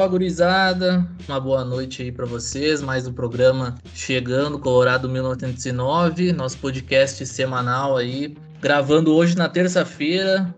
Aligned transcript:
Fala 0.00 0.12
gurizada, 0.12 1.06
uma 1.28 1.38
boa 1.38 1.62
noite 1.62 2.00
aí 2.00 2.10
para 2.10 2.24
vocês. 2.24 2.80
Mais 2.80 3.06
um 3.06 3.12
programa 3.12 3.74
chegando, 3.92 4.58
Colorado 4.58 5.10
1909, 5.10 6.32
nosso 6.32 6.56
podcast 6.56 7.26
semanal 7.26 7.98
aí, 7.98 8.34
gravando 8.62 9.14
hoje 9.14 9.36
na 9.36 9.46
terça-feira. 9.46 10.54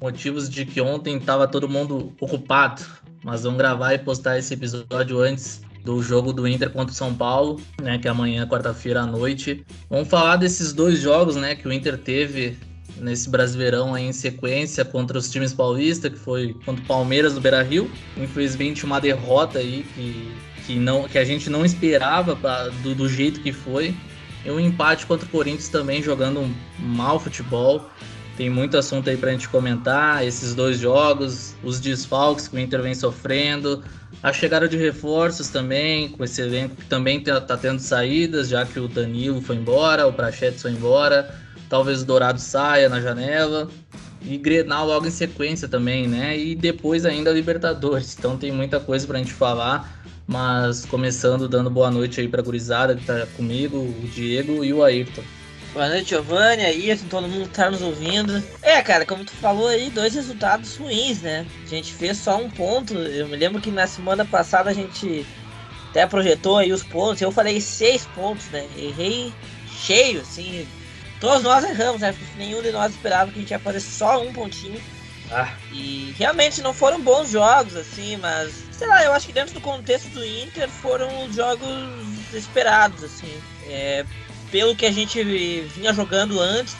Motivos 0.00 0.48
de 0.48 0.64
que 0.64 0.80
ontem 0.80 1.18
tava 1.18 1.48
todo 1.48 1.68
mundo 1.68 2.14
ocupado, 2.20 2.80
mas 3.24 3.42
vamos 3.42 3.58
gravar 3.58 3.92
e 3.92 3.98
postar 3.98 4.38
esse 4.38 4.54
episódio 4.54 5.18
antes 5.18 5.62
do 5.84 6.00
jogo 6.00 6.32
do 6.32 6.46
Inter 6.46 6.70
contra 6.70 6.92
o 6.92 6.96
São 6.96 7.12
Paulo, 7.12 7.60
né, 7.82 7.98
que 7.98 8.06
é 8.06 8.10
amanhã, 8.12 8.46
quarta-feira 8.46 9.00
à 9.00 9.06
noite. 9.06 9.66
Vamos 9.90 10.06
falar 10.06 10.36
desses 10.36 10.72
dois 10.72 11.00
jogos, 11.00 11.34
né, 11.34 11.56
que 11.56 11.66
o 11.66 11.72
Inter 11.72 11.98
teve 11.98 12.56
nesse 12.96 13.28
Brasileirão 13.28 13.94
aí 13.94 14.04
em 14.04 14.12
sequência 14.12 14.84
contra 14.84 15.18
os 15.18 15.30
times 15.30 15.52
paulistas, 15.52 16.12
que 16.12 16.18
foi 16.18 16.54
contra 16.64 16.82
o 16.82 16.86
Palmeiras 16.86 17.34
no 17.34 17.40
Beira-Rio. 17.40 17.90
Infelizmente 18.16 18.84
uma 18.84 19.00
derrota 19.00 19.58
aí 19.58 19.84
que, 19.94 20.32
que, 20.66 20.78
não, 20.78 21.08
que 21.08 21.18
a 21.18 21.24
gente 21.24 21.50
não 21.50 21.64
esperava 21.64 22.36
pra, 22.36 22.68
do, 22.68 22.94
do 22.94 23.08
jeito 23.08 23.40
que 23.40 23.52
foi. 23.52 23.94
E 24.44 24.50
um 24.50 24.60
empate 24.60 25.06
contra 25.06 25.26
o 25.26 25.30
Corinthians 25.30 25.68
também 25.68 26.02
jogando 26.02 26.40
um 26.40 26.54
mal 26.78 27.18
futebol. 27.18 27.90
Tem 28.36 28.50
muito 28.50 28.76
assunto 28.76 29.08
aí 29.08 29.16
pra 29.16 29.32
gente 29.32 29.48
comentar, 29.48 30.24
esses 30.24 30.54
dois 30.54 30.78
jogos, 30.78 31.54
os 31.64 31.80
desfalques 31.80 32.46
que 32.46 32.56
o 32.56 32.58
Inter 32.58 32.82
vem 32.82 32.94
sofrendo, 32.94 33.82
a 34.22 34.30
chegada 34.30 34.68
de 34.68 34.76
reforços 34.76 35.48
também, 35.48 36.10
com 36.10 36.22
esse 36.22 36.42
elenco 36.42 36.76
que 36.76 36.84
também 36.84 37.18
tá, 37.20 37.40
tá 37.40 37.56
tendo 37.56 37.78
saídas, 37.78 38.48
já 38.48 38.66
que 38.66 38.78
o 38.78 38.88
Danilo 38.88 39.40
foi 39.40 39.56
embora, 39.56 40.06
o 40.06 40.12
Prachetes 40.12 40.60
foi 40.60 40.72
embora, 40.72 41.34
talvez 41.68 42.02
o 42.02 42.04
Dourado 42.04 42.40
saia 42.40 42.88
na 42.88 43.00
janela. 43.00 43.68
E 44.22 44.36
Grenal 44.36 44.86
logo 44.86 45.06
em 45.06 45.10
sequência 45.10 45.68
também, 45.68 46.08
né? 46.08 46.36
E 46.36 46.54
depois 46.54 47.04
ainda 47.04 47.30
a 47.30 47.32
Libertadores. 47.32 48.16
Então 48.18 48.36
tem 48.36 48.50
muita 48.50 48.80
coisa 48.80 49.06
pra 49.06 49.18
gente 49.18 49.32
falar. 49.32 50.02
Mas 50.26 50.84
começando 50.84 51.48
dando 51.48 51.70
boa 51.70 51.90
noite 51.90 52.20
aí 52.20 52.26
pra 52.26 52.42
gurizada 52.42 52.96
que 52.96 53.04
tá 53.04 53.26
comigo, 53.36 53.78
o 53.78 54.08
Diego 54.12 54.64
e 54.64 54.72
o 54.72 54.82
Ayrton. 54.82 55.22
Boa 55.72 55.88
noite, 55.90 56.08
Giovanni, 56.08 56.64
aí, 56.64 56.98
todo 57.10 57.28
mundo 57.28 57.48
que 57.48 57.54
tá 57.54 57.70
nos 57.70 57.82
ouvindo. 57.82 58.42
É, 58.62 58.80
cara, 58.82 59.04
como 59.04 59.24
tu 59.24 59.32
falou 59.32 59.68
aí, 59.68 59.90
dois 59.90 60.14
resultados 60.14 60.74
ruins, 60.76 61.20
né? 61.20 61.46
A 61.64 61.68
gente 61.68 61.92
fez 61.92 62.16
só 62.16 62.38
um 62.38 62.50
ponto. 62.50 62.94
Eu 62.94 63.28
me 63.28 63.36
lembro 63.36 63.60
que 63.60 63.70
na 63.70 63.86
semana 63.86 64.24
passada 64.24 64.70
a 64.70 64.72
gente 64.72 65.26
até 65.90 66.06
projetou 66.06 66.56
aí 66.56 66.72
os 66.72 66.82
pontos. 66.82 67.20
Eu 67.20 67.30
falei 67.30 67.60
seis 67.60 68.06
pontos, 68.14 68.46
né? 68.46 68.66
Errei 68.76 69.32
cheio, 69.70 70.22
assim. 70.22 70.66
Todos 71.20 71.42
nós 71.42 71.64
erramos, 71.64 72.00
né? 72.00 72.12
Porque 72.12 72.38
nenhum 72.38 72.62
de 72.62 72.72
nós 72.72 72.92
esperava 72.92 73.30
que 73.30 73.38
a 73.38 73.40
gente 73.40 73.50
ia 73.50 73.58
fazer 73.58 73.80
só 73.80 74.22
um 74.22 74.32
pontinho. 74.32 74.80
Ah. 75.30 75.56
E 75.72 76.14
realmente 76.16 76.62
não 76.62 76.72
foram 76.72 77.00
bons 77.00 77.30
jogos, 77.30 77.74
assim, 77.74 78.16
mas 78.16 78.52
sei 78.70 78.86
lá, 78.86 79.02
eu 79.04 79.12
acho 79.12 79.26
que 79.26 79.32
dentro 79.32 79.54
do 79.54 79.60
contexto 79.60 80.08
do 80.10 80.24
Inter 80.24 80.68
foram 80.68 81.32
jogos 81.32 81.68
esperados, 82.32 83.02
assim. 83.02 83.32
É, 83.68 84.04
pelo 84.50 84.76
que 84.76 84.86
a 84.86 84.92
gente 84.92 85.22
vinha 85.24 85.92
jogando 85.92 86.40
antes, 86.40 86.76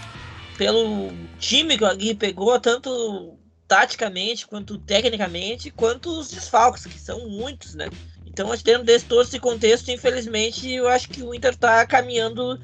pelo 0.56 1.12
time 1.38 1.76
que 1.76 1.84
o 1.84 1.86
Aguirre 1.86 2.14
pegou, 2.14 2.58
tanto 2.60 3.36
taticamente 3.66 4.46
quanto 4.46 4.78
tecnicamente, 4.78 5.70
quanto 5.70 6.10
os 6.10 6.28
desfalques, 6.28 6.86
que 6.86 6.98
são 7.00 7.28
muitos, 7.28 7.74
né? 7.74 7.88
Então, 8.24 8.50
dentro 8.62 8.84
desse 8.84 9.06
todo 9.06 9.22
esse 9.22 9.40
contexto, 9.40 9.90
infelizmente, 9.90 10.70
eu 10.70 10.86
acho 10.88 11.08
que 11.08 11.22
o 11.22 11.34
Inter 11.34 11.52
está 11.52 11.84
caminhando 11.86 12.60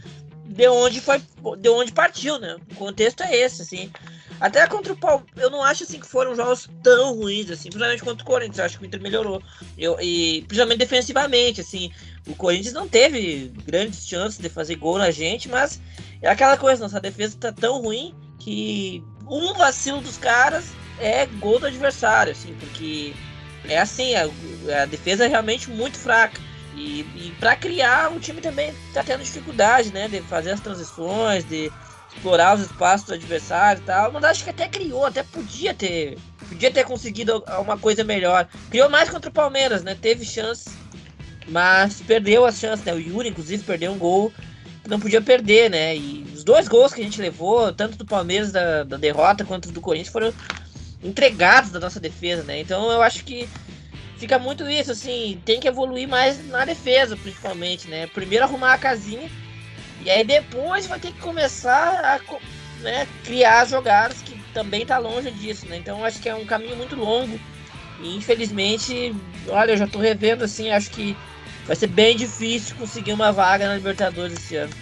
de 0.52 0.68
onde 0.68 1.00
foi, 1.00 1.20
de 1.58 1.68
onde 1.68 1.92
partiu, 1.92 2.38
né? 2.38 2.56
O 2.70 2.74
contexto 2.74 3.22
é 3.22 3.34
esse, 3.34 3.62
assim. 3.62 3.90
Até 4.38 4.66
contra 4.66 4.92
o 4.92 4.96
Palmeiras, 4.96 5.32
eu 5.36 5.50
não 5.50 5.62
acho 5.62 5.84
assim 5.84 6.00
que 6.00 6.06
foram 6.06 6.34
jogos 6.34 6.68
tão 6.82 7.14
ruins, 7.14 7.50
assim, 7.50 7.68
principalmente 7.68 8.02
contra 8.02 8.22
o 8.22 8.26
Corinthians, 8.26 8.58
eu 8.58 8.64
acho 8.64 8.78
que 8.78 8.84
o 8.84 8.86
Inter 8.86 9.00
melhorou. 9.00 9.42
Eu, 9.78 9.96
e 10.00 10.42
principalmente 10.42 10.78
defensivamente, 10.78 11.60
assim. 11.60 11.90
O 12.26 12.34
Corinthians 12.34 12.74
não 12.74 12.86
teve 12.86 13.52
grandes 13.64 14.06
chances 14.06 14.38
de 14.38 14.48
fazer 14.48 14.76
gol 14.76 14.98
na 14.98 15.10
gente, 15.10 15.48
mas 15.48 15.80
é 16.20 16.28
aquela 16.28 16.56
coisa, 16.56 16.82
nossa 16.82 17.00
defesa 17.00 17.36
tá 17.38 17.52
tão 17.52 17.80
ruim 17.82 18.14
que 18.38 19.02
um 19.28 19.54
vacilo 19.54 20.00
dos 20.00 20.18
caras 20.18 20.66
é 20.98 21.24
gol 21.26 21.58
do 21.58 21.66
adversário, 21.66 22.32
assim, 22.32 22.54
porque 22.60 23.14
é 23.68 23.78
assim, 23.78 24.14
a, 24.14 24.28
a 24.82 24.86
defesa 24.86 25.24
é 25.24 25.28
realmente 25.28 25.70
muito 25.70 25.96
fraca. 25.96 26.40
E, 26.74 27.00
e 27.00 27.34
para 27.38 27.56
criar, 27.56 28.12
o 28.12 28.20
time 28.20 28.40
também 28.40 28.72
tá 28.92 29.02
tendo 29.02 29.22
dificuldade, 29.22 29.92
né? 29.92 30.08
De 30.08 30.20
fazer 30.22 30.52
as 30.52 30.60
transições, 30.60 31.44
de 31.44 31.70
explorar 32.14 32.54
os 32.54 32.62
espaços 32.62 33.06
do 33.06 33.14
adversário 33.14 33.82
e 33.82 33.84
tal. 33.84 34.12
Mas 34.12 34.24
acho 34.24 34.44
que 34.44 34.50
até 34.50 34.68
criou, 34.68 35.06
até 35.06 35.22
podia 35.22 35.74
ter. 35.74 36.18
Podia 36.48 36.70
ter 36.70 36.84
conseguido 36.84 37.42
uma 37.60 37.78
coisa 37.78 38.04
melhor. 38.04 38.46
Criou 38.70 38.88
mais 38.90 39.08
contra 39.08 39.30
o 39.30 39.32
Palmeiras, 39.32 39.82
né? 39.82 39.96
Teve 40.00 40.24
chance, 40.24 40.70
mas 41.48 42.00
perdeu 42.02 42.44
as 42.44 42.58
chances, 42.58 42.84
né? 42.84 42.92
O 42.92 43.00
Yuri, 43.00 43.28
inclusive, 43.28 43.62
perdeu 43.62 43.92
um 43.92 43.98
gol 43.98 44.32
que 44.82 44.90
não 44.90 45.00
podia 45.00 45.22
perder, 45.22 45.70
né? 45.70 45.96
E 45.96 46.26
os 46.34 46.44
dois 46.44 46.68
gols 46.68 46.92
que 46.92 47.00
a 47.00 47.04
gente 47.04 47.20
levou, 47.20 47.72
tanto 47.72 47.96
do 47.96 48.04
Palmeiras 48.04 48.52
da, 48.52 48.84
da 48.84 48.96
derrota 48.96 49.44
quanto 49.44 49.70
do 49.70 49.80
Corinthians, 49.80 50.12
foram 50.12 50.32
entregados 51.02 51.70
da 51.70 51.80
nossa 51.80 51.98
defesa, 51.98 52.42
né? 52.42 52.60
Então 52.60 52.90
eu 52.90 53.02
acho 53.02 53.24
que 53.24 53.48
fica 54.22 54.38
muito 54.38 54.70
isso, 54.70 54.92
assim, 54.92 55.42
tem 55.44 55.58
que 55.58 55.66
evoluir 55.66 56.06
mais 56.08 56.46
na 56.46 56.64
defesa, 56.64 57.16
principalmente, 57.16 57.88
né? 57.88 58.06
Primeiro 58.06 58.44
arrumar 58.44 58.74
a 58.74 58.78
casinha 58.78 59.28
e 60.04 60.08
aí 60.08 60.22
depois 60.22 60.86
vai 60.86 61.00
ter 61.00 61.10
que 61.10 61.18
começar 61.18 62.00
a 62.04 62.20
né, 62.80 63.04
criar 63.24 63.66
jogadas 63.66 64.22
que 64.22 64.38
também 64.54 64.86
tá 64.86 64.96
longe 64.96 65.28
disso, 65.32 65.66
né? 65.66 65.76
Então 65.76 66.04
acho 66.04 66.22
que 66.22 66.28
é 66.28 66.34
um 66.36 66.46
caminho 66.46 66.76
muito 66.76 66.94
longo. 66.94 67.36
E 68.00 68.16
infelizmente, 68.16 69.12
olha, 69.48 69.72
eu 69.72 69.76
já 69.76 69.88
tô 69.88 69.98
revendo 69.98 70.44
assim, 70.44 70.70
acho 70.70 70.92
que 70.92 71.16
vai 71.66 71.74
ser 71.74 71.88
bem 71.88 72.16
difícil 72.16 72.76
conseguir 72.76 73.14
uma 73.14 73.32
vaga 73.32 73.66
na 73.66 73.74
Libertadores 73.74 74.38
esse 74.38 74.54
ano. 74.54 74.72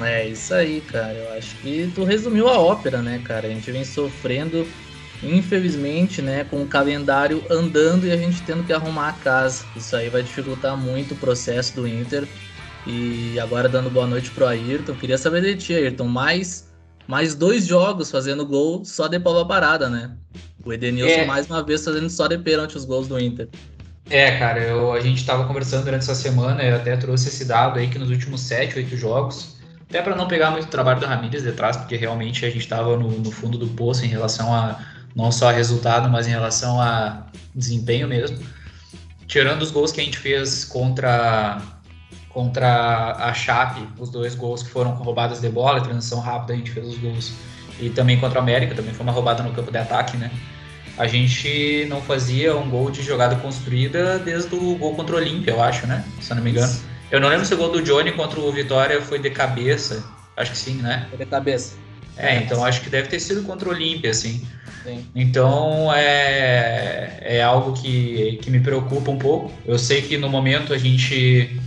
É 0.00 0.28
isso 0.28 0.54
aí, 0.54 0.80
cara. 0.80 1.12
Eu 1.12 1.32
acho 1.34 1.54
que 1.56 1.92
tu 1.94 2.04
resumiu 2.04 2.48
a 2.48 2.58
ópera, 2.58 3.02
né, 3.02 3.20
cara? 3.22 3.48
A 3.48 3.50
gente 3.50 3.70
vem 3.70 3.84
sofrendo 3.84 4.66
infelizmente, 5.22 6.22
né, 6.22 6.44
com 6.44 6.62
o 6.62 6.66
calendário 6.66 7.42
andando 7.50 8.06
e 8.06 8.12
a 8.12 8.16
gente 8.16 8.42
tendo 8.42 8.64
que 8.64 8.72
arrumar 8.72 9.08
a 9.08 9.12
casa. 9.12 9.64
Isso 9.76 9.94
aí 9.96 10.08
vai 10.08 10.22
dificultar 10.22 10.76
muito 10.76 11.14
o 11.14 11.16
processo 11.16 11.74
do 11.74 11.86
Inter. 11.86 12.26
E 12.86 13.38
agora 13.40 13.68
dando 13.68 13.90
boa 13.90 14.06
noite 14.06 14.30
pro 14.30 14.46
Ayrton, 14.46 14.94
queria 14.94 15.18
saber 15.18 15.42
de 15.42 15.56
ti, 15.56 15.74
Ayrton, 15.74 16.06
mais, 16.06 16.68
mais 17.06 17.34
dois 17.34 17.66
jogos 17.66 18.10
fazendo 18.10 18.46
gol 18.46 18.84
só 18.84 19.08
de 19.08 19.18
pau 19.18 19.46
parada, 19.46 19.90
né? 19.90 20.12
O 20.64 20.72
Edenilson 20.72 21.20
é. 21.20 21.26
mais 21.26 21.46
uma 21.46 21.62
vez 21.62 21.84
fazendo 21.84 22.08
só 22.08 22.26
de 22.26 22.38
pênalti 22.38 22.76
os 22.76 22.84
gols 22.84 23.08
do 23.08 23.18
Inter. 23.18 23.48
É, 24.08 24.38
cara, 24.38 24.60
eu, 24.60 24.92
a 24.92 25.00
gente 25.00 25.18
estava 25.18 25.46
conversando 25.46 25.84
durante 25.84 26.02
essa 26.02 26.14
semana, 26.14 26.62
eu 26.62 26.76
até 26.76 26.96
trouxe 26.96 27.28
esse 27.28 27.44
dado 27.44 27.78
aí 27.78 27.88
que 27.88 27.98
nos 27.98 28.08
últimos 28.08 28.40
sete, 28.40 28.78
oito 28.78 28.96
jogos, 28.96 29.58
até 29.82 30.00
para 30.00 30.16
não 30.16 30.26
pegar 30.26 30.50
muito 30.50 30.68
trabalho 30.68 31.00
do 31.00 31.06
Ramírez 31.06 31.42
de 31.42 31.52
trás, 31.52 31.76
porque 31.76 31.96
realmente 31.96 32.44
a 32.46 32.48
gente 32.48 32.60
estava 32.60 32.96
no, 32.96 33.10
no 33.10 33.30
fundo 33.30 33.58
do 33.58 33.66
poço 33.68 34.04
em 34.04 34.08
relação 34.08 34.54
a 34.54 34.78
não 35.14 35.32
só 35.32 35.50
resultado, 35.50 36.08
mas 36.08 36.26
em 36.26 36.30
relação 36.30 36.80
a 36.80 37.26
desempenho 37.54 38.08
mesmo. 38.08 38.38
Tirando 39.26 39.62
os 39.62 39.70
gols 39.70 39.92
que 39.92 40.00
a 40.00 40.04
gente 40.04 40.18
fez 40.18 40.64
contra 40.64 41.60
contra 42.30 43.16
a 43.16 43.34
Chape, 43.34 43.84
os 43.98 44.10
dois 44.10 44.34
gols 44.34 44.62
que 44.62 44.70
foram 44.70 44.92
roubadas 44.92 45.40
de 45.40 45.48
bola, 45.48 45.80
transição 45.80 46.20
rápida, 46.20 46.52
a 46.52 46.56
gente 46.56 46.70
fez 46.70 46.86
os 46.86 46.98
gols. 46.98 47.32
E 47.80 47.90
também 47.90 48.18
contra 48.20 48.38
a 48.38 48.42
América, 48.42 48.74
também 48.74 48.94
foi 48.94 49.02
uma 49.02 49.12
roubada 49.12 49.42
no 49.42 49.52
campo 49.52 49.72
de 49.72 49.78
ataque, 49.78 50.16
né? 50.16 50.30
A 50.96 51.06
gente 51.06 51.86
não 51.88 52.00
fazia 52.00 52.56
um 52.56 52.68
gol 52.68 52.90
de 52.90 53.02
jogada 53.02 53.36
construída 53.36 54.18
desde 54.18 54.54
o 54.54 54.76
gol 54.76 54.94
contra 54.94 55.14
o 55.14 55.18
Olímpia, 55.18 55.52
eu 55.52 55.62
acho, 55.62 55.86
né? 55.86 56.04
Se 56.20 56.32
eu 56.32 56.36
não 56.36 56.42
me 56.42 56.50
engano. 56.50 56.72
Eu 57.10 57.20
não 57.20 57.28
lembro 57.28 57.46
se 57.46 57.54
o 57.54 57.56
gol 57.56 57.70
do 57.70 57.82
Johnny 57.82 58.12
contra 58.12 58.38
o 58.38 58.52
Vitória 58.52 59.00
foi 59.00 59.18
de 59.18 59.30
cabeça. 59.30 60.04
Acho 60.36 60.52
que 60.52 60.58
sim, 60.58 60.74
né? 60.74 61.06
Foi 61.08 61.18
de 61.18 61.26
cabeça. 61.26 61.76
É, 62.16 62.36
então 62.36 62.64
acho 62.64 62.80
que 62.82 62.90
deve 62.90 63.08
ter 63.08 63.20
sido 63.20 63.42
contra 63.44 63.68
o 63.68 63.72
Olímpia, 63.72 64.10
assim. 64.10 64.46
Então 65.14 65.92
é, 65.92 67.18
é 67.20 67.42
algo 67.42 67.72
que, 67.72 68.38
que 68.42 68.50
me 68.50 68.60
preocupa 68.60 69.10
um 69.10 69.18
pouco. 69.18 69.52
Eu 69.66 69.78
sei 69.78 70.02
que 70.02 70.16
no 70.16 70.28
momento 70.28 70.72
a 70.72 70.78
gente 70.78 71.58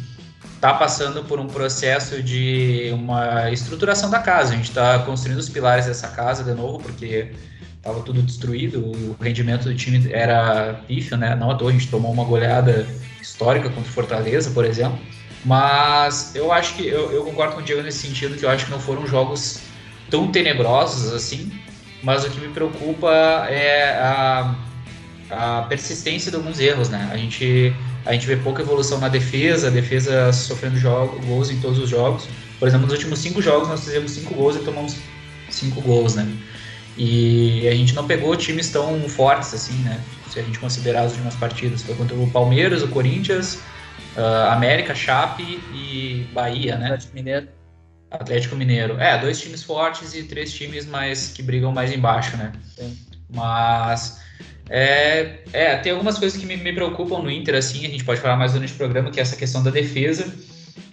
está 0.56 0.74
passando 0.74 1.24
por 1.24 1.40
um 1.40 1.48
processo 1.48 2.22
de 2.22 2.92
uma 2.94 3.50
estruturação 3.52 4.10
da 4.10 4.20
casa. 4.20 4.54
A 4.54 4.56
gente 4.56 4.70
está 4.70 5.00
construindo 5.00 5.40
os 5.40 5.50
pilares 5.50 5.88
dessa 5.88 6.08
casa 6.10 6.44
de 6.44 6.54
novo, 6.54 6.80
porque 6.80 7.32
estava 7.78 8.00
tudo 8.02 8.22
destruído, 8.22 8.80
o 8.80 9.18
rendimento 9.20 9.64
do 9.64 9.74
time 9.74 10.12
era 10.12 10.82
pífio, 10.88 11.18
né? 11.18 11.36
Não 11.36 11.50
à 11.50 11.56
toa 11.56 11.70
a 11.70 11.74
gente 11.74 11.88
tomou 11.88 12.12
uma 12.12 12.24
goleada 12.24 12.88
histórica 13.20 13.70
contra 13.70 13.90
o 13.90 13.94
Fortaleza, 13.94 14.52
por 14.52 14.64
exemplo. 14.64 15.00
Mas 15.44 16.36
eu 16.36 16.52
acho 16.52 16.76
que 16.76 16.88
eu, 16.88 17.12
eu 17.12 17.24
concordo 17.24 17.56
com 17.56 17.62
o 17.62 17.64
Diego 17.64 17.82
nesse 17.82 18.08
sentido 18.08 18.38
que 18.38 18.46
eu 18.46 18.50
acho 18.50 18.66
que 18.66 18.72
não 18.72 18.80
foram 18.80 19.08
jogos 19.08 19.62
tão 20.12 20.32
tenebrosos 20.32 21.12
assim, 21.12 21.52
mas 22.04 22.24
o 22.24 22.30
que 22.30 22.40
me 22.40 22.50
preocupa 22.50 23.10
é 23.50 23.98
a, 24.00 24.56
a 25.30 25.62
persistência 25.64 26.32
de 26.32 26.38
alguns 26.38 26.60
erros, 26.60 26.90
né? 26.90 27.10
A 27.12 27.18
gente, 27.18 27.74
a 28.06 28.14
gente 28.14 28.28
vê 28.28 28.36
pouca 28.36 28.62
evolução 28.62 29.00
na 29.00 29.08
defesa, 29.08 29.68
a 29.68 29.72
defesa 29.72 30.32
sofrendo 30.34 30.78
jogo, 30.78 31.20
gols 31.26 31.50
em 31.50 31.60
todos 31.60 31.80
os 31.80 31.90
jogos. 31.90 32.28
Por 32.60 32.68
exemplo, 32.68 32.88
nos 32.88 32.96
últimos 32.96 33.20
cinco 33.20 33.42
jogos 33.42 33.68
nós 33.68 33.84
fizemos 33.84 34.12
cinco 34.12 34.34
gols 34.34 34.56
e 34.56 34.60
tomamos 34.60 34.96
cinco 35.50 35.82
gols, 35.82 36.16
né? 36.16 36.28
E 36.98 37.68
a 37.68 37.74
gente 37.74 37.96
não 37.96 38.06
pegou 38.06 38.36
times 38.36 38.70
tão 38.70 39.00
fortes 39.08 39.54
assim, 39.54 39.76
né? 39.84 40.00
se 40.32 40.40
a 40.40 40.44
gente 40.44 40.60
considerar 40.60 41.02
as 41.02 41.12
últimas 41.12 41.36
partidas. 41.36 41.84
Foi 41.84 41.94
contra 41.96 42.16
o 42.16 42.30
Palmeiras, 42.32 42.82
o 42.82 42.88
Corinthians, 42.88 43.56
uh, 44.16 44.50
América, 44.50 44.96
Chape 44.96 45.62
e 45.74 46.28
Bahia, 46.34 46.78
né? 46.78 46.98
Mineiro. 47.14 47.48
Atlético 48.12 48.56
Mineiro. 48.56 49.00
É, 49.00 49.18
dois 49.18 49.40
times 49.40 49.64
fortes 49.64 50.14
e 50.14 50.24
três 50.24 50.54
times 50.54 50.86
mais 50.86 51.30
que 51.30 51.42
brigam 51.42 51.72
mais 51.72 51.92
embaixo, 51.92 52.36
né? 52.38 52.52
Sim. 52.76 52.98
Mas 53.30 54.20
é, 54.70 55.40
é, 55.54 55.78
tem 55.78 55.94
algumas 55.94 56.20
coisas 56.20 56.40
que 56.40 56.46
me, 56.46 56.58
me, 56.58 56.74
preocupam 56.74 57.20
no 57.20 57.32
Inter, 57.32 57.56
assim, 57.56 57.86
a 57.86 57.90
gente 57.90 58.04
pode 58.04 58.20
falar 58.20 58.36
mais 58.36 58.54
durante 58.54 58.74
o 58.74 58.76
programa, 58.76 59.10
que 59.10 59.20
é 59.20 59.24
essa 59.24 59.36
questão 59.36 59.64
da 59.64 59.72
defesa 59.72 60.32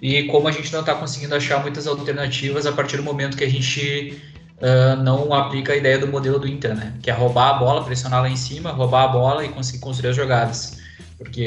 e 0.01 0.25
como 0.25 0.49
a 0.49 0.53
gente 0.53 0.73
não 0.73 0.81
está 0.81 0.95
conseguindo 0.95 1.35
achar 1.35 1.61
muitas 1.61 1.87
alternativas 1.87 2.67
a 2.67 2.73
partir 2.73 2.97
do 2.97 3.03
momento 3.03 3.37
que 3.37 3.45
a 3.45 3.51
gente 3.51 4.21
uh, 4.59 5.01
não 5.03 5.33
aplica 5.33 5.73
a 5.73 5.77
ideia 5.77 5.99
do 5.99 6.07
modelo 6.07 6.39
do 6.39 6.47
Inter, 6.47 6.75
né? 6.75 6.95
Que 7.03 7.11
é 7.11 7.13
roubar 7.13 7.57
a 7.57 7.59
bola, 7.59 7.85
pressionar 7.85 8.23
lá 8.23 8.29
em 8.29 8.37
cima, 8.37 8.71
roubar 8.71 9.05
a 9.05 9.09
bola 9.09 9.45
e 9.45 9.49
conseguir 9.49 9.81
construir 9.81 10.11
as 10.11 10.17
jogadas. 10.17 10.79
Porque 11.19 11.43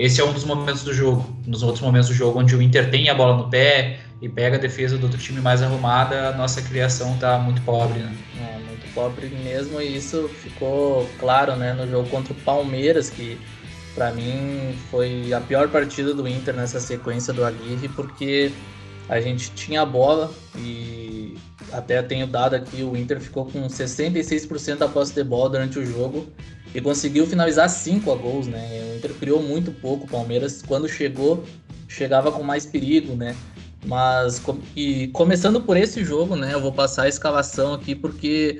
esse 0.00 0.20
é 0.20 0.24
um 0.24 0.32
dos 0.32 0.44
momentos 0.44 0.84
do 0.84 0.92
jogo. 0.92 1.34
Nos 1.46 1.62
outros 1.62 1.82
momentos 1.82 2.08
do 2.08 2.14
jogo, 2.14 2.38
onde 2.38 2.54
o 2.54 2.60
Inter 2.60 2.90
tem 2.90 3.08
a 3.08 3.14
bola 3.14 3.36
no 3.36 3.48
pé 3.48 4.00
e 4.20 4.28
pega 4.28 4.56
a 4.56 4.60
defesa 4.60 4.98
do 4.98 5.04
outro 5.04 5.18
time 5.18 5.40
mais 5.40 5.62
arrumada, 5.62 6.28
a 6.28 6.32
nossa 6.32 6.60
criação 6.60 7.14
está 7.14 7.38
muito 7.38 7.60
pobre, 7.62 8.00
né? 8.00 8.14
É, 8.38 8.58
muito 8.68 8.94
pobre 8.94 9.28
mesmo, 9.28 9.80
e 9.80 9.96
isso 9.96 10.28
ficou 10.28 11.08
claro, 11.18 11.56
né, 11.56 11.72
no 11.72 11.90
jogo 11.90 12.08
contra 12.08 12.32
o 12.32 12.36
Palmeiras, 12.36 13.10
que 13.10 13.38
para 13.94 14.12
mim 14.12 14.74
foi 14.90 15.32
a 15.32 15.40
pior 15.40 15.68
partida 15.68 16.14
do 16.14 16.26
Inter 16.28 16.54
nessa 16.54 16.80
sequência 16.80 17.32
do 17.32 17.44
Aguirre, 17.44 17.88
porque 17.88 18.52
a 19.08 19.20
gente 19.20 19.50
tinha 19.52 19.82
a 19.82 19.86
bola 19.86 20.32
e 20.56 21.36
até 21.72 22.02
tenho 22.02 22.26
dado 22.26 22.54
aqui, 22.54 22.82
o 22.82 22.96
Inter 22.96 23.20
ficou 23.20 23.46
com 23.46 23.66
66% 23.66 24.76
da 24.76 24.88
posse 24.88 25.14
de 25.14 25.24
bola 25.24 25.50
durante 25.50 25.78
o 25.78 25.84
jogo 25.84 26.26
e 26.74 26.80
conseguiu 26.80 27.26
finalizar 27.26 27.68
5 27.68 28.10
a 28.10 28.16
gols, 28.16 28.46
né? 28.46 28.90
O 28.92 28.96
Inter 28.96 29.12
criou 29.14 29.42
muito 29.42 29.70
pouco, 29.70 30.06
o 30.06 30.08
Palmeiras 30.08 30.62
quando 30.66 30.88
chegou, 30.88 31.44
chegava 31.88 32.32
com 32.32 32.42
mais 32.42 32.66
perigo, 32.66 33.14
né? 33.14 33.36
Mas 33.86 34.42
e 34.74 35.08
começando 35.08 35.60
por 35.60 35.76
esse 35.76 36.02
jogo, 36.04 36.34
né, 36.34 36.54
eu 36.54 36.60
vou 36.60 36.72
passar 36.72 37.02
a 37.02 37.08
escalação 37.08 37.74
aqui 37.74 37.94
porque 37.94 38.58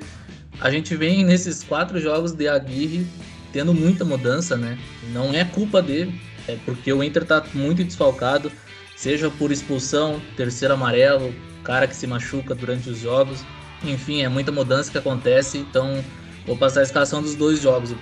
a 0.61 0.69
gente 0.69 0.95
vem 0.95 1.25
nesses 1.25 1.63
quatro 1.63 1.99
jogos 1.99 2.31
de 2.31 2.47
Aguirre 2.47 3.05
tendo 3.51 3.73
muita 3.73 4.05
mudança, 4.05 4.55
né? 4.55 4.77
Não 5.11 5.33
é 5.33 5.43
culpa 5.43 5.81
dele, 5.81 6.19
é 6.47 6.57
porque 6.63 6.93
o 6.93 7.03
Inter 7.03 7.25
tá 7.25 7.43
muito 7.53 7.83
desfalcado, 7.83 8.51
seja 8.95 9.29
por 9.31 9.51
expulsão, 9.51 10.21
terceiro 10.37 10.73
amarelo, 10.73 11.33
cara 11.63 11.87
que 11.87 11.95
se 11.95 12.05
machuca 12.05 12.53
durante 12.53 12.89
os 12.89 12.99
jogos, 12.99 13.43
enfim, 13.83 14.21
é 14.21 14.29
muita 14.29 14.51
mudança 14.51 14.91
que 14.91 14.97
acontece, 14.97 15.57
então 15.57 16.03
vou 16.45 16.57
passar 16.57 16.81
a 16.81 16.83
escalação 16.83 17.21
dos 17.21 17.35
dois 17.35 17.61
jogos. 17.61 17.93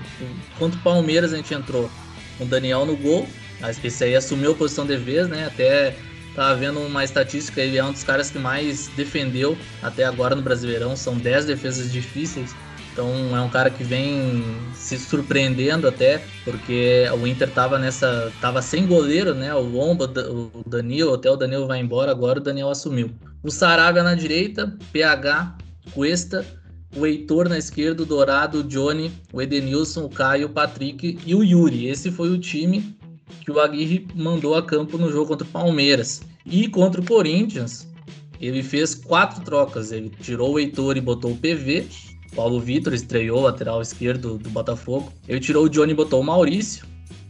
Contra 0.58 0.80
o 0.80 0.84
Palmeiras 0.84 1.34
a 1.34 1.38
gente 1.38 1.54
entrou 1.54 1.90
com 2.38 2.46
o 2.46 2.48
Daniel 2.48 2.86
no 2.86 2.96
gol, 2.96 3.28
acho 3.62 3.80
que 3.80 3.88
esse 3.88 4.04
aí 4.04 4.16
assumiu 4.16 4.52
a 4.52 4.56
posição 4.56 4.86
de 4.86 4.98
vez, 4.98 5.28
né? 5.28 5.46
Até 5.46 5.96
tava 6.36 6.56
vendo 6.56 6.80
uma 6.80 7.04
estatística, 7.04 7.62
ele 7.62 7.78
é 7.78 7.84
um 7.84 7.92
dos 7.92 8.04
caras 8.04 8.32
que 8.32 8.40
mais 8.40 8.88
defendeu 8.90 9.58
até 9.82 10.04
agora 10.04 10.36
no 10.36 10.42
Brasileirão, 10.42 10.96
são 10.96 11.18
10 11.18 11.46
defesas 11.46 11.92
difíceis. 11.92 12.56
Então 12.94 13.36
é 13.36 13.42
um 13.42 13.50
cara 13.50 13.72
que 13.72 13.84
vem 13.84 14.44
se 14.76 15.00
surpreendendo 15.00 15.88
até, 15.88 16.24
porque 16.46 17.06
o 17.20 17.26
Inter 17.26 17.50
tava 17.50 17.80
nessa. 17.80 18.32
tava 18.40 18.62
sem 18.62 18.86
goleiro, 18.86 19.34
né? 19.34 19.54
O 19.56 19.62
Lomba, 19.62 20.06
o 20.06 20.64
Danilo, 20.70 21.16
até 21.16 21.30
o 21.30 21.36
Danilo 21.36 21.66
vai 21.66 21.80
embora, 21.80 22.12
agora 22.12 22.40
o 22.40 22.44
Daniel 22.44 22.70
assumiu. 22.70 23.10
O 23.42 23.50
Saraga 23.50 24.04
na 24.04 24.14
direita, 24.14 24.78
PH, 24.92 25.58
Cuesta, 25.92 26.46
o 26.96 27.06
Heitor 27.06 27.50
na 27.50 27.58
esquerda, 27.58 28.04
o 28.04 28.06
Dourado, 28.06 28.60
o 28.60 28.64
Johnny, 28.64 29.12
o 29.32 29.42
Edenilson, 29.42 30.06
o 30.06 30.10
Caio, 30.10 30.48
o 30.48 30.50
Patrick 30.50 31.18
e 31.26 31.36
o 31.36 31.44
Yuri. 31.44 31.88
Esse 31.88 32.12
foi 32.12 32.30
o 32.30 32.40
time 32.40 32.96
que 33.42 33.52
o 33.52 33.60
Aguirre 33.60 34.08
mandou 34.16 34.56
a 34.56 34.62
campo 34.62 34.98
no 34.98 35.12
jogo 35.12 35.28
contra 35.28 35.48
o 35.48 35.50
Palmeiras. 35.50 36.22
E 36.46 36.68
contra 36.68 37.02
o 37.02 37.06
Corinthians, 37.06 37.88
ele 38.40 38.62
fez 38.62 38.94
quatro 38.96 39.44
trocas. 39.44 39.92
Ele 39.92 40.12
tirou 40.22 40.54
o 40.54 40.60
Heitor 40.60 40.98
e 40.98 41.02
botou 41.02 41.32
o 41.32 41.38
PV 41.38 41.88
Paulo 42.36 42.60
Vitor 42.60 42.94
estreou 42.94 43.42
lateral 43.42 43.82
esquerdo 43.82 44.38
do 44.38 44.50
Botafogo. 44.50 45.12
Ele 45.28 45.40
tirou 45.40 45.66
o 45.66 45.70
Johnny 45.70 45.92
e 45.92 45.96
botou 45.96 46.22
o 46.22 46.24
Maurício. 46.24 46.86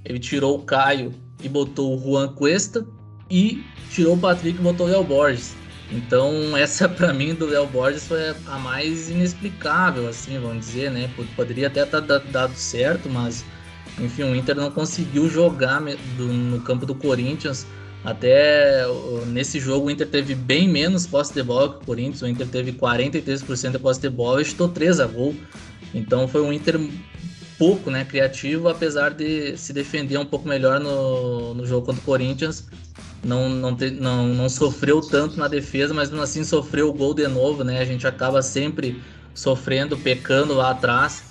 Ele 0.06 0.20
tirou 0.20 0.58
o 0.58 0.64
Caio 0.64 1.14
e 1.44 1.50
botou 1.50 1.96
o 1.96 2.02
Juan 2.02 2.30
Cuesta. 2.30 2.86
E 3.30 3.64
tirou 3.90 4.16
o 4.16 4.20
Patrick 4.20 4.58
e 4.60 4.62
botou 4.62 4.88
o 4.88 4.90
Léo 4.90 5.04
Borges. 5.04 5.56
Então, 5.94 6.58
essa 6.58 6.88
para 6.90 7.14
mim 7.14 7.34
do 7.34 7.46
Léo 7.46 7.68
Borges 7.68 8.08
foi 8.08 8.34
a 8.48 8.58
mais 8.58 9.10
inexplicável, 9.10 10.08
assim, 10.08 10.40
vamos 10.40 10.66
dizer, 10.66 10.92
né? 10.92 11.10
Poderia 11.36 11.68
até 11.68 11.84
estar 11.84 12.02
tá 12.02 12.18
dado 12.18 12.56
certo, 12.56 13.10
mas 13.10 13.46
enfim, 14.00 14.24
o 14.24 14.36
Inter 14.36 14.56
não 14.56 14.72
conseguiu 14.72 15.30
jogar 15.30 15.82
no 15.82 16.60
campo 16.62 16.86
do 16.86 16.96
Corinthians 16.96 17.66
até 18.04 18.84
nesse 19.28 19.60
jogo 19.60 19.88
o 19.88 19.92
Inter 19.92 20.08
teve 20.08 20.36
bem 20.36 20.68
menos 20.68 21.08
posse 21.08 21.34
de 21.34 21.42
bola 21.42 21.70
que 21.70 21.84
o 21.84 21.86
Corinthians. 21.86 22.22
O 22.22 22.28
Inter 22.28 22.48
teve 22.48 22.74
43% 22.74 23.72
de 23.72 23.80
posse 23.80 24.02
de 24.02 24.10
bola 24.10 24.42
e 24.42 24.46
chutou 24.46 24.68
3 24.68 25.00
a 25.00 25.08
gol. 25.08 25.34
Então 25.94 26.28
foi 26.28 26.42
um 26.42 26.52
Inter 26.52 26.80
pouco 27.58 27.90
né, 27.90 28.04
criativo, 28.04 28.68
apesar 28.68 29.12
de 29.12 29.56
se 29.56 29.72
defender 29.72 30.18
um 30.18 30.26
pouco 30.26 30.48
melhor 30.48 30.82
no, 30.82 31.54
no 31.54 31.66
jogo 31.66 31.86
contra 31.86 32.02
o 32.02 32.06
Corinthians. 32.06 32.68
Não, 33.24 33.50
não, 33.50 33.76
te, 33.76 33.90
não, 33.92 34.28
não 34.28 34.50
sofreu 34.50 35.02
tanto 35.02 35.38
na 35.38 35.48
defesa, 35.48 35.94
mas 35.94 36.10
mesmo 36.10 36.24
assim 36.24 36.44
sofreu 36.44 36.90
o 36.90 36.94
gol 36.94 37.14
de 37.14 37.28
novo. 37.28 37.64
Né? 37.64 37.80
A 37.80 37.86
gente 37.86 38.06
acaba 38.06 38.42
sempre 38.42 39.02
sofrendo, 39.34 39.98
pecando 39.98 40.54
lá 40.54 40.72
atrás. 40.72 41.24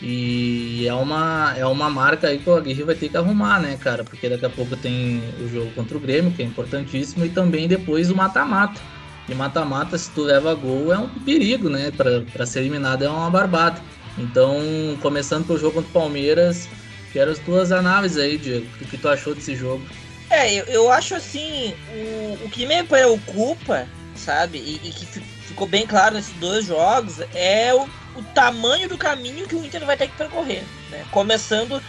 E 0.00 0.86
é 0.86 0.94
uma, 0.94 1.54
é 1.56 1.66
uma 1.66 1.90
marca 1.90 2.28
aí 2.28 2.38
que 2.38 2.48
o 2.48 2.54
Aguirre 2.54 2.84
vai 2.84 2.94
ter 2.94 3.08
que 3.08 3.16
arrumar, 3.16 3.60
né, 3.60 3.76
cara? 3.76 4.04
Porque 4.04 4.28
daqui 4.28 4.46
a 4.46 4.50
pouco 4.50 4.76
tem 4.76 5.20
o 5.40 5.48
jogo 5.48 5.72
contra 5.72 5.96
o 5.96 6.00
Grêmio, 6.00 6.30
que 6.30 6.40
é 6.40 6.44
importantíssimo, 6.44 7.24
e 7.24 7.28
também 7.28 7.66
depois 7.66 8.08
o 8.08 8.14
mata-mata. 8.14 8.80
E 9.28 9.34
mata-mata, 9.34 9.98
se 9.98 10.10
tu 10.10 10.22
leva 10.22 10.54
gol, 10.54 10.92
é 10.92 10.98
um 10.98 11.08
perigo, 11.08 11.68
né? 11.68 11.90
Para 11.90 12.46
ser 12.46 12.60
eliminado 12.60 13.04
é 13.04 13.08
uma 13.08 13.28
barbada. 13.28 13.80
Então, 14.16 14.56
começando 15.02 15.46
pelo 15.46 15.58
jogo 15.58 15.74
contra 15.74 15.90
o 15.90 15.92
Palmeiras, 15.92 16.68
quero 17.12 17.32
as 17.32 17.38
tuas 17.40 17.72
análises 17.72 18.18
aí, 18.18 18.38
Diego. 18.38 18.66
O 18.80 18.84
que 18.84 18.96
tu 18.96 19.08
achou 19.08 19.34
desse 19.34 19.56
jogo? 19.56 19.82
É, 20.30 20.52
eu, 20.52 20.64
eu 20.66 20.92
acho 20.92 21.14
assim, 21.14 21.74
o, 21.92 22.46
o 22.46 22.50
que 22.50 22.66
me 22.66 22.82
preocupa, 22.84 23.86
sabe, 24.14 24.58
e, 24.58 24.74
e 24.76 24.92
que 24.92 25.06
ficou 25.06 25.66
bem 25.66 25.86
claro 25.86 26.16
nesses 26.16 26.34
dois 26.34 26.66
jogos, 26.66 27.20
é 27.34 27.74
o 27.74 27.88
o 28.18 28.22
tamanho 28.34 28.88
do 28.88 28.98
caminho 28.98 29.46
que 29.46 29.54
o 29.54 29.64
Inter 29.64 29.84
vai 29.86 29.96
ter 29.96 30.08
que 30.08 30.16
percorrer. 30.16 30.64
Né? 30.90 31.06
Começando 31.10 31.80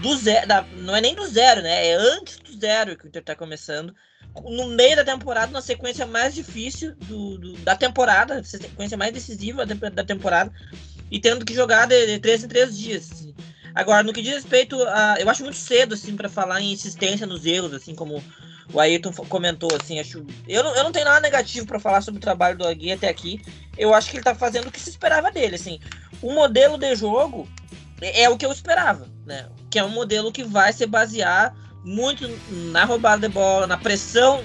do 0.00 0.16
zero. 0.16 0.48
Da, 0.48 0.62
não 0.78 0.96
é 0.96 1.00
nem 1.00 1.14
do 1.14 1.26
zero, 1.26 1.62
né? 1.62 1.88
É 1.88 1.94
antes 1.94 2.38
do 2.38 2.58
zero 2.58 2.96
que 2.96 3.04
o 3.04 3.08
Inter 3.08 3.20
está 3.20 3.34
começando. 3.34 3.94
No 4.34 4.68
meio 4.68 4.96
da 4.96 5.04
temporada, 5.04 5.52
na 5.52 5.60
sequência 5.60 6.06
mais 6.06 6.34
difícil 6.34 6.94
do, 6.96 7.38
do, 7.38 7.52
da 7.58 7.76
temporada, 7.76 8.42
sequência 8.42 8.96
mais 8.96 9.12
decisiva 9.12 9.64
da 9.64 10.02
temporada, 10.02 10.50
e 11.08 11.20
tendo 11.20 11.44
que 11.44 11.54
jogar 11.54 11.86
de, 11.86 12.06
de 12.06 12.18
três 12.18 12.42
em 12.42 12.48
três 12.48 12.76
dias. 12.76 13.23
Agora, 13.74 14.02
no 14.02 14.12
que 14.12 14.22
diz 14.22 14.34
respeito 14.34 14.80
a. 14.84 15.16
Eu 15.18 15.28
acho 15.28 15.42
muito 15.42 15.56
cedo, 15.56 15.94
assim, 15.94 16.16
para 16.16 16.28
falar 16.28 16.60
em 16.60 16.72
insistência 16.72 17.26
nos 17.26 17.44
erros, 17.44 17.74
assim, 17.74 17.94
como 17.94 18.22
o 18.72 18.80
Ayrton 18.80 19.12
comentou, 19.12 19.70
assim, 19.80 19.98
acho. 19.98 20.24
Eu 20.46 20.62
não, 20.62 20.76
eu 20.76 20.84
não 20.84 20.92
tenho 20.92 21.06
nada 21.06 21.20
negativo 21.20 21.66
para 21.66 21.80
falar 21.80 22.00
sobre 22.00 22.18
o 22.18 22.22
trabalho 22.22 22.56
do 22.56 22.66
Agui 22.66 22.92
até 22.92 23.08
aqui. 23.08 23.42
Eu 23.76 23.92
acho 23.92 24.10
que 24.10 24.16
ele 24.16 24.24
tá 24.24 24.34
fazendo 24.34 24.68
o 24.68 24.70
que 24.70 24.80
se 24.80 24.90
esperava 24.90 25.30
dele, 25.30 25.56
assim. 25.56 25.80
O 26.22 26.32
modelo 26.32 26.78
de 26.78 26.94
jogo 26.94 27.48
é, 28.00 28.22
é 28.22 28.30
o 28.30 28.36
que 28.36 28.46
eu 28.46 28.52
esperava, 28.52 29.08
né? 29.26 29.48
Que 29.68 29.78
é 29.78 29.84
um 29.84 29.90
modelo 29.90 30.30
que 30.30 30.44
vai 30.44 30.72
se 30.72 30.86
basear 30.86 31.54
muito 31.84 32.26
na 32.72 32.84
roubada 32.84 33.28
de 33.28 33.34
bola, 33.34 33.66
na 33.66 33.76
pressão 33.76 34.42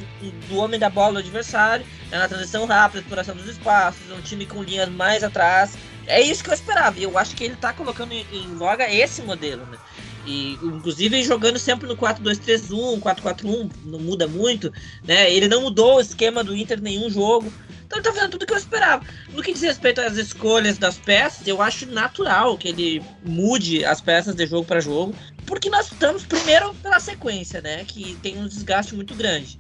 do 0.50 0.58
homem 0.58 0.80
da 0.80 0.90
bola 0.90 1.14
do 1.14 1.20
adversário, 1.20 1.86
né? 2.12 2.18
na 2.18 2.28
transição 2.28 2.66
rápida, 2.66 3.00
exploração 3.00 3.36
dos 3.36 3.48
espaços, 3.48 4.02
um 4.12 4.22
time 4.22 4.46
com 4.46 4.62
linhas 4.62 4.90
mais 4.90 5.24
atrás. 5.24 5.78
É 6.10 6.20
isso 6.20 6.44
que 6.44 6.50
eu 6.50 6.54
esperava. 6.56 7.00
Eu 7.00 7.18
acho 7.18 7.36
que 7.36 7.44
ele 7.44 7.56
tá 7.56 7.72
colocando 7.72 8.12
em, 8.12 8.26
em 8.34 8.56
voga 8.56 8.92
esse 8.92 9.22
modelo, 9.22 9.64
né? 9.68 9.78
E, 10.26 10.54
inclusive 10.64 11.24
jogando 11.24 11.60
sempre 11.60 11.88
no 11.88 11.96
4-2-3-1, 11.96 13.00
4-4-1, 13.00 13.72
não 13.86 14.00
muda 14.00 14.28
muito, 14.28 14.74
né? 15.04 15.32
Ele 15.32 15.48
não 15.48 15.62
mudou 15.62 15.98
o 15.98 16.02
esquema 16.02 16.44
do 16.44 16.56
Inter 16.56 16.82
nenhum 16.82 17.10
jogo. 17.12 17.54
Então 17.86 18.00
ele 18.00 18.06
tá 18.06 18.14
fazendo 18.14 18.32
tudo 18.32 18.44
o 18.44 18.46
que 18.48 18.54
eu 18.54 18.58
esperava. 18.58 19.06
No 19.34 19.42
que 19.42 19.54
diz 19.54 19.62
respeito 19.62 20.02
às 20.02 20.18
escolhas 20.18 20.80
das 20.80 20.98
peças, 20.98 21.48
eu 21.48 21.62
acho 21.62 21.86
natural 21.88 22.58
que 22.58 22.68
ele 22.68 23.04
mude 23.24 23.86
as 23.86 24.02
peças 24.02 24.36
de 24.36 24.46
jogo 24.48 24.66
para 24.66 24.80
jogo, 24.80 25.16
porque 25.46 25.70
nós 25.70 25.92
estamos 25.92 26.26
primeiro 26.26 26.74
pela 26.76 27.00
sequência, 27.00 27.62
né? 27.62 27.86
Que 27.86 28.16
tem 28.22 28.38
um 28.38 28.48
desgaste 28.48 28.96
muito 28.96 29.14
grande. 29.14 29.60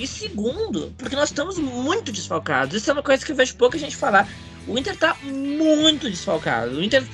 E 0.00 0.06
segundo, 0.06 0.92
porque 0.96 1.14
nós 1.14 1.28
estamos 1.28 1.58
muito 1.58 2.10
desfalcados. 2.10 2.74
Isso 2.74 2.90
é 2.90 2.92
uma 2.94 3.02
coisa 3.02 3.24
que 3.24 3.32
eu 3.32 3.36
vejo 3.36 3.54
pouca 3.54 3.78
gente 3.78 3.94
falar. 3.94 4.26
O 4.66 4.78
Inter 4.78 4.96
tá 4.96 5.14
muito 5.22 6.08
desfalcado. 6.08 6.78
O 6.78 6.82
Inter 6.82 7.04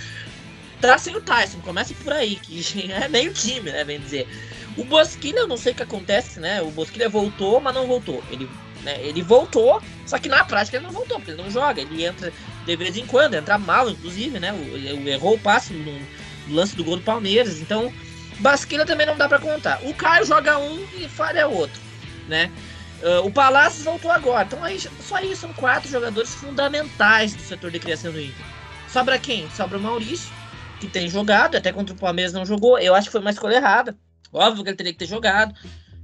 tá 0.81 0.97
sem 0.97 1.16
o 1.16 1.21
Tyson, 1.21 1.59
começa 1.61 1.93
por 2.05 2.12
aí, 2.12 2.37
que 2.37 2.62
é 2.93 3.09
meio 3.09 3.33
time, 3.33 3.73
né, 3.73 3.83
bem 3.83 3.99
dizer. 3.99 4.28
O 4.76 4.85
Bosquilha, 4.85 5.40
eu 5.40 5.49
não 5.49 5.57
sei 5.57 5.73
o 5.73 5.75
que 5.75 5.83
acontece, 5.83 6.38
né, 6.38 6.62
o 6.62 6.71
Bosquilha 6.71 7.09
voltou, 7.09 7.61
mas 7.61 7.75
não 7.75 7.87
voltou. 7.87 8.23
Ele, 8.31 8.49
né, 8.85 8.99
ele 9.00 9.23
voltou, 9.23 9.83
só 10.07 10.19
que 10.19 10.28
na 10.28 10.45
prática 10.45 10.76
ele 10.76 10.85
não 10.85 10.93
voltou, 10.93 11.16
porque 11.16 11.33
ele 11.33 11.43
não 11.43 11.50
joga, 11.50 11.81
ele 11.81 12.05
entra 12.05 12.33
de 12.64 12.76
vez 12.76 12.97
em 12.97 13.07
quando, 13.07 13.35
entra 13.35 13.59
mal, 13.59 13.88
inclusive, 13.90 14.38
né, 14.38 14.55
ele 14.73 15.11
errou 15.11 15.35
o 15.35 15.38
passe 15.38 15.73
no, 15.73 16.55
lance 16.55 16.76
do 16.76 16.85
gol 16.85 16.97
do 16.97 17.02
Palmeiras. 17.02 17.61
Então, 17.61 17.93
Basqueira 18.38 18.85
também 18.85 19.07
não 19.07 19.16
dá 19.16 19.28
para 19.28 19.38
contar. 19.38 19.81
O 19.83 19.95
Caio 19.95 20.26
joga 20.26 20.59
um 20.59 20.87
e 20.97 21.09
falha 21.09 21.49
outro, 21.49 21.81
né? 22.28 22.52
Uh, 23.03 23.26
o 23.26 23.31
Palácio 23.31 23.85
voltou 23.85 24.11
agora. 24.11 24.45
Então 24.45 24.62
aí, 24.62 24.81
só 24.81 25.17
aí 25.17 25.35
são 25.37 25.53
quatro 25.53 25.88
jogadores 25.88 26.35
fundamentais 26.35 27.35
do 27.35 27.43
setor 27.43 27.71
de 27.71 27.79
criação 27.79 28.12
do 28.12 28.21
Inter. 28.21 28.47
Sobra 28.88 29.19
quem? 29.19 29.49
Sobra 29.50 29.79
o 29.79 29.81
Maurício, 29.81 30.33
que 30.81 30.88
tem 30.88 31.09
jogado, 31.09 31.57
até 31.57 31.73
contra 31.73 31.95
o 31.95 31.99
Palmeiras 31.99 32.33
não 32.33 32.47
jogou. 32.47 32.79
Eu 32.79 32.95
acho 32.95 33.09
que 33.09 33.12
foi 33.12 33.21
uma 33.21 33.31
escolha 33.31 33.57
errada. 33.57 33.97
Óbvio 34.33 34.65
que 34.65 34.71
ele 34.71 34.76
teria 34.76 34.93
que 34.93 34.99
ter 34.99 35.07
jogado. 35.07 35.55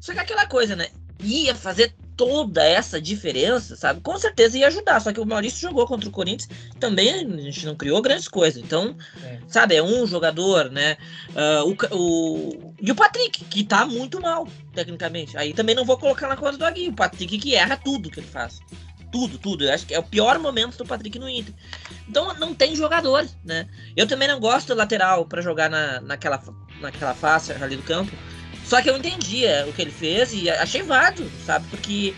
Só 0.00 0.12
que 0.12 0.18
aquela 0.18 0.46
coisa, 0.46 0.76
né? 0.76 0.88
Ia 1.20 1.54
fazer 1.54 1.94
toda 2.16 2.64
essa 2.64 3.00
diferença, 3.00 3.76
sabe? 3.76 4.00
Com 4.00 4.18
certeza 4.18 4.58
ia 4.58 4.68
ajudar. 4.68 5.00
Só 5.00 5.12
que 5.12 5.20
o 5.20 5.26
Maurício 5.26 5.60
jogou 5.60 5.86
contra 5.86 6.08
o 6.08 6.12
Corinthians, 6.12 6.48
também 6.78 7.10
a 7.10 7.18
gente 7.18 7.66
não 7.66 7.74
criou 7.74 8.00
grandes 8.02 8.28
coisas. 8.28 8.62
Então, 8.62 8.96
é. 9.22 9.38
sabe, 9.48 9.76
é 9.76 9.82
um 9.82 10.06
jogador, 10.06 10.70
né? 10.70 10.96
Uh, 11.30 11.76
o, 11.92 11.96
o, 11.96 12.74
e 12.80 12.90
o 12.90 12.94
Patrick, 12.94 13.44
que 13.44 13.64
tá 13.64 13.86
muito 13.86 14.20
mal, 14.20 14.46
tecnicamente. 14.74 15.36
Aí 15.36 15.52
também 15.52 15.74
não 15.74 15.84
vou 15.84 15.98
colocar 15.98 16.28
na 16.28 16.36
conta 16.36 16.58
do 16.58 16.64
Agui. 16.64 16.88
O 16.88 16.94
Patrick 16.94 17.38
que 17.38 17.54
erra 17.54 17.76
tudo 17.76 18.10
que 18.10 18.20
ele 18.20 18.26
faz. 18.26 18.60
Tudo, 19.10 19.36
tudo. 19.38 19.64
Eu 19.64 19.74
acho 19.74 19.86
que 19.86 19.94
é 19.94 19.98
o 19.98 20.02
pior 20.02 20.38
momento 20.38 20.78
do 20.78 20.86
Patrick 20.86 21.18
no 21.18 21.28
Inter. 21.28 21.54
Então 22.08 22.32
não 22.34 22.54
tem 22.54 22.74
jogador, 22.74 23.26
né? 23.44 23.68
Eu 23.94 24.06
também 24.06 24.26
não 24.26 24.40
gosto 24.40 24.68
do 24.68 24.74
lateral 24.74 25.26
para 25.26 25.42
jogar 25.42 25.68
na, 25.68 26.00
naquela, 26.00 26.42
naquela 26.80 27.14
face 27.14 27.52
ali 27.52 27.76
do 27.76 27.82
campo. 27.82 28.10
Só 28.64 28.80
que 28.80 28.88
eu 28.88 28.96
entendia 28.96 29.66
o 29.68 29.72
que 29.72 29.82
ele 29.82 29.90
fez 29.90 30.32
e 30.32 30.48
achei 30.48 30.82
válido, 30.82 31.30
sabe? 31.44 31.66
Porque 31.68 32.14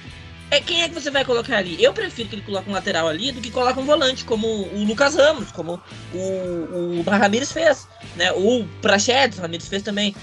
é 0.50 0.60
quem 0.60 0.82
é 0.82 0.88
que 0.88 0.94
você 0.94 1.10
vai 1.10 1.24
colocar 1.24 1.56
ali? 1.56 1.82
Eu 1.82 1.92
prefiro 1.92 2.28
que 2.28 2.36
ele 2.36 2.42
coloque 2.42 2.68
um 2.68 2.72
lateral 2.72 3.08
ali 3.08 3.32
do 3.32 3.40
que 3.40 3.50
coloque 3.50 3.80
um 3.80 3.84
volante, 3.84 4.24
como 4.24 4.46
o 4.46 4.84
Lucas 4.84 5.14
Ramos, 5.14 5.50
como 5.50 5.80
o, 6.12 7.00
o 7.00 7.02
Ramires 7.02 7.50
fez, 7.50 7.88
né? 8.16 8.32
O 8.32 8.64
Prachedes, 8.80 9.38
o 9.38 9.42
Ramires 9.42 9.68
fez 9.68 9.82
também. 9.82 10.14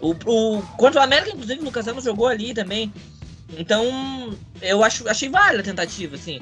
O, 0.00 0.14
o, 0.26 0.62
contra 0.76 1.00
o 1.00 1.04
América, 1.04 1.30
inclusive, 1.30 1.60
o 1.60 1.64
Lucas 1.64 1.86
Ramos 1.86 2.04
jogou 2.04 2.26
ali 2.26 2.52
também. 2.52 2.92
Então, 3.56 4.36
eu 4.60 4.84
acho, 4.84 5.08
achei 5.08 5.28
válida 5.28 5.60
a 5.60 5.64
tentativa, 5.64 6.16
assim. 6.16 6.40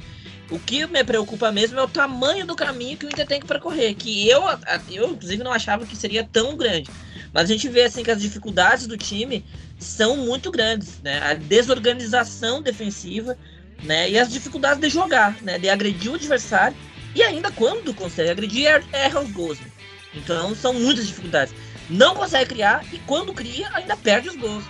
O 0.50 0.58
que 0.58 0.86
me 0.86 1.02
preocupa 1.04 1.50
mesmo 1.50 1.78
é 1.78 1.82
o 1.82 1.88
tamanho 1.88 2.46
do 2.46 2.54
caminho 2.54 2.96
que 2.96 3.06
o 3.06 3.08
Inter 3.08 3.26
tem 3.26 3.40
que 3.40 3.46
percorrer, 3.46 3.94
que 3.94 4.28
eu, 4.28 4.42
eu 4.90 5.10
inclusive, 5.10 5.42
não 5.42 5.52
achava 5.52 5.86
que 5.86 5.96
seria 5.96 6.24
tão 6.24 6.56
grande. 6.56 6.90
Mas 7.32 7.44
a 7.44 7.52
gente 7.52 7.68
vê 7.68 7.84
assim 7.84 8.02
que 8.02 8.10
as 8.10 8.20
dificuldades 8.20 8.86
do 8.86 8.96
time 8.96 9.44
são 9.78 10.16
muito 10.16 10.50
grandes, 10.50 11.00
né? 11.02 11.20
A 11.22 11.34
desorganização 11.34 12.62
defensiva, 12.62 13.36
né? 13.82 14.10
E 14.10 14.18
as 14.18 14.32
dificuldades 14.32 14.80
de 14.80 14.88
jogar, 14.88 15.36
né? 15.42 15.58
De 15.58 15.68
agredir 15.68 16.10
o 16.10 16.14
adversário 16.14 16.76
e 17.14 17.22
ainda 17.22 17.50
quando 17.50 17.94
consegue 17.94 18.30
agredir 18.30 18.66
er, 18.66 18.84
erra 18.92 19.20
os 19.20 19.30
gols. 19.30 19.58
Né? 19.58 19.66
Então 20.14 20.54
são 20.54 20.74
muitas 20.74 21.06
dificuldades. 21.06 21.54
Não 21.88 22.14
consegue 22.14 22.50
criar 22.50 22.84
e 22.92 22.98
quando 23.00 23.32
cria 23.32 23.70
ainda 23.72 23.96
perde 23.96 24.28
os 24.28 24.36
gols. 24.36 24.64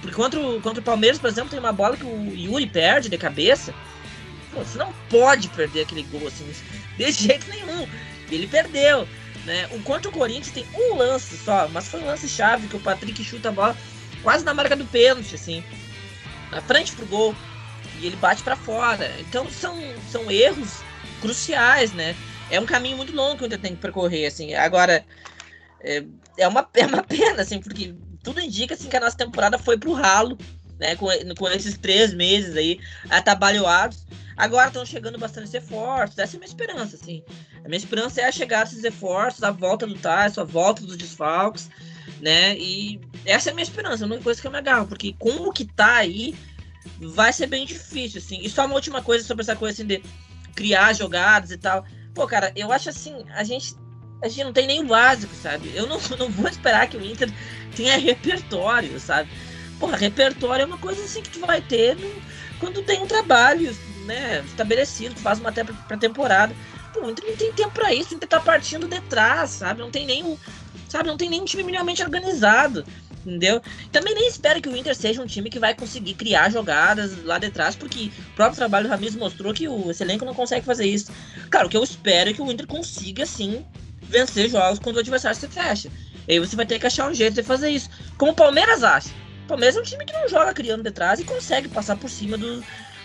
Porque 0.00 0.16
contra 0.16 0.40
o, 0.40 0.60
contra 0.60 0.80
o 0.80 0.84
Palmeiras, 0.84 1.18
por 1.18 1.30
exemplo, 1.30 1.50
tem 1.50 1.60
uma 1.60 1.72
bola 1.72 1.96
que 1.96 2.04
o 2.04 2.34
Yuri 2.34 2.66
perde 2.66 3.08
de 3.08 3.16
cabeça. 3.16 3.72
Pô, 4.52 4.60
você 4.60 4.76
não 4.76 4.92
pode 5.08 5.48
perder 5.48 5.82
aquele 5.82 6.02
gol 6.02 6.26
assim, 6.26 6.50
de 6.98 7.12
jeito 7.12 7.48
nenhum. 7.48 7.86
Ele 8.30 8.48
perdeu. 8.48 9.06
Né? 9.44 9.68
O 9.72 9.82
contra 9.82 10.08
o 10.08 10.12
Corinthians 10.12 10.52
tem 10.52 10.66
um 10.74 10.96
lance 10.96 11.36
só, 11.36 11.68
mas 11.68 11.88
foi 11.88 12.00
um 12.00 12.06
lance 12.06 12.28
chave 12.28 12.68
que 12.68 12.76
o 12.76 12.80
Patrick 12.80 13.22
chuta 13.24 13.48
a 13.48 13.52
bola 13.52 13.76
quase 14.22 14.44
na 14.44 14.54
marca 14.54 14.76
do 14.76 14.84
pênalti, 14.84 15.34
assim, 15.34 15.64
na 16.50 16.60
frente 16.60 16.92
pro 16.92 17.06
gol, 17.06 17.34
e 18.00 18.06
ele 18.06 18.16
bate 18.16 18.42
para 18.42 18.54
fora. 18.54 19.12
Então 19.20 19.50
são, 19.50 19.76
são 20.10 20.30
erros 20.30 20.82
cruciais, 21.20 21.92
né? 21.92 22.14
É 22.50 22.60
um 22.60 22.66
caminho 22.66 22.96
muito 22.96 23.14
longo 23.14 23.36
que 23.36 23.44
o 23.44 23.46
Inter 23.46 23.58
tem 23.58 23.74
que 23.74 23.80
percorrer, 23.80 24.26
assim. 24.26 24.54
Agora, 24.54 25.04
é, 25.80 26.04
é, 26.36 26.46
uma, 26.46 26.68
é 26.74 26.86
uma 26.86 27.02
pena, 27.02 27.42
assim, 27.42 27.60
porque 27.60 27.94
tudo 28.22 28.40
indica 28.40 28.74
assim, 28.74 28.88
que 28.88 28.96
a 28.96 29.00
nossa 29.00 29.16
temporada 29.16 29.58
foi 29.58 29.76
pro 29.76 29.92
ralo, 29.92 30.38
né? 30.78 30.94
Com, 30.96 31.08
com 31.36 31.48
esses 31.48 31.76
três 31.76 32.14
meses 32.14 32.56
aí 32.56 32.78
atabalhoados. 33.10 34.06
Agora 34.36 34.68
estão 34.68 34.84
chegando 34.84 35.18
bastante 35.18 35.52
reforços, 35.52 36.18
essa 36.18 36.36
é 36.36 36.38
a 36.38 36.40
minha 36.40 36.48
esperança, 36.48 36.96
assim. 36.96 37.22
A 37.64 37.68
minha 37.68 37.78
esperança 37.78 38.20
é 38.20 38.24
a 38.24 38.32
chegada 38.32 38.64
desses 38.64 38.82
reforços, 38.82 39.42
a 39.42 39.50
volta 39.50 39.86
do 39.86 39.94
Tyson, 39.94 40.40
a 40.40 40.44
volta 40.44 40.82
dos 40.82 40.96
desfalques, 40.96 41.68
né? 42.20 42.56
E 42.56 43.00
essa 43.24 43.50
é 43.50 43.52
a 43.52 43.54
minha 43.54 43.64
esperança, 43.64 44.04
a 44.04 44.06
única 44.06 44.24
coisa 44.24 44.40
que 44.40 44.46
eu 44.46 44.50
me 44.50 44.58
agarro, 44.58 44.86
porque 44.86 45.14
com 45.18 45.48
o 45.48 45.52
que 45.52 45.64
tá 45.64 45.96
aí, 45.96 46.34
vai 47.00 47.32
ser 47.32 47.46
bem 47.46 47.66
difícil, 47.66 48.18
assim. 48.18 48.40
E 48.42 48.48
só 48.48 48.64
uma 48.64 48.74
última 48.74 49.02
coisa 49.02 49.24
sobre 49.24 49.42
essa 49.42 49.56
coisa, 49.56 49.74
assim, 49.74 49.86
de 49.86 50.02
criar 50.54 50.92
jogadas 50.92 51.50
e 51.50 51.58
tal. 51.58 51.84
Pô, 52.14 52.26
cara, 52.26 52.52
eu 52.56 52.72
acho 52.72 52.88
assim, 52.88 53.24
a 53.34 53.44
gente 53.44 53.74
a 54.22 54.28
gente 54.28 54.44
não 54.44 54.52
tem 54.52 54.68
nem 54.68 54.80
o 54.80 54.86
básico, 54.86 55.34
sabe? 55.34 55.72
Eu 55.74 55.88
não, 55.88 56.00
não 56.16 56.30
vou 56.30 56.48
esperar 56.48 56.88
que 56.88 56.96
o 56.96 57.04
Inter 57.04 57.28
tenha 57.74 57.98
repertório, 57.98 58.98
sabe? 59.00 59.28
Porra, 59.80 59.96
repertório 59.96 60.62
é 60.62 60.66
uma 60.66 60.78
coisa 60.78 61.02
assim 61.02 61.22
que 61.22 61.30
tu 61.30 61.40
vai 61.40 61.60
ter 61.60 61.96
no, 61.96 62.22
quando 62.60 62.82
tem 62.82 63.02
um 63.02 63.06
trabalho 63.06 63.74
né, 64.04 64.42
estabelecido, 64.46 65.14
faz 65.16 65.38
uma 65.38 65.52
pré-temporada. 65.52 66.54
Pô, 66.92 67.06
o 67.06 67.10
Inter 67.10 67.28
não 67.28 67.36
tem 67.36 67.52
tempo 67.52 67.70
para 67.70 67.92
isso, 67.94 68.12
o 68.12 68.16
Inter 68.16 68.28
tá 68.28 68.40
partindo 68.40 68.86
de 68.86 69.00
trás, 69.02 69.50
sabe? 69.50 69.80
Não 69.80 69.90
tem 69.90 70.06
nem 70.06 70.38
sabe, 70.88 71.08
não 71.08 71.16
tem 71.16 71.30
nem 71.30 71.40
um 71.40 71.44
time 71.44 71.62
minimamente 71.62 72.02
organizado, 72.02 72.84
entendeu? 73.24 73.62
Também 73.90 74.14
nem 74.14 74.28
espero 74.28 74.60
que 74.60 74.68
o 74.68 74.76
Inter 74.76 74.94
seja 74.94 75.22
um 75.22 75.26
time 75.26 75.48
que 75.48 75.58
vai 75.58 75.74
conseguir 75.74 76.14
criar 76.14 76.50
jogadas 76.50 77.24
lá 77.24 77.38
de 77.38 77.50
trás, 77.50 77.74
porque 77.74 78.10
o 78.32 78.36
próprio 78.36 78.56
trabalho 78.56 78.86
do 78.86 78.90
Ramis 78.90 79.16
mostrou 79.16 79.54
que 79.54 79.66
o 79.66 79.90
esse 79.90 80.02
elenco 80.02 80.24
não 80.24 80.34
consegue 80.34 80.66
fazer 80.66 80.86
isso. 80.86 81.10
Cara, 81.50 81.66
o 81.66 81.70
que 81.70 81.76
eu 81.76 81.82
espero 81.82 82.30
é 82.30 82.32
que 82.34 82.42
o 82.42 82.50
Inter 82.50 82.66
consiga, 82.66 83.24
sim, 83.24 83.64
vencer 84.02 84.50
jogos 84.50 84.78
quando 84.78 84.96
o 84.96 85.00
adversário 85.00 85.38
se 85.38 85.48
fecha. 85.48 85.90
E 86.28 86.32
aí 86.34 86.38
você 86.38 86.54
vai 86.54 86.66
ter 86.66 86.78
que 86.78 86.86
achar 86.86 87.08
um 87.08 87.14
jeito 87.14 87.34
de 87.34 87.42
fazer 87.42 87.70
isso. 87.70 87.88
Como 88.18 88.32
o 88.32 88.34
Palmeiras 88.34 88.84
acha. 88.84 89.08
O 89.44 89.48
Palmeiras 89.48 89.76
é 89.76 89.80
um 89.80 89.82
time 89.82 90.04
que 90.04 90.12
não 90.12 90.28
joga 90.28 90.52
criando 90.52 90.82
de 90.82 90.90
trás 90.90 91.18
e 91.18 91.24
consegue 91.24 91.68
passar 91.68 91.96
por 91.96 92.08
cima 92.08 92.38
do, 92.38 92.62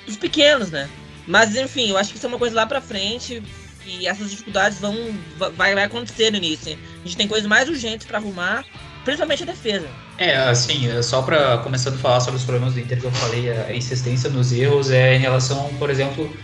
dos 0.07 0.17
pequenos, 0.17 0.71
né? 0.71 0.89
Mas 1.27 1.55
enfim, 1.55 1.89
eu 1.89 1.97
acho 1.97 2.09
que 2.09 2.17
isso 2.17 2.25
é 2.25 2.29
uma 2.29 2.39
coisa 2.39 2.55
lá 2.55 2.65
pra 2.65 2.81
frente 2.81 3.43
e 3.85 4.07
essas 4.07 4.31
dificuldades 4.31 4.79
vão 4.79 4.95
vai, 5.37 5.75
vai 5.75 5.83
acontecer 5.83 6.31
no 6.31 6.37
início. 6.37 6.77
A 7.03 7.07
gente 7.07 7.17
tem 7.17 7.27
coisas 7.27 7.47
mais 7.47 7.69
urgentes 7.69 8.07
para 8.07 8.17
arrumar, 8.17 8.65
principalmente 9.03 9.43
a 9.43 9.45
defesa. 9.45 9.87
É, 10.17 10.35
assim, 10.37 10.89
é 10.89 11.01
só 11.01 11.21
para 11.21 11.59
começando 11.59 11.95
a 11.95 11.97
falar 11.97 12.21
sobre 12.21 12.39
os 12.39 12.43
problemas 12.43 12.73
do 12.73 12.79
Inter 12.79 12.99
que 12.99 13.05
eu 13.05 13.11
falei, 13.11 13.51
a 13.51 13.73
insistência 13.73 14.29
nos 14.29 14.51
erros 14.51 14.89
é 14.89 15.15
em 15.15 15.19
relação, 15.19 15.69
por 15.77 15.89
exemplo, 15.89 16.35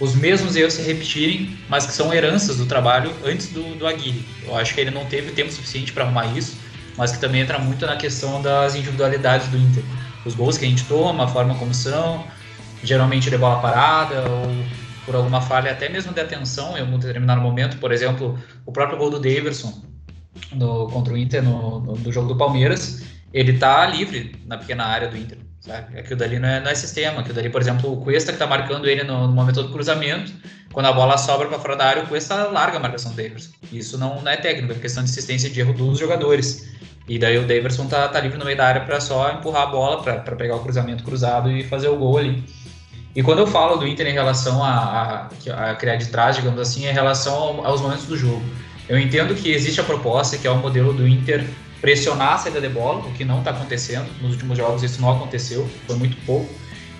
os 0.00 0.14
mesmos 0.14 0.56
erros 0.56 0.72
se 0.72 0.82
repetirem, 0.82 1.56
mas 1.68 1.86
que 1.86 1.92
são 1.92 2.12
heranças 2.12 2.56
do 2.56 2.66
trabalho 2.66 3.14
antes 3.24 3.48
do, 3.48 3.76
do 3.76 3.86
Aguirre. 3.86 4.24
Eu 4.44 4.56
acho 4.56 4.74
que 4.74 4.80
ele 4.80 4.90
não 4.90 5.04
teve 5.04 5.30
tempo 5.32 5.52
suficiente 5.52 5.92
para 5.92 6.04
arrumar 6.04 6.26
isso, 6.36 6.56
mas 6.96 7.12
que 7.12 7.18
também 7.18 7.42
entra 7.42 7.58
muito 7.58 7.86
na 7.86 7.96
questão 7.96 8.40
das 8.40 8.74
individualidades 8.74 9.48
do 9.48 9.58
Inter. 9.58 9.84
Os 10.24 10.34
gols 10.34 10.56
que 10.56 10.64
a 10.64 10.68
gente 10.68 10.84
toma, 10.84 11.24
a 11.24 11.28
forma 11.28 11.54
como 11.54 11.72
são, 11.74 12.26
geralmente 12.82 13.30
de 13.30 13.38
bola 13.38 13.60
parada 13.60 14.22
ou 14.28 14.50
por 15.04 15.14
alguma 15.14 15.40
falha 15.40 15.72
até 15.72 15.88
mesmo 15.88 16.12
de 16.12 16.20
atenção 16.20 16.76
em 16.76 16.80
algum 16.80 16.98
determinado 16.98 17.40
momento. 17.40 17.78
Por 17.78 17.92
exemplo, 17.92 18.38
o 18.66 18.72
próprio 18.72 18.98
gol 18.98 19.10
do 19.10 19.18
Daverson 19.18 19.82
no, 20.52 20.88
contra 20.88 21.12
o 21.12 21.16
Inter 21.18 21.42
no, 21.42 21.80
no, 21.80 21.94
no 21.96 22.12
jogo 22.12 22.28
do 22.28 22.36
Palmeiras, 22.36 23.02
ele 23.32 23.54
tá 23.58 23.86
livre 23.86 24.36
na 24.46 24.58
pequena 24.58 24.84
área 24.84 25.08
do 25.08 25.16
Inter. 25.16 25.38
Sabe? 25.60 25.98
Aquilo 25.98 26.18
dali 26.18 26.38
não 26.38 26.48
é, 26.48 26.60
não 26.60 26.70
é 26.70 26.74
sistema. 26.74 27.20
Aquilo 27.20 27.34
dali, 27.34 27.50
por 27.50 27.60
exemplo, 27.60 27.92
o 27.92 27.98
Cuesta 27.98 28.32
que 28.32 28.38
tá 28.38 28.46
marcando 28.46 28.88
ele 28.88 29.04
no, 29.04 29.26
no 29.26 29.34
momento 29.34 29.62
do 29.62 29.70
cruzamento, 29.70 30.32
quando 30.72 30.86
a 30.86 30.92
bola 30.92 31.18
sobra 31.18 31.48
para 31.48 31.58
fora 31.58 31.76
da 31.76 31.84
área, 31.86 32.02
o 32.02 32.06
Cuesta 32.06 32.34
larga 32.44 32.78
a 32.78 32.80
marcação 32.80 33.10
do 33.10 33.16
Daverson. 33.16 33.50
Isso 33.70 33.98
não, 33.98 34.22
não 34.22 34.30
é 34.30 34.36
técnico, 34.36 34.72
é 34.72 34.76
questão 34.76 35.04
de 35.04 35.10
assistência 35.10 35.50
de 35.50 35.60
erro 35.60 35.74
dos 35.74 35.98
jogadores. 35.98 36.70
E 37.06 37.18
daí 37.18 37.36
o 37.38 37.46
Daverson 37.46 37.86
tá, 37.86 38.08
tá 38.08 38.20
livre 38.20 38.38
no 38.38 38.44
meio 38.44 38.56
da 38.56 38.66
área 38.66 38.80
para 38.82 39.00
só 39.00 39.32
empurrar 39.32 39.64
a 39.64 39.66
bola, 39.66 40.02
para 40.02 40.36
pegar 40.36 40.56
o 40.56 40.60
cruzamento 40.60 41.04
cruzado 41.04 41.50
e 41.50 41.64
fazer 41.64 41.88
o 41.88 41.96
gol 41.96 42.16
ali. 42.16 42.42
E 43.14 43.22
quando 43.22 43.40
eu 43.40 43.46
falo 43.46 43.76
do 43.76 43.86
Inter 43.86 44.06
em 44.06 44.12
relação 44.12 44.62
a, 44.62 45.28
a, 45.48 45.70
a 45.70 45.74
criar 45.74 45.96
de 45.96 46.06
trás, 46.06 46.36
digamos 46.36 46.60
assim, 46.60 46.86
é 46.86 46.90
em 46.90 46.94
relação 46.94 47.66
aos 47.66 47.80
momentos 47.80 48.04
do 48.04 48.16
jogo. 48.16 48.42
Eu 48.88 48.98
entendo 48.98 49.34
que 49.34 49.50
existe 49.50 49.80
a 49.80 49.84
proposta, 49.84 50.38
que 50.38 50.46
é 50.46 50.50
o 50.50 50.56
modelo 50.56 50.92
do 50.92 51.06
Inter 51.06 51.44
pressionar 51.80 52.34
a 52.34 52.38
saída 52.38 52.60
de 52.60 52.68
bola, 52.68 53.00
o 53.00 53.12
que 53.12 53.24
não 53.24 53.38
está 53.38 53.50
acontecendo. 53.50 54.08
Nos 54.20 54.32
últimos 54.32 54.56
jogos 54.56 54.82
isso 54.82 55.00
não 55.00 55.10
aconteceu, 55.10 55.68
foi 55.86 55.96
muito 55.96 56.16
pouco. 56.24 56.52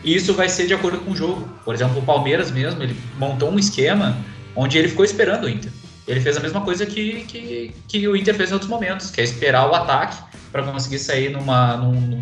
E 0.02 0.14
isso 0.14 0.34
vai 0.34 0.48
ser 0.48 0.66
de 0.66 0.74
acordo 0.74 0.98
com 0.98 1.12
o 1.12 1.16
jogo. 1.16 1.48
Por 1.64 1.74
exemplo, 1.74 1.98
o 1.98 2.02
Palmeiras 2.02 2.50
mesmo, 2.50 2.82
ele 2.82 2.96
montou 3.18 3.50
um 3.50 3.58
esquema 3.58 4.16
onde 4.56 4.78
ele 4.78 4.88
ficou 4.88 5.04
esperando 5.04 5.44
o 5.44 5.48
Inter. 5.48 5.70
Ele 6.08 6.20
fez 6.20 6.36
a 6.36 6.40
mesma 6.40 6.62
coisa 6.62 6.86
que, 6.86 7.24
que, 7.24 7.74
que 7.86 8.08
o 8.08 8.16
Inter 8.16 8.34
fez 8.34 8.50
em 8.50 8.54
outros 8.54 8.70
momentos, 8.70 9.10
que 9.10 9.20
é 9.20 9.24
esperar 9.24 9.70
o 9.70 9.74
ataque 9.74 10.29
para 10.50 10.62
conseguir 10.62 10.98
sair 10.98 11.30
numa, 11.30 11.76
num, 11.76 12.20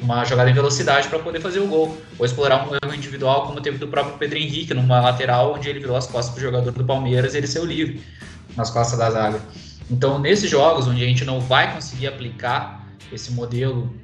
numa 0.00 0.24
jogada 0.24 0.50
em 0.50 0.54
velocidade 0.54 1.08
para 1.08 1.18
poder 1.18 1.40
fazer 1.40 1.60
o 1.60 1.66
gol. 1.66 1.96
Ou 2.18 2.24
explorar 2.24 2.66
um 2.66 2.74
erro 2.74 2.94
individual, 2.94 3.46
como 3.46 3.60
teve 3.60 3.78
do 3.78 3.88
próprio 3.88 4.16
Pedro 4.16 4.38
Henrique, 4.38 4.72
numa 4.72 5.00
lateral 5.00 5.54
onde 5.54 5.68
ele 5.68 5.80
virou 5.80 5.96
as 5.96 6.06
costas 6.06 6.34
para 6.34 6.40
o 6.40 6.42
jogador 6.42 6.70
do 6.70 6.84
Palmeiras 6.84 7.34
e 7.34 7.38
ele 7.38 7.46
saiu 7.46 7.64
livre 7.64 8.02
nas 8.56 8.70
costas 8.70 8.98
da 8.98 9.10
zaga. 9.10 9.40
Então, 9.90 10.18
nesses 10.18 10.50
jogos 10.50 10.88
onde 10.88 11.02
a 11.04 11.06
gente 11.06 11.24
não 11.24 11.40
vai 11.40 11.72
conseguir 11.72 12.08
aplicar 12.08 12.84
esse 13.12 13.30
modelo 13.32 13.94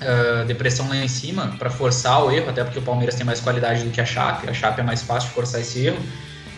uh, 0.00 0.46
de 0.46 0.54
pressão 0.54 0.88
lá 0.88 0.96
em 0.96 1.08
cima 1.08 1.54
para 1.58 1.68
forçar 1.68 2.24
o 2.24 2.30
erro, 2.30 2.48
até 2.48 2.64
porque 2.64 2.78
o 2.78 2.82
Palmeiras 2.82 3.16
tem 3.16 3.26
mais 3.26 3.40
qualidade 3.40 3.82
do 3.82 3.90
que 3.90 4.00
a 4.00 4.06
Chape, 4.06 4.48
a 4.48 4.54
Chape 4.54 4.80
é 4.80 4.84
mais 4.84 5.02
fácil 5.02 5.28
de 5.28 5.34
forçar 5.34 5.60
esse 5.60 5.86
erro. 5.86 5.98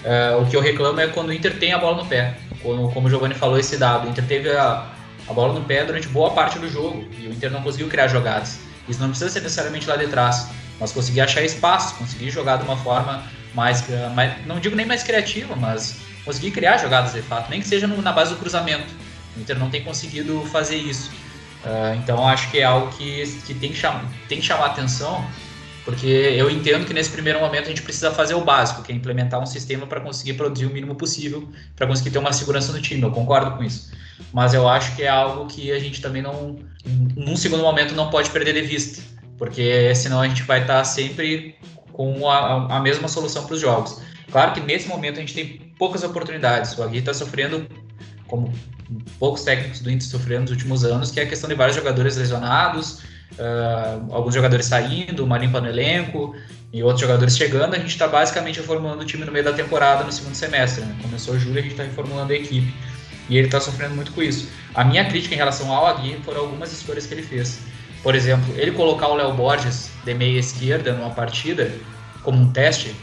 Uh, 0.05 0.43
o 0.43 0.47
que 0.47 0.55
eu 0.55 0.61
reclamo 0.61 1.01
é 1.01 1.09
quando 1.09 1.31
o 1.31 1.33
Inter 1.33 1.59
tem 1.59 1.73
a 1.73 1.79
bola 1.79 2.03
no 2.03 2.07
pé. 2.09 2.37
Como, 2.63 2.93
como 2.93 3.07
o 3.09 3.11
Giovanni 3.11 3.35
falou 3.35 3.59
esse 3.59 3.77
dado, 3.77 4.07
o 4.07 4.11
Inter 4.11 4.25
teve 4.27 4.51
a, 4.51 4.87
a 5.29 5.33
bola 5.33 5.53
no 5.53 5.65
pé 5.65 5.85
durante 5.85 6.09
boa 6.09 6.31
parte 6.31 6.59
do 6.59 6.69
jogo 6.69 7.05
e 7.19 7.27
o 7.27 7.33
Inter 7.33 7.51
não 7.51 7.63
conseguiu 7.63 7.89
criar 7.89 8.09
jogadas. 8.09 8.59
Isso 8.89 9.01
não 9.01 9.09
precisa 9.11 9.31
ser 9.31 9.41
necessariamente 9.41 9.87
lá 9.87 9.97
de 9.97 10.07
trás, 10.07 10.49
mas 10.81 10.93
conseguir 10.93 11.21
achar 11.21 11.43
espaço, 11.43 11.97
conseguir 11.97 12.31
jogar 12.31 12.57
de 12.57 12.65
uma 12.65 12.77
forma 12.77 13.23
mais, 13.55 13.85
mais 14.15 14.47
não 14.47 14.59
digo 14.59 14.75
nem 14.75 14.87
mais 14.87 15.03
criativa, 15.03 15.55
mas 15.55 15.97
conseguir 16.25 16.51
criar 16.51 16.79
jogadas 16.79 17.13
de 17.13 17.23
fato, 17.23 17.51
nem 17.51 17.61
que 17.61 17.69
seja 17.69 17.87
no, 17.87 18.01
na 18.01 18.13
base 18.13 18.33
do 18.33 18.39
cruzamento. 18.39 18.93
O 19.37 19.41
Inter 19.41 19.59
não 19.59 19.71
tem 19.71 19.83
conseguido 19.83 20.41
fazer 20.47 20.77
isso. 20.77 21.11
Uh, 21.65 21.95
então 21.97 22.27
acho 22.27 22.51
que 22.51 22.59
é 22.59 22.65
algo 22.65 22.89
que, 22.97 23.27
que 23.47 23.53
tem, 23.55 23.73
que 23.73 23.77
chamar, 23.77 24.05
tem 24.29 24.41
que 24.41 24.47
chamar 24.47 24.67
atenção, 24.67 25.25
porque 25.89 26.07
eu 26.07 26.51
entendo 26.51 26.85
que 26.85 26.93
nesse 26.93 27.09
primeiro 27.09 27.41
momento 27.41 27.65
a 27.65 27.69
gente 27.71 27.81
precisa 27.81 28.11
fazer 28.11 28.35
o 28.35 28.43
básico, 28.43 28.83
que 28.83 28.93
é 28.93 28.95
implementar 28.95 29.41
um 29.41 29.47
sistema 29.47 29.87
para 29.87 30.03
conseguir 30.03 30.35
produzir 30.35 30.67
o 30.67 30.71
mínimo 30.71 30.95
possível, 30.95 31.49
para 31.75 31.87
conseguir 31.87 32.11
ter 32.11 32.19
uma 32.19 32.31
segurança 32.31 32.71
no 32.75 32.83
time. 32.83 33.01
Eu 33.01 33.11
concordo 33.11 33.53
com 33.53 33.65
isso. 33.65 33.91
Mas 34.31 34.53
eu 34.53 34.69
acho 34.69 34.95
que 34.95 35.05
é 35.05 35.09
algo 35.09 35.47
que 35.47 35.73
a 35.73 35.79
gente 35.79 36.03
também 36.03 36.21
não, 36.21 36.57
num 37.17 37.35
segundo 37.35 37.63
momento, 37.63 37.95
não 37.95 38.11
pode 38.11 38.29
perder 38.29 38.53
de 38.53 38.61
vista, 38.69 39.03
porque 39.39 39.95
senão 39.95 40.21
a 40.21 40.29
gente 40.29 40.43
vai 40.43 40.61
estar 40.61 40.85
sempre 40.85 41.57
com 41.91 42.29
a, 42.29 42.77
a 42.77 42.81
mesma 42.81 43.09
solução 43.09 43.47
para 43.47 43.55
os 43.55 43.61
jogos. 43.63 44.03
Claro 44.31 44.53
que 44.53 44.61
nesse 44.61 44.89
momento 44.89 45.17
a 45.17 45.21
gente 45.21 45.33
tem 45.33 45.73
poucas 45.79 46.05
oportunidades. 46.05 46.77
O 46.77 46.83
Agui 46.83 46.99
está 46.99 47.15
sofrendo, 47.15 47.67
como 48.27 48.53
poucos 49.19 49.43
técnicos 49.43 49.81
do 49.81 49.91
Inter 49.91 50.07
sofreram 50.07 50.43
nos 50.43 50.51
últimos 50.51 50.85
anos, 50.85 51.11
que 51.11 51.19
é 51.19 51.23
a 51.23 51.27
questão 51.27 51.49
de 51.49 51.55
vários 51.55 51.77
jogadores 51.77 52.15
lesionados, 52.19 53.01
uh, 53.35 54.15
alguns 54.15 54.35
jogadores 54.35 54.67
saindo, 54.67 55.25
uma 55.25 55.39
limpa 55.39 55.61
no 55.61 55.69
elenco 55.69 56.35
e 56.73 56.83
outros 56.83 57.01
jogadores 57.01 57.37
chegando. 57.37 57.75
A 57.75 57.79
gente 57.79 57.91
está 57.91 58.07
basicamente 58.07 58.61
reformulando 58.61 59.03
o 59.03 59.05
time 59.05 59.25
no 59.25 59.33
meio 59.33 59.45
da 59.45 59.53
temporada, 59.53 60.05
no 60.05 60.13
segundo 60.13 60.35
semestre. 60.35 60.85
Né? 60.85 60.97
Começou 61.03 61.39
julho, 61.39 61.59
a 61.59 61.63
gente 61.63 61.73
está 61.73 61.85
reformulando 61.85 62.33
a 62.33 62.37
equipe. 62.37 62.73
E 63.29 63.37
ele 63.37 63.47
está 63.47 63.61
sofrendo 63.61 63.95
muito 63.95 64.13
com 64.13 64.23
isso. 64.23 64.49
A 64.75 64.85
minha 64.85 65.05
crítica 65.05 65.35
em 65.35 65.39
relação 65.39 65.71
ao 65.71 65.87
Agui 65.87 66.19
foram 66.25 66.41
algumas 66.41 66.73
escolhas 66.73 67.07
que 67.07 67.15
ele 67.15 67.23
fez. 67.23 67.61
Por 68.03 68.15
exemplo, 68.15 68.55
ele 68.57 68.73
colocar 68.73 69.09
o 69.09 69.15
Léo 69.15 69.35
Borges 69.35 69.91
de 70.05 70.15
meia 70.15 70.39
esquerda 70.39 70.93
numa 70.93 71.11
partida 71.11 71.71
como 72.23 72.41
um 72.41 72.53
teste, 72.53 72.95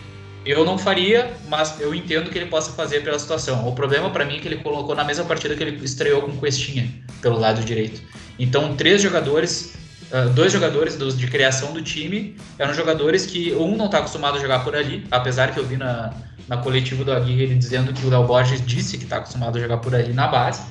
eu 0.46 0.63
não 0.63 0.77
faria, 0.77 1.34
mas 1.48 1.79
eu 1.79 1.94
entendo 1.94 2.29
que 2.29 2.38
ele 2.38 2.46
possa 2.46 2.72
fazer 2.72 3.03
pela 3.03 3.17
situação. 3.17 3.67
O 3.67 3.74
problema 3.74 4.12
para 4.12 4.24
mim 4.24 4.38
é 4.38 4.39
que 4.39 4.48
ele 4.48 4.58
colocou 4.58 4.96
na 4.96 5.03
mesma 5.03 5.25
partida 5.25 5.55
que 5.55 5.63
ele 5.63 5.84
estreou 5.84 6.22
com 6.22 6.38
Questinha 6.38 6.88
pelo 7.22 7.39
lado 7.39 7.63
direito. 7.63 8.01
Então, 8.38 8.75
três 8.75 9.01
jogadores, 9.01 9.74
uh, 10.12 10.29
dois 10.29 10.51
jogadores 10.51 10.95
dos, 10.95 11.17
de 11.17 11.27
criação 11.27 11.74
do 11.74 11.81
time 11.81 12.35
eram 12.57 12.74
jogadores 12.74 13.25
que 13.25 13.53
um 13.53 13.75
não 13.75 13.85
está 13.85 14.00
acostumado 14.00 14.38
a 14.38 14.41
jogar 14.41 14.63
por 14.63 14.75
ali, 14.75 15.05
apesar 15.12 15.53
que 15.53 15.59
eu 15.59 15.65
vi 15.65 15.77
na, 15.77 16.13
na 16.47 16.57
coletiva 16.57 17.03
do 17.03 17.12
Aguirre 17.12 17.43
ele 17.43 17.55
dizendo 17.55 17.93
que 17.93 18.05
o 18.05 18.09
Léo 18.09 18.25
Borges 18.25 18.65
disse 18.65 18.97
que 18.97 19.03
está 19.03 19.17
acostumado 19.17 19.57
a 19.57 19.62
jogar 19.62 19.77
por 19.77 19.93
ali 19.93 20.13
na 20.13 20.27
base, 20.27 20.62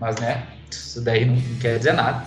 mas 0.00 0.16
né, 0.16 0.44
isso 0.70 1.00
daí 1.00 1.24
não, 1.24 1.34
não 1.34 1.58
quer 1.58 1.78
dizer 1.78 1.92
nada 1.92 2.24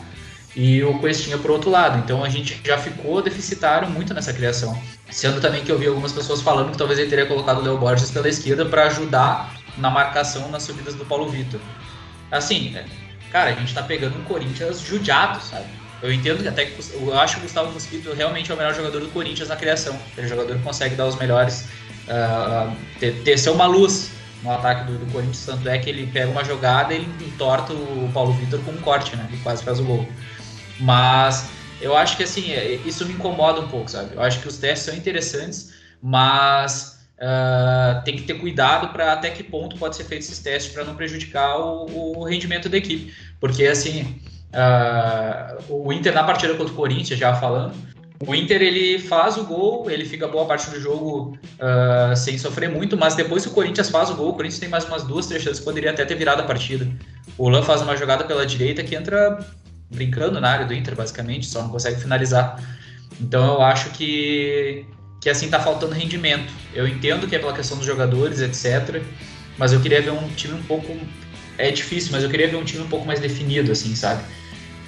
e 0.56 0.84
o 0.84 1.00
Questinha 1.00 1.38
por 1.38 1.52
outro 1.52 1.70
lado. 1.70 1.98
Então 2.00 2.24
a 2.24 2.30
gente 2.30 2.60
já 2.64 2.78
ficou 2.78 3.22
deficitário 3.22 3.90
muito 3.90 4.14
nessa 4.14 4.34
criação. 4.34 4.80
Sendo 5.10 5.42
também 5.42 5.64
que 5.64 5.72
eu 5.72 5.78
vi 5.78 5.88
algumas 5.88 6.12
pessoas 6.12 6.42
falando 6.42 6.72
que 6.72 6.78
talvez 6.78 7.00
ele 7.00 7.10
teria 7.10 7.26
colocado 7.26 7.60
o 7.60 7.64
Léo 7.64 7.78
Borges 7.78 8.10
pela 8.12 8.28
esquerda 8.28 8.66
para 8.66 8.88
ajudar 8.88 9.56
na 9.78 9.90
marcação 9.90 10.50
nas 10.50 10.64
subidas 10.64 10.96
do 10.96 11.06
Paulo 11.06 11.30
Vitor. 11.30 11.60
Assim, 12.32 12.76
cara, 13.32 13.52
a 13.52 13.54
gente 13.54 13.74
tá 13.74 13.84
pegando 13.84 14.18
um 14.18 14.24
Corinthians 14.24 14.82
judiado, 14.82 15.42
sabe? 15.42 15.66
Eu 16.04 16.12
entendo 16.12 16.42
que 16.42 16.50
até 16.50 16.66
que 16.66 16.78
eu 16.94 17.18
acho 17.18 17.36
que 17.36 17.40
o 17.40 17.44
Gustavo 17.44 17.72
Mosquito 17.72 18.14
realmente 18.14 18.52
é 18.52 18.54
o 18.54 18.58
melhor 18.58 18.76
jogador 18.76 19.00
do 19.00 19.08
Corinthians 19.08 19.48
na 19.48 19.56
criação. 19.56 19.98
Ele 20.18 20.26
é 20.26 20.30
jogador 20.30 20.58
que 20.58 20.62
consegue 20.62 20.96
dar 20.96 21.08
os 21.08 21.16
melhores, 21.16 21.66
uh, 22.10 22.76
ter, 23.00 23.24
ter 23.24 23.38
ser 23.38 23.52
uma 23.52 23.66
luz 23.66 24.12
no 24.44 24.52
ataque 24.52 24.92
do, 24.92 24.98
do, 24.98 25.12
Corinthians. 25.14 25.46
Tanto 25.46 25.70
é 25.70 25.78
que 25.78 25.90
ele 25.90 26.06
pega 26.08 26.30
uma 26.30 26.44
jogada 26.44 26.94
e 26.94 26.98
ele 26.98 27.26
entorta 27.26 27.72
o 27.72 28.12
Paulo 28.14 28.34
Vitor 28.34 28.60
com 28.66 28.72
um 28.72 28.82
corte, 28.82 29.16
né? 29.16 29.30
E 29.32 29.38
quase 29.38 29.64
faz 29.64 29.80
o 29.80 29.84
gol. 29.86 30.06
Mas 30.78 31.50
eu 31.80 31.96
acho 31.96 32.18
que 32.18 32.24
assim, 32.24 32.52
é, 32.52 32.74
isso 32.86 33.06
me 33.06 33.14
incomoda 33.14 33.62
um 33.62 33.70
pouco, 33.70 33.90
sabe? 33.90 34.14
Eu 34.14 34.22
acho 34.22 34.42
que 34.42 34.48
os 34.50 34.58
testes 34.58 34.86
são 34.86 34.94
interessantes, 34.94 35.74
mas 36.02 37.00
uh, 37.18 38.04
tem 38.04 38.18
que 38.18 38.24
ter 38.24 38.34
cuidado 38.34 38.90
para 38.90 39.14
até 39.14 39.30
que 39.30 39.42
ponto 39.42 39.78
pode 39.78 39.96
ser 39.96 40.04
feito 40.04 40.24
esses 40.24 40.40
testes 40.40 40.74
para 40.74 40.84
não 40.84 40.96
prejudicar 40.96 41.58
o, 41.58 42.18
o, 42.20 42.24
rendimento 42.26 42.68
da 42.68 42.78
equipe. 42.78 43.14
Porque 43.40 43.66
assim, 43.66 44.22
uh, 44.54 45.64
o 45.70 45.92
Inter 45.92 46.14
na 46.14 46.24
partida 46.24 46.54
contra 46.56 46.72
o 46.74 46.76
Corinthians, 46.76 47.20
já 47.20 47.34
falando, 47.36 47.74
o 48.26 48.34
Inter 48.34 48.62
ele 48.62 49.00
faz 49.00 49.38
o 49.38 49.44
gol, 49.44 49.90
ele 49.90 50.06
fica 50.06 50.28
boa 50.28 50.46
parte 50.46 50.70
do 50.70 50.80
jogo 50.80 51.38
uh, 51.60 52.16
sem 52.16 52.38
sofrer 52.38 52.70
muito, 52.70 52.96
mas 52.96 53.16
depois 53.16 53.44
que 53.44 53.50
o 53.50 53.54
Corinthians 53.54 53.90
faz 53.90 54.10
o 54.10 54.16
gol, 54.16 54.30
o 54.30 54.34
Corinthians 54.34 54.60
tem 54.60 54.70
mais 54.70 54.86
umas 54.86 55.04
duas, 55.04 55.28
três 55.28 55.44
chances, 55.44 55.60
poderia 55.60 55.92
até 55.92 56.06
ter 56.06 56.16
virado 56.16 56.42
a 56.42 56.46
partida. 56.46 56.88
O 57.38 57.50
Lan 57.50 57.64
faz 57.64 57.82
uma 57.82 57.98
jogada 57.98 58.24
pela 58.24 58.46
direita 58.46 58.82
que 58.84 58.96
entra 58.96 59.40
brincando 59.90 60.40
na 60.40 60.50
área 60.50 60.66
do 60.66 60.74
Inter, 60.74 60.96
basicamente, 60.96 61.46
só 61.46 61.62
não 61.62 61.70
consegue 61.70 62.00
finalizar. 62.00 62.62
Então 63.20 63.56
eu 63.56 63.62
acho 63.62 63.90
que, 63.90 64.86
que 65.20 65.30
assim 65.30 65.50
tá 65.50 65.60
faltando 65.60 65.94
rendimento. 65.94 66.52
Eu 66.74 66.88
entendo 66.88 67.28
que 67.28 67.36
é 67.36 67.40
pela 67.40 67.54
questão 67.54 67.78
dos 67.78 67.86
jogadores, 67.86 68.40
etc. 68.40 69.02
Mas 69.58 69.74
eu 69.74 69.82
queria 69.82 70.02
ver 70.02 70.12
um 70.12 70.28
time 70.30 70.54
um 70.54 70.64
pouco. 70.64 70.96
É 71.58 71.70
difícil, 71.70 72.12
mas 72.12 72.24
eu 72.24 72.30
queria 72.30 72.48
ver 72.48 72.56
um 72.56 72.64
time 72.64 72.84
um 72.84 72.88
pouco 72.88 73.06
mais 73.06 73.20
definido, 73.20 73.72
assim, 73.72 73.96
sabe? 73.96 74.24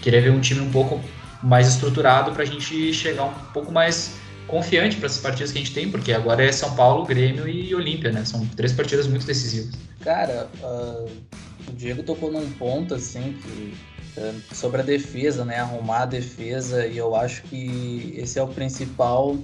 Queria 0.06 0.22
ver 0.22 0.30
um 0.30 0.40
time 0.40 0.62
um 0.62 0.72
pouco 0.72 1.02
mais 1.42 1.68
estruturado 1.68 2.32
para 2.32 2.44
a 2.44 2.46
gente 2.46 2.94
chegar 2.94 3.24
um 3.24 3.34
pouco 3.52 3.72
mais 3.72 4.14
confiante 4.46 4.98
para 4.98 5.08
essas 5.08 5.20
partidas 5.20 5.52
que 5.52 5.58
a 5.58 5.62
gente 5.62 5.74
tem, 5.74 5.90
porque 5.90 6.14
agora 6.14 6.46
é 6.46 6.52
São 6.52 6.76
Paulo, 6.76 7.04
Grêmio 7.06 7.48
e 7.48 7.74
Olímpia, 7.74 8.12
né? 8.12 8.24
São 8.24 8.46
três 8.50 8.72
partidas 8.72 9.08
muito 9.08 9.26
decisivas. 9.26 9.74
Cara, 10.02 10.48
uh, 10.62 11.10
o 11.68 11.72
Diego 11.74 12.04
tocou 12.04 12.32
num 12.32 12.48
ponto 12.52 12.94
assim 12.94 13.36
que 13.42 13.74
sobre 14.54 14.82
a 14.82 14.84
defesa, 14.84 15.44
né? 15.44 15.58
Arrumar 15.58 16.04
a 16.04 16.06
defesa 16.06 16.86
e 16.86 16.98
eu 16.98 17.16
acho 17.16 17.42
que 17.44 18.14
esse 18.16 18.38
é 18.38 18.44
o 18.44 18.48
principal 18.48 19.36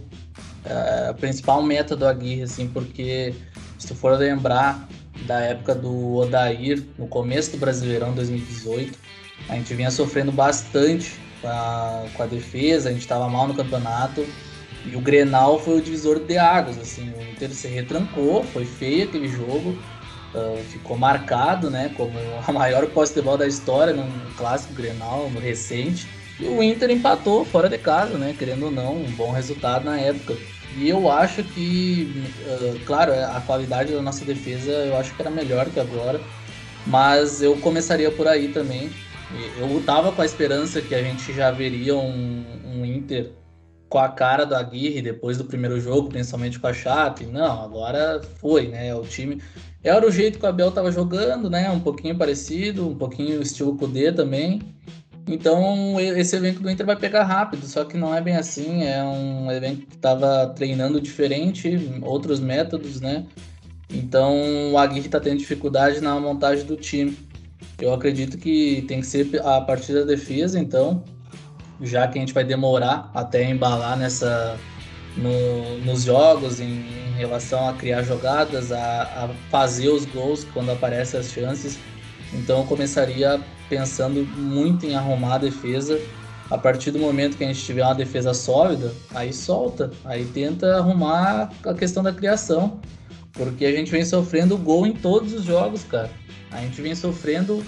a 1.09 1.13
principal 1.15 1.63
meta 1.63 1.95
do 1.95 2.05
Aguirre, 2.05 2.43
assim, 2.43 2.67
porque 2.67 3.33
se 3.79 3.87
tu 3.87 3.95
for 3.95 4.15
lembrar 4.15 4.87
da 5.25 5.39
época 5.39 5.73
do 5.73 6.17
Odair, 6.17 6.83
no 6.99 7.07
começo 7.07 7.51
do 7.51 7.57
Brasileirão 7.57 8.13
2018, 8.13 8.97
a 9.49 9.55
gente 9.55 9.73
vinha 9.73 9.91
sofrendo 9.91 10.31
bastante 10.31 11.19
com 11.41 11.47
a, 11.47 12.05
com 12.15 12.23
a 12.23 12.25
defesa, 12.25 12.89
a 12.89 12.91
gente 12.91 13.01
estava 13.01 13.27
mal 13.27 13.47
no 13.47 13.53
campeonato 13.53 14.25
e 14.85 14.95
o 14.95 15.01
Grenal 15.01 15.59
foi 15.59 15.77
o 15.77 15.81
divisor 15.81 16.19
de 16.19 16.37
águas, 16.37 16.77
assim, 16.77 17.11
o 17.11 17.31
Inter 17.31 17.51
se 17.51 17.67
retrancou, 17.67 18.43
foi 18.43 18.65
feio 18.65 19.05
aquele 19.05 19.27
jogo, 19.27 19.77
Uh, 20.33 20.63
ficou 20.71 20.97
marcado 20.97 21.69
né, 21.69 21.91
como 21.97 22.13
a 22.47 22.51
maior 22.53 22.87
bola 22.87 23.39
da 23.39 23.45
história 23.45 23.93
num 23.93 24.09
clássico 24.37 24.73
Grenal 24.73 25.29
no 25.29 25.41
recente. 25.41 26.07
E 26.39 26.45
o 26.45 26.63
Inter 26.63 26.89
empatou 26.89 27.43
fora 27.43 27.67
de 27.67 27.77
casa, 27.77 28.17
né, 28.17 28.33
querendo 28.39 28.67
ou 28.67 28.71
não, 28.71 28.95
um 28.95 29.11
bom 29.11 29.33
resultado 29.33 29.83
na 29.83 29.99
época. 29.99 30.37
E 30.77 30.87
eu 30.87 31.11
acho 31.11 31.43
que, 31.43 32.23
uh, 32.45 32.79
claro, 32.85 33.11
a 33.11 33.41
qualidade 33.41 33.91
da 33.91 34.01
nossa 34.01 34.23
defesa 34.23 34.71
eu 34.71 34.95
acho 34.95 35.13
que 35.13 35.21
era 35.21 35.29
melhor 35.29 35.65
que 35.69 35.81
agora, 35.81 36.21
mas 36.87 37.41
eu 37.41 37.57
começaria 37.57 38.09
por 38.09 38.25
aí 38.25 38.47
também. 38.47 38.89
Eu 39.57 39.81
tava 39.83 40.11
com 40.11 40.21
a 40.21 40.25
esperança 40.25 40.81
que 40.81 40.93
a 40.93 41.01
gente 41.03 41.33
já 41.33 41.51
veria 41.51 41.95
um, 41.95 42.43
um 42.65 42.85
Inter 42.85 43.31
com 43.87 43.99
a 43.99 44.07
cara 44.07 44.45
do 44.45 44.55
Aguirre 44.55 45.01
depois 45.01 45.37
do 45.37 45.43
primeiro 45.43 45.79
jogo, 45.79 46.09
principalmente 46.09 46.59
com 46.59 46.67
a 46.67 46.73
Chape. 46.73 47.25
Não, 47.25 47.61
agora 47.61 48.21
foi, 48.39 48.67
né? 48.69 48.95
O 48.95 49.01
time 49.01 49.41
era 49.83 50.07
o 50.07 50.11
jeito 50.11 50.39
que 50.39 50.45
o 50.45 50.49
Abel 50.49 50.69
estava 50.69 50.91
jogando, 50.91 51.49
né? 51.49 51.69
Um 51.69 51.79
pouquinho 51.79 52.17
parecido, 52.17 52.87
um 52.87 52.95
pouquinho 52.95 53.41
estilo 53.41 53.75
Kudê 53.75 54.11
também. 54.11 54.61
Então 55.27 55.99
esse 55.99 56.35
evento 56.35 56.61
do 56.61 56.69
Inter 56.69 56.85
vai 56.85 56.95
pegar 56.95 57.23
rápido, 57.23 57.65
só 57.65 57.83
que 57.83 57.97
não 57.97 58.15
é 58.15 58.21
bem 58.21 58.37
assim. 58.37 58.83
É 58.83 59.03
um 59.03 59.51
evento 59.51 59.85
que 59.85 59.95
estava 59.95 60.47
treinando 60.55 61.01
diferente, 61.01 61.77
outros 62.01 62.39
métodos, 62.39 63.01
né? 63.01 63.25
Então 63.89 64.71
o 64.71 64.77
Aguirre 64.77 65.07
está 65.07 65.19
tendo 65.19 65.39
dificuldade 65.39 65.99
na 65.99 66.17
montagem 66.19 66.65
do 66.65 66.77
time. 66.77 67.17
Eu 67.79 67.93
acredito 67.93 68.37
que 68.37 68.83
tem 68.87 68.99
que 68.99 69.07
ser 69.07 69.41
a 69.43 69.61
partir 69.61 69.93
da 69.93 70.03
defesa, 70.03 70.59
então, 70.59 71.03
já 71.81 72.07
que 72.07 72.17
a 72.17 72.21
gente 72.21 72.33
vai 72.33 72.43
demorar 72.43 73.09
até 73.13 73.49
embalar 73.49 73.97
nessa 73.97 74.57
no, 75.17 75.79
nos 75.79 76.03
jogos 76.03 76.59
em, 76.59 76.65
em, 76.65 77.13
relação 77.17 77.67
a 77.67 77.73
criar 77.73 78.03
jogadas, 78.03 78.71
a, 78.71 79.03
a, 79.03 79.29
fazer 79.49 79.89
os 79.89 80.05
gols 80.05 80.45
quando 80.53 80.71
aparecem 80.71 81.19
as 81.19 81.31
chances. 81.31 81.77
Então 82.33 82.59
eu 82.59 82.65
começaria 82.65 83.41
pensando 83.69 84.25
muito 84.37 84.85
em 84.85 84.95
arrumar 84.95 85.35
a 85.35 85.39
defesa. 85.39 85.99
A 86.49 86.57
partir 86.57 86.91
do 86.91 86.99
momento 86.99 87.37
que 87.37 87.43
a 87.45 87.47
gente 87.47 87.63
tiver 87.63 87.83
uma 87.83 87.95
defesa 87.95 88.33
sólida, 88.33 88.93
aí 89.15 89.31
solta, 89.31 89.89
aí 90.03 90.25
tenta 90.25 90.75
arrumar 90.75 91.49
a 91.65 91.73
questão 91.73 92.03
da 92.03 92.11
criação. 92.11 92.79
Porque 93.31 93.65
a 93.65 93.71
gente 93.71 93.89
vem 93.89 94.03
sofrendo 94.03 94.57
gol 94.57 94.85
em 94.85 94.91
todos 94.91 95.31
os 95.31 95.45
jogos, 95.45 95.85
cara. 95.85 96.09
A 96.51 96.57
gente 96.61 96.81
vem 96.81 96.93
sofrendo 96.95 97.63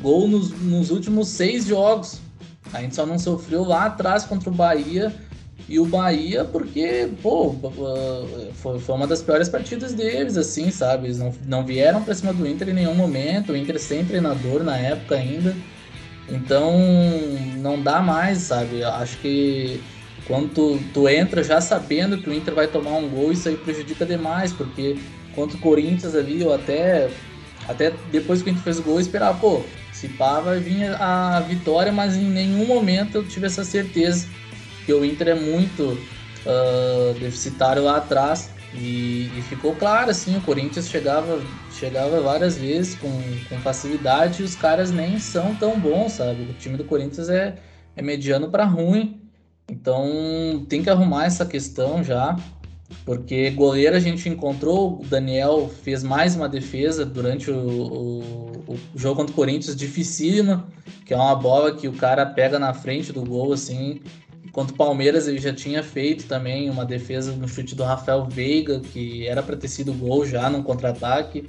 gol 0.00 0.28
nos, 0.28 0.50
nos 0.60 0.90
últimos 0.90 1.28
seis 1.28 1.66
jogos. 1.66 2.20
A 2.72 2.80
gente 2.80 2.94
só 2.94 3.04
não 3.04 3.18
sofreu 3.18 3.64
lá 3.64 3.86
atrás 3.86 4.24
contra 4.24 4.50
o 4.50 4.52
Bahia 4.52 5.12
e 5.68 5.78
o 5.78 5.84
Bahia, 5.84 6.44
porque, 6.44 7.10
pô, 7.22 7.54
foi, 8.54 8.78
foi 8.78 8.94
uma 8.94 9.06
das 9.06 9.22
piores 9.22 9.48
partidas 9.48 9.92
deles, 9.92 10.36
assim, 10.36 10.70
sabe? 10.70 11.06
Eles 11.06 11.18
não, 11.18 11.34
não 11.46 11.64
vieram 11.64 12.02
pra 12.02 12.14
cima 12.14 12.32
do 12.32 12.46
Inter 12.46 12.70
em 12.70 12.74
nenhum 12.74 12.94
momento. 12.94 13.52
O 13.52 13.56
Inter 13.56 13.78
sem 13.78 14.04
treinador 14.04 14.62
na 14.62 14.76
época 14.76 15.16
ainda. 15.16 15.54
Então 16.28 16.74
não 17.56 17.82
dá 17.82 18.00
mais, 18.00 18.38
sabe? 18.38 18.84
Acho 18.84 19.18
que 19.18 19.80
quando 20.26 20.52
tu, 20.52 20.80
tu 20.92 21.08
entra 21.08 21.42
já 21.42 21.60
sabendo 21.60 22.18
que 22.18 22.28
o 22.28 22.34
Inter 22.34 22.54
vai 22.54 22.66
tomar 22.66 22.92
um 22.92 23.08
gol, 23.08 23.32
isso 23.32 23.48
aí 23.48 23.56
prejudica 23.56 24.04
demais, 24.04 24.52
porque 24.52 24.98
contra 25.34 25.56
o 25.56 25.60
Corinthians 25.60 26.14
ali, 26.14 26.42
eu 26.42 26.52
até, 26.52 27.10
até 27.68 27.92
depois 28.10 28.42
que 28.42 28.48
a 28.48 28.52
gente 28.52 28.62
fez 28.62 28.78
o 28.78 28.82
gol, 28.82 28.94
eu 28.94 29.00
esperava, 29.00 29.38
pô, 29.38 29.62
se 29.92 30.08
pá, 30.08 30.40
vai 30.40 30.58
vir 30.58 30.90
a 31.00 31.40
vitória, 31.40 31.92
mas 31.92 32.16
em 32.16 32.24
nenhum 32.24 32.66
momento 32.66 33.16
eu 33.16 33.28
tive 33.28 33.46
essa 33.46 33.64
certeza 33.64 34.26
que 34.86 34.92
o 34.92 35.04
Inter 35.04 35.28
é 35.28 35.34
muito 35.34 35.98
uh, 36.46 37.18
deficitário 37.20 37.84
lá 37.84 37.98
atrás. 37.98 38.50
E, 38.74 39.30
e, 39.36 39.42
ficou 39.48 39.74
claro, 39.74 40.10
assim, 40.10 40.36
o 40.36 40.40
Corinthians 40.42 40.88
chegava, 40.88 41.42
chegava 41.72 42.20
várias 42.20 42.58
vezes 42.58 42.94
com, 42.96 43.10
com 43.48 43.58
facilidade 43.60 44.42
e 44.42 44.44
os 44.44 44.54
caras 44.54 44.90
nem 44.90 45.18
são 45.18 45.54
tão 45.54 45.78
bons, 45.78 46.12
sabe? 46.12 46.42
O 46.42 46.52
time 46.52 46.76
do 46.76 46.84
Corinthians 46.84 47.30
é, 47.30 47.56
é 47.96 48.02
mediano 48.02 48.50
para 48.50 48.64
ruim. 48.64 49.22
Então 49.70 50.64
tem 50.68 50.82
que 50.82 50.90
arrumar 50.90 51.26
essa 51.26 51.44
questão 51.44 52.04
já. 52.04 52.36
Porque 53.04 53.50
goleiro 53.50 53.96
a 53.96 54.00
gente 54.00 54.28
encontrou, 54.28 55.00
o 55.00 55.04
Daniel 55.04 55.70
fez 55.82 56.02
mais 56.02 56.34
uma 56.34 56.48
defesa 56.48 57.04
durante 57.04 57.50
o, 57.50 57.56
o, 57.56 58.20
o, 58.66 58.78
jogo 58.96 59.16
contra 59.16 59.32
o 59.32 59.36
Corinthians, 59.36 59.76
dificílima, 59.76 60.66
que 61.04 61.12
é 61.12 61.16
uma 61.16 61.34
bola 61.34 61.74
que 61.74 61.86
o 61.86 61.92
cara 61.92 62.24
pega 62.24 62.58
na 62.58 62.72
frente 62.72 63.12
do 63.12 63.22
gol, 63.22 63.52
assim. 63.52 64.00
Contra 64.52 64.74
o 64.74 64.76
Palmeiras 64.76 65.28
ele 65.28 65.38
já 65.38 65.52
tinha 65.52 65.82
feito 65.82 66.26
também 66.26 66.70
uma 66.70 66.84
defesa 66.84 67.32
no 67.32 67.46
chute 67.46 67.74
do 67.74 67.84
Rafael 67.84 68.26
Veiga, 68.26 68.80
que 68.80 69.26
era 69.26 69.42
para 69.42 69.56
ter 69.56 69.68
sido 69.68 69.92
gol 69.92 70.24
já 70.24 70.48
no 70.48 70.62
contra-ataque. 70.62 71.46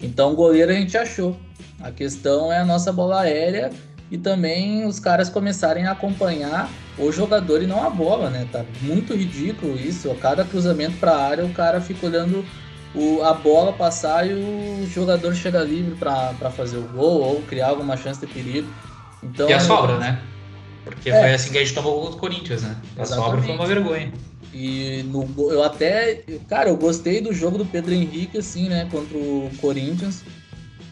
Então 0.00 0.34
goleiro 0.34 0.70
a 0.70 0.74
gente 0.74 0.96
achou. 0.96 1.36
A 1.80 1.90
questão 1.90 2.52
é 2.52 2.58
a 2.58 2.64
nossa 2.64 2.92
bola 2.92 3.22
aérea 3.22 3.70
e 4.10 4.16
também 4.16 4.86
os 4.86 5.00
caras 5.00 5.28
começarem 5.28 5.86
a 5.86 5.92
acompanhar 5.92 6.70
o 6.98 7.10
jogador 7.10 7.62
e 7.62 7.66
não 7.66 7.84
a 7.84 7.90
bola, 7.90 8.30
né? 8.30 8.46
Tá 8.50 8.64
muito 8.82 9.14
ridículo 9.14 9.78
isso. 9.78 10.10
A 10.10 10.14
cada 10.14 10.44
cruzamento 10.44 10.96
para 10.98 11.12
a 11.12 11.22
área, 11.22 11.44
o 11.44 11.52
cara 11.52 11.80
fica 11.80 12.06
olhando 12.06 12.44
o, 12.94 13.22
a 13.22 13.34
bola 13.34 13.72
passar 13.72 14.26
e 14.28 14.32
o 14.32 14.86
jogador 14.86 15.34
chega 15.34 15.62
livre 15.62 15.96
para 15.96 16.50
fazer 16.50 16.78
o 16.78 16.82
gol 16.82 17.20
ou 17.20 17.42
criar 17.42 17.68
alguma 17.68 17.96
chance 17.96 18.20
de 18.20 18.26
perigo. 18.26 18.68
Então, 19.22 19.48
e 19.48 19.52
a 19.52 19.60
sobra, 19.60 19.98
né? 19.98 20.20
Porque 20.84 21.10
é. 21.10 21.20
foi 21.20 21.34
assim 21.34 21.50
que 21.50 21.58
a 21.58 21.60
gente 21.62 21.74
tomou 21.74 21.98
o 21.98 22.00
gol 22.02 22.10
do 22.10 22.16
Corinthians, 22.16 22.62
né? 22.62 22.76
A 22.96 23.02
Exatamente. 23.02 23.26
sobra 23.26 23.42
foi 23.42 23.54
uma 23.54 23.66
vergonha. 23.66 24.12
E 24.54 25.02
no, 25.08 25.28
eu 25.50 25.62
até, 25.62 26.22
cara, 26.48 26.70
eu 26.70 26.76
gostei 26.76 27.20
do 27.20 27.32
jogo 27.34 27.58
do 27.58 27.66
Pedro 27.66 27.92
Henrique, 27.92 28.38
assim, 28.38 28.68
né, 28.68 28.88
contra 28.90 29.18
o 29.18 29.50
Corinthians 29.60 30.22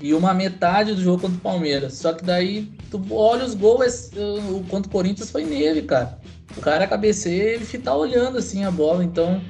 e 0.02 0.12
uma 0.12 0.34
metade 0.34 0.92
do 0.92 1.00
jogo 1.00 1.22
contra 1.22 1.38
o 1.38 1.40
Palmeiras. 1.40 1.94
Só 1.94 2.12
que 2.12 2.22
daí 2.22 2.70
tu 2.98 3.14
olha 3.14 3.44
os 3.44 3.54
gols, 3.54 4.10
o 4.14 4.64
contra 4.68 4.88
o 4.88 4.92
Corinthians 4.92 5.30
foi 5.30 5.44
nele, 5.44 5.82
cara. 5.82 6.18
O 6.56 6.60
cara 6.60 6.86
cabeceia 6.86 7.60
e 7.60 7.78
tá 7.78 7.94
olhando 7.94 8.38
assim 8.38 8.64
a 8.64 8.70
bola. 8.70 9.04
Então 9.04 9.40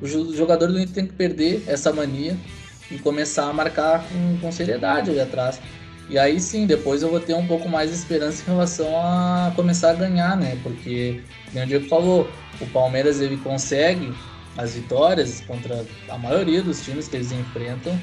o 0.00 0.06
jogador 0.34 0.68
do 0.68 0.78
Inter 0.78 0.94
tem 0.94 1.06
que 1.06 1.12
perder 1.12 1.62
essa 1.66 1.92
mania 1.92 2.36
e 2.90 2.98
começar 2.98 3.48
a 3.48 3.52
marcar 3.52 4.04
com, 4.08 4.38
com 4.38 4.52
seriedade 4.52 5.10
ali 5.10 5.20
atrás. 5.20 5.60
E 6.08 6.18
aí 6.18 6.40
sim, 6.40 6.66
depois 6.66 7.02
eu 7.02 7.10
vou 7.10 7.20
ter 7.20 7.34
um 7.34 7.46
pouco 7.46 7.68
mais 7.68 7.90
de 7.90 7.96
esperança 7.96 8.42
em 8.42 8.46
relação 8.52 8.86
a 8.96 9.52
começar 9.56 9.90
a 9.90 9.94
ganhar, 9.94 10.36
né? 10.36 10.58
Porque, 10.62 11.22
como 11.50 11.64
o 11.64 11.66
Diego 11.66 11.88
falou, 11.88 12.28
o 12.60 12.66
Palmeiras 12.66 13.20
ele 13.20 13.38
consegue 13.38 14.12
as 14.56 14.74
vitórias 14.74 15.40
contra 15.46 15.84
a 16.08 16.18
maioria 16.18 16.62
dos 16.62 16.84
times 16.84 17.08
que 17.08 17.16
eles 17.16 17.32
enfrentam 17.32 17.98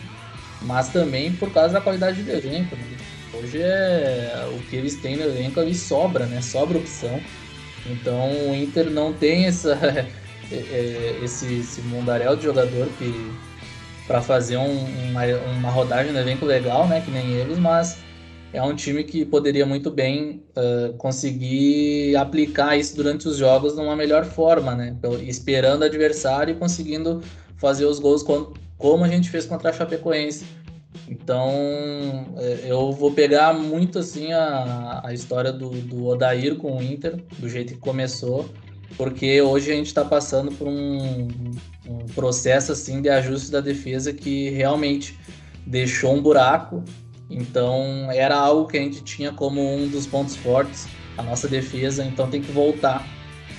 mas 0.61 0.89
também 0.89 1.33
por 1.33 1.51
causa 1.51 1.73
da 1.73 1.81
qualidade 1.81 2.21
do 2.21 2.31
elenco. 2.31 2.75
Né? 2.75 2.97
Hoje 3.33 3.61
é 3.61 4.49
o 4.53 4.59
que 4.69 4.75
eles 4.75 4.95
têm 4.95 5.15
no 5.15 5.23
elenco 5.23 5.59
ali 5.59 5.73
sobra, 5.73 6.25
né? 6.25 6.41
Sobra 6.41 6.77
opção. 6.77 7.19
Então 7.85 8.49
o 8.49 8.55
Inter 8.55 8.89
não 8.89 9.13
tem 9.13 9.45
essa, 9.45 9.73
é, 10.51 10.55
é, 10.55 11.19
esse, 11.23 11.59
esse 11.59 11.81
mundaréu 11.81 12.35
de 12.35 12.43
jogador 12.43 12.87
que 12.97 13.31
para 14.05 14.21
fazer 14.21 14.57
um, 14.57 14.85
uma, 15.09 15.25
uma 15.57 15.69
rodagem 15.69 16.11
no 16.11 16.19
elenco 16.19 16.45
legal, 16.45 16.87
né? 16.87 17.01
Que 17.01 17.09
nem 17.09 17.31
eles, 17.31 17.57
mas 17.57 17.97
é 18.51 18.61
um 18.61 18.75
time 18.75 19.03
que 19.03 19.23
poderia 19.23 19.65
muito 19.65 19.89
bem 19.89 20.43
uh, 20.57 20.93
conseguir 20.97 22.15
aplicar 22.17 22.77
isso 22.77 22.95
durante 22.95 23.27
os 23.27 23.37
jogos 23.37 23.75
de 23.75 23.79
uma 23.81 23.95
melhor 23.95 24.25
forma, 24.25 24.75
né? 24.75 24.95
Esperando 25.21 25.83
o 25.83 25.85
adversário 25.85 26.53
e 26.53 26.57
conseguindo 26.57 27.21
fazer 27.57 27.85
os 27.85 27.99
gols 27.99 28.23
como 28.77 29.03
a 29.03 29.07
gente 29.07 29.29
fez 29.29 29.45
contra 29.45 29.69
a 29.69 29.73
Chapecoense. 29.73 30.45
Então, 31.07 31.51
é, 32.37 32.65
eu 32.65 32.91
vou 32.91 33.11
pegar 33.11 33.53
muito 33.53 33.99
assim 33.99 34.31
a, 34.31 35.01
a 35.03 35.13
história 35.13 35.51
do, 35.51 35.69
do 35.69 36.05
Odair 36.07 36.55
com 36.55 36.77
o 36.77 36.83
Inter, 36.83 37.17
do 37.37 37.49
jeito 37.49 37.73
que 37.73 37.79
começou, 37.79 38.49
porque 38.97 39.41
hoje 39.41 39.71
a 39.71 39.75
gente 39.75 39.87
está 39.87 40.03
passando 40.03 40.51
por 40.51 40.67
um, 40.67 41.27
um, 41.87 42.05
processo 42.13 42.71
assim 42.71 43.01
de 43.01 43.09
ajuste 43.09 43.51
da 43.51 43.61
defesa 43.61 44.13
que 44.13 44.49
realmente 44.49 45.17
deixou 45.65 46.13
um 46.13 46.21
buraco. 46.21 46.83
Então, 47.29 48.09
era 48.11 48.35
algo 48.35 48.67
que 48.67 48.77
a 48.77 48.81
gente 48.81 49.03
tinha 49.03 49.31
como 49.31 49.61
um 49.61 49.87
dos 49.87 50.05
pontos 50.05 50.35
fortes, 50.35 50.87
a 51.17 51.23
nossa 51.23 51.47
defesa. 51.47 52.03
Então, 52.03 52.29
tem 52.29 52.41
que 52.41 52.51
voltar 52.51 53.07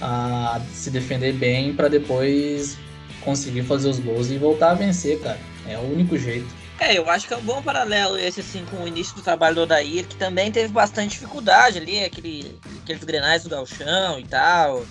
a 0.00 0.60
se 0.72 0.90
defender 0.90 1.32
bem 1.32 1.72
para 1.74 1.88
depois 1.88 2.76
conseguir 3.22 3.62
fazer 3.62 3.88
os 3.88 3.98
gols 3.98 4.30
e 4.30 4.36
voltar 4.36 4.72
a 4.72 4.74
vencer, 4.74 5.18
cara. 5.20 5.38
É 5.66 5.78
o 5.78 5.82
único 5.82 6.18
jeito. 6.18 6.61
É, 6.82 6.98
eu 6.98 7.08
acho 7.08 7.28
que 7.28 7.32
é 7.32 7.36
um 7.36 7.42
bom 7.42 7.62
paralelo 7.62 8.18
esse, 8.18 8.40
assim, 8.40 8.64
com 8.64 8.82
o 8.82 8.88
início 8.88 9.14
do 9.14 9.22
trabalho 9.22 9.54
do 9.54 9.60
Odair, 9.60 10.04
que 10.04 10.16
também 10.16 10.50
teve 10.50 10.72
bastante 10.72 11.10
dificuldade 11.10 11.78
ali, 11.78 12.02
aquele, 12.02 12.58
aqueles 12.82 13.04
grenais 13.04 13.44
do 13.44 13.50
galchão 13.50 14.18
e 14.18 14.24
tal. 14.24 14.84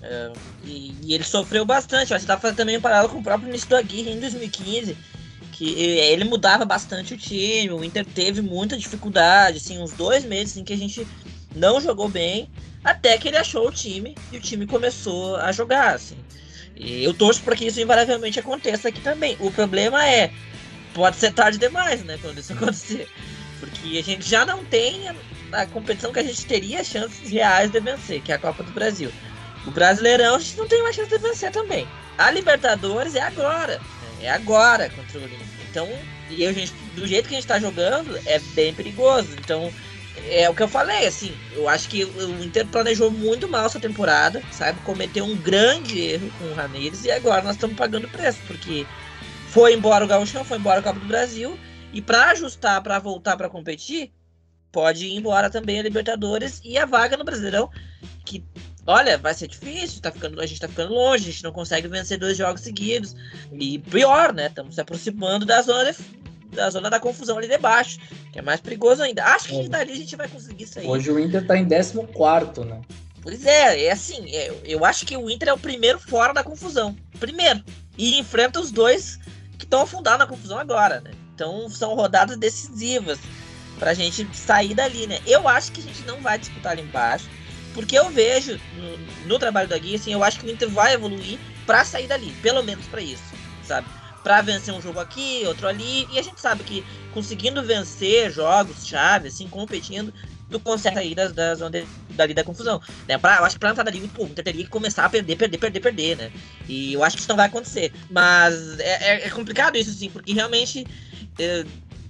É, 0.00 0.32
e, 0.62 0.94
e, 1.02 1.12
ele 1.12 1.24
sofreu 1.24 1.64
bastante. 1.64 2.14
Que 2.14 2.20
dá 2.20 2.36
pra 2.36 2.42
fazer 2.42 2.54
também 2.54 2.78
um 2.78 2.80
paralelo 2.80 3.08
com 3.08 3.18
o 3.18 3.22
próprio 3.22 3.48
início 3.48 3.68
do 3.68 3.74
Aguirre 3.74 4.12
em 4.12 4.20
2015, 4.20 4.96
que 5.50 5.74
ele 5.74 6.22
mudava 6.22 6.64
bastante 6.64 7.14
o 7.14 7.18
time, 7.18 7.72
o 7.72 7.82
Inter 7.82 8.06
teve 8.06 8.40
muita 8.40 8.76
dificuldade, 8.76 9.56
assim, 9.56 9.82
uns 9.82 9.90
dois 9.90 10.24
meses 10.24 10.56
em 10.56 10.62
que 10.62 10.72
a 10.72 10.76
gente 10.76 11.04
não 11.52 11.80
jogou 11.80 12.08
bem, 12.08 12.48
até 12.84 13.18
que 13.18 13.26
ele 13.26 13.38
achou 13.38 13.66
o 13.66 13.72
time 13.72 14.14
e 14.30 14.36
o 14.36 14.40
time 14.40 14.68
começou 14.68 15.34
a 15.34 15.50
jogar, 15.50 15.96
assim. 15.96 16.16
E 16.76 17.02
eu 17.02 17.12
torço 17.12 17.42
para 17.42 17.56
que 17.56 17.66
isso 17.66 17.80
invariavelmente 17.80 18.38
aconteça 18.38 18.88
aqui 18.88 19.00
também. 19.00 19.36
O 19.40 19.50
problema 19.50 20.06
é, 20.06 20.32
pode 20.94 21.16
ser 21.16 21.32
tarde 21.32 21.58
demais, 21.58 22.02
né, 22.04 22.18
quando 22.22 22.38
isso 22.38 22.52
acontecer. 22.54 23.08
Porque 23.60 23.98
a 23.98 24.02
gente 24.02 24.28
já 24.28 24.46
não 24.46 24.64
tem 24.64 25.08
a, 25.08 25.14
a 25.52 25.66
competição 25.66 26.12
que 26.12 26.20
a 26.20 26.24
gente 26.24 26.46
teria 26.46 26.82
chances 26.82 27.30
reais 27.30 27.70
de 27.70 27.80
vencer, 27.80 28.22
que 28.22 28.32
é 28.32 28.36
a 28.36 28.38
Copa 28.38 28.62
do 28.62 28.72
Brasil. 28.72 29.12
O 29.66 29.70
Brasileirão 29.70 30.36
a 30.36 30.38
gente 30.38 30.56
não 30.56 30.68
tem 30.68 30.82
mais 30.82 30.96
chance 30.96 31.10
de 31.10 31.18
vencer 31.18 31.50
também. 31.50 31.86
A 32.16 32.30
Libertadores 32.30 33.14
é 33.14 33.20
agora. 33.20 33.80
É 34.20 34.30
agora 34.30 34.88
contra 34.90 35.18
o 35.18 35.22
Olímpico. 35.22 35.44
Então, 35.70 35.88
e 36.30 36.46
a 36.46 36.52
gente, 36.52 36.72
do 36.94 37.06
jeito 37.06 37.28
que 37.28 37.34
a 37.34 37.38
gente 37.38 37.48
tá 37.48 37.58
jogando, 37.58 38.16
é 38.26 38.38
bem 38.54 38.72
perigoso. 38.72 39.30
Então, 39.38 39.72
é 40.28 40.48
o 40.48 40.54
que 40.54 40.62
eu 40.62 40.68
falei, 40.68 41.06
assim, 41.06 41.34
eu 41.52 41.68
acho 41.68 41.88
que 41.88 42.04
o 42.04 42.44
Inter 42.44 42.66
planejou 42.66 43.10
muito 43.10 43.48
mal 43.48 43.66
essa 43.66 43.80
temporada, 43.80 44.42
sabe? 44.52 44.78
Cometeu 44.80 45.24
um 45.24 45.36
grande 45.36 45.98
erro 46.00 46.30
com 46.38 46.44
o 46.46 46.54
Ramires 46.54 47.04
e 47.04 47.10
agora 47.10 47.42
nós 47.42 47.56
estamos 47.56 47.76
pagando 47.76 48.08
preço, 48.08 48.38
porque 48.46 48.86
foi 49.54 49.72
embora 49.72 50.04
o 50.04 50.08
Gauchão, 50.08 50.44
foi 50.44 50.58
embora 50.58 50.80
o 50.80 50.82
Copa 50.82 50.98
do 50.98 51.06
Brasil, 51.06 51.56
e 51.92 52.02
para 52.02 52.30
ajustar, 52.30 52.82
para 52.82 52.98
voltar 52.98 53.36
para 53.36 53.48
competir, 53.48 54.12
pode 54.72 55.06
ir 55.06 55.14
embora 55.14 55.48
também 55.48 55.78
a 55.78 55.82
Libertadores 55.84 56.60
e 56.64 56.76
a 56.76 56.84
vaga 56.84 57.16
no 57.16 57.22
Brasileirão, 57.22 57.70
que, 58.24 58.42
olha, 58.84 59.16
vai 59.16 59.32
ser 59.32 59.46
difícil, 59.46 60.02
tá 60.02 60.10
ficando, 60.10 60.40
a 60.40 60.46
gente 60.46 60.60
tá 60.60 60.66
ficando 60.66 60.92
longe, 60.92 61.28
a 61.28 61.30
gente 61.30 61.44
não 61.44 61.52
consegue 61.52 61.86
vencer 61.86 62.18
dois 62.18 62.36
jogos 62.36 62.62
seguidos, 62.62 63.14
e 63.52 63.78
pior, 63.78 64.32
né? 64.32 64.48
Estamos 64.48 64.74
se 64.74 64.80
aproximando 64.80 65.46
da 65.46 65.62
zona 65.62 65.94
da 66.50 66.70
zona 66.70 66.90
da 66.90 66.98
confusão 66.98 67.38
ali 67.38 67.46
debaixo, 67.46 68.00
que 68.32 68.40
é 68.40 68.42
mais 68.42 68.60
perigoso 68.60 69.04
ainda. 69.04 69.24
Acho 69.24 69.48
que 69.48 69.60
é. 69.60 69.68
dali 69.68 69.92
a 69.92 69.96
gente 69.96 70.16
vai 70.16 70.26
conseguir 70.26 70.66
sair. 70.66 70.88
Hoje 70.88 71.12
o 71.12 71.18
Inter 71.18 71.46
tá 71.46 71.56
em 71.56 71.68
14, 71.68 72.64
né? 72.64 72.80
Pois 73.22 73.46
é, 73.46 73.84
é 73.84 73.92
assim, 73.92 74.34
é, 74.34 74.52
eu 74.64 74.84
acho 74.84 75.06
que 75.06 75.16
o 75.16 75.30
Inter 75.30 75.48
é 75.48 75.52
o 75.52 75.58
primeiro 75.58 76.00
fora 76.00 76.32
da 76.32 76.42
confusão. 76.42 76.96
Primeiro. 77.20 77.62
E 77.96 78.18
enfrenta 78.18 78.60
os 78.60 78.72
dois 78.72 79.18
que 79.64 79.66
estão 79.66 79.82
afundados 79.82 80.18
na 80.18 80.26
confusão 80.26 80.58
agora, 80.58 81.00
né? 81.00 81.10
Então 81.34 81.68
são 81.68 81.94
rodadas 81.94 82.36
decisivas 82.36 83.18
pra 83.78 83.94
gente 83.94 84.28
sair 84.36 84.74
dali, 84.74 85.06
né? 85.06 85.20
Eu 85.26 85.48
acho 85.48 85.72
que 85.72 85.80
a 85.80 85.82
gente 85.82 86.02
não 86.04 86.20
vai 86.20 86.38
disputar 86.38 86.72
ali 86.72 86.82
embaixo, 86.82 87.28
porque 87.72 87.98
eu 87.98 88.10
vejo 88.10 88.60
no, 88.76 89.26
no 89.26 89.38
trabalho 89.38 89.68
da 89.68 89.78
Guia, 89.78 89.96
assim, 89.96 90.12
eu 90.12 90.22
acho 90.22 90.38
que 90.38 90.46
o 90.46 90.50
Inter 90.50 90.68
vai 90.68 90.94
evoluir 90.94 91.38
para 91.66 91.84
sair 91.84 92.06
dali, 92.06 92.30
pelo 92.42 92.62
menos 92.62 92.86
para 92.86 93.00
isso, 93.00 93.22
sabe? 93.64 93.88
para 94.22 94.40
vencer 94.40 94.72
um 94.72 94.80
jogo 94.80 94.98
aqui, 94.98 95.42
outro 95.46 95.68
ali. 95.68 96.08
E 96.10 96.18
a 96.18 96.22
gente 96.22 96.40
sabe 96.40 96.64
que 96.64 96.82
conseguindo 97.12 97.62
vencer 97.62 98.32
jogos 98.32 98.86
chave, 98.86 99.28
assim, 99.28 99.46
competindo, 99.46 100.14
tu 100.54 100.60
consegue 100.60 100.94
sair 100.94 101.14
da, 101.14 101.28
da 101.28 101.54
zona 101.54 101.82
dali 102.10 102.32
da 102.32 102.44
confusão. 102.44 102.80
Né? 103.08 103.18
Pra, 103.18 103.38
eu 103.38 103.44
acho 103.44 103.56
que 103.56 103.60
pra 103.60 103.70
entrar 103.70 103.82
dali, 103.82 104.08
pô, 104.08 104.26
teria 104.26 104.64
que 104.64 104.70
começar 104.70 105.04
a 105.04 105.10
perder, 105.10 105.36
perder, 105.36 105.58
perder, 105.58 105.80
perder, 105.80 106.16
né? 106.16 106.32
E 106.68 106.92
eu 106.92 107.02
acho 107.02 107.16
que 107.16 107.20
isso 107.20 107.28
não 107.28 107.36
vai 107.36 107.46
acontecer. 107.46 107.92
Mas 108.10 108.78
é, 108.78 109.10
é, 109.10 109.26
é 109.26 109.30
complicado 109.30 109.76
isso, 109.76 109.90
assim, 109.90 110.08
porque 110.08 110.32
realmente. 110.32 110.86
É, 111.38 111.64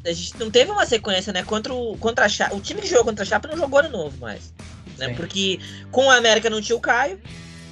a 0.07 0.13
gente 0.13 0.39
não 0.39 0.51
teve 0.51 0.71
uma 0.71 0.85
sequência, 0.85 1.33
né? 1.33 1.43
Contra 1.43 1.73
o, 1.73 1.97
contra 1.97 2.27
a 2.27 2.29
Chape. 2.29 2.55
O 2.55 2.61
time 2.61 2.83
que 2.83 2.87
jogou 2.87 3.07
contra 3.07 3.25
a 3.25 3.27
Chape 3.27 3.49
não 3.49 3.57
jogou 3.57 3.81
de 3.81 3.89
novo 3.89 4.15
mais. 4.19 4.53
Né? 4.99 5.15
Porque 5.15 5.59
com 5.91 6.11
a 6.11 6.17
América 6.17 6.51
não 6.51 6.61
tinha 6.61 6.77
o 6.77 6.81
Caio. 6.81 7.19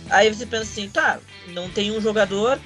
Aí 0.08 0.32
você 0.32 0.46
pensa 0.46 0.62
assim, 0.62 0.88
tá, 0.88 1.20
não 1.48 1.68
tem 1.68 1.90
um 1.90 2.00
jogador, 2.00 2.58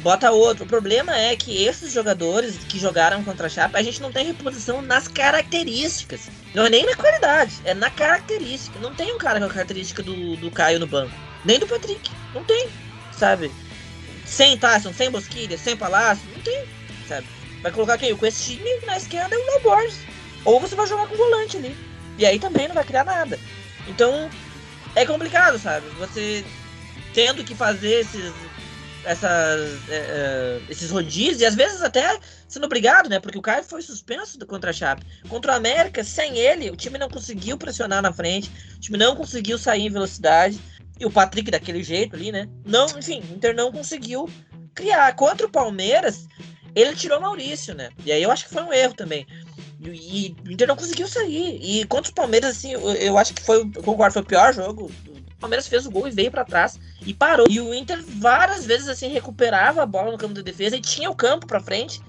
bota 0.00 0.30
outro. 0.30 0.64
O 0.64 0.68
problema 0.68 1.16
é 1.16 1.36
que 1.36 1.64
esses 1.64 1.92
jogadores 1.92 2.58
que 2.68 2.78
jogaram 2.78 3.22
contra 3.22 3.46
a 3.46 3.50
Chape, 3.50 3.76
a 3.76 3.82
gente 3.82 4.02
não 4.02 4.12
tem 4.12 4.26
reposição 4.26 4.82
nas 4.82 5.08
características. 5.08 6.28
Não 6.54 6.66
é 6.66 6.70
nem 6.70 6.84
na 6.84 6.96
qualidade, 6.96 7.54
é 7.64 7.74
na 7.74 7.90
característica. 7.90 8.78
Não 8.80 8.94
tem 8.94 9.12
um 9.14 9.18
cara 9.18 9.38
com 9.38 9.46
a 9.46 9.50
característica 9.50 10.02
do, 10.02 10.36
do 10.36 10.50
Caio 10.50 10.80
no 10.80 10.86
banco. 10.86 11.14
Nem 11.44 11.58
do 11.58 11.66
Patrick. 11.66 12.10
Não 12.34 12.44
tem, 12.44 12.68
sabe? 13.12 13.50
Sem 14.24 14.58
Tyson, 14.58 14.92
sem 14.92 15.10
Bosquilha, 15.10 15.56
sem 15.56 15.76
Palácio, 15.76 16.28
não 16.34 16.42
tem, 16.42 16.64
sabe? 17.06 17.26
Vai 17.62 17.72
colocar 17.72 17.98
quem? 17.98 18.14
Com 18.16 18.26
esse 18.26 18.56
time 18.56 18.80
na 18.86 18.96
esquerda 18.96 19.34
é 19.34 19.38
o 19.38 19.46
Léo 19.46 19.60
Borges. 19.62 19.98
Ou 20.44 20.60
você 20.60 20.74
vai 20.74 20.86
jogar 20.86 21.06
com 21.06 21.16
volante 21.16 21.56
ali. 21.56 21.74
E 22.18 22.26
aí 22.26 22.38
também 22.38 22.68
não 22.68 22.74
vai 22.74 22.84
criar 22.84 23.04
nada. 23.04 23.38
Então, 23.86 24.28
é 24.94 25.06
complicado, 25.06 25.58
sabe? 25.58 25.88
Você 25.98 26.44
tendo 27.14 27.44
que 27.44 27.54
fazer 27.54 28.00
esses, 28.00 28.32
essas, 29.08 29.88
é, 29.88 29.96
é, 29.96 30.60
esses 30.68 30.90
rodízios, 30.90 31.40
e 31.40 31.46
às 31.46 31.54
vezes 31.54 31.80
até 31.80 32.18
sendo 32.46 32.66
obrigado, 32.66 33.08
né? 33.08 33.18
Porque 33.18 33.38
o 33.38 33.42
Caio 33.42 33.64
foi 33.64 33.80
suspenso 33.80 34.38
contra 34.46 34.70
a 34.70 34.72
Chape. 34.72 35.04
Contra 35.28 35.52
o 35.52 35.54
América, 35.54 36.04
sem 36.04 36.36
ele, 36.36 36.70
o 36.70 36.76
time 36.76 36.98
não 36.98 37.08
conseguiu 37.08 37.56
pressionar 37.56 38.02
na 38.02 38.12
frente, 38.12 38.50
o 38.76 38.80
time 38.80 38.98
não 38.98 39.16
conseguiu 39.16 39.58
sair 39.58 39.86
em 39.86 39.90
velocidade. 39.90 40.60
E 41.00 41.06
o 41.06 41.10
Patrick 41.10 41.50
daquele 41.50 41.82
jeito 41.82 42.16
ali, 42.16 42.30
né? 42.30 42.48
Não, 42.66 42.86
enfim, 42.98 43.22
o 43.30 43.34
Inter 43.34 43.54
não 43.54 43.72
conseguiu 43.72 44.28
criar. 44.74 45.14
Contra 45.14 45.46
o 45.46 45.50
Palmeiras, 45.50 46.26
ele 46.74 46.94
tirou 46.94 47.18
o 47.18 47.22
Maurício, 47.22 47.74
né? 47.74 47.88
E 48.04 48.12
aí 48.12 48.22
eu 48.22 48.30
acho 48.30 48.46
que 48.46 48.52
foi 48.52 48.62
um 48.62 48.72
erro 48.72 48.94
também. 48.94 49.26
E, 49.80 50.26
e 50.26 50.48
o 50.48 50.52
Inter 50.52 50.68
não 50.68 50.76
conseguiu 50.76 51.08
sair. 51.08 51.58
E 51.62 51.84
contra 51.86 52.10
o 52.10 52.14
Palmeiras, 52.14 52.56
assim, 52.56 52.72
eu, 52.72 52.80
eu 52.94 53.16
acho 53.16 53.32
que 53.32 53.42
foi, 53.42 53.70
concordo, 53.70 54.12
foi 54.12 54.22
o 54.22 54.26
pior 54.26 54.52
jogo. 54.52 54.90
O 55.08 55.17
Palmeiras 55.40 55.68
fez 55.68 55.86
o 55.86 55.90
gol 55.90 56.08
e 56.08 56.10
veio 56.10 56.30
para 56.30 56.44
trás 56.44 56.78
e 57.04 57.14
parou. 57.14 57.46
E 57.48 57.60
o 57.60 57.74
Inter 57.74 58.02
várias 58.02 58.64
vezes 58.66 58.88
assim 58.88 59.08
recuperava 59.08 59.82
a 59.82 59.86
bola 59.86 60.12
no 60.12 60.18
campo 60.18 60.34
de 60.34 60.42
defesa 60.42 60.76
e 60.76 60.80
tinha 60.80 61.10
o 61.10 61.14
campo 61.14 61.46
para 61.46 61.60
frente 61.60 62.00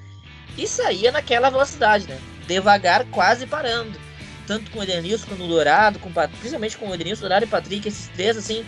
e 0.57 0.67
saía 0.67 1.11
naquela 1.11 1.49
velocidade, 1.49 2.07
né? 2.07 2.19
Devagar, 2.47 3.05
quase 3.11 3.45
parando. 3.45 3.99
Tanto 4.47 4.71
com 4.71 4.79
o 4.79 4.83
Edenilson 4.83 5.27
quanto 5.27 5.43
o 5.43 5.47
Dourado, 5.47 5.99
com, 5.99 6.11
principalmente 6.11 6.77
com 6.77 6.89
o 6.89 6.93
Edenilson, 6.93 7.21
Dourado 7.21 7.45
e 7.45 7.47
Patrick, 7.47 7.87
esses 7.87 8.07
três 8.09 8.35
assim, 8.35 8.65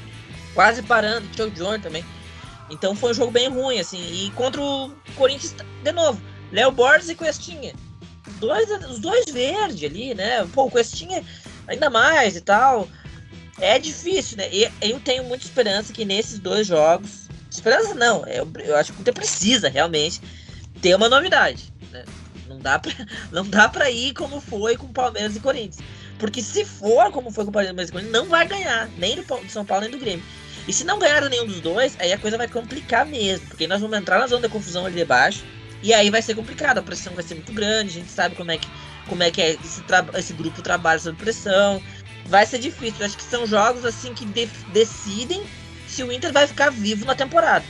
quase 0.54 0.84
parando. 0.84 1.28
Tinha 1.30 1.47
o 1.47 1.52
John 1.52 1.80
também. 1.80 2.06
Então 2.69 2.95
foi 2.95 3.12
um 3.12 3.13
jogo 3.15 3.32
bem 3.32 3.50
ruim, 3.50 3.80
assim. 3.80 3.97
E 3.97 4.32
contra 4.32 4.62
o 4.62 4.91
Corinthians, 5.15 5.56
de 5.84 5.91
novo, 5.91 6.21
Léo 6.52 6.71
Borges 6.71 7.10
e 7.10 7.15
Questinha 7.15 7.74
dois, 8.41 8.69
os 8.89 9.00
dois 9.00 9.26
verdes 9.32 9.89
ali, 9.89 10.13
né? 10.13 10.45
Pô, 10.54 10.65
o 10.65 10.71
Questinha 10.71 11.24
ainda 11.67 11.89
mais 11.89 12.36
e 12.36 12.41
tal. 12.41 12.88
É 13.62 13.78
difícil, 13.78 14.38
né? 14.38 14.50
E 14.52 14.67
eu 14.82 15.00
tenho 15.00 15.24
muita 15.24 15.45
esperança 15.45 15.93
que 15.93 16.04
nesses 16.04 16.39
dois 16.39 16.65
jogos. 16.65 17.30
Esperança 17.50 17.93
não, 17.93 18.26
eu, 18.28 18.50
eu 18.63 18.76
acho 18.76 18.91
que 18.91 19.00
o 19.00 19.02
Inter 19.02 19.13
precisa 19.13 19.69
realmente 19.69 20.19
ter 20.82 20.95
uma 20.95 21.08
novidade. 21.08 21.71
Né? 21.91 22.04
Não 22.47 22.58
dá 22.58 22.80
pra, 22.80 22.91
não 23.32 23.45
dá 23.45 23.69
pra 23.69 23.91
ir 23.91 24.13
como 24.13 24.41
foi 24.41 24.76
com 24.76 24.88
Palmeiras 24.88 25.36
e 25.36 25.39
Corinthians. 25.39 25.78
Porque 26.17 26.41
se 26.41 26.65
for 26.65 27.12
como 27.12 27.30
foi 27.30 27.43
com 27.43 27.52
o 27.52 27.54
Palmeiras 27.54 27.89
e 27.89 27.91
Corinthians, 27.91 28.13
não 28.13 28.28
vai 28.28 28.47
ganhar, 28.47 28.89
nem 28.97 29.15
do, 29.15 29.24
do 29.24 29.50
São 29.50 29.63
Paulo 29.63 29.84
nem 29.84 29.91
do 29.91 30.00
Grêmio. 30.00 30.26
E 30.67 30.74
se 30.74 30.84
não 30.84 30.97
ganhar 30.97 31.28
nenhum 31.30 31.45
dos 31.45 31.60
dois, 31.60 31.95
aí 32.00 32.13
a 32.13 32.17
coisa 32.17 32.38
vai 32.38 32.47
complicar 32.47 33.06
mesmo. 33.06 33.45
Porque 33.47 33.67
nós 33.67 33.80
vamos 33.80 33.97
entrar 33.97 34.19
na 34.19 34.28
zona 34.28 34.43
da 34.43 34.50
confusão 34.50 34.86
ali 34.86 34.95
debaixo. 34.95 35.43
E 35.84 35.93
aí 35.93 36.10
vai 36.10 36.21
ser 36.21 36.36
complicado, 36.36 36.78
a 36.78 36.82
pressão 36.82 37.13
vai 37.13 37.24
ser 37.24 37.36
muito 37.36 37.52
grande, 37.52 37.89
a 37.89 38.02
gente 38.02 38.12
sabe 38.12 38.36
como 38.36 38.52
é 38.52 38.58
que, 38.58 38.67
como 39.08 39.24
é, 39.24 39.32
que 39.32 39.41
é 39.41 39.54
esse, 39.54 39.84
esse 40.15 40.34
grupo 40.34 40.62
trabalha 40.62 41.00
sob 41.00 41.17
pressão. 41.17 41.82
Vai 42.32 42.46
ser 42.46 42.60
difícil. 42.60 43.06
Acho 43.06 43.17
que 43.17 43.24
são 43.24 43.46
jogos 43.46 43.84
assim 43.84 44.13
que 44.13 44.26
de 44.26 44.46
decidem 44.72 45.44
se 45.86 46.02
o 46.02 46.10
Inter 46.13 46.32
vai 46.32 46.48
ficar 46.48 46.72
vivo 46.72 47.04
na 47.04 47.13
temporada. 47.13 47.65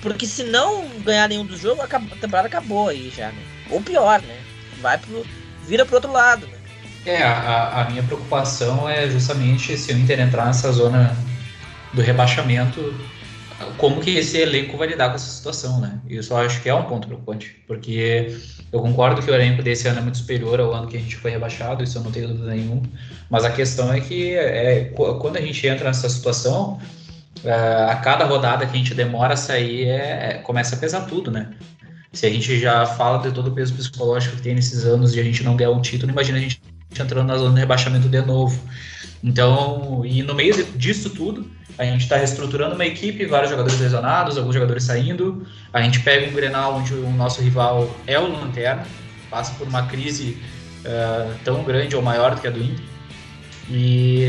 Porque 0.00 0.26
se 0.26 0.42
não 0.42 0.88
ganhar 1.04 1.28
nenhum 1.28 1.44
dos 1.44 1.60
jogos, 1.60 1.84
a 1.84 1.98
temporada 2.18 2.48
acabou 2.48 2.88
aí 2.88 3.12
já, 3.14 3.28
né? 3.28 3.42
Ou 3.68 3.82
pior, 3.82 4.22
né? 4.22 4.40
Vai 4.80 4.96
pro. 4.96 5.22
vira 5.68 5.84
pro 5.84 5.96
outro 5.96 6.10
lado. 6.10 6.46
Né? 6.46 6.56
É, 7.04 7.22
a, 7.22 7.82
a 7.82 7.90
minha 7.90 8.02
preocupação 8.02 8.88
é 8.88 9.06
justamente 9.10 9.76
se 9.76 9.92
o 9.92 9.98
Inter 9.98 10.18
entrar 10.18 10.46
nessa 10.46 10.72
zona 10.72 11.14
do 11.92 12.00
rebaixamento 12.00 12.94
como 13.78 14.00
que 14.00 14.16
esse 14.16 14.38
elenco 14.38 14.76
vai 14.76 14.88
lidar 14.88 15.08
com 15.08 15.14
essa 15.14 15.30
situação, 15.30 15.80
né? 15.80 15.98
Eu 16.08 16.36
acho 16.36 16.62
que 16.62 16.68
é 16.68 16.74
um 16.74 16.84
ponto 16.84 17.06
preocupante, 17.06 17.56
porque 17.66 18.36
eu 18.72 18.80
concordo 18.80 19.22
que 19.22 19.30
o 19.30 19.34
elenco 19.34 19.62
desse 19.62 19.88
ano 19.88 20.00
é 20.00 20.02
muito 20.02 20.18
superior 20.18 20.60
ao 20.60 20.72
ano 20.72 20.86
que 20.86 20.96
a 20.96 21.00
gente 21.00 21.16
foi 21.16 21.30
rebaixado, 21.30 21.82
isso 21.82 21.96
eu 21.98 22.02
não 22.02 22.10
tenho 22.10 22.28
dúvida 22.28 22.50
nenhuma, 22.50 22.82
mas 23.30 23.44
a 23.44 23.50
questão 23.50 23.92
é 23.92 24.00
que 24.00 24.34
é, 24.34 24.84
quando 25.20 25.36
a 25.36 25.40
gente 25.40 25.66
entra 25.66 25.86
nessa 25.86 26.08
situação, 26.08 26.78
é, 27.44 27.52
a 27.90 27.96
cada 27.96 28.24
rodada 28.24 28.66
que 28.66 28.74
a 28.74 28.78
gente 28.78 28.94
demora 28.94 29.34
a 29.34 29.36
sair, 29.36 29.88
é, 29.88 30.30
é, 30.30 30.34
começa 30.38 30.76
a 30.76 30.78
pesar 30.78 31.02
tudo, 31.02 31.30
né? 31.30 31.50
Se 32.12 32.26
a 32.26 32.30
gente 32.30 32.58
já 32.58 32.86
fala 32.86 33.18
de 33.18 33.30
todo 33.30 33.48
o 33.48 33.52
peso 33.52 33.74
psicológico 33.74 34.36
que 34.36 34.42
tem 34.42 34.54
nesses 34.54 34.84
anos 34.84 35.14
e 35.14 35.20
a 35.20 35.22
gente 35.22 35.42
não 35.42 35.56
ganhar 35.56 35.70
um 35.70 35.82
título, 35.82 36.12
imagina 36.12 36.38
a 36.38 36.40
gente 36.40 36.60
entrando 36.98 37.26
na 37.26 37.36
zona 37.36 37.54
de 37.54 37.60
rebaixamento 37.60 38.08
de 38.08 38.22
novo. 38.22 38.58
Então, 39.26 40.02
e 40.04 40.22
no 40.22 40.36
meio 40.36 40.64
disso 40.76 41.10
tudo, 41.10 41.50
a 41.76 41.84
gente 41.84 42.02
está 42.02 42.16
reestruturando 42.16 42.76
uma 42.76 42.86
equipe, 42.86 43.26
vários 43.26 43.50
jogadores 43.50 43.78
lesionados, 43.80 44.38
alguns 44.38 44.54
jogadores 44.54 44.84
saindo. 44.84 45.44
A 45.72 45.82
gente 45.82 45.98
pega 46.00 46.30
um 46.30 46.32
Grenal 46.32 46.76
onde 46.76 46.94
o 46.94 47.10
nosso 47.10 47.42
rival 47.42 47.90
é 48.06 48.16
o 48.20 48.28
Lanterna, 48.28 48.86
passa 49.28 49.52
por 49.58 49.66
uma 49.66 49.82
crise 49.88 50.38
uh, 50.84 51.34
tão 51.44 51.64
grande 51.64 51.96
ou 51.96 52.02
maior 52.02 52.36
do 52.36 52.40
que 52.40 52.46
a 52.46 52.50
do 52.50 52.60
Inter. 52.60 52.84
E, 53.68 54.22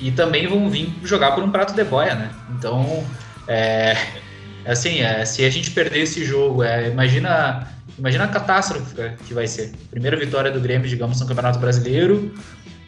e, 0.00 0.06
e, 0.08 0.10
também 0.12 0.46
vão 0.46 0.70
vir 0.70 0.90
jogar 1.04 1.32
por 1.32 1.44
um 1.44 1.50
prato 1.50 1.74
de 1.74 1.84
boia, 1.84 2.14
né? 2.14 2.30
Então, 2.56 3.04
é, 3.46 3.94
assim, 4.64 5.00
é, 5.02 5.26
se 5.26 5.44
a 5.44 5.50
gente 5.50 5.72
perder 5.72 6.00
esse 6.00 6.24
jogo, 6.24 6.62
é, 6.62 6.88
imagina, 6.88 7.68
imagina 7.98 8.24
a 8.24 8.28
catástrofe 8.28 8.94
que 9.26 9.34
vai 9.34 9.46
ser. 9.46 9.72
Primeira 9.90 10.16
vitória 10.16 10.50
do 10.50 10.58
Grêmio, 10.58 10.88
digamos, 10.88 11.20
no 11.20 11.26
Campeonato 11.26 11.58
Brasileiro, 11.58 12.32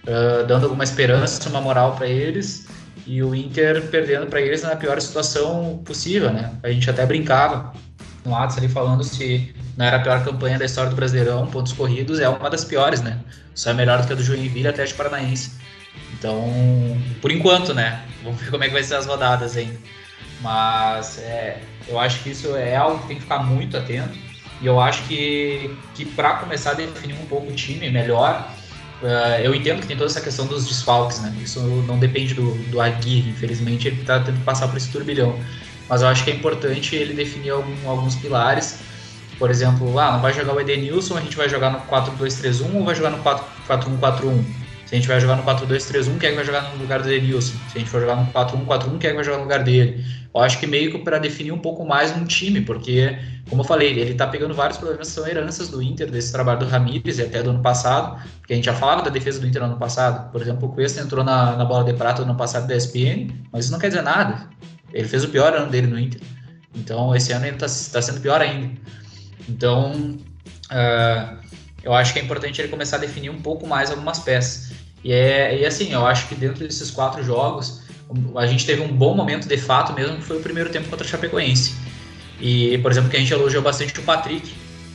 uh, 0.05 0.47
dando 0.47 0.65
alguma 0.65 0.85
esperança, 0.85 1.49
uma 1.49 1.61
moral 1.61 1.95
para 1.97 2.07
eles 2.07 2.67
e 3.07 3.23
o 3.23 3.35
Inter 3.35 3.83
perdendo 3.89 4.27
para 4.27 4.41
eles 4.41 4.63
na 4.63 4.77
pior 4.77 5.01
situação 5.01 5.83
possível, 5.85 6.33
né? 6.33 6.53
A 6.63 6.71
gente 6.71 6.89
até 6.89 7.05
brincava 7.05 7.73
no 8.25 8.35
Atos 8.37 8.59
ali 8.59 8.69
falando 8.69 9.03
se 9.03 9.55
não 9.77 9.87
era 9.87 9.97
a 9.97 10.01
pior 10.01 10.23
campanha 10.23 10.59
da 10.59 10.65
história 10.65 10.91
do 10.91 10.97
Brasileirão, 10.97 11.47
pontos 11.47 11.73
corridos 11.73 12.21
é 12.21 12.29
uma 12.29 12.51
das 12.51 12.65
piores, 12.65 13.01
né? 13.01 13.19
Só 13.55 13.71
é 13.71 13.75
melhor 13.75 14.01
do 14.01 14.07
que 14.07 14.13
a 14.13 14.17
do 14.17 14.23
Joinville 14.23 14.69
até 14.69 14.85
de 14.85 14.95
Paranaense. 14.95 15.53
Então, 16.13 16.45
por 17.21 17.33
enquanto, 17.33 17.75
né? 17.75 18.05
Vamos 18.23 18.41
ver 18.41 18.51
como 18.51 18.63
é 18.63 18.69
que 18.69 18.73
vai 18.73 18.83
ser 18.83 18.95
as 18.95 19.07
rodadas 19.07 19.57
ainda. 19.57 19.79
Mas 20.41 21.19
é, 21.19 21.61
eu 21.89 21.99
acho 21.99 22.23
que 22.23 22.31
isso 22.31 22.55
é 22.57 22.77
algo 22.77 22.99
que 23.01 23.09
tem 23.09 23.17
que 23.17 23.23
ficar 23.23 23.43
muito 23.43 23.77
atento. 23.77 24.17
E 24.61 24.67
eu 24.67 24.79
acho 24.79 25.03
que, 25.05 25.75
que 25.95 26.05
para 26.05 26.35
começar 26.35 26.73
a 26.73 26.75
definir 26.75 27.15
um 27.15 27.27
pouco 27.27 27.51
o 27.51 27.55
time 27.55 27.91
melhor, 27.91 28.49
Uh, 29.03 29.41
eu 29.43 29.55
entendo 29.55 29.81
que 29.81 29.87
tem 29.87 29.97
toda 29.97 30.11
essa 30.11 30.21
questão 30.21 30.47
dos 30.47 30.67
desfalques, 30.67 31.21
né? 31.21 31.35
Isso 31.43 31.61
não 31.87 31.99
depende 31.99 32.35
do, 32.35 32.53
do 32.71 32.81
Aguirre, 32.81 33.31
infelizmente 33.31 33.89
ele 33.89 34.01
está 34.01 34.21
tendo 34.21 34.39
que 34.39 34.45
passar 34.45 34.69
por 34.69 34.77
esse 34.77 34.91
turbilhão. 34.91 35.39
Mas 35.89 36.03
eu 36.03 36.09
acho 36.09 36.23
que 36.23 36.31
é 36.31 36.35
importante 36.35 36.95
ele 36.95 37.15
definir 37.15 37.51
algum, 37.51 37.89
alguns 37.89 38.15
pilares. 38.15 38.81
Por 39.39 39.51
exemplo, 39.51 39.99
ah, 39.99 40.13
não 40.13 40.21
vai 40.21 40.35
jogar 40.35 40.55
o 40.55 40.61
Edenilson, 40.61 41.17
a 41.17 41.21
gente 41.21 41.37
vai 41.37 41.49
jogar 41.49 41.71
no 41.71 41.81
4-2-3-1 41.81 42.75
ou 42.75 42.85
vai 42.85 42.95
jogar 42.95 43.11
no 43.11 43.19
4-1-4-1? 43.23 44.45
Se 44.91 44.97
a 44.97 44.99
gente 44.99 45.07
vai 45.07 45.21
jogar 45.21 45.37
no 45.37 45.45
4-2-3-1, 45.45 46.19
quem 46.19 46.27
é 46.27 46.31
que 46.33 46.37
vai 46.37 46.45
jogar 46.45 46.63
no 46.63 46.83
lugar 46.83 47.01
do 47.01 47.09
Edenilson? 47.09 47.57
Se 47.71 47.77
a 47.77 47.79
gente 47.79 47.89
for 47.89 48.01
jogar 48.01 48.17
no 48.17 48.27
4-1-4-1, 48.33 48.99
quem 48.99 49.07
é 49.07 49.11
que 49.11 49.15
vai 49.15 49.23
jogar 49.23 49.37
no 49.37 49.45
lugar 49.45 49.63
dele? 49.63 50.05
Eu 50.35 50.41
acho 50.41 50.59
que 50.59 50.67
meio 50.67 50.91
que 50.91 50.99
para 50.99 51.21
definir 51.21 51.53
um 51.53 51.61
pouco 51.61 51.87
mais 51.87 52.11
um 52.11 52.25
time, 52.25 52.61
porque, 52.61 53.17
como 53.49 53.63
eu 53.63 53.65
falei, 53.65 53.91
ele 53.91 54.11
está 54.11 54.27
pegando 54.27 54.53
vários 54.53 54.79
problemas 54.79 55.07
que 55.07 55.15
são 55.15 55.29
heranças 55.29 55.69
do 55.69 55.81
Inter, 55.81 56.11
desse 56.11 56.33
trabalho 56.33 56.59
do 56.59 56.67
Ramires 56.67 57.19
e 57.19 57.23
até 57.23 57.41
do 57.41 57.51
ano 57.51 57.63
passado, 57.63 58.21
porque 58.41 58.53
a 58.53 58.57
gente 58.57 58.65
já 58.65 58.75
falava 58.75 59.03
da 59.03 59.11
defesa 59.11 59.39
do 59.39 59.47
Inter 59.47 59.63
no 59.63 59.69
ano 59.69 59.79
passado. 59.79 60.29
Por 60.33 60.43
exemplo, 60.43 60.69
o 60.69 60.73
Cuesta 60.73 61.01
entrou 61.01 61.23
na, 61.23 61.55
na 61.55 61.65
bola 61.65 61.85
de 61.85 61.93
prata 61.93 62.23
no 62.23 62.31
ano 62.31 62.37
passado 62.37 62.67
da 62.67 62.75
ESPN, 62.75 63.31
mas 63.53 63.67
isso 63.67 63.73
não 63.73 63.79
quer 63.79 63.91
dizer 63.91 64.03
nada. 64.03 64.51
Ele 64.93 65.07
fez 65.07 65.23
o 65.23 65.29
pior 65.29 65.55
ano 65.55 65.71
dele 65.71 65.87
no 65.87 66.01
Inter. 66.01 66.21
Então, 66.75 67.15
esse 67.15 67.33
ano 67.33 67.47
ele 67.47 67.55
está 67.55 67.67
tá 67.67 68.03
sendo 68.03 68.21
pior 68.21 68.41
ainda. 68.41 68.73
Então, 69.49 69.93
uh, 70.73 71.39
eu 71.85 71.95
acho 71.95 72.13
que 72.13 72.19
é 72.19 72.23
importante 72.23 72.61
ele 72.61 72.69
começar 72.69 72.97
a 72.97 72.99
definir 73.01 73.31
um 73.31 73.41
pouco 73.41 73.69
mais 73.69 73.89
algumas 73.93 74.19
peças. 74.19 74.80
E, 75.03 75.13
é, 75.13 75.59
e 75.61 75.67
assim, 75.67 75.93
eu 75.93 76.07
acho 76.07 76.29
que 76.29 76.35
dentro 76.35 76.67
desses 76.67 76.91
quatro 76.91 77.23
jogos, 77.23 77.83
a 78.37 78.47
gente 78.47 78.67
teve 78.67 78.83
um 78.83 78.89
bom 78.89 79.15
momento 79.15 79.49
de 79.49 79.57
fato 79.57 79.93
mesmo, 79.93 80.17
que 80.17 80.25
foi 80.25 80.39
o 80.39 80.41
primeiro 80.41 80.71
tempo 80.71 80.89
contra 80.89 81.07
a 81.07 81.09
Chapecoense. 81.09 81.75
E, 82.41 82.79
por 82.79 82.91
exemplo, 82.91 83.11
que 83.11 83.17
a 83.17 83.21
gente 83.21 83.33
elogiou 83.33 83.63
bastante 83.63 83.99
o 83.99 84.03
Patrick, 84.03 84.53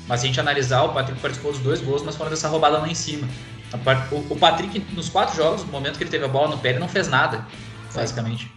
mas 0.07 0.19
se 0.19 0.25
a 0.25 0.29
gente 0.29 0.39
analisar, 0.39 0.83
o 0.83 0.89
Patrick 0.89 1.19
participou 1.19 1.51
dos 1.51 1.61
dois 1.61 1.81
gols, 1.81 2.03
mas 2.03 2.15
foram 2.15 2.29
dessa 2.29 2.47
roubada 2.47 2.77
lá 2.77 2.87
em 2.87 2.95
cima. 2.95 3.27
O 4.29 4.35
Patrick, 4.35 4.79
nos 4.93 5.09
quatro 5.09 5.35
jogos, 5.35 5.63
no 5.63 5.71
momento 5.71 5.97
que 5.97 6.03
ele 6.03 6.11
teve 6.11 6.25
a 6.25 6.27
bola 6.27 6.49
no 6.49 6.57
pé, 6.57 6.69
ele 6.69 6.79
não 6.79 6.87
fez 6.87 7.07
nada, 7.07 7.45
basicamente. 7.93 8.51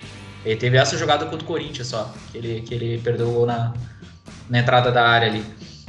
Ele 0.45 0.57
teve 0.57 0.77
essa 0.77 0.97
jogada 0.97 1.25
contra 1.27 1.45
o 1.45 1.47
Corinthians 1.47 1.89
só, 1.89 2.13
que 2.31 2.39
ele, 2.39 2.61
que 2.63 2.75
ele 2.75 2.99
perdeu 2.99 3.29
o 3.29 3.33
gol 3.33 3.47
na, 3.47 3.75
na 4.49 4.59
entrada 4.59 4.93
da 4.93 5.07
área 5.07 5.29
ali. 5.29 5.45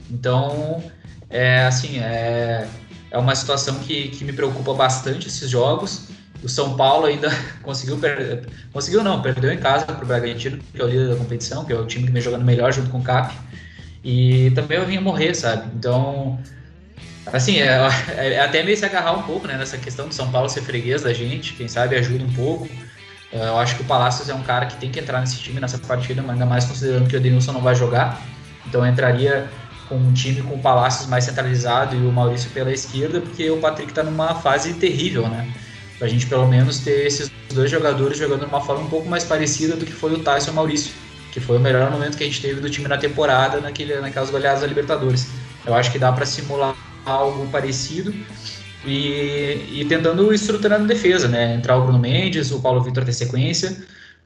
Então, 0.09 0.83
é 1.29 1.65
assim, 1.65 1.99
é, 1.99 2.67
é 3.11 3.17
uma 3.17 3.35
situação 3.35 3.79
que, 3.79 4.09
que 4.09 4.23
me 4.23 4.33
preocupa 4.33 4.73
bastante 4.73 5.27
esses 5.27 5.49
jogos. 5.49 6.07
O 6.43 6.47
São 6.47 6.77
Paulo 6.77 7.05
ainda 7.05 7.29
conseguiu 7.63 7.97
perder, 7.97 8.47
conseguiu 8.71 9.03
não, 9.03 9.21
perdeu 9.21 9.51
em 9.51 9.57
casa 9.57 9.85
para 9.85 10.03
o 10.03 10.07
Bragantino, 10.07 10.59
que 10.73 10.81
é 10.81 10.85
o 10.85 10.87
líder 10.87 11.09
da 11.09 11.15
competição, 11.15 11.65
que 11.65 11.73
é 11.73 11.75
o 11.75 11.85
time 11.85 12.05
que 12.05 12.11
vem 12.11 12.21
jogando 12.21 12.45
melhor 12.45 12.71
junto 12.71 12.89
com 12.89 12.99
o 12.99 13.03
CAP. 13.03 13.35
E 14.03 14.51
também 14.51 14.77
eu 14.77 14.85
vinha 14.85 15.01
morrer, 15.01 15.33
sabe? 15.33 15.69
Então, 15.75 16.39
assim, 17.33 17.59
é, 17.59 17.79
é, 18.15 18.39
até 18.39 18.63
meio 18.63 18.77
se 18.77 18.85
agarrar 18.85 19.13
um 19.13 19.23
pouco 19.23 19.47
né, 19.47 19.57
nessa 19.57 19.77
questão 19.77 20.07
do 20.07 20.13
São 20.13 20.31
Paulo 20.31 20.47
ser 20.47 20.61
freguês 20.61 21.01
da 21.01 21.13
gente, 21.13 21.53
quem 21.53 21.67
sabe 21.67 21.95
ajuda 21.95 22.23
um 22.23 22.33
pouco. 22.33 22.69
Eu 23.31 23.59
acho 23.59 23.75
que 23.75 23.83
o 23.83 23.85
Palácios 23.85 24.27
é 24.27 24.33
um 24.33 24.41
cara 24.41 24.65
que 24.65 24.75
tem 24.77 24.89
que 24.89 24.99
entrar 24.99 25.19
nesse 25.19 25.37
time, 25.37 25.59
nessa 25.59 25.77
partida, 25.77 26.23
ainda 26.27 26.45
mais 26.47 26.65
considerando 26.65 27.07
que 27.07 27.15
o 27.15 27.19
Denilson 27.19 27.51
não 27.51 27.61
vai 27.61 27.75
jogar. 27.75 28.19
Então 28.65 28.85
entraria 28.85 29.47
com 29.89 29.95
um 29.95 30.13
time 30.13 30.41
com 30.43 30.55
o 30.55 30.59
Palácios 30.59 31.09
mais 31.09 31.23
centralizado 31.23 31.95
e 31.95 31.99
o 31.99 32.11
Maurício 32.11 32.49
pela 32.51 32.71
esquerda, 32.71 33.19
porque 33.19 33.49
o 33.49 33.57
Patrick 33.57 33.91
está 33.91 34.03
numa 34.03 34.35
fase 34.35 34.73
terrível, 34.75 35.27
né? 35.27 35.51
Pra 35.97 36.07
gente 36.07 36.27
pelo 36.27 36.47
menos 36.47 36.79
ter 36.79 37.07
esses 37.07 37.29
dois 37.53 37.69
jogadores 37.69 38.17
jogando 38.17 38.41
de 38.41 38.45
uma 38.45 38.61
forma 38.61 38.83
um 38.83 38.89
pouco 38.89 39.09
mais 39.09 39.23
parecida 39.23 39.75
do 39.75 39.85
que 39.85 39.91
foi 39.91 40.13
o 40.13 40.19
Tyson 40.19 40.51
e 40.51 40.53
o 40.53 40.55
Maurício, 40.55 40.93
que 41.31 41.39
foi 41.39 41.57
o 41.57 41.59
melhor 41.59 41.91
momento 41.91 42.17
que 42.17 42.23
a 42.23 42.27
gente 42.27 42.41
teve 42.41 42.61
do 42.61 42.69
time 42.69 42.87
na 42.87 42.97
temporada, 42.97 43.59
naquele, 43.59 43.99
naquelas 43.99 44.29
goleadas 44.29 44.61
da 44.61 44.67
Libertadores. 44.67 45.27
Eu 45.65 45.73
acho 45.73 45.91
que 45.91 45.99
dá 45.99 46.11
para 46.11 46.25
simular 46.25 46.75
algo 47.05 47.47
parecido 47.47 48.13
e, 48.85 49.81
e 49.81 49.85
tentando 49.89 50.33
estruturar 50.33 50.79
a 50.79 50.83
defesa, 50.83 51.27
né? 51.27 51.55
Entrar 51.55 51.77
o 51.77 51.83
Bruno 51.83 51.99
Mendes, 51.99 52.51
o 52.51 52.61
Paulo 52.61 52.81
Vitor 52.81 53.03
ter 53.03 53.13
sequência, 53.13 53.75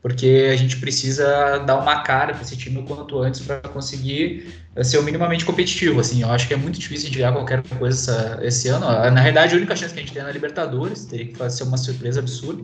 porque 0.04 0.50
a 0.52 0.58
gente 0.58 0.76
precisa 0.78 1.60
dar 1.60 1.78
uma 1.78 2.02
cara 2.02 2.34
para 2.34 2.42
esse 2.42 2.58
time 2.58 2.80
o 2.80 2.84
quanto 2.84 3.20
antes 3.20 3.40
para 3.40 3.62
conseguir 3.62 4.54
eh, 4.76 4.84
ser 4.84 5.02
minimamente 5.02 5.46
competitivo. 5.46 6.02
Assim, 6.02 6.22
eu 6.24 6.30
acho 6.30 6.46
que 6.46 6.54
é 6.54 6.58
muito 6.58 6.78
difícil 6.78 7.10
de 7.10 7.20
ganhar 7.20 7.32
qualquer 7.32 7.64
coisa 7.80 8.38
esse 8.44 8.68
ano. 8.68 8.86
Na 8.86 9.22
realidade, 9.22 9.54
a 9.54 9.58
única 9.58 9.74
chance 9.78 9.94
que 9.94 10.02
a 10.02 10.04
gente 10.04 10.12
tem 10.12 10.22
é 10.22 10.26
na 10.26 10.32
Libertadores, 10.32 11.06
teria 11.06 11.28
que 11.28 11.38
fazer 11.38 11.64
uma 11.64 11.78
surpresa 11.78 12.20
absurda. 12.20 12.62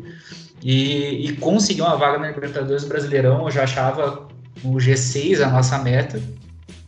E, 0.62 1.30
e 1.30 1.38
conseguir 1.38 1.82
uma 1.82 1.96
vaga 1.96 2.20
na 2.20 2.28
Libertadores 2.28 2.84
Brasileirão, 2.84 3.46
eu 3.46 3.52
já 3.52 3.64
achava 3.64 4.28
o 4.62 4.76
G6 4.76 5.42
a 5.42 5.50
nossa 5.50 5.78
meta. 5.78 6.22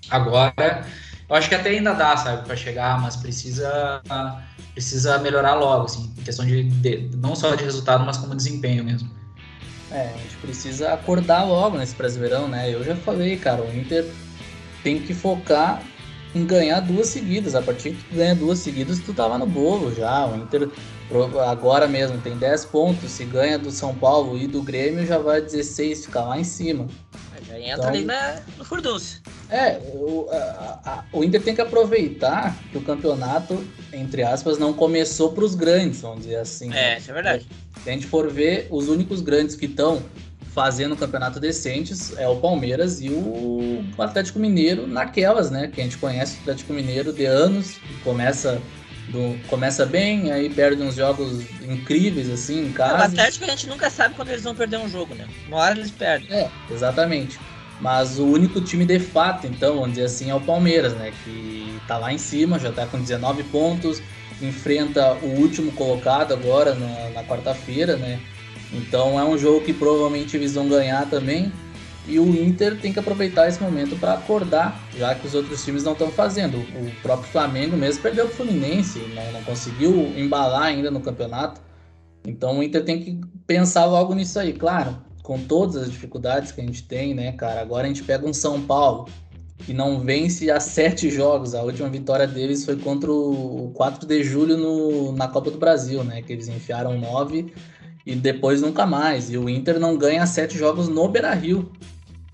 Agora, 0.10 0.86
eu 1.30 1.34
acho 1.34 1.48
que 1.48 1.56
até 1.56 1.70
ainda 1.70 1.94
dá, 1.94 2.18
sabe, 2.18 2.46
para 2.46 2.58
chegar, 2.58 3.02
mas 3.02 3.16
precisa 3.16 4.02
precisa 4.74 5.18
melhorar 5.20 5.56
logo, 5.56 5.86
assim, 5.86 6.14
questão 6.26 6.46
de, 6.46 6.64
de, 6.64 7.10
não 7.16 7.36
só 7.36 7.56
de 7.56 7.64
resultado, 7.64 8.06
mas 8.06 8.18
como 8.18 8.36
desempenho 8.36 8.84
mesmo. 8.84 9.21
É, 9.92 10.14
a 10.14 10.18
gente 10.18 10.38
precisa 10.38 10.94
acordar 10.94 11.44
logo 11.44 11.78
nesse 11.78 11.96
Brasileirão, 11.96 12.48
né? 12.48 12.74
Eu 12.74 12.84
já 12.84 12.96
falei, 12.96 13.36
cara, 13.36 13.62
o 13.62 13.78
Inter 13.78 14.06
tem 14.84 15.00
que 15.00 15.14
focar 15.14 15.84
em 16.34 16.46
ganhar 16.46 16.80
duas 16.80 17.08
seguidas. 17.08 17.56
A 17.56 17.62
partir 17.62 17.92
que 17.92 18.04
tu 18.06 18.16
ganha 18.16 18.34
duas 18.34 18.60
seguidas, 18.60 19.00
tu 19.00 19.14
tava 19.14 19.38
no 19.38 19.46
bolo 19.46 19.94
já. 19.94 20.26
O 20.28 20.38
Inter 20.38 20.70
agora 21.50 21.88
mesmo 21.88 22.18
tem 22.20 22.38
10 22.38 22.66
pontos. 22.66 23.12
Se 23.12 23.26
ganha 23.26 23.60
do 23.60 23.70
São 23.70 23.94
Paulo 23.94 24.38
e 24.38 24.48
do 24.48 24.62
Grêmio, 24.62 25.06
já 25.06 25.18
vai 25.18 25.42
16, 25.42 26.06
ficar 26.06 26.24
lá 26.24 26.40
em 26.40 26.46
cima. 26.46 26.88
Entra 27.60 27.74
então, 27.74 27.88
ali 27.88 28.06
na, 28.06 28.42
no 28.58 28.66
furdunço. 28.66 29.22
É, 29.50 29.78
o, 29.94 30.28
a, 30.32 30.80
a, 30.86 31.04
o 31.12 31.24
Inter 31.24 31.42
tem 31.42 31.54
que 31.54 31.62
aproveitar 31.62 32.58
que 32.72 32.78
o 32.78 32.82
campeonato, 32.82 33.64
entre 33.92 34.24
aspas, 34.24 34.58
não 34.58 34.74
começou 34.74 35.34
para 35.34 35.44
os 35.44 35.56
grandes, 35.56 36.02
vamos 36.02 36.24
dizer 36.24 36.38
assim. 36.38 36.74
É, 36.74 36.98
isso 36.98 37.12
é 37.12 37.14
verdade. 37.14 37.48
Se 37.84 37.90
a 37.90 37.94
gente 37.94 38.08
for 38.08 38.32
ver, 38.32 38.68
os 38.70 38.88
únicos 38.88 39.22
grandes 39.22 39.56
que 39.56 39.66
estão 39.66 40.02
fazendo 40.54 40.94
um 40.94 40.98
campeonato 40.98 41.40
decentes 41.40 42.18
é 42.18 42.28
o 42.28 42.36
Palmeiras 42.38 43.02
e 43.02 43.10
o 43.10 43.84
Atlético 43.98 44.38
Mineiro 44.38 44.86
naquelas, 44.86 45.50
né? 45.50 45.68
Que 45.68 45.82
a 45.82 45.84
gente 45.84 45.98
conhece 45.98 46.38
o 46.38 46.42
Atlético 46.42 46.74
Mineiro 46.74 47.14
de 47.14 47.26
anos, 47.26 47.78
começa 48.04 48.62
do, 49.12 49.38
começa 49.48 49.86
bem, 49.86 50.32
aí 50.32 50.50
perde 50.50 50.82
uns 50.82 50.96
jogos 50.96 51.42
incríveis 51.62 52.30
assim 52.30 52.68
em 52.68 52.72
casa. 52.72 53.04
O 53.04 53.06
Atlético 53.06 53.46
a 53.46 53.50
gente 53.50 53.68
nunca 53.68 53.90
sabe 53.90 54.16
quando 54.16 54.30
eles 54.30 54.44
vão 54.44 54.56
perder 54.56 54.78
um 54.78 54.90
jogo, 54.90 55.14
né? 55.14 55.28
Uma 55.48 55.58
hora 55.58 55.78
eles 55.78 55.92
perdem. 55.92 56.28
É, 56.36 56.50
exatamente. 56.70 57.40
Mas 57.80 58.20
o 58.20 58.26
único 58.26 58.62
time 58.62 58.86
de 58.86 59.00
fato, 59.00 59.48
então, 59.48 59.76
vamos 59.76 59.92
dizer 59.92 60.06
assim, 60.06 60.30
é 60.30 60.36
o 60.36 60.40
Palmeiras, 60.40 60.94
né? 60.94 61.12
Que 61.24 61.80
tá 61.88 61.98
lá 61.98 62.14
em 62.14 62.18
cima, 62.18 62.60
já 62.60 62.72
tá 62.72 62.86
com 62.86 63.00
19 63.00 63.44
pontos, 63.46 64.02
enfrenta 64.42 65.14
o 65.22 65.28
último 65.40 65.72
colocado 65.72 66.34
agora 66.34 66.76
na, 66.76 67.10
na 67.10 67.24
quarta-feira, 67.24 67.98
né? 67.98 68.20
Então 68.72 69.20
é 69.20 69.24
um 69.24 69.38
jogo 69.38 69.62
que 69.62 69.74
provavelmente 69.74 70.38
eles 70.38 70.54
vão 70.54 70.70
ganhar 70.70 71.10
também. 71.10 71.52
E 72.08 72.20
o 72.20 72.28
Inter 72.36 72.80
tem 72.80 72.92
que 72.92 73.00
aproveitar 73.00 73.48
esse 73.48 73.62
momento 73.62 73.96
para 73.96 74.14
acordar, 74.14 74.82
já 74.98 75.14
que 75.14 75.28
os 75.28 75.36
outros 75.36 75.64
times 75.64 75.84
não 75.84 75.94
estão 75.94 76.10
fazendo. 76.10 76.58
O 76.58 77.02
próprio 77.02 77.32
Flamengo 77.32 77.78
mesmo 77.78 78.02
perdeu 78.02 78.26
o 78.26 78.30
Fluminense, 78.30 79.00
não, 79.14 79.32
não 79.32 79.44
conseguiu 79.44 80.12
embalar 80.18 80.64
ainda 80.64 80.90
no 80.90 81.00
campeonato. 81.00 81.62
Então 82.26 82.60
o 82.60 82.64
Inter 82.64 82.84
tem 82.84 83.00
que 83.00 83.20
pensar 83.46 83.86
logo 83.86 84.16
nisso 84.16 84.40
aí. 84.40 84.54
Claro, 84.54 84.98
com 85.22 85.40
todas 85.40 85.76
as 85.76 85.92
dificuldades 85.92 86.52
que 86.52 86.60
a 86.62 86.64
gente 86.64 86.84
tem, 86.84 87.14
né, 87.14 87.32
cara? 87.34 87.62
Agora 87.62 87.86
a 87.86 87.88
gente 87.88 88.04
pega 88.04 88.28
um 88.28 88.34
São 88.34 88.62
Paulo 88.62 89.08
que 89.60 89.74
não 89.74 90.00
vence 90.00 90.50
há 90.50 90.60
sete 90.60 91.10
jogos. 91.12 91.54
A 91.54 91.62
última 91.62 91.88
vitória 91.88 92.26
deles 92.28 92.66
foi 92.66 92.78
contra 92.78 93.12
o 93.12 93.72
4 93.76 94.08
de 94.08 94.24
julho 94.24 94.58
no, 94.58 95.12
na 95.12 95.28
Copa 95.28 95.52
do 95.52 95.60
Brasil, 95.60 96.04
né? 96.04 96.24
Que 96.24 96.34
eles 96.34 96.48
enfiaram 96.48 97.00
nove 97.00 97.54
e 98.06 98.16
depois 98.16 98.62
nunca 98.62 98.86
mais. 98.86 99.32
E 99.32 99.38
o 99.38 99.50
Inter 99.50 99.80
não 99.80 99.98
ganha 99.98 100.26
sete 100.26 100.58
jogos 100.58 100.88
no 100.88 101.08
Beira 101.08 101.34
Rio. 101.34 101.72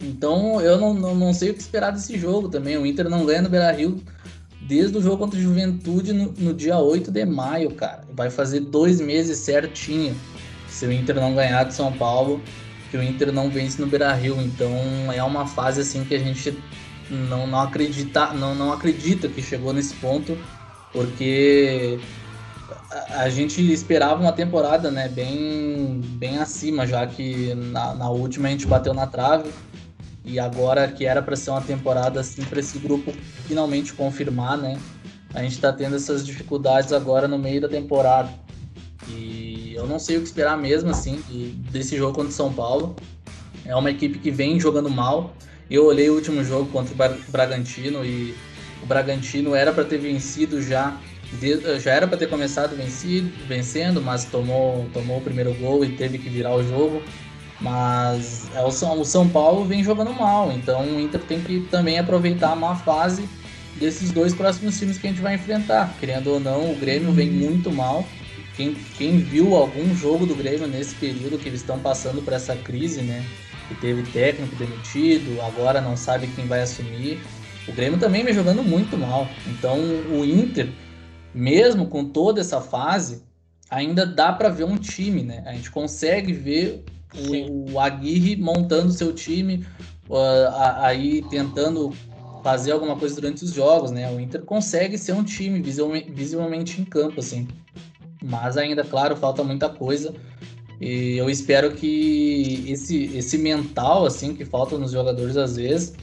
Então 0.01 0.61
eu 0.61 0.77
não, 0.77 0.93
não, 0.93 1.15
não 1.15 1.33
sei 1.33 1.49
o 1.49 1.53
que 1.53 1.61
esperar 1.61 1.91
desse 1.91 2.17
jogo 2.17 2.49
também. 2.49 2.77
O 2.77 2.85
Inter 2.85 3.09
não 3.09 3.25
ganha 3.25 3.41
no 3.41 3.49
Beira 3.49 3.71
Rio 3.71 4.01
desde 4.61 4.97
o 4.97 5.01
jogo 5.01 5.17
contra 5.17 5.39
o 5.39 5.41
Juventude 5.41 6.13
no, 6.13 6.33
no 6.37 6.53
dia 6.53 6.77
8 6.77 7.11
de 7.11 7.25
maio, 7.25 7.71
cara. 7.71 8.03
Vai 8.13 8.29
fazer 8.29 8.61
dois 8.61 8.99
meses 8.99 9.39
certinho 9.39 10.15
se 10.67 10.85
o 10.85 10.91
Inter 10.91 11.15
não 11.15 11.33
ganhar 11.33 11.63
de 11.63 11.73
São 11.73 11.91
Paulo 11.91 12.41
que 12.91 12.97
o 12.97 13.03
Inter 13.03 13.31
não 13.31 13.49
vence 13.49 13.81
no 13.81 13.87
Beira-Rio, 13.87 14.39
então 14.41 14.71
é 15.13 15.21
uma 15.23 15.45
fase 15.45 15.81
assim 15.81 16.03
que 16.03 16.15
a 16.15 16.19
gente 16.19 16.57
não, 17.09 17.47
não 17.47 17.59
acredita, 17.59 18.33
não, 18.33 18.55
não 18.55 18.71
acredita 18.71 19.27
que 19.27 19.41
chegou 19.41 19.73
nesse 19.73 19.93
ponto, 19.95 20.37
porque 20.91 21.99
a, 22.89 23.29
gente 23.29 23.61
esperava 23.71 24.21
uma 24.21 24.31
temporada, 24.31 24.89
né, 24.89 25.07
bem 25.09 26.01
bem 26.17 26.37
acima, 26.37 26.85
já 26.85 27.05
que 27.05 27.53
na, 27.55 27.93
na 27.93 28.09
última 28.09 28.47
a 28.47 28.51
gente 28.51 28.65
bateu 28.65 28.93
na 28.93 29.05
trave 29.05 29.49
e 30.23 30.39
agora 30.39 30.87
que 30.87 31.05
era 31.05 31.21
para 31.21 31.35
ser 31.35 31.51
uma 31.51 31.61
temporada 31.61 32.19
assim 32.19 32.43
para 32.43 32.59
esse 32.59 32.77
grupo 32.79 33.13
finalmente 33.47 33.93
confirmar, 33.93 34.57
né? 34.57 34.77
A 35.33 35.41
gente 35.41 35.53
está 35.53 35.71
tendo 35.71 35.95
essas 35.95 36.25
dificuldades 36.25 36.91
agora 36.91 37.27
no 37.27 37.37
meio 37.37 37.61
da 37.61 37.69
temporada. 37.69 38.29
E 39.07 39.73
eu 39.75 39.85
não 39.85 39.99
sei 39.99 40.17
o 40.17 40.21
que 40.21 40.27
esperar 40.27 40.57
mesmo, 40.57 40.89
assim, 40.89 41.21
desse 41.71 41.95
jogo 41.95 42.13
contra 42.13 42.29
o 42.29 42.33
São 42.33 42.51
Paulo. 42.51 42.95
É 43.65 43.75
uma 43.75 43.91
equipe 43.91 44.19
que 44.19 44.31
vem 44.31 44.59
jogando 44.59 44.89
mal. 44.89 45.33
Eu 45.69 45.85
olhei 45.85 46.09
o 46.09 46.15
último 46.15 46.43
jogo 46.43 46.69
contra 46.71 46.93
o 46.93 47.31
Bragantino 47.31 48.03
e 48.03 48.35
o 48.81 48.85
Bragantino 48.85 49.53
era 49.53 49.71
para 49.71 49.83
ter 49.83 49.97
vencido 49.97 50.61
já. 50.61 50.97
Já 51.81 51.91
era 51.91 52.07
para 52.07 52.17
ter 52.17 52.27
começado 52.27 52.75
vencido, 52.75 53.29
vencendo, 53.47 54.01
mas 54.01 54.25
tomou, 54.25 54.87
tomou 54.93 55.17
o 55.17 55.21
primeiro 55.21 55.53
gol 55.55 55.83
e 55.83 55.89
teve 55.89 56.17
que 56.17 56.29
virar 56.29 56.55
o 56.55 56.63
jogo. 56.63 57.01
Mas 57.59 58.47
é 58.55 58.61
o 58.61 58.71
São, 58.71 58.99
o 58.99 59.05
São 59.05 59.27
Paulo 59.27 59.65
vem 59.65 59.83
jogando 59.83 60.13
mal, 60.13 60.51
então 60.51 60.83
o 60.83 60.99
Inter 60.99 61.21
tem 61.21 61.41
que 61.41 61.61
também 61.71 61.97
aproveitar 61.97 62.51
a 62.51 62.55
má 62.55 62.75
fase 62.75 63.27
desses 63.79 64.11
dois 64.11 64.33
próximos 64.33 64.77
times 64.77 64.97
que 64.97 65.07
a 65.07 65.09
gente 65.09 65.21
vai 65.21 65.35
enfrentar. 65.35 65.95
Querendo 65.99 66.27
ou 66.27 66.39
não, 66.39 66.71
o 66.71 66.75
Grêmio 66.75 67.11
vem 67.11 67.29
muito 67.29 67.71
mal 67.71 68.05
quem, 68.57 68.73
quem 68.97 69.19
viu 69.19 69.55
algum 69.55 69.95
jogo 69.95 70.25
do 70.25 70.35
Grêmio 70.35 70.67
nesse 70.67 70.95
período 70.95 71.37
que 71.37 71.47
eles 71.47 71.61
estão 71.61 71.79
passando 71.79 72.23
por 72.23 72.33
essa 72.33 72.55
crise, 72.55 73.01
né? 73.01 73.23
Que 73.67 73.75
teve 73.75 74.01
técnico 74.11 74.55
demitido, 74.55 75.39
agora 75.41 75.79
não 75.79 75.95
sabe 75.95 76.27
quem 76.35 76.47
vai 76.47 76.61
assumir. 76.61 77.19
O 77.67 77.73
Grêmio 77.73 77.99
também 77.99 78.23
vem 78.23 78.33
jogando 78.33 78.63
muito 78.63 78.97
mal. 78.97 79.29
Então 79.45 79.77
o 79.77 80.25
Inter, 80.25 80.69
mesmo 81.37 81.85
com 81.87 82.03
toda 82.03 82.41
essa 82.41 82.59
fase, 82.59 83.21
ainda 83.69 84.05
dá 84.05 84.33
para 84.33 84.49
ver 84.49 84.63
um 84.63 84.75
time, 84.75 85.21
né? 85.21 85.43
A 85.45 85.53
gente 85.53 85.69
consegue 85.69 86.33
ver 86.33 86.83
o, 87.15 87.73
o 87.73 87.79
Aguirre 87.79 88.35
montando 88.35 88.91
seu 88.91 89.13
time, 89.13 89.63
uh, 90.09 90.49
aí 90.79 91.21
tentando 91.29 91.93
fazer 92.43 92.71
alguma 92.71 92.95
coisa 92.95 93.13
durante 93.15 93.43
os 93.43 93.53
jogos, 93.53 93.91
né? 93.91 94.11
O 94.11 94.19
Inter 94.19 94.41
consegue 94.41 94.97
ser 94.97 95.13
um 95.13 95.23
time 95.23 95.61
visualmente 95.61 96.81
em 96.81 96.85
campo, 96.85 97.19
assim. 97.19 97.47
Mas 98.23 98.57
ainda, 98.57 98.83
claro, 98.83 99.15
falta 99.15 99.43
muita 99.43 99.69
coisa. 99.69 100.15
E 100.81 101.17
eu 101.17 101.29
espero 101.29 101.71
que 101.71 102.65
esse, 102.67 103.15
esse 103.15 103.37
mental, 103.37 104.05
assim, 104.05 104.33
que 104.33 104.43
falta 104.43 104.77
nos 104.77 104.91
jogadores 104.91 105.37
às 105.37 105.55
vezes, 105.55 105.93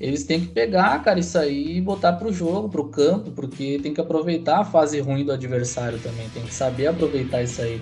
eles 0.00 0.24
têm 0.24 0.40
que 0.40 0.48
pegar, 0.48 1.02
cara, 1.02 1.20
isso 1.20 1.38
aí 1.38 1.76
e 1.76 1.80
botar 1.80 2.14
pro 2.14 2.32
jogo, 2.32 2.68
pro 2.68 2.84
campo, 2.84 3.30
porque 3.30 3.78
tem 3.82 3.94
que 3.94 4.00
aproveitar 4.00 4.60
a 4.60 4.64
fase 4.64 5.00
ruim 5.00 5.24
do 5.24 5.32
adversário 5.32 5.98
também, 5.98 6.28
tem 6.30 6.42
que 6.42 6.54
saber 6.54 6.88
aproveitar 6.88 7.42
isso 7.42 7.62
aí. 7.62 7.80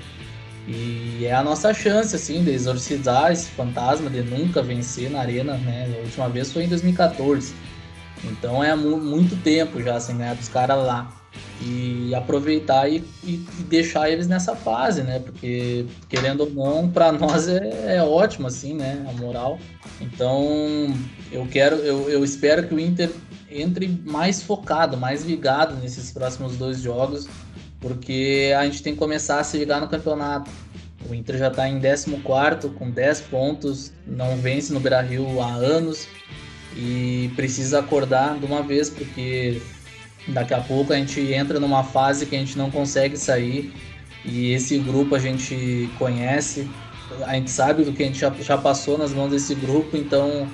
E 0.69 1.25
é 1.25 1.35
a 1.35 1.43
nossa 1.43 1.73
chance, 1.75 2.15
assim, 2.15 2.45
de 2.45 2.51
exorcizar 2.51 3.33
esse 3.33 3.51
fantasma 3.51 4.09
de 4.09 4.23
nunca 4.23 4.63
vencer 4.63 5.11
na 5.11 5.21
arena, 5.21 5.55
né? 5.57 5.93
A 5.99 6.05
última 6.05 6.29
vez 6.29 6.53
foi 6.53 6.65
em 6.65 6.69
2014. 6.69 7.55
Então 8.25 8.63
é 8.63 8.75
muito 8.77 9.37
tempo 9.43 9.83
já 9.83 9.99
sem 9.99 10.19
ganhar 10.19 10.35
dos 10.35 10.49
caras 10.49 10.77
lá. 10.79 11.13
E 11.63 12.15
aproveitar 12.15 12.89
e, 12.89 13.05
e, 13.23 13.35
e, 13.35 13.63
deixar 13.65 14.11
eles 14.11 14.27
nessa 14.27 14.57
fase, 14.57 15.03
né? 15.03 15.19
Porque, 15.19 15.87
querendo 16.09 16.41
ou 16.41 16.51
não, 16.51 16.89
para 16.89 17.13
nós 17.13 17.49
é, 17.49 17.97
é 17.97 18.03
ótimo, 18.03 18.47
assim, 18.47 18.75
né? 18.75 19.05
A 19.09 19.13
moral. 19.21 19.59
Então, 20.01 20.95
eu 21.31 21.47
quero, 21.47 21.77
eu, 21.77 22.09
eu 22.09 22.25
espero 22.25 22.67
que 22.67 22.75
o 22.75 22.81
Inter 22.81 23.11
entre 23.51 23.89
mais 24.05 24.43
focado, 24.43 24.97
mais 24.97 25.25
ligado 25.25 25.75
nesses 25.77 26.13
próximos 26.13 26.57
dois 26.57 26.81
jogos, 26.81 27.29
porque 27.81 28.55
a 28.57 28.65
gente 28.65 28.83
tem 28.83 28.93
que 28.93 28.99
começar 28.99 29.41
a 29.41 29.45
se 29.45 29.59
ligar 29.59 29.81
no 29.81 29.89
campeonato. 29.89 30.51
O 31.09 31.15
Inter 31.15 31.39
já 31.39 31.49
está 31.49 31.69
em 31.69 31.81
14 31.81 32.69
com 32.79 32.91
10 32.91 33.21
pontos, 33.23 33.93
não 34.07 34.37
vence 34.37 34.73
no 34.73 34.79
Beira-Rio 34.79 35.41
há 35.41 35.53
anos 35.53 36.07
e 36.77 37.31
precisa 37.35 37.81
acordar 37.81 38.39
de 38.39 38.45
uma 38.45 38.63
vez, 38.63 38.91
porque 38.91 39.61
daqui 40.29 40.55
a 40.55 40.61
pouco 40.61 40.93
a 40.93 40.97
gente 40.97 41.21
entra 41.33 41.59
numa 41.59 41.83
fase 41.83 42.27
que 42.27 42.37
a 42.37 42.39
gente 42.39 42.57
não 42.57 42.71
consegue 42.71 43.17
sair 43.17 43.73
e 44.25 44.53
esse 44.53 44.79
grupo 44.79 45.15
a 45.15 45.19
gente 45.19 45.89
conhece, 45.99 46.69
a 47.23 47.35
gente 47.35 47.51
sabe 47.51 47.83
do 47.83 47.93
que 47.93 48.03
a 48.03 48.07
gente 48.07 48.19
já, 48.19 48.31
já 48.41 48.59
passou 48.59 48.99
nas 48.99 49.13
mãos 49.13 49.31
desse 49.31 49.55
grupo, 49.55 49.97
então 49.97 50.47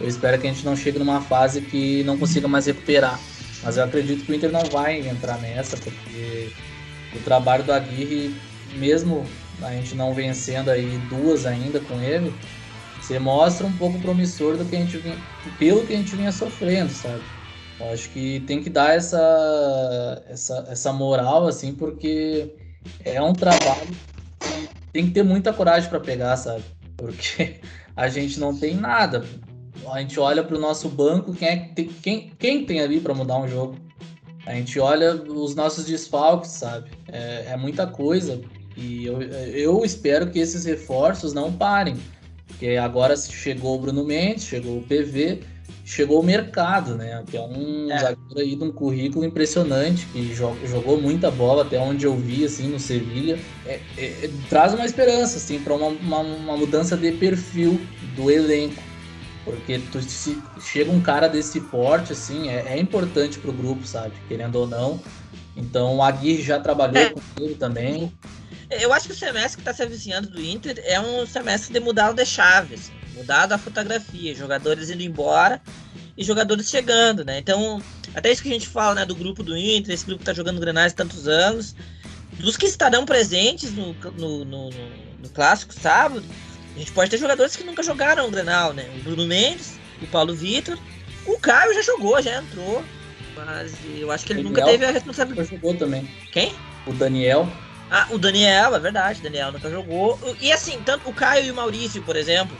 eu 0.00 0.08
espero 0.08 0.40
que 0.40 0.46
a 0.46 0.52
gente 0.52 0.64
não 0.64 0.76
chegue 0.76 0.98
numa 0.98 1.20
fase 1.20 1.60
que 1.60 2.02
não 2.04 2.18
consiga 2.18 2.48
mais 2.48 2.66
recuperar. 2.66 3.18
Mas 3.62 3.76
eu 3.76 3.84
acredito 3.84 4.24
que 4.24 4.32
o 4.32 4.34
Inter 4.34 4.50
não 4.50 4.64
vai 4.64 5.06
entrar 5.08 5.38
nessa, 5.38 5.76
porque 5.76 6.50
o 7.14 7.18
trabalho 7.20 7.64
do 7.64 7.72
Aguirre, 7.72 8.34
mesmo 8.76 9.24
a 9.62 9.70
gente 9.70 9.94
não 9.94 10.12
vencendo 10.12 10.70
aí 10.70 10.98
duas 11.08 11.46
ainda 11.46 11.80
com 11.80 12.00
ele, 12.00 12.34
você 13.00 13.18
mostra 13.18 13.66
um 13.66 13.72
pouco 13.72 13.98
promissor 14.00 14.56
do 14.56 14.64
que 14.64 14.76
a 14.76 14.78
gente 14.80 14.98
vinha, 14.98 15.16
pelo 15.58 15.86
que 15.86 15.94
a 15.94 15.96
gente 15.96 16.14
vinha 16.16 16.32
sofrendo, 16.32 16.90
sabe? 16.90 17.22
Eu 17.80 17.92
acho 17.92 18.08
que 18.10 18.40
tem 18.40 18.62
que 18.62 18.70
dar 18.70 18.94
essa, 18.94 20.22
essa, 20.28 20.66
essa 20.70 20.92
moral, 20.92 21.46
assim, 21.46 21.72
porque 21.74 22.54
é 23.04 23.20
um 23.20 23.32
trabalho 23.32 23.94
que 24.40 24.68
tem 24.92 25.06
que 25.06 25.12
ter 25.12 25.22
muita 25.22 25.52
coragem 25.52 25.88
para 25.88 26.00
pegar, 26.00 26.36
sabe? 26.36 26.62
Porque 26.96 27.56
a 27.96 28.08
gente 28.08 28.38
não 28.38 28.56
tem 28.56 28.74
nada 28.74 29.24
a 29.92 30.00
gente 30.00 30.18
olha 30.18 30.42
para 30.42 30.56
o 30.56 30.60
nosso 30.60 30.88
banco, 30.88 31.34
quem, 31.34 31.48
é, 31.48 31.56
tem, 31.74 31.86
quem, 31.86 32.32
quem 32.38 32.64
tem 32.64 32.80
ali 32.80 33.00
para 33.00 33.14
mudar 33.14 33.38
um 33.38 33.48
jogo? 33.48 33.76
A 34.46 34.54
gente 34.54 34.78
olha 34.78 35.14
os 35.14 35.54
nossos 35.54 35.86
desfalques, 35.86 36.50
sabe? 36.50 36.90
É, 37.10 37.46
é, 37.48 37.56
muita 37.56 37.86
coisa. 37.86 38.40
E 38.76 39.06
eu, 39.06 39.22
eu 39.22 39.84
espero 39.84 40.30
que 40.30 40.38
esses 40.38 40.64
reforços 40.64 41.32
não 41.32 41.52
parem. 41.52 41.96
Porque 42.46 42.76
agora 42.76 43.16
chegou 43.16 43.76
o 43.76 43.78
Bruno 43.80 44.04
Mendes, 44.04 44.44
chegou 44.44 44.78
o 44.78 44.82
PV, 44.82 45.40
chegou 45.84 46.20
o 46.20 46.22
mercado, 46.22 46.94
né? 46.94 47.22
Que 47.26 47.36
é 47.36 47.40
um 47.40 47.90
é. 47.90 47.98
zagueiro 47.98 48.38
aí 48.38 48.54
de 48.54 48.64
um 48.64 48.70
currículo 48.70 49.24
impressionante, 49.24 50.06
que 50.12 50.34
jogou, 50.34 51.00
muita 51.00 51.30
bola, 51.30 51.62
até 51.62 51.80
onde 51.80 52.04
eu 52.04 52.14
vi, 52.14 52.44
assim, 52.44 52.68
no 52.68 52.78
Sevilha. 52.78 53.38
É, 53.66 53.80
é, 53.96 54.04
é 54.04 54.30
traz 54.50 54.74
uma 54.74 54.84
esperança, 54.84 55.38
assim, 55.38 55.58
para 55.58 55.74
uma, 55.74 55.88
uma, 55.88 56.18
uma 56.20 56.56
mudança 56.56 56.96
de 56.96 57.12
perfil 57.12 57.80
do 58.14 58.30
elenco 58.30 58.82
porque 59.44 59.78
tu, 59.92 60.00
se 60.02 60.42
chega 60.60 60.90
um 60.90 61.00
cara 61.00 61.28
desse 61.28 61.60
porte, 61.60 62.12
assim, 62.12 62.48
é, 62.48 62.74
é 62.74 62.78
importante 62.78 63.38
pro 63.38 63.52
grupo, 63.52 63.86
sabe? 63.86 64.14
Querendo 64.26 64.56
ou 64.56 64.66
não. 64.66 65.00
Então 65.56 65.96
o 65.96 66.02
Aguirre 66.02 66.42
já 66.42 66.58
trabalhou 66.58 66.96
é. 66.96 67.10
com 67.10 67.20
ele 67.40 67.54
também. 67.54 68.12
Eu 68.70 68.92
acho 68.92 69.06
que 69.06 69.12
o 69.12 69.16
semestre 69.16 69.56
que 69.56 69.60
está 69.60 69.72
se 69.72 69.82
avizinhando 69.82 70.28
do 70.28 70.42
Inter 70.42 70.82
é 70.84 71.00
um 71.00 71.26
semestre 71.26 71.72
de 71.72 71.78
mudar 71.80 72.10
o 72.10 72.14
de 72.14 72.24
chave, 72.24 72.74
assim, 72.74 72.92
mudar 73.14 73.52
a 73.52 73.58
fotografia, 73.58 74.34
jogadores 74.34 74.90
indo 74.90 75.02
embora 75.02 75.60
e 76.16 76.24
jogadores 76.24 76.68
chegando, 76.68 77.24
né? 77.24 77.38
Então, 77.38 77.82
até 78.14 78.32
isso 78.32 78.42
que 78.42 78.48
a 78.48 78.52
gente 78.52 78.68
fala, 78.68 78.94
né, 78.94 79.06
do 79.06 79.14
grupo 79.14 79.42
do 79.42 79.56
Inter, 79.56 79.94
esse 79.94 80.06
grupo 80.06 80.20
que 80.20 80.26
tá 80.26 80.32
jogando 80.32 80.60
Grenais 80.60 80.92
há 80.92 80.96
tantos 80.96 81.28
anos, 81.28 81.74
dos 82.38 82.56
que 82.56 82.66
estarão 82.66 83.04
presentes 83.04 83.72
no, 83.72 83.94
no, 84.16 84.44
no, 84.44 84.70
no 84.70 85.28
clássico 85.30 85.74
sábado, 85.74 86.24
a 86.74 86.78
gente 86.78 86.92
pode 86.92 87.10
ter 87.10 87.18
jogadores 87.18 87.54
que 87.54 87.64
nunca 87.64 87.82
jogaram 87.82 88.26
o 88.26 88.30
Grenal, 88.30 88.72
né? 88.72 88.88
O 88.96 89.02
Bruno 89.02 89.26
Mendes, 89.26 89.78
o 90.02 90.06
Paulo 90.06 90.34
Vitor. 90.34 90.76
O 91.26 91.38
Caio 91.38 91.72
já 91.74 91.82
jogou, 91.82 92.20
já 92.20 92.38
entrou. 92.38 92.84
Mas 93.36 93.74
eu 93.96 94.10
acho 94.10 94.24
que 94.24 94.32
ele 94.32 94.42
Daniel 94.42 94.60
nunca 94.60 94.70
teve 94.70 94.84
a 94.84 94.90
responsabilidade. 94.90 95.50
jogou 95.50 95.74
também. 95.74 96.08
Quem? 96.32 96.54
O 96.86 96.92
Daniel. 96.92 97.48
Ah, 97.90 98.06
o 98.10 98.18
Daniel, 98.18 98.74
é 98.74 98.80
verdade. 98.80 99.20
O 99.20 99.22
Daniel 99.22 99.52
nunca 99.52 99.70
jogou. 99.70 100.18
E 100.40 100.52
assim, 100.52 100.80
tanto 100.84 101.08
o 101.08 101.12
Caio 101.12 101.46
e 101.46 101.50
o 101.50 101.54
Maurício, 101.54 102.02
por 102.02 102.16
exemplo, 102.16 102.56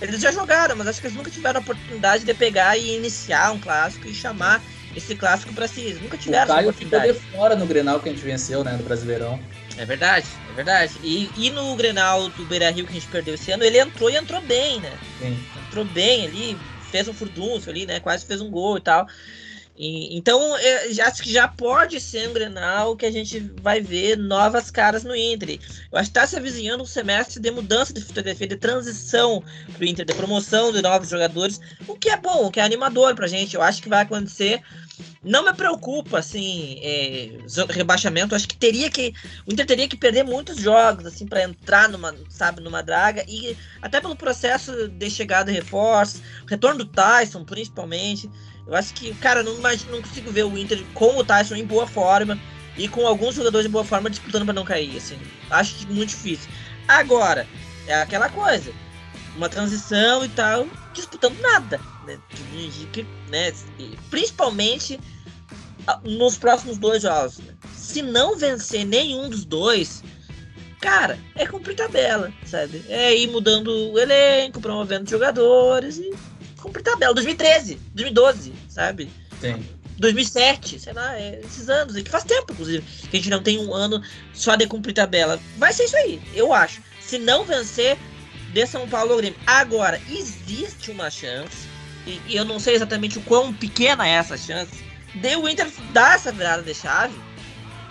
eles 0.00 0.20
já 0.20 0.32
jogaram, 0.32 0.74
mas 0.76 0.88
acho 0.88 1.00
que 1.00 1.06
eles 1.06 1.16
nunca 1.16 1.30
tiveram 1.30 1.60
a 1.60 1.62
oportunidade 1.62 2.24
de 2.24 2.34
pegar 2.34 2.76
e 2.76 2.96
iniciar 2.96 3.52
um 3.52 3.58
clássico 3.58 4.08
e 4.08 4.14
chamar 4.14 4.62
esse 4.96 5.14
clássico 5.14 5.52
para 5.52 5.68
si. 5.68 5.82
Eles 5.82 6.00
nunca 6.00 6.16
tiveram 6.16 6.44
o 6.44 6.48
Caio 6.48 6.60
essa 6.60 6.70
oportunidade. 6.70 7.12
ficou 7.12 7.30
de 7.30 7.36
fora 7.36 7.56
no 7.56 7.66
Grenal 7.66 8.00
que 8.00 8.08
a 8.08 8.12
gente 8.12 8.24
venceu, 8.24 8.64
né, 8.64 8.72
no 8.72 8.82
Brasileirão. 8.82 9.38
É 9.80 9.86
verdade, 9.86 10.26
é 10.50 10.52
verdade. 10.52 10.92
E, 11.02 11.30
e 11.38 11.48
no 11.48 11.74
Grenal 11.74 12.28
do 12.28 12.44
Beira 12.44 12.70
Rio 12.70 12.84
que 12.84 12.90
a 12.90 12.94
gente 12.94 13.06
perdeu 13.06 13.34
esse 13.34 13.50
ano, 13.50 13.64
ele 13.64 13.78
entrou 13.78 14.10
e 14.10 14.16
entrou 14.16 14.38
bem, 14.42 14.78
né? 14.78 14.92
Sim. 15.18 15.42
Entrou 15.66 15.86
bem 15.86 16.26
ali, 16.26 16.58
fez 16.90 17.08
um 17.08 17.14
furdunço 17.14 17.70
ali, 17.70 17.86
né? 17.86 17.98
Quase 17.98 18.26
fez 18.26 18.42
um 18.42 18.50
gol 18.50 18.76
e 18.76 18.82
tal. 18.82 19.06
E, 19.74 20.14
então, 20.18 20.54
é, 20.58 20.92
já, 20.92 21.06
acho 21.06 21.22
que 21.22 21.32
já 21.32 21.48
pode 21.48 21.98
ser 21.98 22.28
um 22.28 22.34
Grenal 22.34 22.94
que 22.94 23.06
a 23.06 23.10
gente 23.10 23.40
vai 23.62 23.80
ver 23.80 24.18
novas 24.18 24.70
caras 24.70 25.02
no 25.02 25.16
Inter. 25.16 25.58
Eu 25.90 25.98
acho 25.98 26.10
que 26.10 26.18
está 26.18 26.26
se 26.26 26.36
avizinhando 26.36 26.82
um 26.82 26.86
semestre 26.86 27.40
de 27.40 27.50
mudança 27.50 27.90
de 27.94 28.02
fotografia, 28.02 28.46
de 28.46 28.56
transição 28.56 29.42
para 29.72 29.80
o 29.80 29.86
Inter, 29.86 30.04
de 30.04 30.12
promoção 30.12 30.70
de 30.72 30.82
novos 30.82 31.08
jogadores, 31.08 31.58
o 31.88 31.96
que 31.96 32.10
é 32.10 32.18
bom, 32.18 32.44
o 32.44 32.50
que 32.50 32.60
é 32.60 32.62
animador 32.62 33.14
para 33.14 33.24
a 33.24 33.28
gente. 33.28 33.54
Eu 33.54 33.62
acho 33.62 33.80
que 33.80 33.88
vai 33.88 34.02
acontecer 34.02 34.60
não 35.22 35.44
me 35.44 35.52
preocupa, 35.52 36.18
assim, 36.18 36.78
é, 36.82 37.38
rebaixamento. 37.70 38.34
Acho 38.34 38.48
que 38.48 38.56
teria 38.56 38.90
que. 38.90 39.12
O 39.46 39.52
Inter 39.52 39.66
teria 39.66 39.88
que 39.88 39.96
perder 39.96 40.24
muitos 40.24 40.58
jogos, 40.58 41.06
assim, 41.06 41.26
para 41.26 41.42
entrar 41.42 41.88
numa, 41.88 42.14
sabe, 42.28 42.60
numa 42.60 42.82
draga. 42.82 43.24
E 43.28 43.56
até 43.82 44.00
pelo 44.00 44.16
processo 44.16 44.88
de 44.88 45.10
chegada 45.10 45.50
de 45.50 45.58
reforço, 45.58 46.22
retorno 46.46 46.78
do 46.78 46.86
Tyson, 46.86 47.44
principalmente. 47.44 48.30
Eu 48.66 48.74
acho 48.74 48.94
que, 48.94 49.12
cara, 49.14 49.42
não, 49.42 49.56
imagino, 49.56 49.92
não 49.92 50.02
consigo 50.02 50.30
ver 50.30 50.44
o 50.44 50.56
Inter 50.56 50.82
com 50.94 51.16
o 51.16 51.24
Tyson 51.24 51.56
em 51.56 51.64
boa 51.64 51.86
forma 51.86 52.38
e 52.76 52.88
com 52.88 53.06
alguns 53.06 53.34
jogadores 53.34 53.66
em 53.66 53.70
boa 53.70 53.84
forma 53.84 54.08
disputando 54.08 54.44
para 54.44 54.54
não 54.54 54.64
cair, 54.64 54.96
assim. 54.96 55.18
Acho 55.50 55.86
muito 55.88 56.10
difícil. 56.10 56.50
Agora, 56.86 57.46
é 57.86 57.94
aquela 57.94 58.28
coisa. 58.28 58.72
Uma 59.36 59.48
transição 59.48 60.24
e 60.24 60.28
tal, 60.28 60.66
disputando 60.92 61.38
nada 61.40 61.80
né? 62.10 62.20
Né? 63.28 63.52
Principalmente 64.10 64.98
nos 66.04 66.38
próximos 66.38 66.78
dois 66.78 67.02
jogos. 67.02 67.38
Né? 67.38 67.54
Se 67.74 68.02
não 68.02 68.36
vencer 68.36 68.84
nenhum 68.84 69.28
dos 69.28 69.44
dois, 69.44 70.02
cara, 70.80 71.18
é 71.34 71.46
cumprir 71.46 71.76
tabela, 71.76 72.32
sabe? 72.44 72.84
É 72.88 73.16
ir 73.16 73.28
mudando 73.28 73.68
o 73.68 73.98
elenco, 73.98 74.60
promovendo 74.60 75.08
jogadores 75.08 75.98
e 75.98 76.10
cumprir 76.60 76.82
tabela. 76.82 77.14
2013, 77.14 77.76
2012, 77.94 78.52
sabe? 78.68 79.10
Tem. 79.40 79.64
2007, 79.98 80.80
sei 80.80 80.92
lá, 80.94 81.14
é 81.18 81.40
esses 81.44 81.68
anos, 81.68 81.94
que 81.94 82.08
faz 82.08 82.24
tempo, 82.24 82.52
inclusive, 82.52 82.82
que 83.10 83.16
a 83.16 83.20
gente 83.20 83.28
não 83.28 83.42
tem 83.42 83.58
um 83.58 83.74
ano 83.74 84.02
só 84.32 84.56
de 84.56 84.66
cumprir 84.66 84.94
tabela. 84.94 85.38
Vai 85.58 85.74
ser 85.74 85.84
isso 85.84 85.96
aí, 85.96 86.22
eu 86.34 86.54
acho. 86.54 86.80
Se 87.02 87.18
não 87.18 87.44
vencer, 87.44 87.98
de 88.52 88.66
São 88.66 88.88
Paulo 88.88 89.16
Grêmio. 89.16 89.38
Agora, 89.46 90.00
existe 90.08 90.90
uma 90.90 91.10
chance 91.10 91.68
e, 92.06 92.20
e, 92.26 92.36
eu 92.36 92.44
não 92.44 92.58
sei 92.58 92.74
exatamente 92.74 93.18
o 93.18 93.22
quão 93.22 93.52
pequena 93.52 94.06
é 94.06 94.12
essa 94.12 94.36
chance, 94.36 94.84
de 95.14 95.36
o 95.36 95.48
Inter 95.48 95.68
dar 95.92 96.14
essa 96.14 96.32
virada 96.32 96.62
de 96.62 96.74
chave 96.74 97.14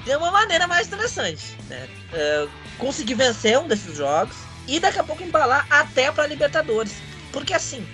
de 0.04 0.16
uma 0.16 0.32
maneira 0.32 0.68
mais 0.68 0.88
interessante. 0.88 1.56
Né? 1.68 1.88
Uh, 2.14 2.50
conseguir 2.78 3.16
vencer 3.16 3.60
um 3.60 3.68
desses 3.68 3.98
jogos 3.98 4.36
e 4.68 4.80
daqui 4.80 5.00
a 5.00 5.04
pouco 5.04 5.24
embalar 5.24 5.68
até 5.70 6.12
para 6.12 6.28
Libertadores. 6.28 6.96
Porque 7.32 7.54
assim, 7.54 7.86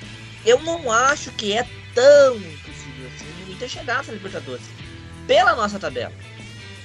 eu 0.45 0.59
não 0.61 0.91
acho 0.91 1.31
que 1.31 1.53
é 1.53 1.67
tão 1.93 2.35
impossível 2.37 3.09
assim 3.15 3.49
o 3.49 3.51
Inter 3.51 3.69
chegar 3.69 3.97
nessa 3.97 4.11
Libertadores 4.11 4.65
pela 5.27 5.55
nossa 5.55 5.79
tabela, 5.79 6.13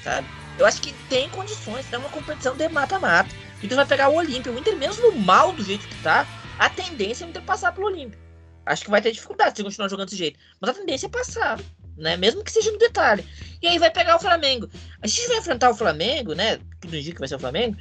sabe? 0.03 0.27
Eu 0.59 0.67
acho 0.67 0.81
que 0.81 0.93
tem 1.09 1.29
condições, 1.31 1.87
é 1.93 1.99
uma 1.99 2.09
competição 2.09 2.55
de 2.55 2.69
mata-mata. 2.69 3.31
O 3.63 3.65
Inter 3.65 3.77
vai 3.77 3.87
pegar 3.87 4.09
o 4.09 4.15
Olímpio. 4.15 4.53
O 4.53 4.59
Inter, 4.59 4.77
mesmo 4.77 5.13
mal 5.13 5.53
do 5.53 5.63
jeito 5.63 5.87
que 5.87 5.95
tá, 6.03 6.27
a 6.59 6.69
tendência 6.69 7.25
é 7.25 7.27
o 7.27 7.31
Inter 7.31 7.43
passar 7.43 7.73
pelo 7.73 7.87
Olímpio. 7.87 8.19
Acho 8.65 8.85
que 8.85 8.91
vai 8.91 9.03
ter 9.03 9.13
dificuldade 9.13 9.57
se 9.57 9.65
continuar 9.65 9.89
jogando 9.89 10.07
desse 10.07 10.19
jeito. 10.19 10.39
Mas 10.61 10.71
a 10.71 10.75
tendência 10.75 11.07
é 11.07 11.11
passar, 11.11 11.61
né? 11.97 12.17
Mesmo 12.17 12.45
que 12.45 12.53
seja 12.53 12.71
no 12.71 12.79
detalhe. 12.79 13.27
E 13.63 13.67
aí 13.67 13.79
vai 13.79 13.91
pegar 13.91 14.17
o 14.17 14.21
Flamengo. 14.21 14.69
A 15.03 15.07
gente 15.07 15.29
vai 15.29 15.39
enfrentar 15.39 15.71
o 15.71 15.75
Flamengo, 15.75 16.35
né? 16.35 16.59
Tudo 16.81 16.97
indica 16.97 17.15
que 17.15 17.21
vai 17.21 17.29
ser 17.29 17.37
o 17.37 17.41
Flamengo. 17.41 17.77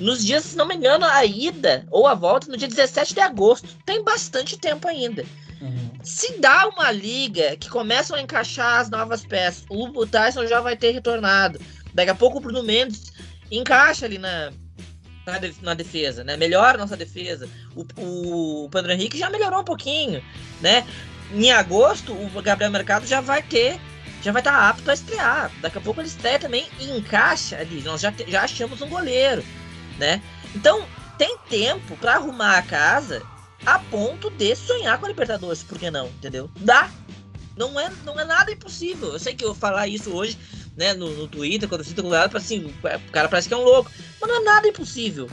Nos 0.00 0.24
dias, 0.24 0.44
se 0.44 0.56
não 0.56 0.66
me 0.66 0.74
engano, 0.74 1.04
a 1.04 1.24
ida 1.24 1.86
ou 1.90 2.06
a 2.06 2.14
volta 2.14 2.48
no 2.48 2.56
dia 2.56 2.68
17 2.68 3.14
de 3.14 3.20
agosto. 3.20 3.68
Tem 3.84 4.02
bastante 4.02 4.58
tempo 4.58 4.88
ainda. 4.88 5.24
Uhum. 5.60 5.90
Se 6.02 6.38
dá 6.38 6.68
uma 6.68 6.90
liga 6.90 7.56
que 7.56 7.68
começam 7.68 8.16
a 8.16 8.20
encaixar 8.20 8.80
as 8.80 8.90
novas 8.90 9.24
peças, 9.24 9.64
o 9.70 10.06
Tyson 10.06 10.46
já 10.46 10.60
vai 10.60 10.76
ter 10.76 10.90
retornado. 10.90 11.58
Daqui 11.94 12.10
a 12.10 12.14
pouco 12.14 12.38
o 12.38 12.40
Bruno 12.40 12.62
Mendes 12.62 13.12
encaixa 13.50 14.04
ali 14.04 14.18
na, 14.18 14.52
na, 15.62 15.74
defesa, 15.74 16.22
né? 16.22 16.36
Melhora 16.36 16.76
a 16.76 16.80
nossa 16.80 16.96
defesa. 16.96 17.48
O, 17.74 17.84
o 18.64 18.68
Pedro 18.70 18.92
Henrique 18.92 19.18
já 19.18 19.28
melhorou 19.28 19.60
um 19.60 19.64
pouquinho, 19.64 20.22
né? 20.60 20.86
em 21.32 21.50
agosto 21.50 22.12
o 22.12 22.42
Gabriel 22.42 22.70
Mercado 22.70 23.06
já 23.06 23.20
vai 23.20 23.42
ter, 23.42 23.80
já 24.22 24.32
vai 24.32 24.40
estar 24.40 24.52
tá 24.52 24.68
apto 24.68 24.90
a 24.90 24.94
estrear. 24.94 25.50
Daqui 25.60 25.78
a 25.78 25.80
pouco 25.80 26.00
ele 26.00 26.08
estreia 26.08 26.38
também 26.38 26.66
e 26.78 26.90
encaixa 26.90 27.58
ali. 27.58 27.82
Nós 27.82 28.00
já, 28.00 28.12
já 28.26 28.42
achamos 28.42 28.80
um 28.82 28.88
goleiro, 28.88 29.44
né? 29.98 30.22
Então 30.54 30.86
tem 31.18 31.36
tempo 31.48 31.96
para 31.96 32.14
arrumar 32.14 32.58
a 32.58 32.62
casa 32.62 33.22
a 33.64 33.78
ponto 33.78 34.30
de 34.30 34.54
sonhar 34.54 34.98
com 34.98 35.06
a 35.06 35.08
Libertadores, 35.08 35.62
por 35.62 35.78
que 35.78 35.90
não? 35.90 36.06
Entendeu? 36.08 36.50
Dá. 36.56 36.90
Não 37.56 37.80
é, 37.80 37.90
não 38.04 38.20
é 38.20 38.24
nada 38.24 38.52
impossível. 38.52 39.14
Eu 39.14 39.18
sei 39.18 39.34
que 39.34 39.44
eu 39.44 39.54
falar 39.54 39.88
isso 39.88 40.12
hoje, 40.12 40.38
né, 40.76 40.92
no, 40.94 41.08
no 41.10 41.26
Twitter, 41.26 41.68
quando 41.68 41.80
eu 41.80 41.86
sinto 41.86 42.02
colorado, 42.02 42.36
assim, 42.36 42.66
o 42.66 43.10
cara 43.10 43.28
parece 43.28 43.48
que 43.48 43.54
é 43.54 43.56
um 43.56 43.64
louco. 43.64 43.90
Mas 44.20 44.30
não 44.30 44.40
é 44.40 44.44
nada 44.44 44.68
impossível. 44.68 45.28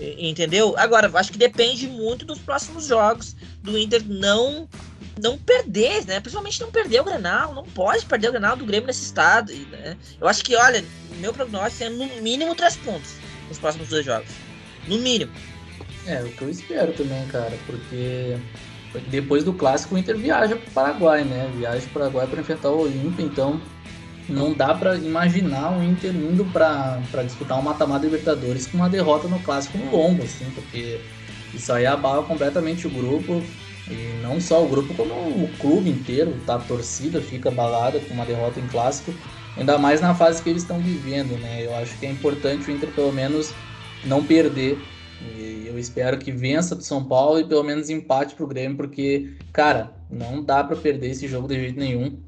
Entendeu? 0.00 0.74
Agora, 0.78 1.10
acho 1.14 1.32
que 1.32 1.38
depende 1.38 1.88
muito 1.88 2.24
dos 2.24 2.38
próximos 2.38 2.86
jogos 2.86 3.34
do 3.62 3.76
Inter 3.76 4.02
não 4.06 4.68
não 5.20 5.36
perder, 5.36 6.06
né? 6.06 6.20
Principalmente 6.20 6.60
não 6.60 6.70
perder 6.70 7.00
o 7.00 7.04
Grenal. 7.04 7.52
Não 7.52 7.64
pode 7.64 8.06
perder 8.06 8.28
o 8.28 8.32
Grenal 8.32 8.56
do 8.56 8.64
Grêmio 8.64 8.86
nesse 8.86 9.02
estado. 9.02 9.52
Né? 9.52 9.96
Eu 10.20 10.28
acho 10.28 10.44
que, 10.44 10.54
olha, 10.54 10.84
meu 11.18 11.32
prognóstico 11.32 11.84
é 11.84 11.88
no 11.88 12.06
mínimo 12.22 12.54
três 12.54 12.76
pontos 12.76 13.14
nos 13.48 13.58
próximos 13.58 13.88
dois 13.88 14.06
jogos. 14.06 14.30
No 14.86 14.96
mínimo. 14.98 15.32
É, 16.06 16.22
o 16.22 16.30
que 16.30 16.42
eu 16.42 16.50
espero 16.50 16.92
também, 16.92 17.26
cara, 17.26 17.52
porque 17.66 18.38
depois 19.08 19.44
do 19.44 19.52
clássico 19.52 19.94
o 19.94 19.98
Inter 19.98 20.16
viaja 20.16 20.56
para 20.56 20.68
o 20.68 20.72
Paraguai, 20.72 21.24
né? 21.24 21.50
Viaja 21.56 21.80
para 21.80 21.88
o 21.88 21.92
Paraguai 21.92 22.26
para 22.28 22.40
enfrentar 22.40 22.70
o 22.70 22.82
Olímpia, 22.82 23.24
então 23.24 23.60
não 24.28 24.52
dá 24.52 24.74
para 24.74 24.96
imaginar 24.96 25.78
o 25.78 25.82
Inter 25.82 26.14
indo 26.14 26.44
para 26.46 27.22
disputar 27.24 27.58
um 27.58 27.62
mata-mata 27.62 28.04
Libertadores 28.04 28.66
com 28.66 28.76
uma 28.76 28.88
derrota 28.88 29.26
no 29.28 29.38
clássico 29.40 29.78
no 29.78 29.90
lombo, 29.90 30.22
assim, 30.22 30.46
porque 30.54 31.00
isso 31.54 31.72
aí 31.72 31.86
abala 31.86 32.22
completamente 32.22 32.86
o 32.86 32.90
grupo. 32.90 33.42
E 33.90 34.20
não 34.22 34.38
só 34.38 34.62
o 34.62 34.68
grupo, 34.68 34.92
como 34.92 35.14
o 35.14 35.50
clube 35.58 35.88
inteiro, 35.88 36.36
tá? 36.44 36.56
A 36.56 36.58
torcida 36.58 37.22
fica 37.22 37.48
abalada 37.48 37.98
com 38.00 38.12
uma 38.12 38.26
derrota 38.26 38.60
em 38.60 38.66
clássico, 38.66 39.14
ainda 39.56 39.78
mais 39.78 39.98
na 39.98 40.14
fase 40.14 40.42
que 40.42 40.50
eles 40.50 40.60
estão 40.60 40.78
vivendo, 40.78 41.38
né? 41.40 41.64
Eu 41.64 41.74
acho 41.74 41.98
que 41.98 42.04
é 42.04 42.10
importante 42.10 42.68
o 42.68 42.70
Inter 42.70 42.90
pelo 42.90 43.10
menos 43.10 43.50
não 44.04 44.22
perder. 44.22 44.78
E 45.34 45.64
eu 45.66 45.78
espero 45.78 46.18
que 46.18 46.30
vença 46.30 46.76
do 46.76 46.82
São 46.82 47.02
Paulo 47.02 47.40
e 47.40 47.44
pelo 47.44 47.64
menos 47.64 47.88
empate 47.88 48.34
pro 48.34 48.46
Grêmio, 48.46 48.76
porque, 48.76 49.32
cara, 49.54 49.90
não 50.10 50.44
dá 50.44 50.62
para 50.62 50.76
perder 50.76 51.12
esse 51.12 51.26
jogo 51.26 51.48
de 51.48 51.54
jeito 51.54 51.80
nenhum. 51.80 52.18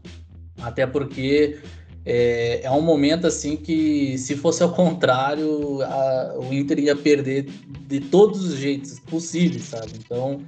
Até 0.62 0.86
porque 0.86 1.58
é, 2.04 2.60
é 2.62 2.70
um 2.70 2.80
momento 2.80 3.26
assim 3.26 3.56
que, 3.56 4.16
se 4.18 4.36
fosse 4.36 4.62
ao 4.62 4.72
contrário, 4.72 5.82
a, 5.82 6.34
o 6.38 6.52
Inter 6.52 6.78
ia 6.78 6.96
perder 6.96 7.50
de 7.86 8.00
todos 8.00 8.44
os 8.44 8.56
jeitos 8.56 8.98
possíveis, 9.00 9.64
sabe? 9.64 9.92
Então, 9.98 10.40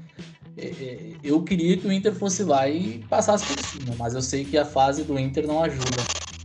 é, 0.56 0.66
é, 0.66 1.12
eu 1.22 1.42
queria 1.42 1.76
que 1.76 1.86
o 1.86 1.92
Inter 1.92 2.14
fosse 2.14 2.42
lá 2.44 2.68
e 2.68 3.04
passasse 3.08 3.44
por 3.46 3.64
cima, 3.64 3.94
mas 3.98 4.14
eu 4.14 4.22
sei 4.22 4.44
que 4.44 4.56
a 4.56 4.64
fase 4.64 5.02
do 5.02 5.18
Inter 5.18 5.46
não 5.46 5.62
ajuda. 5.62 6.02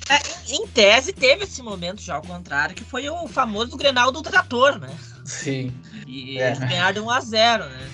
É, 0.09 0.19
em 0.53 0.67
tese, 0.67 1.13
teve 1.13 1.43
esse 1.43 1.61
momento 1.61 2.01
já 2.01 2.15
ao 2.15 2.21
contrário, 2.21 2.75
que 2.75 2.83
foi 2.83 3.09
o 3.09 3.27
famoso 3.27 3.75
Grenal 3.77 4.11
do 4.11 4.21
Trator, 4.21 4.79
né? 4.79 4.93
Sim. 5.25 5.73
E 6.05 6.39
é. 6.39 6.47
eles 6.47 6.59
ganharam 6.59 7.05
1x0, 7.05 7.69
né? 7.69 7.89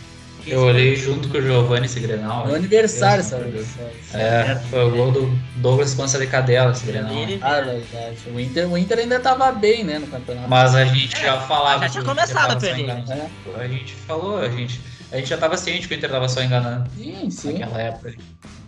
Eu 0.46 0.62
olhei 0.62 0.96
junto 0.96 1.30
com 1.30 1.38
o 1.38 1.42
Giovanni 1.42 1.86
esse 1.86 2.00
Grenal. 2.00 2.48
No 2.48 2.56
aniversário, 2.56 3.24
sabe? 3.24 3.66
É, 4.14 4.56
foi 4.70 4.86
o 4.86 4.92
gol 4.92 5.12
do 5.12 5.40
Douglas 5.58 5.94
Consa 5.94 6.20
de 6.20 6.28
Cadela 6.28 6.72
esse 6.72 6.86
Grenal. 6.86 7.14
Ah, 7.42 7.62
verdade. 7.62 8.18
O 8.34 8.40
Inter, 8.40 8.70
o 8.70 8.78
Inter 8.78 9.00
ainda 9.00 9.20
tava 9.20 9.52
bem, 9.52 9.84
né, 9.84 10.00
no 10.00 10.08
campeonato. 10.08 10.50
Mas 10.50 10.76
a 10.76 10.84
gente 10.86 11.20
já 11.20 11.40
falava. 11.42 11.84
Já 11.84 11.90
tinha 11.90 12.04
começado 12.04 12.52
a 12.52 12.56
perder. 12.58 12.90
É. 12.90 13.30
A 13.58 13.68
gente 13.68 13.94
falou, 13.94 14.38
a 14.38 14.50
gente, 14.50 14.82
a 15.12 15.18
gente 15.18 15.30
já 15.30 15.38
tava 15.38 15.56
ciente 15.56 15.88
que 15.88 15.94
o 15.94 15.98
Inter 15.98 16.10
tava 16.10 16.28
só 16.28 16.44
enganando. 16.44 16.90
Sim, 16.98 17.30
sim. 17.30 17.54
Naquela 17.54 17.82
época. 17.82 18.14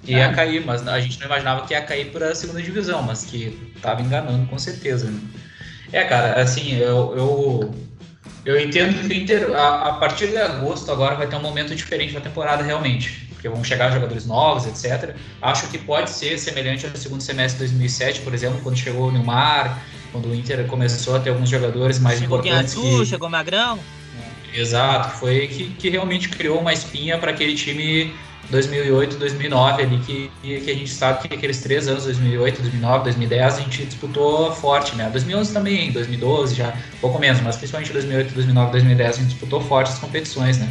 Que 0.03 0.11
ia 0.11 0.31
cair, 0.33 0.63
mas 0.63 0.87
a 0.87 0.99
gente 0.99 1.19
não 1.19 1.25
imaginava 1.25 1.65
que 1.65 1.73
ia 1.73 1.81
cair 1.81 2.11
para 2.11 2.29
a 2.29 2.35
segunda 2.35 2.61
divisão, 2.61 3.01
mas 3.01 3.25
que 3.25 3.73
tava 3.81 4.01
enganando 4.01 4.45
com 4.45 4.57
certeza. 4.57 5.07
Né? 5.07 5.19
É, 5.91 6.03
cara, 6.03 6.39
assim, 6.39 6.77
eu, 6.77 7.15
eu 7.17 7.75
eu 8.45 8.59
entendo 8.59 8.99
que 8.99 9.07
o 9.07 9.13
Inter, 9.13 9.51
a, 9.55 9.89
a, 9.89 9.93
partir 9.93 10.27
de 10.27 10.37
agosto, 10.37 10.91
agora 10.91 11.15
vai 11.15 11.25
ter 11.25 11.35
um 11.35 11.41
momento 11.41 11.75
diferente 11.75 12.13
da 12.13 12.21
temporada, 12.21 12.63
realmente. 12.63 13.25
Porque 13.29 13.49
vão 13.49 13.63
chegar 13.63 13.91
jogadores 13.91 14.25
novos, 14.25 14.67
etc. 14.67 15.15
Acho 15.41 15.67
que 15.69 15.79
pode 15.79 16.11
ser 16.11 16.37
semelhante 16.37 16.85
ao 16.85 16.95
segundo 16.95 17.21
semestre 17.21 17.65
de 17.65 17.71
2007, 17.71 18.21
por 18.21 18.33
exemplo, 18.33 18.59
quando 18.61 18.77
chegou 18.77 19.09
o 19.09 19.11
Neymar, 19.11 19.81
quando 20.11 20.29
o 20.29 20.35
Inter 20.35 20.63
começou 20.67 21.15
a 21.15 21.19
ter 21.19 21.31
alguns 21.31 21.49
jogadores 21.49 21.97
mais 21.97 22.19
chegou 22.19 22.37
importantes. 22.37 22.73
Chegou 22.73 22.85
Guiatu, 22.85 23.03
que... 23.03 23.09
chegou 23.09 23.29
Magrão. 23.29 23.79
Exato, 24.53 25.17
foi 25.17 25.47
que, 25.47 25.69
que 25.71 25.89
realmente 25.89 26.29
criou 26.29 26.59
uma 26.59 26.71
espinha 26.71 27.17
para 27.17 27.31
aquele 27.31 27.55
time 27.55 28.13
2008, 28.49 29.17
2009 29.17 29.83
ali, 29.83 29.97
que, 29.99 30.31
que 30.41 30.71
a 30.71 30.73
gente 30.73 30.89
sabe 30.89 31.27
que 31.27 31.33
aqueles 31.33 31.61
três 31.61 31.87
anos, 31.87 32.03
2008, 32.05 32.61
2009, 32.61 33.03
2010, 33.05 33.57
a 33.57 33.61
gente 33.61 33.85
disputou 33.85 34.51
forte, 34.53 34.95
né? 34.95 35.09
2011 35.09 35.53
também, 35.53 35.91
2012 35.91 36.55
já, 36.55 36.73
pouco 37.01 37.19
menos, 37.19 37.41
mas 37.41 37.57
principalmente 37.57 37.91
2008, 37.91 38.33
2009, 38.33 38.71
2010 38.71 39.09
a 39.09 39.19
gente 39.19 39.29
disputou 39.29 39.61
forte 39.61 39.91
as 39.91 39.99
competições, 39.99 40.59
né? 40.59 40.69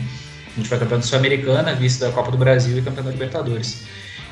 A 0.52 0.56
gente 0.56 0.68
foi 0.68 0.78
campeão 0.78 0.98
da 0.98 1.04
Sul-Americana, 1.04 1.74
vice 1.74 1.98
da 1.98 2.12
Copa 2.12 2.30
do 2.30 2.38
Brasil 2.38 2.78
e 2.78 2.82
campeão 2.82 3.04
da 3.04 3.10
Libertadores. 3.10 3.84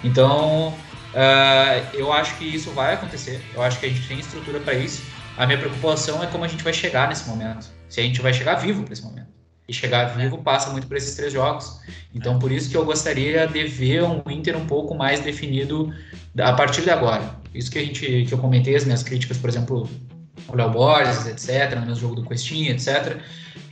Então, 0.05 0.69
uh, 0.69 1.87
eu 1.95 2.13
acho 2.13 2.37
que 2.37 2.45
isso 2.45 2.71
vai 2.71 2.95
acontecer, 2.95 3.41
eu 3.55 3.63
acho 3.63 3.81
que 3.81 3.87
a 3.87 3.89
gente 3.89 4.07
tem 4.07 4.21
estrutura 4.21 4.61
para 4.61 4.75
isso. 4.75 5.03
A 5.37 5.47
minha 5.47 5.59
preocupação 5.59 6.23
é 6.23 6.27
como 6.27 6.45
a 6.45 6.49
gente 6.49 6.63
vai 6.63 6.73
chegar 6.73 7.09
nesse 7.09 7.29
momento, 7.29 7.67
se 7.89 8.01
a 8.01 8.05
gente 8.05 8.21
vai 8.23 8.33
chegar 8.33 8.55
vivo 8.57 8.85
para 8.85 8.93
esse 8.93 9.03
momento 9.03 9.32
e 9.69 9.73
chegar 9.73 10.17
vivo 10.17 10.39
passa 10.39 10.71
muito 10.71 10.87
por 10.87 10.97
esses 10.97 11.15
três 11.15 11.33
jogos. 11.33 11.81
Então, 12.15 12.39
por 12.39 12.51
isso 12.51 12.71
que 12.71 12.77
eu 12.77 12.85
gostaria 12.85 13.47
de 13.47 13.65
ver 13.65 14.03
um 14.03 14.23
Inter 14.31 14.57
um 14.57 14.67
pouco 14.67 14.95
mais 14.95 15.21
definido 15.21 15.95
a 16.39 16.53
partir 16.53 16.83
de 16.83 16.91
agora. 16.91 17.37
Isso 17.55 17.71
que 17.71 17.79
a 17.79 17.85
gente 17.85 18.25
que 18.27 18.33
eu 18.33 18.39
comentei 18.39 18.75
as 18.75 18.85
minhas 18.85 19.03
críticas, 19.03 19.39
por 19.39 19.49
exemplo, 19.49 19.89
o 20.49 20.57
Léo 20.57 20.71
Borges, 20.71 21.27
etc, 21.27 21.79
no 21.79 21.95
jogo 21.95 22.17
do 22.17 22.25
Questinha, 22.25 22.73
etc. 22.73 23.19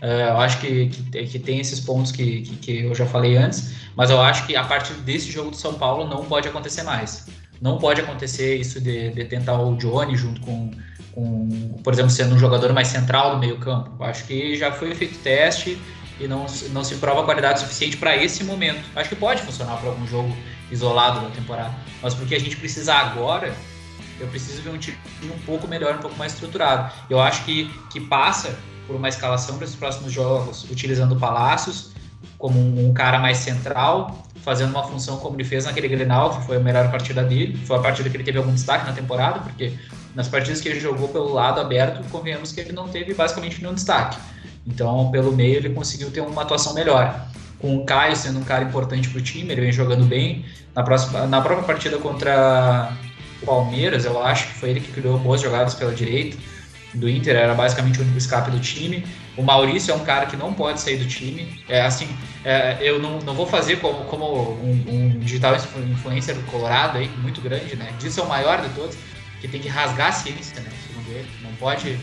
Uh, 0.02 0.06
eu 0.06 0.38
acho 0.38 0.60
que, 0.60 0.88
que, 0.88 1.26
que, 1.26 1.38
tem 1.38 1.60
esses 1.60 1.80
pontos 1.80 2.10
que, 2.10 2.42
que, 2.42 2.56
que 2.56 2.80
eu 2.84 2.94
já 2.94 3.04
falei 3.04 3.36
antes, 3.36 3.74
mas 3.94 4.08
eu 4.08 4.20
acho 4.20 4.46
que 4.46 4.56
a 4.56 4.64
partir 4.64 4.94
desse 4.94 5.30
jogo 5.30 5.50
do 5.50 5.56
São 5.56 5.74
Paulo 5.74 6.06
não 6.08 6.24
pode 6.24 6.48
acontecer 6.48 6.82
mais. 6.82 7.26
Não 7.60 7.78
pode 7.78 8.00
acontecer 8.00 8.56
isso 8.56 8.80
de, 8.80 9.10
de 9.10 9.24
tentar 9.24 9.60
o 9.60 9.76
Johnny 9.76 10.16
junto 10.16 10.40
com 10.40 10.70
com, 11.12 11.80
por 11.82 11.92
exemplo, 11.92 12.10
sendo 12.10 12.34
um 12.34 12.38
jogador 12.38 12.72
mais 12.72 12.88
central 12.88 13.32
do 13.32 13.38
meio 13.38 13.58
campo. 13.58 14.02
Acho 14.02 14.24
que 14.24 14.56
já 14.56 14.72
foi 14.72 14.94
feito 14.94 15.18
teste 15.18 15.80
e 16.18 16.28
não, 16.28 16.46
não 16.70 16.84
se 16.84 16.96
prova 16.96 17.24
qualidade 17.24 17.60
suficiente 17.60 17.96
para 17.96 18.16
esse 18.16 18.44
momento. 18.44 18.82
Acho 18.94 19.08
que 19.08 19.16
pode 19.16 19.42
funcionar 19.42 19.76
para 19.78 19.88
algum 19.90 20.06
jogo 20.06 20.34
isolado 20.70 21.20
da 21.20 21.30
temporada, 21.30 21.74
mas 22.00 22.14
porque 22.14 22.34
a 22.34 22.38
gente 22.38 22.56
precisa 22.56 22.94
agora, 22.94 23.52
eu 24.20 24.28
preciso 24.28 24.62
ver 24.62 24.70
um 24.70 24.78
time 24.78 24.96
um 25.24 25.38
pouco 25.44 25.66
melhor, 25.66 25.96
um 25.96 25.98
pouco 25.98 26.16
mais 26.16 26.32
estruturado. 26.32 26.92
Eu 27.08 27.20
acho 27.20 27.44
que, 27.44 27.68
que 27.90 28.00
passa 28.00 28.56
por 28.86 28.94
uma 28.94 29.08
escalação 29.08 29.56
para 29.56 29.64
os 29.64 29.74
próximos 29.74 30.12
jogos, 30.12 30.64
utilizando 30.70 31.16
o 31.16 31.18
Palácios 31.18 31.90
como 32.38 32.58
um, 32.58 32.88
um 32.88 32.92
cara 32.92 33.18
mais 33.18 33.38
central, 33.38 34.26
fazendo 34.42 34.70
uma 34.70 34.82
função 34.82 35.18
como 35.18 35.36
ele 35.36 35.44
fez 35.44 35.64
naquele 35.64 35.88
Grenal, 35.88 36.38
que 36.38 36.46
foi 36.46 36.56
a 36.56 36.60
melhor 36.60 36.90
partida 36.90 37.22
dele, 37.22 37.58
foi 37.66 37.76
a 37.76 37.80
partida 37.80 38.08
que 38.08 38.16
ele 38.16 38.24
teve 38.24 38.38
algum 38.38 38.52
destaque 38.52 38.86
na 38.86 38.92
temporada, 38.92 39.40
porque 39.40 39.72
nas 40.14 40.28
partidas 40.28 40.60
que 40.60 40.68
ele 40.68 40.80
jogou 40.80 41.08
pelo 41.08 41.32
lado 41.32 41.60
aberto, 41.60 42.02
convenhamos 42.10 42.52
que 42.52 42.60
ele 42.60 42.72
não 42.72 42.88
teve 42.88 43.14
basicamente 43.14 43.60
nenhum 43.60 43.74
destaque. 43.74 44.18
Então, 44.66 45.10
pelo 45.10 45.32
meio, 45.32 45.56
ele 45.56 45.70
conseguiu 45.70 46.10
ter 46.10 46.20
uma 46.20 46.42
atuação 46.42 46.74
melhor. 46.74 47.26
Com 47.58 47.76
o 47.76 47.84
Caio 47.84 48.16
sendo 48.16 48.38
um 48.38 48.44
cara 48.44 48.64
importante 48.64 49.08
para 49.08 49.18
o 49.18 49.22
time, 49.22 49.52
ele 49.52 49.60
vem 49.60 49.72
jogando 49.72 50.04
bem. 50.04 50.44
Na, 50.74 50.82
próxima, 50.82 51.26
na 51.26 51.40
própria 51.40 51.66
partida 51.66 51.98
contra 51.98 52.92
o 53.42 53.46
Palmeiras, 53.46 54.04
eu 54.04 54.22
acho 54.22 54.48
que 54.48 54.54
foi 54.54 54.70
ele 54.70 54.80
que 54.80 54.92
criou 54.92 55.18
boas 55.18 55.40
jogadas 55.40 55.74
pela 55.74 55.92
direita 55.92 56.36
do 56.94 57.08
Inter, 57.08 57.36
era 57.36 57.54
basicamente 57.54 57.98
o 58.00 58.02
único 58.02 58.18
escape 58.18 58.50
do 58.50 58.58
time. 58.58 59.04
O 59.40 59.42
Maurício 59.42 59.90
é 59.90 59.94
um 59.94 60.04
cara 60.04 60.26
que 60.26 60.36
não 60.36 60.52
pode 60.52 60.82
sair 60.82 60.98
do 60.98 61.06
time. 61.06 61.58
É 61.66 61.80
assim, 61.80 62.06
é, 62.44 62.76
eu 62.82 62.98
não, 62.98 63.20
não 63.20 63.32
vou 63.32 63.46
fazer 63.46 63.76
como, 63.76 64.04
como 64.04 64.52
um, 64.62 64.84
um 64.86 65.18
digital 65.20 65.56
influencer 65.56 66.34
do 66.34 66.42
Colorado 66.42 66.98
aí, 66.98 67.08
muito 67.22 67.40
grande, 67.40 67.74
né? 67.74 67.90
Disso 67.98 68.20
é 68.20 68.22
o 68.22 68.28
maior 68.28 68.60
de 68.60 68.68
todos 68.74 68.98
que 69.40 69.48
tem 69.48 69.58
que 69.58 69.66
rasgar 69.66 70.08
a 70.08 70.12
ciência, 70.12 70.60
né? 70.60 70.70
Segundo 70.86 71.08
ele. 71.08 71.26
Não 71.42 71.52
pode. 71.54 71.98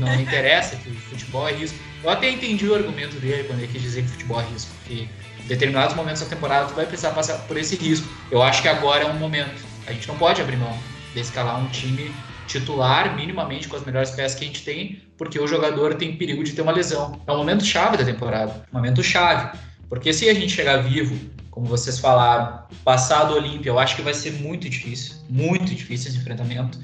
não 0.00 0.12
interessa 0.18 0.76
que 0.76 0.90
futebol 0.90 1.46
é 1.46 1.52
risco. 1.52 1.78
Eu 2.02 2.08
até 2.08 2.30
entendi 2.30 2.66
o 2.66 2.74
argumento 2.74 3.16
dele 3.16 3.44
quando 3.44 3.58
ele 3.58 3.70
quis 3.70 3.82
dizer 3.82 4.02
que 4.04 4.08
futebol 4.08 4.40
é 4.40 4.44
risco, 4.44 4.70
que 4.86 5.06
em 5.38 5.46
determinados 5.46 5.94
momentos 5.94 6.22
da 6.22 6.28
temporada 6.28 6.68
tu 6.68 6.74
vai 6.74 6.86
precisar 6.86 7.10
passar 7.10 7.40
por 7.40 7.58
esse 7.58 7.76
risco. 7.76 8.08
Eu 8.30 8.42
acho 8.42 8.62
que 8.62 8.68
agora 8.68 9.04
é 9.04 9.06
um 9.06 9.18
momento. 9.18 9.62
A 9.86 9.92
gente 9.92 10.08
não 10.08 10.16
pode 10.16 10.40
abrir 10.40 10.56
mão 10.56 10.78
de 11.12 11.20
escalar 11.20 11.60
um 11.60 11.68
time 11.68 12.10
titular 12.46 13.16
minimamente 13.16 13.68
com 13.68 13.76
as 13.76 13.84
melhores 13.84 14.10
peças 14.10 14.38
que 14.38 14.44
a 14.44 14.46
gente 14.46 14.62
tem, 14.62 15.02
porque 15.16 15.38
o 15.38 15.46
jogador 15.46 15.94
tem 15.94 16.16
perigo 16.16 16.42
de 16.44 16.52
ter 16.52 16.62
uma 16.62 16.72
lesão. 16.72 17.20
É 17.26 17.32
um 17.32 17.36
momento 17.36 17.64
chave 17.64 17.96
da 17.96 18.04
temporada, 18.04 18.64
um 18.72 18.76
momento 18.76 19.02
chave. 19.02 19.58
Porque 19.88 20.12
se 20.12 20.28
a 20.28 20.34
gente 20.34 20.52
chegar 20.52 20.78
vivo 20.78 21.18
como 21.50 21.66
vocês 21.66 22.00
falaram, 22.00 22.64
passar 22.84 23.24
do 23.24 23.34
Olímpia, 23.34 23.70
eu 23.70 23.78
acho 23.78 23.94
que 23.94 24.02
vai 24.02 24.12
ser 24.12 24.32
muito 24.32 24.68
difícil, 24.68 25.14
muito 25.30 25.72
difícil 25.72 26.10
esse 26.10 26.18
enfrentamento. 26.18 26.80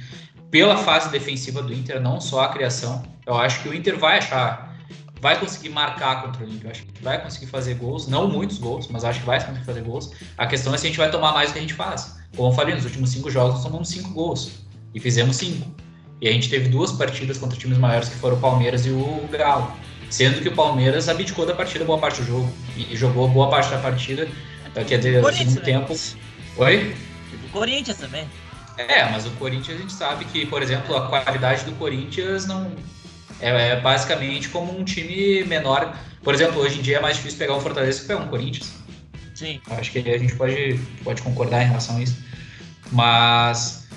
Pela 0.48 0.76
fase 0.76 1.10
defensiva 1.10 1.60
do 1.60 1.72
Inter, 1.72 2.00
não 2.00 2.20
só 2.20 2.42
a 2.42 2.48
criação. 2.50 3.02
Eu 3.26 3.34
acho 3.34 3.62
que 3.62 3.68
o 3.68 3.74
Inter 3.74 3.98
vai 3.98 4.18
achar 4.18 4.70
vai 5.20 5.38
conseguir 5.38 5.68
marcar 5.68 6.22
contra 6.22 6.42
o 6.42 6.46
Olímpia. 6.46 6.70
Acho 6.70 6.84
que 6.86 7.02
vai 7.02 7.20
conseguir 7.22 7.46
fazer 7.46 7.74
gols, 7.74 8.08
não 8.08 8.28
muitos 8.28 8.58
gols, 8.58 8.88
mas 8.88 9.04
acho 9.04 9.20
que 9.20 9.26
vai 9.26 9.38
conseguir 9.44 9.64
fazer 9.64 9.82
gols. 9.82 10.12
A 10.38 10.46
questão 10.46 10.74
é 10.74 10.78
se 10.78 10.86
a 10.86 10.88
gente 10.88 10.98
vai 10.98 11.10
tomar 11.10 11.32
mais 11.32 11.50
do 11.50 11.52
que 11.52 11.58
a 11.58 11.62
gente 11.62 11.74
faz. 11.74 12.16
Como 12.34 12.48
eu 12.48 12.54
falei, 12.54 12.74
nos 12.74 12.84
últimos 12.84 13.10
cinco 13.10 13.30
jogos 13.30 13.54
nós 13.54 13.64
tomamos 13.64 13.88
cinco 13.88 14.10
gols 14.10 14.52
e 14.94 15.00
fizemos 15.00 15.36
cinco. 15.36 15.68
E 16.20 16.28
a 16.28 16.32
gente 16.32 16.48
teve 16.48 16.68
duas 16.68 16.92
partidas 16.92 17.38
contra 17.38 17.58
times 17.58 17.78
maiores 17.78 18.08
que 18.08 18.16
foram 18.16 18.36
o 18.36 18.40
Palmeiras 18.40 18.84
e 18.84 18.90
o 18.90 19.28
Galo. 19.30 19.72
Sendo 20.10 20.42
que 20.42 20.48
o 20.48 20.52
Palmeiras 20.52 21.08
abdicou 21.08 21.46
da 21.46 21.54
partida 21.54 21.84
boa 21.84 21.98
parte 21.98 22.20
do 22.20 22.26
jogo 22.26 22.52
e 22.76 22.96
jogou 22.96 23.28
boa 23.28 23.48
parte 23.48 23.70
da 23.70 23.78
partida, 23.78 24.28
quer 24.74 24.98
dizer, 24.98 25.22
no 25.22 25.32
segundo 25.32 25.60
tempo. 25.60 25.96
Oi? 26.56 26.94
O 27.46 27.48
Corinthians 27.50 27.96
também. 27.96 28.28
É, 28.76 29.04
mas 29.10 29.26
o 29.26 29.30
Corinthians 29.32 29.78
a 29.78 29.80
gente 29.80 29.92
sabe 29.92 30.24
que, 30.26 30.46
por 30.46 30.62
exemplo, 30.62 30.96
a 30.96 31.08
qualidade 31.08 31.64
do 31.64 31.72
Corinthians 31.72 32.46
não 32.46 32.72
é, 33.40 33.70
é, 33.70 33.80
basicamente 33.80 34.48
como 34.48 34.78
um 34.78 34.84
time 34.84 35.44
menor. 35.44 35.96
Por 36.22 36.34
exemplo, 36.34 36.60
hoje 36.60 36.78
em 36.78 36.82
dia 36.82 36.98
é 36.98 37.00
mais 37.00 37.16
difícil 37.16 37.38
pegar 37.38 37.56
um 37.56 37.60
Fortaleza 37.60 38.00
que 38.00 38.06
pegar 38.06 38.20
um 38.20 38.28
Corinthians. 38.28 38.72
Sim. 39.34 39.60
Acho 39.70 39.90
que 39.92 39.98
a 39.98 40.18
gente 40.18 40.34
pode, 40.34 40.78
pode 41.02 41.22
concordar 41.22 41.62
em 41.62 41.66
relação 41.66 41.96
a 41.96 42.02
isso. 42.02 42.22
Mas, 42.92 43.88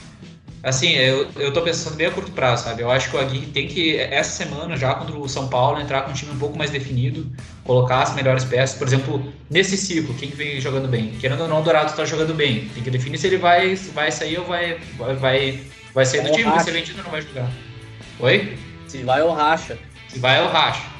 assim, 0.63 0.93
eu, 0.93 1.29
eu 1.35 1.51
tô 1.51 1.61
pensando 1.61 1.95
bem 1.95 2.07
a 2.07 2.11
curto 2.11 2.31
prazo, 2.31 2.63
sabe? 2.63 2.81
Eu 2.81 2.89
acho 2.89 3.09
que 3.09 3.17
o 3.17 3.19
Aguirre 3.19 3.47
tem 3.47 3.67
que, 3.67 3.97
essa 3.97 4.43
semana, 4.43 4.77
já 4.77 4.95
contra 4.95 5.15
o 5.15 5.27
São 5.27 5.49
Paulo, 5.49 5.81
entrar 5.81 6.03
com 6.03 6.11
um 6.11 6.13
time 6.13 6.31
um 6.31 6.39
pouco 6.39 6.57
mais 6.57 6.71
definido, 6.71 7.29
colocar 7.65 8.01
as 8.01 8.15
melhores 8.15 8.45
peças. 8.45 8.77
Por 8.77 8.87
exemplo, 8.87 9.33
nesse 9.49 9.75
ciclo, 9.75 10.15
quem 10.15 10.29
vem 10.29 10.61
jogando 10.61 10.87
bem? 10.87 11.11
Querendo 11.19 11.41
ou 11.41 11.47
não, 11.49 11.59
o 11.59 11.63
Dourado 11.63 11.93
tá 11.93 12.05
jogando 12.05 12.33
bem. 12.33 12.69
Tem 12.73 12.81
que 12.81 12.89
definir 12.89 13.17
se 13.17 13.27
ele 13.27 13.37
vai, 13.37 13.75
vai 13.75 14.09
sair 14.09 14.39
ou 14.39 14.45
vai, 14.45 14.79
vai, 15.19 15.59
vai 15.93 16.05
sair 16.05 16.21
do 16.21 16.31
time, 16.31 16.59
se 16.61 16.69
ele 16.69 16.79
vendido 16.79 17.03
não 17.03 17.11
vai 17.11 17.21
jogar. 17.21 17.51
Oi? 18.19 18.57
Se 18.87 19.03
vai 19.03 19.21
ou 19.21 19.33
racha. 19.33 19.77
Se 20.07 20.19
vai 20.19 20.41
ou 20.41 20.47
racha. 20.47 20.93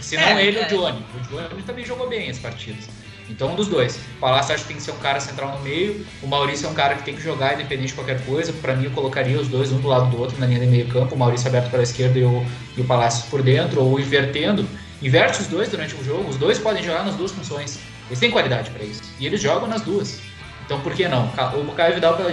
Se 0.00 0.16
não 0.16 0.24
é, 0.24 0.44
ele, 0.44 0.58
é. 0.58 0.66
o 0.66 0.68
Johnny. 0.68 1.04
O 1.14 1.20
Johnny 1.28 1.62
também 1.62 1.84
jogou 1.84 2.08
bem 2.08 2.28
as 2.28 2.38
partidas. 2.38 2.88
Então, 3.28 3.52
um 3.52 3.56
dos 3.56 3.68
dois. 3.68 3.96
O 3.96 4.20
Palácio 4.20 4.54
acho 4.54 4.64
que 4.64 4.68
tem 4.68 4.76
que 4.76 4.82
ser 4.82 4.92
um 4.92 4.98
cara 4.98 5.18
central 5.18 5.56
no 5.56 5.64
meio. 5.64 6.06
O 6.22 6.26
Maurício 6.26 6.66
é 6.66 6.70
um 6.70 6.74
cara 6.74 6.94
que 6.94 7.02
tem 7.02 7.14
que 7.14 7.22
jogar 7.22 7.54
independente 7.54 7.88
de 7.88 7.94
qualquer 7.94 8.24
coisa. 8.24 8.52
Para 8.52 8.74
mim, 8.74 8.84
eu 8.84 8.90
colocaria 8.90 9.40
os 9.40 9.48
dois 9.48 9.72
um 9.72 9.78
do 9.78 9.88
lado 9.88 10.10
do 10.10 10.20
outro 10.20 10.38
na 10.38 10.46
linha 10.46 10.60
de 10.60 10.66
meio 10.66 10.86
campo. 10.88 11.14
O 11.14 11.18
Maurício 11.18 11.48
aberto 11.48 11.74
a 11.74 11.82
esquerda 11.82 12.18
e 12.18 12.24
o, 12.24 12.44
e 12.76 12.80
o 12.80 12.84
Palácio 12.84 13.28
por 13.30 13.42
dentro, 13.42 13.82
ou 13.82 13.98
invertendo. 13.98 14.68
Inverte 15.02 15.40
os 15.40 15.46
dois 15.46 15.68
durante 15.68 15.94
o 15.94 16.04
jogo. 16.04 16.28
Os 16.28 16.36
dois 16.36 16.58
podem 16.58 16.82
jogar 16.82 17.04
nas 17.04 17.14
duas 17.14 17.32
funções. 17.32 17.78
Eles 18.08 18.18
têm 18.18 18.30
qualidade 18.30 18.70
para 18.70 18.84
isso. 18.84 19.02
E 19.18 19.26
eles 19.26 19.40
jogam 19.40 19.68
nas 19.68 19.82
duas. 19.82 20.20
Então, 20.64 20.80
por 20.80 20.94
que 20.94 21.08
não? 21.08 21.26
O 21.26 21.72
Caio 21.74 21.94
Vidal 21.94 22.16
pela, 22.16 22.32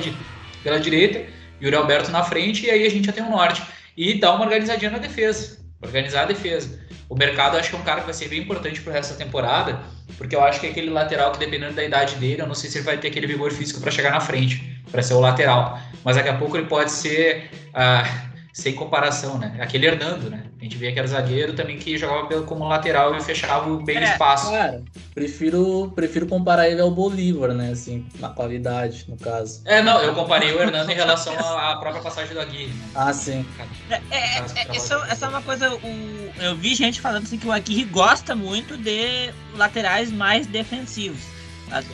pela 0.64 0.80
direita 0.80 1.26
e 1.60 1.70
o 1.70 1.78
Alberto 1.78 2.12
na 2.12 2.24
frente. 2.24 2.66
E 2.66 2.70
aí 2.70 2.86
a 2.86 2.90
gente 2.90 3.06
já 3.06 3.14
tem 3.14 3.24
o 3.24 3.28
um 3.28 3.32
norte 3.32 3.62
e 3.96 4.16
dar 4.16 4.34
uma 4.34 4.46
organizadinha 4.46 4.92
na 4.92 4.98
defesa. 4.98 5.61
Organizar 5.82 6.24
a 6.24 6.26
defesa. 6.26 6.80
O 7.10 7.16
mercado 7.16 7.58
acho 7.58 7.70
que 7.70 7.76
é 7.76 7.80
um 7.80 7.84
cara 7.84 8.00
que 8.00 8.06
vai 8.06 8.14
ser 8.14 8.30
bem 8.30 8.40
importante 8.42 8.80
pro 8.82 8.94
resto 8.94 9.14
da 9.14 9.26
temporada, 9.26 9.82
porque 10.18 10.36
eu 10.36 10.44
acho 10.44 10.60
que 10.60 10.68
é 10.68 10.70
aquele 10.70 10.90
lateral 10.90 11.32
que, 11.32 11.40
dependendo 11.40 11.74
da 11.74 11.84
idade 11.84 12.16
dele, 12.16 12.42
eu 12.42 12.48
não 12.48 12.56
sei 12.56 12.70
se 12.70 12.78
ele 12.78 12.86
vai 12.86 12.98
ter 12.98 13.10
aquele 13.10 13.28
vigor 13.28 13.52
físico 13.52 13.82
para 13.82 13.92
chegar 13.92 14.12
na 14.12 14.22
frente, 14.22 14.82
para 14.92 15.02
ser 15.02 15.14
o 15.16 15.20
lateral. 15.20 15.80
Mas 16.04 16.16
daqui 16.16 16.30
a 16.30 16.38
pouco 16.38 16.56
ele 16.56 16.68
pode 16.68 16.92
ser. 16.92 17.50
Uh, 17.70 18.31
sem 18.54 18.74
comparação, 18.74 19.38
né? 19.38 19.58
Aquele 19.62 19.88
Hernando, 19.88 20.30
né? 20.30 20.44
A 20.60 20.64
gente 20.64 20.78
via 20.78 20.92
que 20.92 21.00
era 21.00 21.08
zagueiro 21.08 21.54
também 21.54 21.78
que 21.78 21.98
jogava 21.98 22.42
como 22.44 22.68
lateral 22.68 23.16
e 23.16 23.22
fechava 23.22 23.76
bem 23.78 23.98
é, 23.98 24.02
o 24.02 24.04
espaço. 24.04 24.52
Cara, 24.52 24.84
prefiro, 25.14 25.92
prefiro 25.96 26.28
comparar 26.28 26.70
ele 26.70 26.82
ao 26.82 26.92
Bolívar, 26.92 27.54
né? 27.54 27.72
Assim, 27.72 28.06
na 28.20 28.30
qualidade, 28.30 29.06
no 29.08 29.18
caso. 29.18 29.62
É, 29.66 29.82
não, 29.82 30.02
eu 30.02 30.14
comparei 30.14 30.54
o 30.54 30.62
Hernando 30.62 30.90
em 30.90 30.96
relação 30.96 31.34
à 31.34 31.78
própria 31.78 32.02
passagem 32.02 32.34
do 32.34 32.42
Aguirre. 32.42 32.68
Né? 32.68 32.90
Ah, 32.94 33.14
sim. 33.14 33.46
É, 33.90 33.96
é, 34.12 34.38
é 34.38 34.76
essa, 34.76 34.96
essa, 35.10 35.26
é 35.26 35.30
uma 35.30 35.42
coisa, 35.42 35.74
o, 35.74 36.32
eu 36.40 36.56
vi 36.56 36.76
gente 36.76 37.00
falando 37.00 37.24
assim 37.24 37.38
que 37.38 37.48
o 37.48 37.52
Aguirre 37.52 37.86
gosta 37.86 38.36
muito 38.36 38.78
de 38.78 39.34
laterais 39.56 40.12
mais 40.12 40.46
defensivos. 40.46 41.22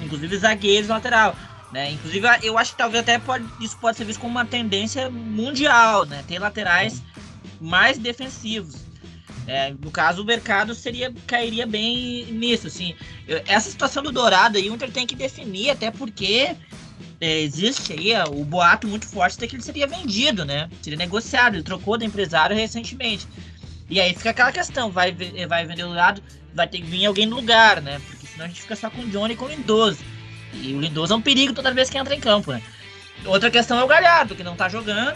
Inclusive 0.02 0.38
zagueiros 0.38 0.90
lateral. 0.90 1.36
Né? 1.72 1.92
Inclusive, 1.92 2.26
eu 2.44 2.58
acho 2.58 2.72
que 2.72 2.78
talvez 2.78 3.04
até 3.04 3.20
pode, 3.20 3.46
isso 3.60 3.78
pode 3.78 3.98
ser 3.98 4.06
visto 4.06 4.20
como 4.20 4.32
uma 4.32 4.46
tendência 4.46 5.10
mundial, 5.10 6.06
né? 6.06 6.24
Ter 6.28 6.40
laterais 6.40 7.04
mais 7.60 7.98
defensivos. 7.98 8.88
É, 9.46 9.72
no 9.72 9.92
caso, 9.92 10.22
o 10.22 10.26
mercado 10.26 10.76
seria 10.76 11.14
cairia 11.26 11.66
bem 11.66 12.26
nisso, 12.32 12.68
assim. 12.68 12.96
Eu, 13.28 13.42
essa 13.48 13.70
situação 13.70 14.04
do 14.04 14.12
Dourado 14.12 14.58
aí, 14.58 14.70
o 14.70 14.74
Inter 14.74 14.92
tem 14.92 15.08
que 15.08 15.16
definir, 15.16 15.70
até 15.70 15.90
porque 15.92 16.56
é, 17.20 17.42
existe 17.42 17.94
aí 17.94 18.14
o 18.30 18.44
boato 18.44 18.88
muito 18.88 19.08
forte 19.08 19.38
de 19.38 19.48
que 19.48 19.56
ele 19.56 19.64
seria 19.64 19.88
vendido, 19.88 20.46
né? 20.46 20.70
Seria 20.82 20.98
negociado, 20.98 21.56
ele 21.56 21.64
trocou 21.64 21.98
do 21.98 22.04
empresário 22.04 22.56
recentemente. 22.56 23.28
E 23.90 24.02
aí 24.02 24.14
fica 24.14 24.32
aquela 24.32 24.52
questão, 24.52 24.92
vai, 24.92 25.16
vai 25.48 25.66
vender 25.66 25.84
o 25.84 25.88
Dourado, 25.88 26.22
vai 26.54 26.68
ter 26.68 26.80
que 26.80 26.86
vir 26.86 27.06
alguém 27.06 27.26
no 27.26 27.38
lugar, 27.38 27.82
né? 27.82 28.02
Porque 28.06 28.28
senão 28.28 28.46
a 28.46 28.48
gente 28.50 28.62
fica 28.62 28.76
só 28.76 28.90
com 28.90 29.02
o 29.02 29.08
Johnny 29.08 29.34
e 29.34 29.38
com 29.38 29.46
o 29.46 29.50
Lindoso. 29.50 30.00
E 30.54 30.74
o 30.74 30.80
Lindoso 30.80 31.14
é 31.14 31.18
um 31.18 31.22
perigo 31.22 31.54
toda 31.54 31.74
vez 31.74 31.90
que 31.90 31.98
entra 31.98 32.16
em 32.16 32.20
campo, 32.20 32.52
né? 32.52 32.62
Outra 33.26 33.50
questão 33.50 33.78
é 33.80 33.84
o 33.84 33.88
Galhardo, 33.88 34.36
que 34.36 34.44
não 34.44 34.56
tá 34.56 34.70
jogando. 34.70 35.16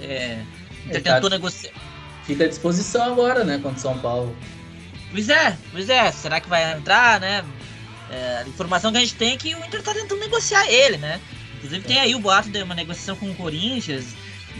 É, 0.00 0.42
tentou 0.90 1.28
tá, 1.28 1.30
negociar. 1.30 1.72
Fica 2.24 2.44
à 2.44 2.48
disposição 2.48 3.02
agora, 3.02 3.44
né, 3.44 3.58
contra 3.58 3.78
o 3.78 3.80
São 3.80 3.98
Paulo. 3.98 4.36
Pois 5.10 5.28
é, 5.28 5.56
pois 5.72 5.88
é. 5.88 6.10
Será 6.12 6.40
que 6.40 6.48
vai 6.48 6.72
entrar, 6.72 7.20
né? 7.20 7.44
É, 8.10 8.42
a 8.44 8.48
informação 8.48 8.90
que 8.90 8.98
a 8.98 9.00
gente 9.00 9.14
tem 9.14 9.32
é 9.32 9.36
que 9.36 9.54
o 9.54 9.64
Inter 9.64 9.82
tá 9.82 9.92
tentando 9.92 10.20
negociar 10.20 10.68
ele, 10.68 10.96
né? 10.96 11.20
Inclusive 11.56 11.84
é. 11.84 11.88
tem 11.88 12.00
aí 12.00 12.14
o 12.14 12.20
boato 12.20 12.48
de 12.48 12.62
uma 12.62 12.74
negociação 12.74 13.16
com 13.16 13.30
o 13.30 13.34
Corinthians. 13.34 14.14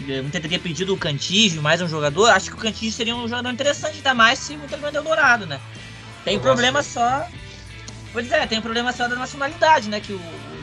O 0.07 0.11
Inter 0.11 0.41
teria 0.41 0.59
pedido 0.59 0.93
o 0.93 0.97
Cantígio, 0.97 1.61
mais 1.61 1.81
um 1.81 1.87
jogador. 1.87 2.29
Acho 2.29 2.49
que 2.49 2.55
o 2.55 2.59
Cantígio 2.59 2.91
seria 2.91 3.15
um 3.15 3.27
jogador 3.27 3.49
interessante, 3.49 3.97
ainda 3.97 4.13
mais 4.13 4.39
se 4.39 4.53
o 4.53 4.63
Inter 4.63 4.79
vender 4.79 4.99
o 4.99 5.03
Dourado, 5.03 5.45
né? 5.45 5.59
Tem 6.23 6.35
Eu 6.35 6.41
problema 6.41 6.83
só 6.83 7.27
Pois 8.11 8.31
é, 8.31 8.45
tem 8.45 8.59
um 8.59 8.61
problema 8.61 8.91
só 8.91 9.07
da 9.07 9.15
nacionalidade, 9.15 9.89
né? 9.89 10.01
Que 10.01 10.13
o, 10.13 10.21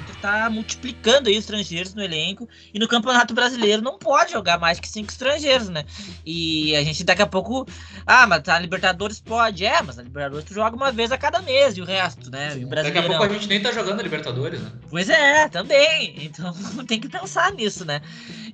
Inter 0.09 0.17
tá 0.21 0.51
multiplicando 0.51 1.29
aí 1.29 1.35
os 1.35 1.41
estrangeiros 1.41 1.95
no 1.95 2.03
elenco. 2.03 2.49
E 2.73 2.79
no 2.79 2.89
Campeonato 2.89 3.35
Brasileiro 3.35 3.83
não 3.83 3.99
pode 3.99 4.33
jogar 4.33 4.59
mais 4.59 4.79
que 4.81 4.89
cinco 4.89 5.11
estrangeiros, 5.11 5.69
né? 5.69 5.85
E 6.25 6.75
a 6.77 6.83
gente 6.83 7.05
daqui 7.05 7.23
a 7.23 7.27
pouco. 7.27 7.67
Ah, 8.07 8.27
mas 8.27 8.49
a 8.49 8.59
Libertadores 8.59 9.21
pode. 9.21 9.65
É, 9.65 9.83
mas 9.83 9.99
a 9.99 10.03
Libertadores 10.03 10.45
tu 10.45 10.55
joga 10.55 10.77
uma 10.77 10.93
vez 10.93 11.13
a 11.13 11.19
cada 11.19 11.41
mês 11.41 11.77
e 11.77 11.81
o 11.81 11.85
resto, 11.85 12.31
né? 12.31 12.51
Sim, 12.51 12.69
daqui 12.69 12.99
a 12.99 13.03
pouco 13.03 13.25
a 13.25 13.29
gente 13.29 13.49
nem 13.49 13.61
tá 13.61 13.73
jogando 13.73 14.01
a 14.01 14.03
Libertadores, 14.03 14.61
né? 14.61 14.71
Pois 14.91 15.09
é, 15.09 15.49
também. 15.49 16.15
Então 16.25 16.53
tem 16.87 17.01
que 17.01 17.09
pensar 17.09 17.53
nisso, 17.53 17.85
né? 17.85 18.01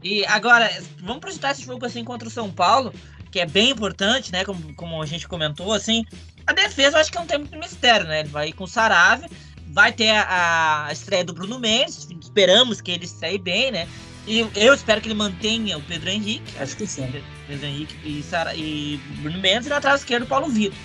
E 0.02 0.24
agora, 0.26 0.70
vamos 1.00 1.20
projetar 1.20 1.52
esse 1.52 1.62
jogo 1.62 1.84
assim 1.84 2.04
contra 2.04 2.28
o 2.28 2.30
São 2.30 2.50
Paulo, 2.50 2.92
que 3.30 3.40
é 3.40 3.46
bem 3.46 3.70
importante, 3.70 4.30
né? 4.30 4.44
Como, 4.44 4.74
como 4.74 5.02
a 5.02 5.06
gente 5.06 5.26
comentou, 5.26 5.72
assim. 5.72 6.04
A 6.46 6.52
defesa 6.52 6.96
eu 6.96 7.00
acho 7.00 7.10
que 7.10 7.18
não 7.18 7.26
tem 7.26 7.38
muito 7.38 7.58
mistério, 7.58 8.06
né? 8.06 8.20
Ele 8.20 8.28
vai 8.28 8.52
com 8.52 8.64
o 8.64 8.68
Sarave, 8.68 9.26
vai 9.68 9.92
ter 9.92 10.10
a, 10.10 10.86
a, 10.86 10.92
estreia 10.92 11.24
do 11.24 11.32
Bruno 11.32 11.58
Mendes, 11.58 12.06
esperamos 12.20 12.80
que 12.80 12.90
ele 12.90 13.04
estreie 13.04 13.38
bem, 13.38 13.70
né? 13.70 13.88
E 14.26 14.38
eu 14.54 14.72
espero 14.72 15.00
que 15.00 15.08
ele 15.08 15.14
mantenha 15.14 15.76
o 15.76 15.82
Pedro 15.82 16.08
Henrique. 16.08 16.56
Acho 16.58 16.76
que 16.76 16.86
sim. 16.86 17.06
Pedro 17.46 17.66
Henrique 17.66 17.94
e, 18.04 18.22
Sara, 18.22 18.54
e 18.54 18.98
Bruno 19.20 19.38
Mendes 19.38 19.66
e 19.66 19.70
na 19.70 19.80
trás 19.80 20.00
esquerda 20.00 20.24
o 20.24 20.28
Paulo 20.28 20.48
Vitor. 20.48 20.78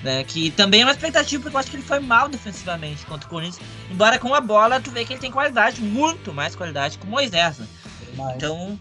Né, 0.00 0.22
que 0.22 0.52
também 0.52 0.82
é 0.82 0.84
uma 0.84 0.92
expectativa, 0.92 1.42
porque 1.42 1.56
eu 1.56 1.58
acho 1.58 1.70
que 1.70 1.76
ele 1.76 1.82
foi 1.82 1.98
mal 1.98 2.28
defensivamente 2.28 3.04
contra 3.04 3.26
o 3.26 3.30
Corinthians. 3.30 3.60
Embora 3.90 4.16
com 4.16 4.32
a 4.32 4.40
bola, 4.40 4.80
tu 4.80 4.92
vê 4.92 5.04
que 5.04 5.12
ele 5.12 5.20
tem 5.20 5.30
qualidade, 5.30 5.82
muito 5.82 6.32
mais 6.32 6.54
qualidade 6.54 6.98
que 6.98 7.04
o 7.04 7.10
Moisés. 7.10 7.58
Né? 7.58 7.66
Então, 8.36 8.78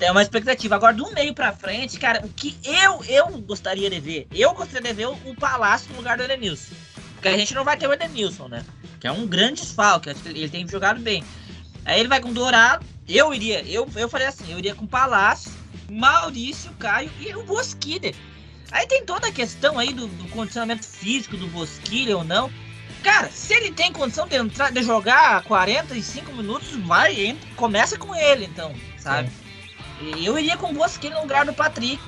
é 0.00 0.10
uma 0.10 0.22
expectativa. 0.22 0.74
Agora, 0.74 0.94
do 0.94 1.10
meio 1.12 1.34
pra 1.34 1.52
frente, 1.52 1.98
cara, 1.98 2.24
o 2.24 2.28
que 2.28 2.56
eu, 2.64 3.02
eu 3.04 3.38
gostaria 3.38 3.88
de 3.88 4.00
ver? 4.00 4.26
Eu 4.32 4.52
gostaria 4.52 4.88
de 4.88 4.94
ver 4.94 5.06
o, 5.06 5.34
Palácio 5.34 5.90
no 5.90 5.98
lugar 5.98 6.16
do 6.16 6.24
Edenilson. 6.24 6.74
Porque 7.14 7.28
a 7.28 7.36
gente 7.36 7.54
não 7.54 7.64
vai 7.64 7.76
ter 7.76 7.86
o 7.86 7.92
Edenilson, 7.92 8.48
né? 8.48 8.64
Que 8.98 9.06
é 9.06 9.12
um 9.12 9.26
grande 9.26 9.62
desfalque. 9.62 10.10
Ele 10.26 10.48
tem 10.48 10.66
jogado 10.68 11.00
bem. 11.00 11.24
Aí 11.84 11.98
ele 12.00 12.08
vai 12.08 12.20
com 12.20 12.30
o 12.30 12.34
Dourado. 12.34 12.84
Eu 13.08 13.34
iria, 13.34 13.62
eu, 13.62 13.88
eu 13.96 14.08
falei 14.08 14.26
assim, 14.26 14.52
eu 14.52 14.58
iria 14.58 14.74
com 14.74 14.84
o 14.84 14.88
Palácio, 14.88 15.50
Maurício, 15.90 16.70
Caio 16.78 17.10
e 17.18 17.34
o 17.34 17.42
Bosquilha. 17.42 18.14
Aí 18.70 18.86
tem 18.86 19.04
toda 19.04 19.28
a 19.28 19.32
questão 19.32 19.78
aí 19.78 19.92
do, 19.92 20.06
do 20.06 20.28
condicionamento 20.28 20.86
físico 20.86 21.36
do 21.36 21.48
Bosquilha 21.48 22.16
ou 22.16 22.22
não. 22.22 22.50
Cara, 23.02 23.28
se 23.30 23.54
ele 23.54 23.72
tem 23.72 23.92
condição 23.92 24.28
de 24.28 24.36
entrar, 24.36 24.70
de 24.70 24.82
jogar 24.82 25.42
45 25.44 26.32
minutos, 26.32 26.70
vai, 26.86 27.26
entra, 27.26 27.48
começa 27.56 27.98
com 27.98 28.14
ele, 28.14 28.44
então, 28.44 28.74
sabe? 28.98 29.30
Eu 30.00 30.38
iria 30.38 30.56
com 30.56 30.70
o 30.70 30.74
Bosquilha 30.74 31.14
no 31.16 31.22
lugar 31.22 31.44
do 31.44 31.52
Patrick, 31.52 32.02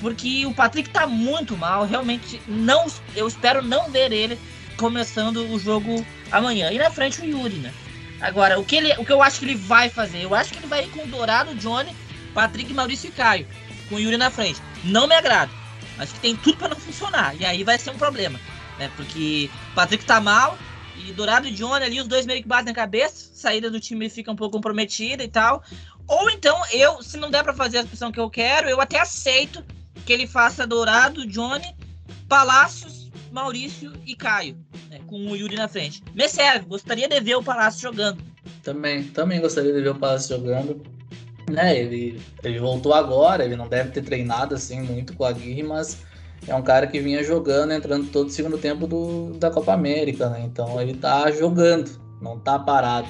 porque 0.00 0.46
o 0.46 0.54
Patrick 0.54 0.88
tá 0.90 1.06
muito 1.06 1.56
mal. 1.56 1.86
Realmente, 1.86 2.40
não, 2.46 2.86
eu 3.14 3.28
espero 3.28 3.62
não 3.62 3.90
ver 3.90 4.12
ele 4.12 4.38
começando 4.76 5.38
o 5.50 5.58
jogo 5.58 6.04
amanhã. 6.30 6.70
E 6.72 6.78
na 6.78 6.90
frente 6.90 7.20
o 7.20 7.24
Yuri, 7.24 7.56
né? 7.56 7.72
Agora, 8.20 8.58
o 8.58 8.64
que, 8.64 8.76
ele, 8.76 8.92
o 8.94 9.04
que 9.04 9.12
eu 9.12 9.22
acho 9.22 9.38
que 9.38 9.44
ele 9.44 9.54
vai 9.54 9.90
fazer? 9.90 10.22
Eu 10.22 10.34
acho 10.34 10.52
que 10.52 10.58
ele 10.58 10.66
vai 10.66 10.84
ir 10.84 10.90
com 10.90 11.02
o 11.02 11.06
Dourado, 11.06 11.54
Johnny, 11.56 11.94
Patrick, 12.32 12.72
Maurício 12.72 13.08
e 13.08 13.12
Caio, 13.12 13.46
com 13.88 13.96
o 13.96 14.00
Yuri 14.00 14.16
na 14.16 14.30
frente. 14.30 14.60
Não 14.82 15.06
me 15.06 15.14
agrada. 15.14 15.52
Acho 15.98 16.14
que 16.14 16.20
tem 16.20 16.36
tudo 16.36 16.56
para 16.56 16.68
não 16.68 16.76
funcionar. 16.76 17.34
E 17.38 17.44
aí 17.44 17.62
vai 17.62 17.78
ser 17.78 17.90
um 17.90 17.98
problema. 17.98 18.40
Né? 18.78 18.90
Porque 18.96 19.50
o 19.70 19.74
Patrick 19.74 20.04
tá 20.04 20.20
mal, 20.20 20.58
e 20.96 21.12
Dourado 21.12 21.46
e 21.46 21.50
Johnny 21.50 21.84
ali, 21.84 22.00
os 22.00 22.08
dois 22.08 22.24
meio 22.24 22.40
que 22.40 22.48
batem 22.48 22.66
na 22.66 22.74
cabeça. 22.74 23.30
Saída 23.34 23.70
do 23.70 23.80
time 23.80 24.08
fica 24.08 24.30
um 24.30 24.36
pouco 24.36 24.56
comprometida 24.56 25.22
e 25.22 25.28
tal. 25.28 25.62
Ou 26.06 26.30
então, 26.30 26.60
eu, 26.72 27.02
se 27.02 27.16
não 27.16 27.30
der 27.30 27.42
para 27.42 27.54
fazer 27.54 27.78
a 27.78 27.84
posição 27.84 28.12
que 28.12 28.20
eu 28.20 28.28
quero, 28.28 28.68
eu 28.68 28.80
até 28.80 29.00
aceito 29.00 29.64
que 30.04 30.12
ele 30.12 30.26
faça 30.26 30.66
Dourado, 30.66 31.26
Johnny, 31.26 31.74
Palácios, 32.28 33.10
Maurício 33.32 33.92
e 34.06 34.14
Caio, 34.14 34.56
né, 34.90 35.00
com 35.06 35.30
o 35.30 35.36
Yuri 35.36 35.56
na 35.56 35.66
frente. 35.66 36.02
Me 36.14 36.28
serve, 36.28 36.66
gostaria 36.66 37.08
de 37.08 37.20
ver 37.20 37.36
o 37.36 37.42
Palácio 37.42 37.80
jogando. 37.80 38.22
Também, 38.62 39.04
também 39.04 39.40
gostaria 39.40 39.72
de 39.72 39.80
ver 39.80 39.90
o 39.90 39.94
Palácio 39.94 40.36
jogando. 40.36 40.82
Né, 41.50 41.78
ele, 41.78 42.20
ele 42.42 42.58
voltou 42.58 42.94
agora, 42.94 43.44
ele 43.44 43.56
não 43.56 43.68
deve 43.68 43.90
ter 43.90 44.02
treinado 44.02 44.54
assim 44.54 44.80
muito 44.80 45.14
com 45.14 45.24
a 45.24 45.28
Aguirre, 45.28 45.62
mas 45.62 45.98
é 46.46 46.54
um 46.54 46.62
cara 46.62 46.86
que 46.86 47.00
vinha 47.00 47.22
jogando, 47.22 47.72
entrando 47.72 48.10
todo 48.10 48.28
o 48.28 48.30
segundo 48.30 48.58
tempo 48.58 48.86
do, 48.86 49.34
da 49.38 49.50
Copa 49.50 49.72
América, 49.72 50.28
né? 50.30 50.42
Então 50.42 50.80
ele 50.80 50.94
tá 50.94 51.30
jogando, 51.30 51.90
não 52.20 52.38
tá 52.38 52.58
parado. 52.58 53.08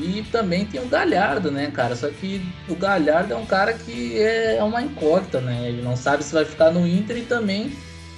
E 0.00 0.24
também 0.32 0.64
tem 0.66 0.80
o 0.80 0.88
Galhardo, 0.88 1.50
né, 1.50 1.70
cara? 1.70 1.94
Só 1.94 2.08
que 2.08 2.42
o 2.68 2.74
Galhardo 2.74 3.32
é 3.32 3.36
um 3.36 3.46
cara 3.46 3.72
que 3.72 4.18
é 4.18 4.62
uma 4.62 4.82
incógnita, 4.82 5.40
né? 5.40 5.68
Ele 5.68 5.82
não 5.82 5.96
sabe 5.96 6.24
se 6.24 6.32
vai 6.32 6.44
ficar 6.44 6.70
no 6.70 6.86
Inter 6.86 7.18
e 7.18 7.22
também 7.22 7.72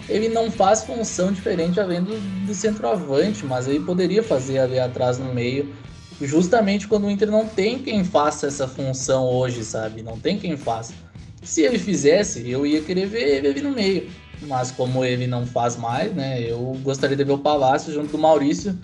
ele 0.08 0.28
não 0.28 0.50
faz 0.50 0.84
função 0.84 1.32
diferente 1.32 1.80
além 1.80 2.02
do, 2.02 2.54
centroavante, 2.54 3.44
mas 3.44 3.66
ele 3.66 3.80
poderia 3.80 4.22
fazer 4.22 4.60
ali 4.60 4.78
atrás 4.78 5.18
no 5.18 5.34
meio, 5.34 5.74
justamente 6.20 6.86
quando 6.86 7.06
o 7.06 7.10
Inter 7.10 7.30
não 7.30 7.46
tem 7.46 7.78
quem 7.78 8.04
faça 8.04 8.46
essa 8.46 8.66
função 8.66 9.24
hoje, 9.24 9.64
sabe? 9.64 10.02
Não 10.02 10.18
tem 10.18 10.38
quem 10.38 10.56
faça. 10.56 10.94
Se 11.42 11.62
ele 11.62 11.78
fizesse, 11.78 12.48
eu 12.48 12.64
ia 12.64 12.80
querer 12.80 13.06
ver 13.06 13.44
ele 13.44 13.60
no 13.60 13.72
meio 13.72 14.08
mas 14.42 14.70
como 14.70 15.04
ele 15.04 15.26
não 15.26 15.46
faz 15.46 15.76
mais, 15.76 16.12
né, 16.14 16.42
eu 16.42 16.76
gostaria 16.82 17.16
de 17.16 17.24
ver 17.24 17.32
o 17.32 17.38
Palácio 17.38 17.92
junto 17.92 18.12
do 18.12 18.18
Maurício 18.18 18.78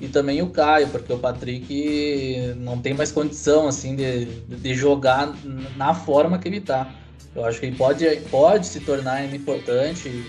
e 0.00 0.08
também 0.08 0.40
o 0.40 0.48
Caio, 0.48 0.88
porque 0.88 1.12
o 1.12 1.18
Patrick 1.18 2.54
não 2.56 2.78
tem 2.78 2.94
mais 2.94 3.12
condição 3.12 3.68
assim 3.68 3.94
de, 3.94 4.24
de 4.24 4.74
jogar 4.74 5.34
na 5.76 5.92
forma 5.92 6.38
que 6.38 6.48
ele 6.48 6.56
está. 6.56 6.90
Eu 7.34 7.44
acho 7.44 7.60
que 7.60 7.66
ele 7.66 7.76
pode, 7.76 8.04
pode 8.30 8.66
se 8.66 8.80
tornar 8.80 9.22
importante, 9.32 10.24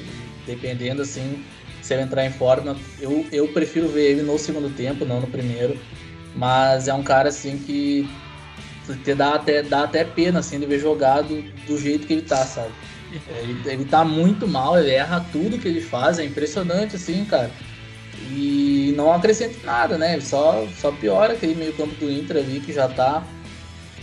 dependendo 0.45 1.01
assim, 1.01 1.43
se 1.81 1.93
ele 1.93 2.03
entrar 2.03 2.25
em 2.25 2.31
forma. 2.31 2.75
Eu, 2.99 3.25
eu 3.31 3.47
prefiro 3.47 3.87
ver 3.87 4.11
ele 4.11 4.21
no 4.23 4.37
segundo 4.37 4.69
tempo, 4.75 5.05
não 5.05 5.21
no 5.21 5.27
primeiro. 5.27 5.79
Mas 6.35 6.87
é 6.87 6.93
um 6.93 7.03
cara 7.03 7.29
assim 7.29 7.57
que 7.57 8.07
te 9.03 9.15
dá 9.15 9.35
até, 9.35 9.63
dá 9.63 9.83
até 9.83 10.03
pena 10.03 10.39
assim, 10.39 10.59
de 10.59 10.65
ver 10.65 10.79
jogado 10.79 11.41
do 11.65 11.77
jeito 11.77 12.05
que 12.05 12.13
ele 12.13 12.21
tá, 12.23 12.45
sabe? 12.45 12.71
Ele, 13.41 13.61
ele 13.65 13.83
tá 13.83 14.05
muito 14.05 14.47
mal, 14.47 14.79
ele 14.79 14.91
erra 14.91 15.25
tudo 15.33 15.57
que 15.57 15.67
ele 15.67 15.81
faz, 15.81 16.17
é 16.17 16.23
impressionante, 16.23 16.95
assim, 16.95 17.25
cara. 17.25 17.51
E 18.33 18.93
não 18.95 19.11
acrescenta 19.11 19.57
nada, 19.65 19.97
né? 19.97 20.19
Só, 20.21 20.65
só 20.79 20.91
piora 20.91 21.33
aquele 21.33 21.55
meio 21.55 21.73
campo 21.73 21.93
do 21.95 22.09
Inter 22.09 22.37
ali, 22.37 22.59
que 22.61 22.71
já 22.71 22.87
tá, 22.87 23.23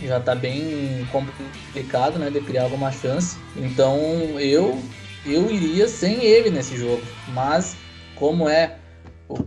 já 0.01 0.19
tá 0.19 0.35
bem 0.35 1.07
complicado, 1.11 2.19
né? 2.19 2.29
De 2.29 2.39
criar 2.41 2.63
alguma 2.63 2.91
chance. 2.91 3.37
Então 3.55 3.97
eu, 4.39 4.79
eu 5.25 5.49
iria 5.49 5.87
sem 5.87 6.23
ele 6.23 6.49
nesse 6.49 6.77
jogo. 6.77 7.01
Mas 7.29 7.75
como 8.15 8.47
é 8.47 8.77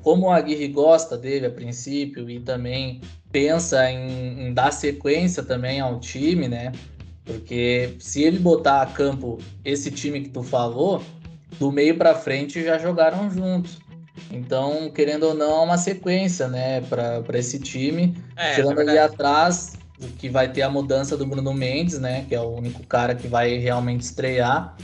como 0.02 0.26
o 0.26 0.30
Aguirre 0.30 0.68
gosta 0.68 1.18
dele 1.18 1.46
a 1.46 1.50
princípio 1.50 2.30
e 2.30 2.38
também 2.38 3.00
pensa 3.32 3.90
em, 3.90 4.48
em, 4.48 4.54
dar 4.54 4.70
sequência 4.72 5.42
também 5.42 5.80
ao 5.80 5.98
time, 5.98 6.46
né? 6.46 6.70
Porque 7.24 7.96
se 7.98 8.22
ele 8.22 8.38
botar 8.38 8.82
a 8.82 8.86
campo 8.86 9.38
esse 9.64 9.90
time 9.90 10.20
que 10.20 10.28
tu 10.28 10.42
falou, 10.42 11.02
do 11.58 11.72
meio 11.72 11.96
para 11.96 12.14
frente 12.14 12.62
já 12.62 12.78
jogaram 12.78 13.30
juntos. 13.30 13.78
Então, 14.30 14.90
querendo 14.90 15.24
ou 15.24 15.34
não, 15.34 15.62
é 15.62 15.64
uma 15.64 15.78
sequência, 15.78 16.48
né, 16.48 16.80
para 16.82 17.38
esse 17.38 17.58
time. 17.58 18.16
É, 18.36 18.54
Tirando 18.54 18.80
é 18.80 18.82
ali 18.82 18.98
atrás, 18.98 19.72
que 20.18 20.28
vai 20.28 20.50
ter 20.50 20.62
a 20.62 20.70
mudança 20.70 21.16
do 21.16 21.26
Bruno 21.26 21.52
Mendes, 21.52 21.98
né, 21.98 22.24
que 22.28 22.34
é 22.34 22.40
o 22.40 22.48
único 22.48 22.86
cara 22.86 23.14
que 23.14 23.26
vai 23.26 23.56
realmente 23.56 24.02
estrear. 24.02 24.76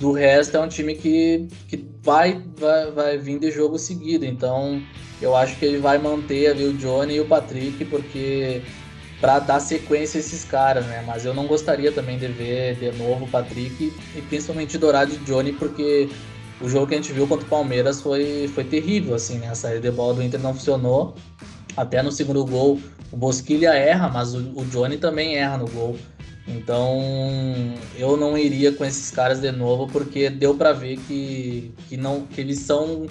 Do 0.00 0.12
resto, 0.12 0.56
é 0.56 0.60
um 0.60 0.68
time 0.68 0.94
que, 0.94 1.48
que 1.68 1.84
vai, 2.02 2.42
vai, 2.56 2.90
vai 2.90 3.18
vir 3.18 3.38
de 3.38 3.50
jogo 3.50 3.78
seguido. 3.78 4.24
Então, 4.24 4.82
eu 5.20 5.36
acho 5.36 5.56
que 5.56 5.64
ele 5.64 5.78
vai 5.78 5.98
manter 5.98 6.48
ali 6.48 6.64
o 6.64 6.72
Johnny 6.72 7.14
e 7.14 7.20
o 7.20 7.26
Patrick, 7.26 7.84
porque 7.84 8.62
para 9.20 9.38
dar 9.38 9.60
sequência 9.60 10.18
a 10.18 10.20
esses 10.20 10.44
caras, 10.44 10.84
né? 10.86 11.04
Mas 11.06 11.24
eu 11.24 11.32
não 11.32 11.46
gostaria 11.46 11.92
também 11.92 12.18
de 12.18 12.26
ver 12.26 12.74
de 12.74 12.90
novo 12.98 13.24
o 13.24 13.28
Patrick 13.28 13.92
e 14.16 14.20
principalmente 14.22 14.76
Dourado 14.76 15.14
e 15.14 15.18
Johnny, 15.18 15.52
porque 15.52 16.08
o 16.62 16.68
jogo 16.68 16.86
que 16.86 16.94
a 16.94 16.96
gente 16.96 17.12
viu 17.12 17.26
contra 17.26 17.44
o 17.44 17.48
Palmeiras 17.48 18.00
foi, 18.00 18.48
foi 18.54 18.64
terrível, 18.64 19.14
assim, 19.14 19.38
né? 19.38 19.48
A 19.48 19.54
saída 19.54 19.80
de 19.80 19.90
bola 19.90 20.14
do 20.14 20.22
Inter 20.22 20.40
não 20.40 20.54
funcionou. 20.54 21.14
Até 21.76 22.02
no 22.02 22.12
segundo 22.12 22.44
gol, 22.44 22.80
o 23.10 23.16
Bosquilha 23.16 23.70
erra, 23.74 24.08
mas 24.08 24.34
o, 24.34 24.38
o 24.54 24.64
Johnny 24.66 24.96
também 24.96 25.36
erra 25.36 25.58
no 25.58 25.68
gol. 25.68 25.98
Então, 26.46 27.00
eu 27.96 28.16
não 28.16 28.36
iria 28.36 28.72
com 28.72 28.84
esses 28.84 29.10
caras 29.10 29.40
de 29.40 29.50
novo, 29.50 29.86
porque 29.88 30.30
deu 30.30 30.54
para 30.54 30.72
ver 30.72 30.98
que, 30.98 31.72
que, 31.88 31.96
não, 31.96 32.22
que 32.26 32.40
eles 32.40 32.60
são, 32.60 33.06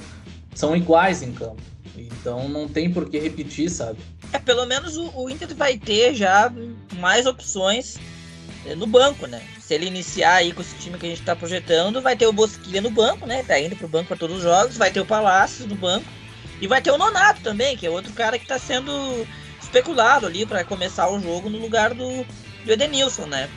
são 0.53 0.75
iguais 0.75 1.21
em 1.21 1.31
campo. 1.31 1.61
Então 1.97 2.47
não 2.47 2.67
tem 2.67 2.91
por 2.91 3.09
que 3.09 3.19
repetir, 3.19 3.69
sabe? 3.69 3.99
É, 4.31 4.39
pelo 4.39 4.65
menos 4.65 4.97
o, 4.97 5.11
o 5.15 5.29
Inter 5.29 5.53
vai 5.55 5.77
ter 5.77 6.13
já 6.13 6.51
mais 6.99 7.25
opções 7.25 7.97
no 8.75 8.85
banco, 8.85 9.25
né? 9.27 9.41
Se 9.59 9.73
ele 9.73 9.87
iniciar 9.87 10.35
aí 10.35 10.51
com 10.51 10.61
esse 10.61 10.75
time 10.75 10.97
que 10.97 11.05
a 11.05 11.09
gente 11.09 11.21
tá 11.23 11.35
projetando, 11.35 12.01
vai 12.01 12.15
ter 12.15 12.27
o 12.27 12.33
Bosquilha 12.33 12.81
no 12.81 12.89
banco, 12.89 13.25
né? 13.25 13.43
Tá 13.43 13.59
indo 13.59 13.75
pro 13.75 13.87
banco 13.87 14.07
para 14.07 14.17
todos 14.17 14.37
os 14.37 14.43
jogos, 14.43 14.77
vai 14.77 14.91
ter 14.91 14.99
o 14.99 15.05
Palácio 15.05 15.67
no 15.67 15.75
banco 15.75 16.05
e 16.59 16.67
vai 16.67 16.81
ter 16.81 16.91
o 16.91 16.97
Nonato 16.97 17.41
também, 17.41 17.75
que 17.75 17.87
é 17.87 17.89
outro 17.89 18.13
cara 18.13 18.37
que 18.37 18.45
tá 18.45 18.59
sendo 18.59 19.27
especulado 19.61 20.27
ali 20.27 20.45
para 20.45 20.63
começar 20.63 21.09
o 21.09 21.19
jogo 21.19 21.49
no 21.49 21.57
lugar 21.57 21.93
do, 21.93 22.25
do 22.65 22.71
Edenilson, 22.71 23.25
né? 23.25 23.49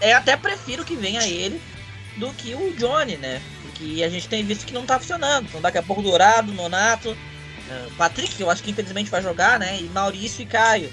É 0.00 0.12
até 0.12 0.36
prefiro 0.36 0.84
que 0.84 0.96
venha 0.96 1.26
ele 1.26 1.60
do 2.16 2.32
que 2.32 2.54
o 2.54 2.72
Johnny, 2.76 3.16
né? 3.16 3.40
Porque 3.62 4.02
a 4.02 4.08
gente 4.08 4.28
tem 4.28 4.44
visto 4.44 4.66
que 4.66 4.74
não 4.74 4.84
tá 4.84 4.98
funcionando. 4.98 5.46
Então 5.46 5.60
daqui 5.60 5.78
a 5.78 5.82
pouco 5.82 6.02
Dourado, 6.02 6.52
Nonato, 6.52 7.16
Uh, 7.68 7.90
Patrick, 7.96 8.40
eu 8.40 8.50
acho 8.50 8.62
que 8.62 8.70
infelizmente 8.70 9.10
vai 9.10 9.22
jogar, 9.22 9.58
né? 9.58 9.78
E 9.80 9.84
Maurício 9.84 10.42
e 10.42 10.46
Caio. 10.46 10.92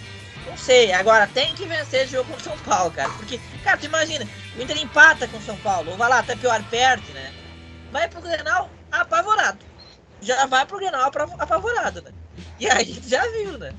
Não 0.51 0.57
sei, 0.57 0.91
agora 0.91 1.27
tem 1.27 1.55
que 1.55 1.65
vencer 1.65 2.01
esse 2.01 2.11
jogo 2.11 2.29
contra 2.29 2.41
o 2.41 2.57
São 2.57 2.65
Paulo, 2.65 2.91
cara. 2.91 3.09
Porque, 3.11 3.39
cara, 3.63 3.77
tu 3.77 3.85
imagina, 3.85 4.27
o 4.57 4.61
Inter 4.61 4.77
empata 4.77 5.25
com 5.29 5.37
o 5.37 5.41
São 5.41 5.55
Paulo, 5.57 5.91
ou 5.91 5.97
vai 5.97 6.09
lá, 6.09 6.19
até 6.19 6.35
pior, 6.35 6.61
perde, 6.69 7.09
né? 7.13 7.31
Vai 7.89 8.09
pro 8.09 8.21
Grenal 8.21 8.69
apavorado. 8.91 9.59
Já 10.21 10.45
vai 10.47 10.65
pro 10.65 10.77
Grenal 10.77 11.09
apavorado, 11.39 12.01
né? 12.01 12.11
E 12.59 12.69
aí 12.69 13.01
já 13.07 13.25
viu, 13.31 13.57
né? 13.57 13.71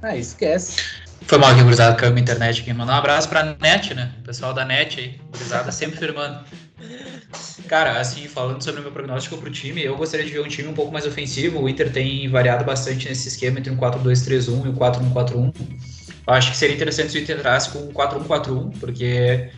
Ah, 0.00 0.16
esquece. 0.16 0.82
Foi 1.26 1.36
mal 1.36 1.50
aqui, 1.50 1.62
gurizada, 1.62 1.94
caiu 1.96 2.16
a 2.16 2.18
internet 2.18 2.62
aqui. 2.62 2.72
Mandar 2.72 2.94
um 2.94 2.98
abraço 2.98 3.28
pra 3.28 3.54
NET, 3.60 3.92
né? 3.92 4.14
O 4.20 4.22
pessoal 4.22 4.54
da 4.54 4.64
NET 4.64 4.98
aí, 4.98 5.20
gurizada 5.30 5.70
sempre 5.70 5.98
firmando. 5.98 6.46
Cara, 7.68 8.00
assim, 8.00 8.26
falando 8.26 8.62
sobre 8.62 8.80
o 8.80 8.82
meu 8.82 8.92
prognóstico 8.92 9.36
pro 9.36 9.50
time, 9.50 9.84
eu 9.84 9.96
gostaria 9.96 10.24
de 10.24 10.32
ver 10.32 10.40
um 10.40 10.48
time 10.48 10.68
um 10.68 10.74
pouco 10.74 10.92
mais 10.92 11.04
ofensivo. 11.04 11.60
O 11.60 11.68
Inter 11.68 11.92
tem 11.92 12.26
variado 12.30 12.64
bastante 12.64 13.06
nesse 13.06 13.28
esquema 13.28 13.58
entre 13.58 13.70
um 13.70 13.76
4-2-3-1 13.76 14.64
e 14.64 14.68
um 14.68 14.74
4-1-4-1. 14.74 15.95
Eu 16.26 16.34
acho 16.34 16.50
que 16.50 16.56
seria 16.56 16.74
interessante 16.74 17.12
se 17.12 17.18
o 17.18 17.20
Inter 17.20 17.38
entrasse 17.38 17.70
com 17.70 17.78
um 17.78 17.92
4-1-4-1, 17.92 18.78
porque, 18.80 19.50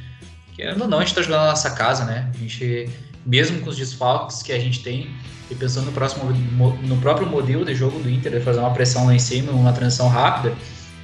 querendo 0.55 0.83
ou 0.83 0.89
não, 0.89 0.99
a 0.99 1.01
gente 1.05 1.15
tá 1.15 1.23
jogando 1.23 1.41
na 1.41 1.51
nossa 1.51 1.71
casa, 1.71 2.05
né? 2.05 2.31
A 2.35 2.39
gente, 2.39 2.91
mesmo 3.25 3.61
com 3.61 3.71
os 3.71 3.77
desfalques 3.77 4.43
que 4.43 4.53
a 4.53 4.59
gente 4.59 4.83
tem, 4.83 5.11
e 5.51 5.55
pensando 5.55 5.87
no, 5.87 5.93
próximo, 5.93 6.31
no 6.31 6.97
próprio 6.99 7.27
modelo 7.27 7.65
de 7.65 7.75
jogo 7.75 7.99
do 8.01 8.11
Inter, 8.11 8.33
de 8.33 8.41
fazer 8.41 8.61
uma 8.61 8.73
pressão 8.73 9.07
lá 9.07 9.15
em 9.15 9.19
cima, 9.19 9.51
uma 9.53 9.73
transição 9.73 10.09
rápida, 10.09 10.55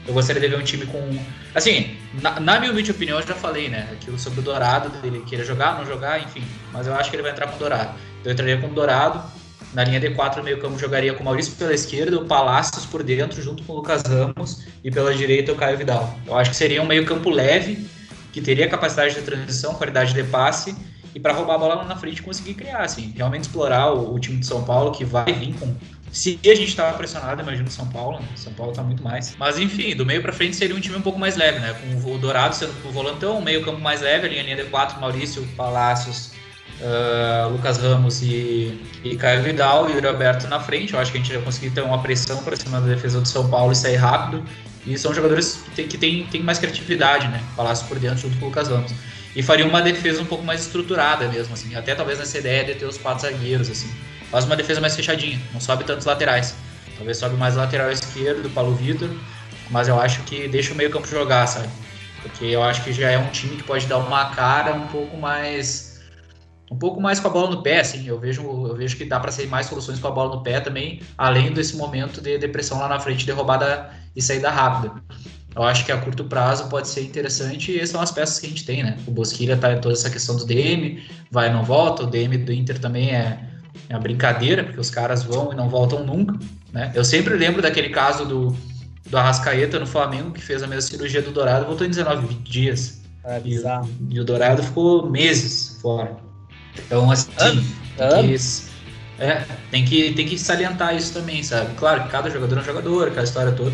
eu 0.07 0.13
gostaria 0.13 0.41
de 0.41 0.49
ver 0.49 0.61
um 0.61 0.63
time 0.63 0.85
com. 0.85 1.01
Assim, 1.55 1.97
na, 2.21 2.39
na 2.39 2.61
minha 2.61 2.71
humilde 2.71 2.91
opinião, 2.91 3.19
eu 3.19 3.27
já 3.27 3.35
falei, 3.35 3.71
né? 3.71 3.89
Aquilo 3.93 4.19
sobre 4.19 4.41
o 4.41 4.43
Dourado, 4.43 4.93
ele 5.03 5.21
querer 5.21 5.47
jogar, 5.47 5.79
não 5.79 5.87
jogar, 5.87 6.23
enfim. 6.23 6.43
Mas 6.73 6.87
eu 6.87 6.95
acho 6.95 7.09
que 7.09 7.17
ele 7.17 7.23
vai 7.23 7.33
entrar 7.33 7.47
com 7.47 7.57
o 7.57 7.59
Dourado. 7.59 7.95
Então 8.21 8.31
eu 8.31 8.33
entraria 8.33 8.59
com 8.59 8.67
o 8.67 8.75
Dourado. 8.75 9.23
Na 9.75 9.83
linha 9.85 10.01
D4, 10.01 10.37
no 10.37 10.45
meio 10.45 10.61
campo, 10.61 10.79
jogaria 10.79 11.13
com 11.15 11.25
Maurício 11.25 11.53
pela 11.57 11.75
esquerda, 11.75 12.17
o 12.17 12.25
Palácios 12.27 12.87
por 12.87 13.03
dentro, 13.03 13.43
junto 13.43 13.63
com 13.65 13.73
o 13.73 13.77
Lucas 13.77 14.03
Ramos. 14.03 14.65
E 14.85 14.91
pela 14.91 15.13
direita, 15.13 15.53
o 15.53 15.57
Caio 15.57 15.77
Vidal. 15.77 16.17
Eu 16.27 16.37
acho 16.37 16.51
que 16.51 16.57
seria 16.57 16.81
um 16.81 16.87
meio 16.87 17.05
campo 17.05 17.29
leve, 17.29 17.87
que 18.33 18.41
teria 18.41 18.69
capacidade 18.69 19.15
de 19.15 19.23
transição, 19.23 19.75
qualidade 19.75 20.15
de 20.15 20.23
passe. 20.25 20.77
E 21.15 21.21
para 21.21 21.33
roubar 21.33 21.55
a 21.55 21.59
bola 21.59 21.75
lá 21.75 21.85
na 21.85 21.97
frente 21.97 22.23
conseguir 22.23 22.55
criar, 22.55 22.83
assim. 22.83 23.13
Realmente 23.17 23.43
explorar 23.43 23.93
o, 23.93 24.15
o 24.15 24.19
time 24.19 24.39
de 24.39 24.47
São 24.47 24.65
Paulo, 24.65 24.93
que 24.93 25.05
vai 25.05 25.33
vir 25.33 25.55
com 25.55 25.75
se 26.15 26.39
a 26.45 26.55
gente 26.55 26.69
estava 26.69 26.97
pressionado, 26.97 27.43
imagino 27.43 27.69
São 27.69 27.89
Paulo, 27.89 28.21
né? 28.21 28.29
São 28.37 28.53
Paulo 28.53 28.71
está 28.71 28.85
muito 28.85 29.03
mais. 29.03 29.35
Mas 29.37 29.59
enfim, 29.59 29.97
do 29.97 30.07
meio 30.07 30.23
para 30.23 30.33
frente 30.33 30.55
seria 30.55 30.77
um 30.77 30.79
time 30.79 30.95
um 30.97 31.03
pouco 31.03 31.19
mais 31.19 31.35
leve, 31.35 31.59
né? 31.59 31.75
Com 31.75 32.15
o 32.15 32.19
Dourado 32.19 32.55
sendo 32.55 32.73
o 32.89 32.93
volantão, 32.93 33.41
meio 33.41 33.65
campo 33.65 33.81
mais 33.81 34.01
leve, 34.01 34.29
a 34.29 34.31
linha 34.31 34.65
D4, 34.65 35.01
Maurício, 35.01 35.45
Palácios, 35.57 36.31
uh, 36.81 37.49
Lucas 37.51 37.79
Ramos 37.79 38.23
e, 38.23 38.81
e 39.03 39.17
Caio 39.17 39.43
Vidal 39.43 39.91
e 39.91 39.97
o 39.97 40.03
Roberto 40.03 40.47
na 40.49 40.61
frente. 40.61 40.95
Eu 40.95 41.01
acho 41.01 41.13
que 41.13 41.19
a 41.19 41.21
gente 41.21 41.33
vai 41.33 41.43
conseguir 41.43 41.71
ter 41.71 41.83
uma 41.83 42.01
pressão 42.01 42.43
para 42.43 42.57
cima 42.57 42.81
da 42.81 42.87
defesa 42.87 43.21
do 43.21 43.29
São 43.29 43.49
Paulo 43.49 43.73
e 43.73 43.77
sair 43.77 43.97
rápido. 43.97 44.45
E 44.87 44.99
são 44.99 45.15
jogadores 45.15 45.65
que 45.75 45.97
têm 45.97 46.27
tem, 46.27 46.43
mais 46.43 46.59
criatividade, 46.59 47.27
né? 47.29 47.43
Palácio 47.57 47.87
por 47.87 47.99
dentro 47.99 48.19
junto 48.19 48.37
com 48.39 48.47
o 48.47 48.49
Lucas 48.49 48.69
Ramos. 48.69 48.93
E 49.35 49.43
faria 49.43 49.67
uma 49.67 49.83
defesa 49.83 50.23
um 50.23 50.27
pouco 50.27 50.45
mais 50.45 50.61
estruturada 50.61 51.27
mesmo, 51.29 51.55
assim. 51.55 51.75
Até 51.75 51.95
talvez 51.95 52.19
nessa 52.19 52.39
ideia 52.39 52.65
de 52.65 52.75
ter 52.75 52.85
os 52.85 52.99
quatro 52.99 53.23
zagueiros, 53.23 53.71
assim 53.71 53.91
faz 54.35 54.47
uma 54.47 54.57
defesa 54.57 54.81
mais 54.81 54.97
fechadinha, 54.97 55.41
não 55.53 55.61
sobe 55.61 55.85
tantos 55.85 56.05
laterais. 56.07 56.57
Talvez 56.97 57.19
sobe 57.19 57.37
mais 57.37 57.55
lateral 57.55 57.93
esquerdo 57.93 58.43
do 58.43 58.51
Paulo 58.51 58.75
Vitor, 58.75 59.09
mas 59.71 59.87
eu 59.87 60.01
acho 60.01 60.23
que 60.23 60.49
deixa 60.49 60.73
o 60.73 60.77
meio 60.77 60.91
campo 60.91 61.07
jogar, 61.07 61.47
sabe? 61.47 61.69
Porque 62.21 62.47
eu 62.47 62.61
acho 62.61 62.83
que 62.83 62.93
já 62.93 63.11
é 63.11 63.17
um 63.17 63.29
time 63.29 63.57
que 63.57 63.63
pode 63.63 63.87
dar 63.87 63.99
uma 63.99 64.31
cara 64.31 64.75
um 64.75 64.89
pouco 64.89 65.17
mais 65.17 65.94
um 66.75 66.79
pouco 66.79 67.01
mais 67.01 67.21
com 67.21 67.29
a 67.29 67.31
bola 67.31 67.51
no 67.51 67.63
pé, 67.63 67.81
assim. 67.81 68.07
Eu 68.07 68.19
vejo, 68.19 68.43
eu 68.43 68.75
vejo 68.75 68.97
que 68.97 69.05
dá 69.05 69.21
para 69.21 69.31
ser 69.31 69.47
mais 69.47 69.67
soluções 69.67 70.01
com 70.01 70.09
a 70.09 70.11
bola 70.11 70.35
no 70.35 70.43
pé 70.43 70.61
também, 70.61 71.01
além 71.17 71.53
desse 71.53 71.77
momento 71.77 72.21
de 72.21 72.37
depressão 72.37 72.81
lá 72.81 72.89
na 72.89 72.99
frente, 72.99 73.25
derrubada 73.25 73.91
e 74.15 74.21
saída 74.21 74.51
rápida. 74.51 74.93
Eu 75.55 75.63
acho 75.63 75.85
que 75.87 75.93
a 75.93 75.99
curto 75.99 76.25
prazo 76.25 76.69
pode 76.69 76.89
ser 76.89 77.03
interessante 77.03 77.71
e 77.71 77.77
essas 77.77 77.91
são 77.91 78.01
as 78.01 78.11
peças 78.11 78.41
que 78.41 78.47
a 78.47 78.49
gente 78.49 78.65
tem, 78.65 78.83
né? 78.83 78.97
O 79.07 79.13
Bosquilha 79.13 79.57
tá 79.57 79.73
em 79.73 79.81
toda 79.81 79.95
essa 79.95 80.11
questão 80.11 80.35
do 80.35 80.45
DM, 80.45 81.01
vai 81.31 81.49
e 81.49 81.53
não 81.53 81.63
volta, 81.63 82.03
o 82.03 82.07
DM 82.09 82.39
do 82.39 82.53
Inter 82.53 82.81
também 82.81 83.15
é, 83.15 83.39
é 83.89 83.95
uma 83.95 84.01
brincadeira, 84.01 84.65
porque 84.65 84.81
os 84.81 84.91
caras 84.91 85.23
vão 85.23 85.53
e 85.53 85.55
não 85.55 85.69
voltam 85.69 86.05
nunca, 86.05 86.37
né? 86.73 86.91
Eu 86.93 87.05
sempre 87.05 87.35
lembro 87.35 87.63
daquele 87.63 87.91
caso 87.91 88.27
do, 88.27 88.57
do 89.09 89.17
Arrascaeta 89.17 89.79
no 89.79 89.87
Flamengo, 89.87 90.33
que 90.33 90.43
fez 90.43 90.61
a 90.61 90.67
mesma 90.67 90.83
cirurgia 90.83 91.23
do 91.23 91.31
Dourado, 91.31 91.67
voltou 91.67 91.87
em 91.87 91.91
19 91.91 92.35
dias. 92.43 93.01
É 93.25 93.41
e, 93.45 93.63
e, 94.11 94.21
o 94.21 94.25
Dourado 94.25 94.61
ficou 94.61 95.09
meses 95.09 95.79
fora. 95.81 96.17
Então, 96.79 97.11
assim, 97.11 97.31
tem, 97.39 98.29
que, 98.29 98.37
é, 99.19 99.47
tem, 99.71 99.85
que, 99.85 100.13
tem 100.13 100.27
que 100.27 100.39
salientar 100.39 100.95
isso 100.97 101.13
também, 101.13 101.43
sabe? 101.43 101.75
Claro 101.75 102.05
que 102.05 102.09
cada 102.09 102.31
jogador 102.31 102.59
é 102.59 102.61
um 102.61 102.65
jogador, 102.65 103.09
cada 103.11 103.25
história 103.25 103.53
toda, 103.53 103.73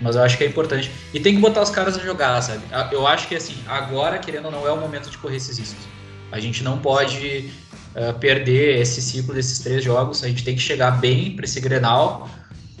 mas 0.00 0.16
eu 0.16 0.22
acho 0.22 0.36
que 0.36 0.44
é 0.44 0.46
importante. 0.46 0.90
E 1.12 1.20
tem 1.20 1.34
que 1.34 1.40
botar 1.40 1.62
os 1.62 1.70
caras 1.70 1.96
a 1.96 2.00
jogar, 2.00 2.40
sabe? 2.42 2.62
Eu 2.90 3.06
acho 3.06 3.28
que, 3.28 3.34
assim, 3.34 3.54
agora, 3.66 4.18
querendo 4.18 4.46
ou 4.46 4.50
não, 4.50 4.66
é 4.66 4.72
o 4.72 4.76
momento 4.80 5.10
de 5.10 5.18
correr 5.18 5.36
esses 5.36 5.58
riscos. 5.58 5.84
A 6.30 6.40
gente 6.40 6.64
não 6.64 6.78
pode 6.78 7.50
uh, 7.94 8.18
perder 8.18 8.80
esse 8.80 9.02
ciclo 9.02 9.34
desses 9.34 9.58
três 9.58 9.84
jogos, 9.84 10.24
a 10.24 10.28
gente 10.28 10.44
tem 10.44 10.54
que 10.54 10.62
chegar 10.62 10.92
bem 10.92 11.36
para 11.36 11.44
esse 11.44 11.60
Grenal 11.60 12.28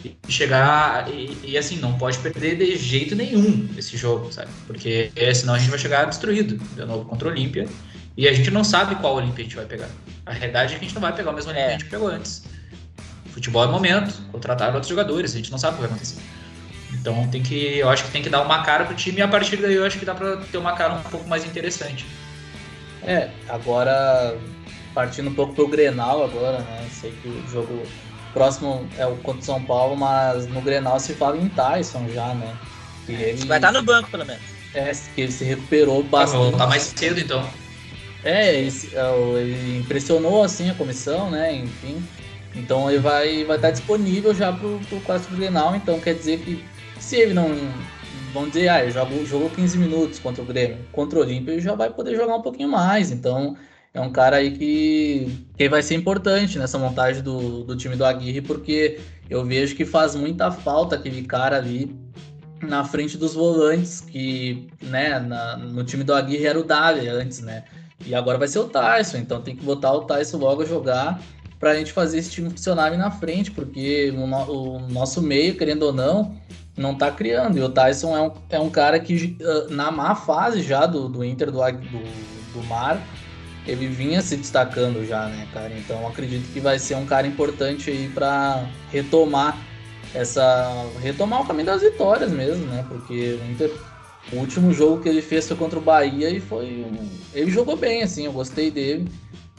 e 0.04 0.16
chegar 0.28 1.08
e, 1.12 1.38
e, 1.44 1.58
assim 1.58 1.76
não 1.76 1.96
pode 1.96 2.18
perder 2.18 2.56
de 2.56 2.76
jeito 2.76 3.14
nenhum 3.14 3.68
esse 3.76 3.96
jogo, 3.96 4.32
sabe? 4.32 4.50
Porque 4.66 5.12
senão 5.34 5.54
a 5.54 5.58
gente 5.58 5.70
vai 5.70 5.78
chegar 5.78 6.06
destruído 6.06 6.56
de 6.56 6.84
novo 6.84 7.04
contra 7.04 7.28
o 7.28 7.30
Olímpia 7.30 7.68
e 8.16 8.28
a 8.28 8.32
gente 8.32 8.50
não 8.50 8.64
sabe 8.64 8.94
qual 8.96 9.16
Olímpia 9.16 9.42
a 9.42 9.44
gente 9.44 9.56
vai 9.56 9.64
pegar. 9.64 9.88
A 10.26 10.32
realidade 10.32 10.74
é 10.74 10.78
que 10.78 10.84
a 10.84 10.88
gente 10.88 10.94
não 10.94 11.02
vai 11.02 11.14
pegar 11.14 11.30
o 11.30 11.34
mesmo 11.34 11.50
Olímpia 11.50 11.64
é. 11.64 11.68
que 11.68 11.74
a 11.74 11.78
gente 11.78 11.90
pegou 11.90 12.08
antes. 12.08 12.44
Futebol 13.30 13.64
é 13.64 13.66
momento, 13.66 14.14
contratar 14.30 14.74
outros 14.74 14.88
jogadores, 14.88 15.32
a 15.32 15.36
gente 15.36 15.50
não 15.50 15.58
sabe 15.58 15.74
o 15.74 15.76
que 15.76 15.82
vai 15.82 15.90
acontecer. 15.90 16.20
Então 16.92 17.26
tem 17.28 17.42
que, 17.42 17.78
eu 17.78 17.88
acho 17.88 18.04
que 18.04 18.10
tem 18.10 18.22
que 18.22 18.28
dar 18.28 18.42
uma 18.42 18.62
cara 18.62 18.84
pro 18.84 18.94
time 18.94 19.18
e 19.18 19.22
a 19.22 19.28
partir 19.28 19.56
daí 19.56 19.74
eu 19.74 19.84
acho 19.84 19.98
que 19.98 20.04
dá 20.04 20.14
para 20.14 20.36
ter 20.36 20.58
uma 20.58 20.74
cara 20.74 20.94
um 20.94 21.02
pouco 21.02 21.26
mais 21.28 21.44
interessante. 21.44 22.06
É, 23.02 23.30
agora 23.48 24.38
partindo 24.94 25.30
um 25.30 25.34
pouco 25.34 25.54
pro 25.54 25.68
Grenal 25.68 26.22
agora, 26.22 26.58
né? 26.58 26.86
Sei 26.92 27.12
que 27.22 27.28
o 27.28 27.48
jogo 27.48 27.82
próximo 28.32 28.86
é 28.98 29.06
o 29.06 29.16
contra 29.16 29.40
o 29.40 29.44
São 29.44 29.62
Paulo, 29.62 29.96
mas 29.96 30.46
no 30.46 30.60
Grenal 30.60 31.00
se 31.00 31.14
fala 31.14 31.36
em 31.36 31.48
Tyson 31.48 32.06
já, 32.12 32.34
né? 32.34 32.54
Que 33.06 33.12
ele... 33.12 33.46
Vai 33.46 33.58
estar 33.58 33.72
no 33.72 33.82
banco, 33.82 34.10
pelo 34.10 34.24
menos. 34.24 34.42
É, 34.74 34.92
que 35.14 35.20
ele 35.20 35.32
se 35.32 35.44
recuperou 35.44 36.02
bastante. 36.02 36.56
Tá 36.56 36.66
mais 36.66 36.82
cedo, 36.82 37.18
então. 37.20 37.48
É, 38.24 38.56
ele, 38.58 38.72
é, 38.94 39.40
ele, 39.40 39.78
impressionou 39.78 40.44
assim 40.44 40.70
a 40.70 40.74
comissão, 40.74 41.30
né? 41.30 41.54
Enfim. 41.54 42.02
Então 42.54 42.90
ele 42.90 43.00
vai, 43.00 43.44
vai 43.44 43.56
estar 43.56 43.70
disponível 43.70 44.34
já 44.34 44.52
pro, 44.52 44.78
pro 44.88 45.00
clássico 45.00 45.34
Grenal, 45.34 45.74
então 45.74 45.98
quer 45.98 46.14
dizer 46.14 46.40
que 46.40 46.62
se 47.00 47.16
ele 47.16 47.34
não. 47.34 47.48
Vamos 48.32 48.52
dizer, 48.52 48.68
ah, 48.68 48.88
jogou, 48.88 49.26
jogou 49.26 49.50
15 49.50 49.76
minutos 49.76 50.18
contra 50.18 50.42
o 50.42 50.46
Grêmio, 50.46 50.78
contra 50.90 51.18
o 51.18 51.22
Olímpio, 51.22 51.52
ele 51.52 51.60
já 51.60 51.74
vai 51.74 51.90
poder 51.90 52.16
jogar 52.16 52.34
um 52.34 52.40
pouquinho 52.40 52.70
mais. 52.70 53.10
Então 53.10 53.56
é 53.92 54.00
um 54.00 54.10
cara 54.10 54.36
aí 54.36 54.52
que, 54.52 55.46
que 55.56 55.68
vai 55.68 55.82
ser 55.82 55.96
importante 55.96 56.58
nessa 56.58 56.78
montagem 56.78 57.22
do, 57.22 57.62
do 57.64 57.76
time 57.76 57.94
do 57.94 58.06
Aguirre, 58.06 58.40
porque 58.40 59.00
eu 59.28 59.44
vejo 59.44 59.76
que 59.76 59.84
faz 59.84 60.14
muita 60.14 60.50
falta 60.50 60.96
aquele 60.96 61.22
cara 61.24 61.56
ali 61.58 61.94
na 62.62 62.84
frente 62.84 63.18
dos 63.18 63.34
volantes, 63.34 64.00
que 64.00 64.68
né, 64.80 65.18
na, 65.18 65.56
no 65.58 65.84
time 65.84 66.04
do 66.04 66.14
Aguirre 66.14 66.46
era 66.46 66.58
o 66.58 66.64
Dali 66.64 67.08
antes, 67.08 67.40
né? 67.40 67.64
E 68.06 68.14
agora 68.14 68.38
vai 68.38 68.48
ser 68.48 68.58
o 68.58 68.68
Tyson, 68.68 69.18
então 69.18 69.40
tem 69.40 69.56
que 69.56 69.64
botar 69.64 69.92
o 69.92 70.02
Tyson 70.02 70.38
logo 70.38 70.62
a 70.62 70.66
jogar 70.66 71.20
para 71.58 71.70
a 71.70 71.74
gente 71.76 71.92
fazer 71.92 72.18
esse 72.18 72.30
time 72.30 72.50
funcionar 72.50 72.86
ali 72.86 72.96
na 72.96 73.10
frente, 73.10 73.50
porque 73.50 74.12
o, 74.16 74.24
o, 74.50 74.78
nosso 74.88 75.22
meio, 75.22 75.56
querendo 75.56 75.84
ou 75.84 75.92
não, 75.92 76.36
não 76.76 76.94
tá 76.94 77.10
criando. 77.10 77.56
E 77.56 77.62
o 77.62 77.68
Tyson 77.68 78.16
é 78.16 78.20
um, 78.20 78.32
é 78.50 78.58
um 78.58 78.68
cara 78.68 78.98
que, 78.98 79.36
uh, 79.40 79.72
na 79.72 79.90
má 79.90 80.14
fase 80.16 80.60
já 80.60 80.86
do, 80.86 81.08
do 81.08 81.24
Inter 81.24 81.52
do, 81.52 81.60
do, 81.60 82.52
do 82.54 82.64
Mar, 82.64 83.00
ele 83.64 83.86
vinha 83.86 84.20
se 84.20 84.36
destacando 84.36 85.06
já, 85.06 85.26
né, 85.26 85.46
cara? 85.52 85.72
Então 85.78 86.04
acredito 86.06 86.52
que 86.52 86.58
vai 86.58 86.80
ser 86.80 86.96
um 86.96 87.06
cara 87.06 87.28
importante 87.28 87.90
aí 87.90 88.08
para 88.08 88.66
retomar 88.90 89.56
essa. 90.12 90.68
retomar 91.00 91.42
o 91.42 91.46
caminho 91.46 91.66
das 91.66 91.82
vitórias 91.82 92.32
mesmo, 92.32 92.66
né? 92.66 92.84
Porque 92.88 93.38
o 93.40 93.50
Inter 93.52 93.72
o 94.30 94.36
último 94.36 94.72
jogo 94.72 95.02
que 95.02 95.08
ele 95.08 95.22
fez 95.22 95.48
foi 95.48 95.56
contra 95.56 95.78
o 95.78 95.82
Bahia 95.82 96.30
e 96.30 96.40
foi. 96.40 96.84
Um... 96.84 97.08
Ele 97.34 97.50
jogou 97.50 97.76
bem, 97.76 98.02
assim, 98.02 98.26
eu 98.26 98.32
gostei 98.32 98.70
dele. 98.70 99.08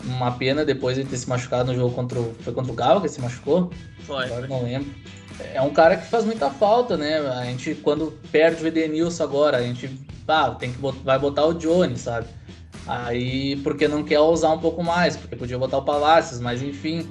Uma 0.05 0.31
pena 0.31 0.65
depois 0.65 0.97
ele 0.97 1.07
ter 1.07 1.17
se 1.17 1.29
machucado 1.29 1.71
no 1.71 1.77
jogo 1.77 1.93
contra 1.93 2.19
o. 2.19 2.33
Foi 2.41 2.53
contra 2.53 2.71
o 2.71 2.75
Galo 2.75 2.99
que 2.99 3.07
ele 3.07 3.13
se 3.13 3.21
machucou? 3.21 3.71
Foi. 3.99 4.25
Agora 4.25 4.47
não 4.47 4.63
lembro. 4.63 4.89
É 5.53 5.61
um 5.61 5.71
cara 5.71 5.97
que 5.97 6.07
faz 6.07 6.23
muita 6.25 6.49
falta, 6.49 6.95
né? 6.95 7.17
A 7.19 7.45
gente, 7.45 7.75
quando 7.75 8.13
perde 8.31 8.63
o 8.63 8.67
Edenilson 8.67 9.23
agora, 9.23 9.57
a 9.57 9.61
gente 9.61 9.89
ah, 10.27 10.51
tem 10.51 10.71
que 10.71 10.79
vai 11.03 11.19
botar 11.19 11.45
o 11.45 11.53
Johnny, 11.53 11.97
sabe? 11.97 12.27
Aí, 12.85 13.55
porque 13.57 13.87
não 13.87 14.03
quer 14.03 14.19
usar 14.19 14.51
um 14.51 14.59
pouco 14.59 14.83
mais, 14.83 15.15
porque 15.15 15.35
podia 15.35 15.57
botar 15.57 15.77
o 15.77 15.85
Palácios, 15.85 16.39
mas 16.39 16.61
enfim. 16.61 17.07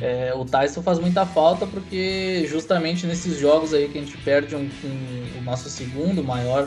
É, 0.00 0.32
o 0.34 0.46
Tyson 0.46 0.80
faz 0.80 0.98
muita 0.98 1.26
falta 1.26 1.66
porque 1.66 2.46
justamente 2.48 3.06
nesses 3.06 3.38
jogos 3.38 3.74
aí 3.74 3.86
que 3.86 3.98
a 3.98 4.00
gente 4.00 4.16
perde 4.16 4.56
um, 4.56 4.62
um, 4.62 5.38
o 5.38 5.42
nosso 5.42 5.68
segundo 5.68 6.24
maior 6.24 6.66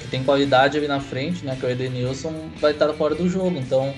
que 0.00 0.08
tem 0.08 0.24
qualidade 0.24 0.76
ali 0.76 0.88
na 0.88 1.00
frente, 1.00 1.44
né? 1.44 1.56
Que 1.58 1.66
é 1.66 1.68
o 1.68 1.72
Edenilson, 1.72 2.50
vai 2.60 2.72
estar 2.72 2.92
fora 2.94 3.14
do 3.14 3.28
jogo. 3.28 3.56
Então, 3.56 3.94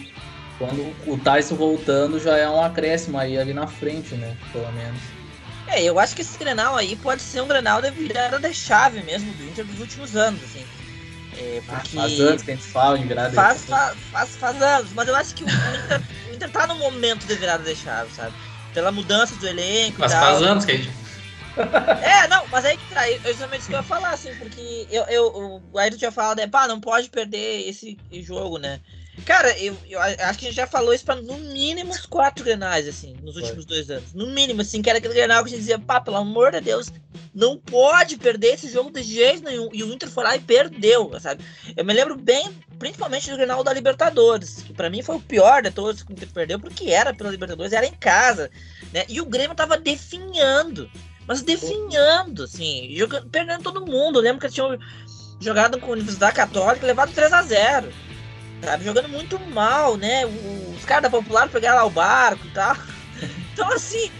quando 0.59 0.95
o 1.07 1.19
Tyson 1.19 1.55
voltando, 1.55 2.21
já 2.21 2.37
é 2.37 2.49
um 2.49 2.63
acréscimo 2.63 3.19
aí 3.19 3.39
ali 3.39 3.55
na 3.55 3.67
frente, 3.67 4.15
né? 4.15 4.37
Pelo 4.53 4.71
menos. 4.73 5.01
É, 5.67 5.83
eu 5.83 5.99
acho 5.99 6.15
que 6.15 6.23
esse 6.23 6.37
Grenal 6.39 6.77
aí 6.77 6.97
pode 6.97 7.23
ser 7.23 7.41
um 7.41 7.49
Grenal 7.49 7.81
da 7.81 7.91
virada 7.91 8.39
da 8.39 8.53
chave 8.53 9.03
mesmo 9.03 9.33
do 9.35 9.45
Inter 9.45 9.65
dos 9.65 9.81
últimos 9.81 10.17
anos, 10.17 10.43
assim. 10.43 10.65
É, 11.39 11.63
ah, 11.69 11.73
porque... 11.77 11.97
Ah, 11.97 12.03
faz 12.03 12.21
anos 12.21 12.43
que 12.43 12.51
a 12.51 12.55
gente 12.55 12.67
fala 12.67 12.99
em 12.99 13.07
virada 13.07 13.33
faz, 13.33 13.65
faz, 13.65 13.97
faz, 14.11 14.37
faz, 14.37 14.61
anos, 14.61 14.91
mas 14.95 15.09
eu 15.09 15.17
acho 15.17 15.35
que 15.35 15.45
o 15.45 15.47
Inter, 15.47 16.03
o 16.29 16.35
Inter 16.35 16.51
tá 16.51 16.67
no 16.67 16.75
momento 16.75 17.25
de 17.25 17.35
virada 17.37 17.63
da 17.63 17.75
chave, 17.75 18.11
sabe? 18.15 18.35
Pela 18.75 18.93
mudança 18.93 19.35
do 19.37 19.49
elenco 19.49 19.97
Mas 19.99 20.13
faz 20.13 20.43
anos 20.43 20.65
que 20.65 20.73
a 20.73 20.77
gente 20.77 20.91
é, 22.03 22.29
não, 22.29 22.47
mas 22.49 22.65
aí 22.65 22.77
que 22.77 22.95
tá, 22.95 23.11
eu 23.11 23.21
justamente 23.25 23.61
isso 23.61 23.69
que 23.69 23.75
eu 23.75 23.79
ia 23.79 23.83
falar, 23.83 24.11
assim, 24.11 24.35
porque 24.37 24.87
eu, 24.91 25.05
eu, 25.05 25.63
o 25.73 25.79
Ayrton 25.79 25.99
tinha 25.99 26.13
falado, 26.13 26.41
é, 26.41 26.47
pá, 26.47 26.67
não 26.67 26.81
pode 26.81 27.11
perder 27.11 27.69
esse 27.69 27.97
jogo, 28.13 28.59
né? 28.59 28.81
Cara, 29.25 29.57
eu, 29.59 29.77
eu 29.89 30.01
acho 30.01 30.39
que 30.39 30.47
a 30.47 30.49
gente 30.49 30.55
já 30.55 30.67
falou 30.67 30.95
isso 30.95 31.05
pra 31.05 31.17
no 31.17 31.37
mínimo 31.39 31.91
uns 31.91 32.07
quatro 32.07 32.45
grenais, 32.45 32.89
assim, 32.89 33.17
nos 33.23 33.37
últimos 33.37 33.65
Foi. 33.65 33.75
dois 33.75 33.91
anos. 33.91 34.13
No 34.15 34.27
mínimo, 34.29 34.63
assim, 34.63 34.81
que 34.81 34.89
era 34.89 34.99
aquele 34.99 35.15
grenal 35.15 35.43
que 35.43 35.49
a 35.49 35.51
gente 35.51 35.61
dizia, 35.61 35.79
pá, 35.79 36.01
pelo 36.01 36.17
amor 36.17 36.53
de 36.53 36.61
Deus, 36.61 36.91
não 37.35 37.59
pode 37.59 38.17
perder 38.17 38.55
esse 38.55 38.71
jogo 38.71 38.91
de 38.91 39.03
jeito 39.03 39.45
nenhum. 39.45 39.69
E 39.73 39.83
o 39.83 39.93
Inter 39.93 40.09
foi 40.09 40.25
lá 40.25 40.37
e 40.37 40.41
perdeu, 40.41 41.13
sabe? 41.21 41.45
Eu 41.77 41.85
me 41.85 41.93
lembro 41.93 42.17
bem, 42.17 42.51
principalmente 42.79 43.31
do 43.31 43.37
grenal 43.37 43.63
da 43.63 43.73
Libertadores, 43.73 44.63
que 44.63 44.73
pra 44.73 44.89
mim 44.89 45.03
foi 45.03 45.17
o 45.17 45.21
pior 45.21 45.63
de 45.63 45.71
todos 45.71 46.03
que 46.03 46.13
o 46.13 46.15
Inter 46.15 46.29
perdeu, 46.33 46.59
porque 46.59 46.91
era 46.91 47.13
pela 47.13 47.31
Libertadores, 47.31 47.73
era 47.73 47.87
em 47.87 47.95
casa, 47.95 48.51
né? 48.93 49.05
E 49.09 49.21
o 49.21 49.27
Grêmio 49.27 49.55
tava 49.55 49.77
definhando 49.77 50.91
mas 51.31 51.43
definhando, 51.43 52.43
assim, 52.43 52.93
jogando, 52.97 53.31
perdendo 53.31 53.63
todo 53.63 53.87
mundo. 53.87 54.19
Eu 54.19 54.23
lembro 54.25 54.41
que 54.41 54.47
eles 54.47 54.55
tinham 54.55 54.77
jogado 55.39 55.79
com 55.79 55.87
a 55.87 55.93
Universidade 55.93 56.35
Católica 56.35 56.85
levado 56.85 57.13
3 57.13 57.33
a 57.33 57.43
0 57.43 57.93
Sabe, 58.65 58.85
jogando 58.85 59.09
muito 59.09 59.39
mal, 59.39 59.97
né? 59.97 60.27
Os 60.27 60.85
caras 60.85 61.05
da 61.05 61.11
Popular 61.11 61.49
pegaram 61.49 61.77
lá 61.77 61.85
o 61.85 61.91
barco 61.91 62.45
e 62.45 62.51
tal. 62.51 62.77
Então, 63.53 63.71
assim, 63.73 64.11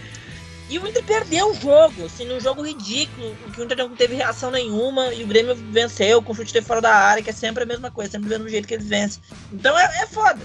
e 0.69 0.77
o 0.77 0.87
Inter 0.87 1.03
perdeu 1.03 1.49
o 1.49 1.53
jogo, 1.55 2.05
assim, 2.05 2.25
num 2.25 2.39
jogo 2.39 2.61
ridículo, 2.61 3.35
que 3.51 3.59
o 3.59 3.63
Inter 3.63 3.77
não 3.77 3.95
teve 3.95 4.15
reação 4.15 4.51
nenhuma 4.51 5.13
e 5.13 5.23
o 5.23 5.27
Grêmio 5.27 5.55
venceu 5.55 6.21
com 6.21 6.33
chute 6.35 6.53
de 6.53 6.61
fora 6.61 6.79
da 6.79 6.93
área, 6.93 7.23
que 7.23 7.31
é 7.31 7.33
sempre 7.33 7.63
a 7.63 7.65
mesma 7.65 7.89
coisa, 7.89 8.11
sempre 8.11 8.29
do 8.29 8.31
mesmo 8.31 8.47
jeito 8.47 8.67
que 8.67 8.75
eles 8.75 8.87
vencem. 8.87 9.21
Então 9.51 9.77
é, 9.77 9.83
é 10.03 10.05
foda, 10.05 10.39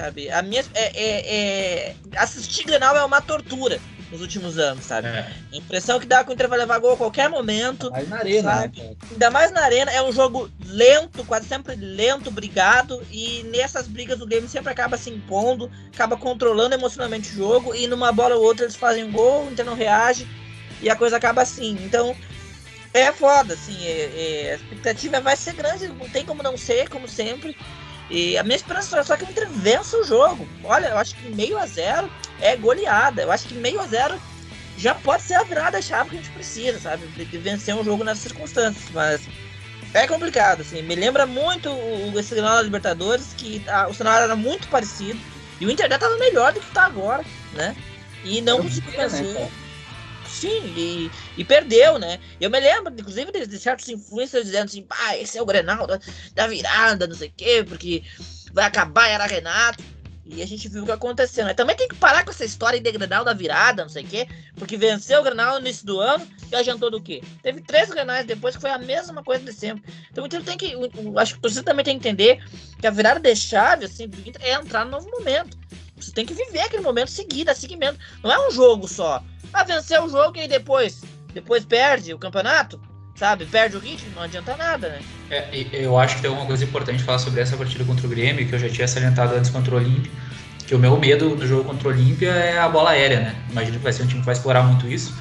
sabe? 0.00 0.30
A 0.30 0.42
minha, 0.42 0.64
é, 0.74 0.92
é, 0.94 1.34
é... 1.34 1.96
Assistir 2.16 2.64
Grenal 2.64 2.96
é 2.96 3.04
uma 3.04 3.20
tortura 3.20 3.78
nos 4.10 4.20
últimos 4.20 4.58
anos, 4.58 4.84
sabe? 4.84 5.08
É. 5.08 5.30
A 5.52 5.56
impressão 5.56 6.00
que 6.00 6.06
dá 6.06 6.24
que 6.24 6.30
o 6.30 6.32
Inter 6.32 6.48
vai 6.48 6.58
levar 6.58 6.78
gol 6.78 6.94
a 6.94 6.96
qualquer 6.96 7.28
momento. 7.28 7.90
Ainda 7.94 7.98
mais 7.98 8.08
na 8.08 8.16
arena, 8.16 8.50
sabe? 8.50 8.80
né? 8.80 8.96
Ainda 9.10 9.30
mais 9.30 9.50
na 9.52 9.60
arena. 9.62 9.90
É 9.92 10.02
um 10.02 10.10
jogo 10.10 10.50
lento, 10.64 11.24
quase 11.24 11.46
sempre 11.46 11.76
lento, 11.76 12.30
brigado. 12.30 13.02
E 13.10 13.44
nessas 13.44 13.86
brigas 13.86 14.20
o 14.20 14.26
Grêmio 14.26 14.48
sempre 14.48 14.72
acaba 14.72 14.96
se 14.96 15.10
impondo, 15.10 15.70
acaba 15.94 16.16
controlando 16.16 16.74
emocionalmente 16.74 17.30
o 17.30 17.36
jogo. 17.36 17.74
E 17.74 17.86
numa 17.86 18.10
bola 18.10 18.34
ou 18.36 18.42
outra 18.42 18.64
eles 18.64 18.76
fazem 18.76 19.10
gol, 19.10 19.44
o 19.46 19.52
Inter 19.52 19.64
não 19.64 19.74
reage. 19.74 20.26
E 20.80 20.88
a 20.88 20.96
coisa 20.96 21.16
acaba 21.16 21.42
assim. 21.42 21.78
Então. 21.84 22.16
É 22.92 23.12
foda, 23.12 23.54
assim, 23.54 23.86
é, 23.86 24.46
é, 24.46 24.50
a 24.50 24.54
expectativa 24.56 25.20
vai 25.20 25.36
ser 25.36 25.52
grande, 25.52 25.86
não 25.86 26.08
tem 26.08 26.26
como 26.26 26.42
não 26.42 26.56
ser, 26.56 26.88
como 26.88 27.06
sempre. 27.06 27.56
E 28.10 28.36
a 28.36 28.42
minha 28.42 28.56
esperança 28.56 28.98
é 28.98 29.04
só 29.04 29.16
que 29.16 29.24
o 29.24 29.30
Inter 29.30 29.48
vença 29.48 29.96
o 29.96 30.04
jogo. 30.04 30.46
Olha, 30.64 30.88
eu 30.88 30.98
acho 30.98 31.14
que 31.14 31.28
meio 31.30 31.56
a 31.56 31.66
zero 31.66 32.10
é 32.40 32.56
goleada. 32.56 33.22
Eu 33.22 33.30
acho 33.30 33.46
que 33.46 33.54
meio 33.54 33.80
a 33.80 33.86
zero 33.86 34.20
já 34.76 34.94
pode 34.94 35.22
ser 35.22 35.34
a 35.34 35.44
virada 35.44 35.80
chave 35.80 36.10
que 36.10 36.16
a 36.16 36.18
gente 36.18 36.32
precisa, 36.32 36.80
sabe? 36.80 37.06
De 37.06 37.38
vencer 37.38 37.74
um 37.74 37.84
jogo 37.84 38.02
nessas 38.02 38.24
circunstâncias. 38.24 38.84
Mas 38.92 39.20
é 39.94 40.06
complicado, 40.08 40.62
assim. 40.62 40.82
Me 40.82 40.96
lembra 40.96 41.24
muito 41.24 41.70
o, 41.70 42.18
esse 42.18 42.34
final 42.34 42.56
da 42.56 42.62
Libertadores, 42.62 43.32
que 43.36 43.62
a, 43.68 43.88
o 43.88 43.94
cenário 43.94 44.24
era 44.24 44.36
muito 44.36 44.66
parecido. 44.68 45.20
E 45.60 45.66
o 45.66 45.70
Inter 45.70 45.88
já 45.88 45.98
tava 45.98 46.16
melhor 46.16 46.52
do 46.52 46.60
que 46.60 46.70
tá 46.72 46.86
agora, 46.86 47.24
né? 47.52 47.76
E 48.24 48.40
não 48.40 48.62
conseguiu 48.62 48.92
vencer. 48.92 49.22
Né, 49.22 49.50
Sim, 50.30 50.62
e, 50.76 51.10
e, 51.36 51.44
perdeu, 51.44 51.98
né? 51.98 52.18
Eu 52.40 52.50
me 52.50 52.60
lembro, 52.60 52.92
inclusive, 52.92 53.32
de, 53.32 53.46
de 53.46 53.58
certos 53.58 53.88
influencers 53.88 54.44
dizendo 54.44 54.66
assim, 54.66 54.82
pá, 54.82 55.16
esse 55.16 55.36
é 55.36 55.42
o 55.42 55.46
Grenal 55.46 55.86
da, 55.86 55.98
da 56.34 56.46
virada, 56.46 57.06
não 57.06 57.16
sei 57.16 57.28
o 57.28 57.32
quê, 57.36 57.64
porque 57.66 58.04
vai 58.52 58.64
acabar, 58.64 59.08
era 59.08 59.26
Renato. 59.26 59.82
E 60.24 60.42
a 60.42 60.46
gente 60.46 60.68
viu 60.68 60.82
o 60.82 60.86
que 60.86 60.92
aconteceu, 60.92 61.44
né? 61.44 61.54
Também 61.54 61.74
tem 61.74 61.88
que 61.88 61.94
parar 61.94 62.24
com 62.24 62.30
essa 62.30 62.44
história 62.44 62.80
de 62.80 62.92
Grenal 62.92 63.24
da 63.24 63.32
virada, 63.32 63.82
não 63.82 63.88
sei 63.88 64.04
o 64.04 64.06
quê, 64.06 64.28
porque 64.54 64.76
venceu 64.76 65.20
o 65.20 65.24
Grenal 65.24 65.54
no 65.54 65.60
início 65.60 65.84
do 65.84 65.98
ano 65.98 66.26
e 66.50 66.54
adiantou 66.54 66.90
do 66.90 67.00
quê? 67.00 67.22
Teve 67.42 67.60
três 67.60 67.88
Grenais 67.88 68.26
depois 68.26 68.54
que 68.54 68.60
foi 68.60 68.70
a 68.70 68.78
mesma 68.78 69.24
coisa 69.24 69.44
de 69.44 69.52
sempre. 69.52 69.92
Então 70.10 70.22
o 70.22 70.26
Inter 70.26 70.44
tem 70.44 70.56
que, 70.56 70.74
acho 71.16 71.32
que 71.32 71.38
o 71.38 71.42
torcedor 71.42 71.64
também 71.64 71.84
tem 71.84 71.98
que 71.98 72.08
entender 72.08 72.44
que 72.78 72.86
a 72.86 72.90
virada 72.90 73.18
de 73.18 73.34
chave, 73.34 73.86
assim, 73.86 74.06
do 74.06 74.20
Inter 74.28 74.40
é 74.42 74.52
entrar 74.52 74.84
no 74.84 74.92
novo 74.92 75.10
momento. 75.10 75.58
Você 75.96 76.12
tem 76.12 76.24
que 76.24 76.34
viver 76.34 76.60
aquele 76.60 76.82
momento 76.82 77.10
seguido, 77.10 77.50
a 77.50 77.54
seguimento. 77.54 77.98
Não 78.22 78.32
é 78.32 78.48
um 78.48 78.50
jogo 78.50 78.86
só. 78.86 79.22
Ah, 79.52 79.64
vencer 79.64 80.00
o 80.00 80.08
jogo 80.08 80.38
e 80.38 80.46
depois, 80.46 81.02
depois 81.32 81.64
perde 81.64 82.14
o 82.14 82.18
campeonato, 82.18 82.80
sabe? 83.20 83.44
Perde 83.44 83.76
o 83.76 83.80
ritmo, 83.80 84.08
não 84.16 84.22
adianta 84.22 84.56
nada, 84.56 84.88
né? 84.88 85.00
É, 85.30 85.66
eu 85.72 85.98
acho 85.98 86.16
que 86.16 86.22
tem 86.22 86.30
uma 86.30 86.46
coisa 86.46 86.64
importante 86.64 87.02
falar 87.02 87.18
sobre 87.18 87.42
essa 87.42 87.54
partida 87.54 87.84
contra 87.84 88.06
o 88.06 88.08
Grêmio, 88.08 88.48
que 88.48 88.54
eu 88.54 88.58
já 88.58 88.70
tinha 88.70 88.88
salientado 88.88 89.34
antes 89.34 89.50
contra 89.50 89.74
o 89.74 89.76
Olímpia, 89.76 90.10
que 90.66 90.74
o 90.74 90.78
meu 90.78 90.98
medo 90.98 91.36
no 91.36 91.46
jogo 91.46 91.64
contra 91.64 91.88
o 91.88 91.90
Olímpia 91.90 92.30
é 92.30 92.58
a 92.58 92.66
bola 92.66 92.92
aérea, 92.92 93.20
né? 93.20 93.36
Imagino 93.50 93.76
que 93.76 93.84
vai 93.84 93.92
ser 93.92 94.04
um 94.04 94.06
time 94.06 94.20
que 94.20 94.26
vai 94.26 94.34
explorar 94.34 94.62
muito 94.62 94.88
isso. 94.88 95.14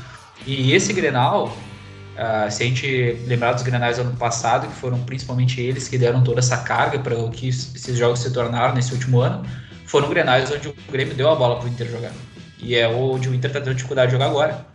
E 0.47 0.71
esse 0.71 0.93
Grenal, 0.93 1.47
uh, 1.47 2.49
se 2.49 2.63
a 2.63 2.65
gente 2.65 3.17
lembrar 3.27 3.51
dos 3.51 3.63
Grenais 3.63 3.97
do 3.97 4.03
ano 4.03 4.15
passado, 4.15 4.65
que 4.67 4.75
foram 4.75 4.97
principalmente 5.03 5.59
eles 5.59 5.89
que 5.89 5.97
deram 5.97 6.23
toda 6.23 6.39
essa 6.39 6.55
carga 6.55 6.99
para 6.99 7.17
o 7.17 7.29
que 7.29 7.49
esses 7.49 7.97
jogos 7.97 8.19
se 8.19 8.31
tornaram 8.31 8.73
nesse 8.75 8.93
último 8.93 9.19
ano, 9.19 9.45
foram 9.85 10.07
Grenais 10.07 10.49
onde 10.49 10.69
o 10.69 10.75
Grêmio 10.89 11.15
deu 11.15 11.29
a 11.29 11.35
bola 11.35 11.57
para 11.57 11.65
o 11.65 11.67
Inter 11.67 11.91
jogar. 11.91 12.13
E 12.59 12.75
é 12.75 12.87
onde 12.87 13.27
o 13.27 13.35
Inter 13.35 13.49
está 13.49 13.59
tendo 13.59 13.75
dificuldade 13.75 14.07
de 14.07 14.13
jogar 14.13 14.27
agora. 14.27 14.65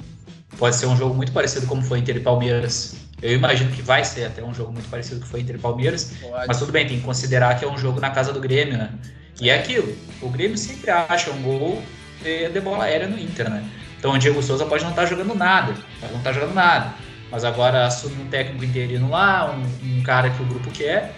Pode 0.59 0.77
ser 0.77 0.87
um 0.87 0.97
jogo 0.97 1.14
muito 1.14 1.33
parecido 1.33 1.66
como 1.66 1.81
foi 1.81 2.01
Inter 2.01 2.16
e 2.16 2.20
Palmeiras. 2.20 3.03
Eu 3.23 3.33
imagino 3.33 3.71
que 3.71 3.83
vai 3.83 4.05
ser 4.05 4.25
até 4.25 4.43
um 4.43 4.53
jogo 4.53 4.73
muito 4.73 4.89
parecido 4.89 5.21
que 5.21 5.27
foi 5.27 5.41
Inter 5.41 5.57
e 5.57 5.59
Palmeiras. 5.59 6.12
Pode. 6.21 6.47
Mas 6.47 6.59
tudo 6.59 6.73
bem, 6.73 6.87
tem 6.87 6.99
que 6.99 7.05
considerar 7.05 7.59
que 7.59 7.65
é 7.65 7.69
um 7.69 7.79
jogo 7.79 8.01
na 8.01 8.11
casa 8.11 8.33
do 8.33 8.41
Grêmio, 8.41 8.77
né? 8.77 8.91
E 9.41 9.51
é 9.51 9.59
aquilo. 9.59 9.97
O 10.21 10.29
Grêmio 10.29 10.59
sempre 10.59 10.91
acha 10.91 11.31
um 11.31 11.43
gol 11.43 11.83
de 12.23 12.61
bola 12.61 12.85
aérea 12.85 13.07
no 13.07 13.19
Inter, 13.19 13.51
né? 13.51 13.65
Então 13.99 14.12
o 14.12 14.19
Diego 14.19 14.43
Souza 14.43 14.67
pode 14.67 14.83
não 14.83 14.91
estar 14.91 15.03
tá 15.03 15.09
jogando 15.09 15.35
nada. 15.35 15.73
Pode 16.01 16.12
não 16.12 16.19
estar 16.19 16.31
tá 16.31 16.33
jogando 16.33 16.55
nada. 16.55 16.95
Mas 17.31 17.45
agora 17.45 17.87
assume 17.87 18.23
um 18.23 18.27
técnico 18.27 18.65
interino 18.65 19.11
lá, 19.11 19.51
um, 19.51 19.99
um 19.99 20.03
cara 20.03 20.31
que 20.31 20.43
o 20.43 20.47
grupo 20.47 20.71
quer, 20.71 21.15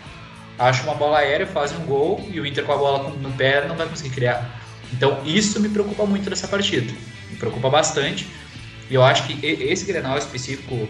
acha 0.59 0.83
uma 0.85 0.95
bola 0.95 1.19
aérea, 1.19 1.47
faz 1.47 1.73
um 1.73 1.85
gol 1.85 2.25
e 2.31 2.41
o 2.41 2.47
Inter 2.47 2.65
com 2.65 2.73
a 2.73 2.77
bola 2.77 3.11
no 3.11 3.31
pé 3.33 3.67
não 3.67 3.77
vai 3.77 3.87
conseguir 3.89 4.15
criar. 4.15 4.61
Então 4.93 5.21
isso 5.25 5.61
me 5.61 5.69
preocupa 5.69 6.07
muito 6.07 6.31
nessa 6.31 6.49
partida. 6.49 6.93
Me 7.31 7.37
preocupa 7.37 7.69
bastante. 7.69 8.27
E 8.89 8.95
eu 8.95 9.03
acho 9.05 9.25
que 9.25 9.45
esse 9.45 9.85
Grenal 9.85 10.17
específico, 10.17 10.89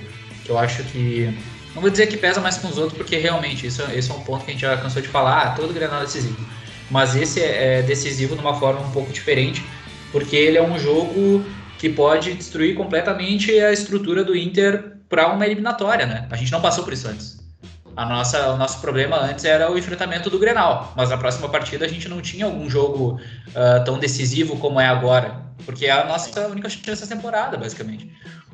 eu 0.51 0.59
acho 0.59 0.83
que. 0.85 1.33
Não 1.75 1.83
vou 1.83 1.91
dizer 1.91 2.07
que 2.07 2.17
pesa 2.17 2.41
mais 2.41 2.57
com 2.57 2.69
os 2.69 2.79
outros, 2.79 2.97
porque 2.97 3.19
realmente 3.19 3.67
isso, 3.67 3.83
esse 3.93 4.11
é 4.11 4.15
um 4.15 4.21
ponto 4.21 4.45
que 4.45 4.51
a 4.51 4.55
gente 4.55 4.63
já 4.63 4.77
cansou 4.79 5.03
de 5.03 5.09
falar, 5.09 5.43
ah, 5.43 5.51
todo 5.51 5.75
Grenal 5.75 6.01
é 6.01 6.05
decisivo. 6.05 6.47
Mas 6.91 7.15
esse 7.15 7.41
é, 7.43 7.81
é 7.81 7.83
decisivo 7.83 8.35
de 8.35 8.41
uma 8.41 8.55
forma 8.55 8.81
um 8.81 8.91
pouco 8.93 9.13
diferente, 9.13 9.63
porque 10.11 10.37
ele 10.37 10.57
é 10.57 10.63
um 10.63 10.79
jogo 10.79 11.45
que 11.79 11.91
pode 11.91 12.33
destruir 12.33 12.75
completamente 12.75 13.53
a 13.61 13.73
estrutura 13.73 14.25
do 14.25 14.35
Inter 14.35 14.97
para 15.09 15.29
uma 15.29 15.45
eliminatória, 15.45 16.07
né? 16.07 16.27
A 16.31 16.37
gente 16.37 16.51
não 16.51 16.61
passou 16.61 16.85
por 16.85 16.93
isso 16.93 17.07
antes. 17.09 17.37
A 17.97 18.05
nossa, 18.05 18.53
o 18.53 18.59
nosso 18.59 18.81
problema 18.81 19.19
antes 19.19 19.45
era 19.45 19.71
o 19.71 19.79
enfrentamento 19.79 20.29
do 20.29 20.39
Grenal, 20.39 20.93
mas 20.97 21.09
na 21.09 21.17
próxima 21.17 21.49
partida 21.49 21.87
a 21.87 21.89
gente 21.89 22.09
não 22.09 22.21
tinha 22.21 22.45
algum 22.45 22.69
jogo 22.69 23.19
uh, 23.49 23.85
tão 23.85 23.99
decisivo 23.99 24.59
como 24.59 24.79
é 24.79 24.87
agora, 24.87 25.41
porque 25.65 25.87
é 25.87 25.91
a 25.91 26.05
nossa 26.05 26.47
única 26.49 26.69
chance 26.69 26.87
dessa 26.87 27.07
temporada, 27.07 27.57
basicamente. 27.57 28.11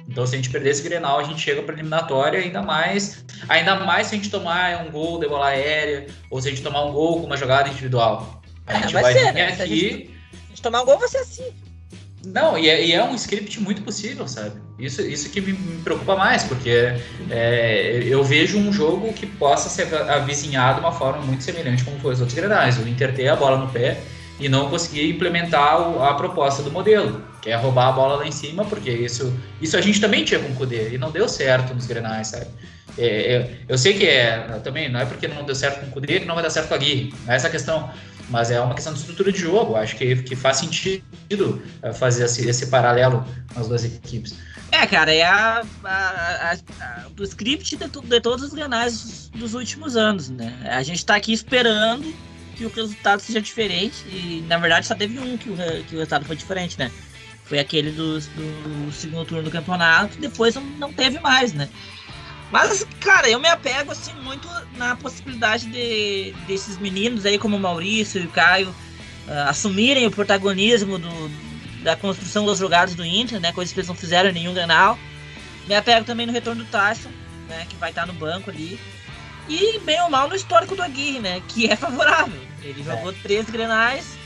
Então, 0.08 0.26
se 0.26 0.34
a 0.34 0.36
gente 0.36 0.50
perder 0.50 0.70
esse 0.70 0.82
Grenal, 0.82 1.18
a 1.18 1.22
gente 1.22 1.40
chega 1.40 1.62
para 1.62 1.74
eliminatória, 1.74 2.40
ainda 2.40 2.62
mais, 2.62 3.24
ainda 3.48 3.76
mais 3.76 4.08
se 4.08 4.14
a 4.14 4.18
gente 4.18 4.30
tomar 4.30 4.84
um 4.84 4.90
gol 4.90 5.18
de 5.18 5.28
bola 5.28 5.48
aérea, 5.48 6.06
ou 6.30 6.40
se 6.40 6.48
a 6.48 6.50
gente 6.50 6.62
tomar 6.62 6.84
um 6.84 6.92
gol 6.92 7.20
com 7.20 7.26
uma 7.26 7.36
jogada 7.36 7.68
individual. 7.68 8.42
A 8.66 8.74
gente 8.74 8.96
é, 8.96 9.00
vai, 9.00 9.02
vai 9.02 9.12
ser, 9.12 9.26
vir 9.26 9.34
né? 9.34 9.46
aqui. 9.46 9.56
Se 9.56 9.62
a 9.62 9.66
gente, 9.66 10.10
a 10.32 10.48
gente 10.48 10.62
tomar 10.62 10.82
um 10.82 10.84
gol, 10.84 10.98
vai 10.98 11.08
ser 11.08 11.18
assim. 11.18 11.52
Não, 12.24 12.56
e 12.56 12.68
é, 12.68 12.84
e 12.84 12.92
é, 12.92 13.02
um 13.02 13.14
script 13.16 13.60
muito 13.60 13.82
possível, 13.82 14.28
sabe? 14.28 14.60
Isso, 14.78 15.02
isso 15.02 15.28
que 15.30 15.40
me, 15.40 15.52
me 15.52 15.82
preocupa 15.82 16.14
mais, 16.14 16.44
porque 16.44 16.94
é, 17.30 18.00
eu 18.04 18.22
vejo 18.22 18.58
um 18.58 18.72
jogo 18.72 19.12
que 19.12 19.26
possa 19.26 19.68
ser 19.68 19.92
avizinhado 20.08 20.80
de 20.80 20.86
uma 20.86 20.92
forma 20.92 21.20
muito 21.22 21.42
semelhante 21.42 21.84
como 21.84 21.98
foi 21.98 22.12
os 22.12 22.20
outros 22.20 22.38
grenais. 22.38 22.78
O 22.78 22.86
Inter 22.86 23.12
ter 23.12 23.28
a 23.28 23.34
bola 23.34 23.58
no 23.58 23.68
pé 23.68 24.00
e 24.38 24.48
não 24.48 24.70
conseguir 24.70 25.10
implementar 25.10 25.80
a 26.00 26.14
proposta 26.14 26.62
do 26.62 26.70
modelo, 26.70 27.22
que 27.42 27.50
é 27.50 27.56
roubar 27.56 27.88
a 27.88 27.92
bola 27.92 28.16
lá 28.16 28.26
em 28.26 28.32
cima, 28.32 28.64
porque 28.64 28.90
isso, 28.90 29.36
isso 29.60 29.76
a 29.76 29.80
gente 29.80 30.00
também 30.00 30.24
tinha 30.24 30.40
com 30.40 30.48
o 30.48 30.54
Kudê, 30.54 30.94
e 30.94 30.98
não 30.98 31.10
deu 31.10 31.28
certo 31.28 31.74
nos 31.74 31.86
grenais, 31.86 32.28
sabe? 32.28 32.46
É, 32.96 33.36
eu, 33.36 33.74
eu, 33.74 33.78
sei 33.78 33.94
que 33.94 34.06
é, 34.06 34.38
também 34.62 34.90
não 34.90 35.00
é 35.00 35.06
porque 35.06 35.26
não 35.26 35.44
deu 35.44 35.54
certo 35.54 35.80
com 35.80 35.86
o 35.86 35.90
Kudê 35.90 36.20
que 36.20 36.26
não 36.26 36.34
vai 36.34 36.44
dar 36.44 36.50
certo 36.50 36.68
com 36.68 36.74
a 36.74 36.78
Gui, 36.78 37.12
não 37.24 37.32
é 37.32 37.36
essa 37.36 37.48
questão 37.48 37.90
mas 38.32 38.50
é 38.50 38.58
uma 38.58 38.74
questão 38.74 38.94
de 38.94 39.00
estrutura 39.00 39.30
de 39.30 39.38
jogo. 39.38 39.76
Acho 39.76 39.94
que, 39.94 40.16
que 40.22 40.34
faz 40.34 40.56
sentido 40.56 41.62
eh, 41.82 41.92
fazer 41.92 42.24
esse, 42.24 42.48
esse 42.48 42.66
paralelo 42.66 43.24
nas 43.54 43.68
duas 43.68 43.84
equipes. 43.84 44.34
É, 44.70 44.86
cara, 44.86 45.14
é 45.14 45.22
a, 45.22 45.62
a, 45.84 46.52
a, 46.52 47.06
o 47.18 47.22
script 47.22 47.76
de, 47.76 47.86
de, 47.86 48.20
todos 48.20 48.46
os 48.46 48.54
granais 48.54 49.30
dos 49.34 49.52
últimos 49.52 49.96
anos, 49.96 50.30
né? 50.30 50.58
A 50.64 50.82
gente 50.82 51.04
tá 51.04 51.14
aqui 51.14 51.32
esperando 51.32 52.12
que 52.56 52.64
o 52.64 52.70
resultado 52.70 53.20
seja 53.20 53.40
diferente 53.40 54.02
e, 54.08 54.42
na 54.48 54.56
verdade, 54.56 54.86
só 54.86 54.94
teve 54.94 55.18
um 55.18 55.36
que 55.36 55.50
o, 55.50 55.54
que 55.54 55.94
o 55.94 55.98
resultado 55.98 56.24
foi 56.24 56.36
diferente, 56.36 56.78
né? 56.78 56.90
Foi 57.52 57.58
aquele 57.58 57.90
do, 57.90 58.18
do 58.18 58.92
segundo 58.92 59.26
turno 59.26 59.42
do 59.42 59.50
campeonato, 59.50 60.16
depois 60.16 60.54
não, 60.54 60.62
não 60.78 60.90
teve 60.90 61.20
mais, 61.20 61.52
né? 61.52 61.68
Mas, 62.50 62.82
cara, 62.98 63.28
eu 63.28 63.38
me 63.38 63.46
apego 63.46 63.92
assim 63.92 64.14
muito 64.22 64.48
na 64.78 64.96
possibilidade 64.96 65.66
de 65.66 66.32
desses 66.46 66.78
meninos 66.78 67.26
aí, 67.26 67.36
como 67.36 67.58
o 67.58 67.60
Maurício 67.60 68.22
e 68.22 68.24
o 68.24 68.30
Caio, 68.30 68.70
uh, 68.70 69.50
assumirem 69.50 70.06
o 70.06 70.10
protagonismo 70.10 70.98
do, 70.98 71.30
da 71.82 71.94
construção 71.94 72.46
das 72.46 72.56
jogadas 72.56 72.94
do 72.94 73.04
Inter, 73.04 73.38
né? 73.38 73.52
Coisas 73.52 73.70
que 73.70 73.80
eles 73.80 73.88
não 73.88 73.96
fizeram 73.96 74.30
em 74.30 74.32
nenhum 74.32 74.54
canal. 74.54 74.98
Me 75.68 75.74
apego 75.74 76.06
também 76.06 76.24
no 76.24 76.32
retorno 76.32 76.64
do 76.64 76.70
Tyson, 76.70 77.10
né? 77.50 77.66
Que 77.68 77.76
vai 77.76 77.90
estar 77.90 78.06
no 78.06 78.14
banco 78.14 78.48
ali. 78.48 78.80
E 79.46 79.78
bem 79.80 80.00
ou 80.00 80.08
mal 80.08 80.26
no 80.26 80.34
histórico 80.34 80.74
do 80.74 80.82
Aguirre, 80.82 81.20
né? 81.20 81.42
Que 81.48 81.70
é 81.70 81.76
favorável. 81.76 82.40
Ele 82.62 82.82
jogou 82.82 83.10
é. 83.10 83.14
três 83.22 83.50
grenais, 83.50 84.16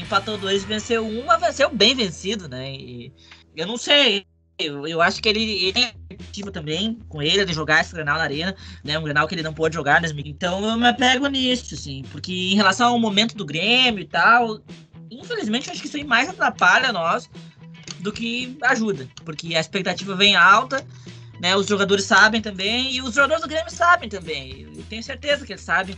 empatou 0.00 0.38
dois, 0.38 0.64
venceu 0.64 1.06
um, 1.06 1.24
mas 1.24 1.40
venceu 1.40 1.70
bem 1.70 1.94
vencido, 1.94 2.48
né? 2.48 2.72
E 2.72 3.12
eu 3.56 3.66
não 3.66 3.76
sei, 3.76 4.24
eu, 4.58 4.86
eu 4.86 5.02
acho 5.02 5.20
que 5.20 5.28
ele, 5.28 5.66
ele 5.66 5.80
é 5.80 5.94
ativo 6.14 6.50
também 6.50 6.98
com 7.08 7.22
ele 7.22 7.44
de 7.44 7.52
jogar 7.52 7.80
esse 7.80 7.92
Grenal 7.92 8.18
na 8.18 8.24
arena, 8.24 8.54
né? 8.84 8.98
Um 8.98 9.02
Grenal 9.02 9.26
que 9.26 9.34
ele 9.34 9.42
não 9.42 9.54
pôde 9.54 9.74
jogar, 9.74 10.00
né? 10.00 10.08
Então 10.24 10.64
eu 10.64 10.76
me 10.76 10.88
apego 10.88 11.26
nisso, 11.26 11.74
assim, 11.74 12.02
porque 12.10 12.32
em 12.32 12.56
relação 12.56 12.92
ao 12.92 12.98
momento 12.98 13.36
do 13.36 13.44
Grêmio 13.44 14.00
e 14.00 14.06
tal, 14.06 14.60
infelizmente 15.10 15.70
acho 15.70 15.80
que 15.80 15.86
isso 15.86 15.96
aí 15.96 16.04
mais 16.04 16.28
atrapalha 16.28 16.92
nós 16.92 17.28
do 18.00 18.12
que 18.12 18.56
ajuda, 18.62 19.08
porque 19.24 19.54
a 19.54 19.60
expectativa 19.60 20.14
vem 20.14 20.34
alta, 20.34 20.84
né? 21.40 21.56
Os 21.56 21.66
jogadores 21.66 22.04
sabem 22.04 22.40
também, 22.40 22.94
e 22.94 23.02
os 23.02 23.14
jogadores 23.14 23.42
do 23.42 23.48
Grêmio 23.48 23.70
sabem 23.70 24.08
também. 24.08 24.68
Eu 24.74 24.84
tenho 24.88 25.02
certeza 25.02 25.44
que 25.44 25.52
eles 25.52 25.62
sabem 25.62 25.96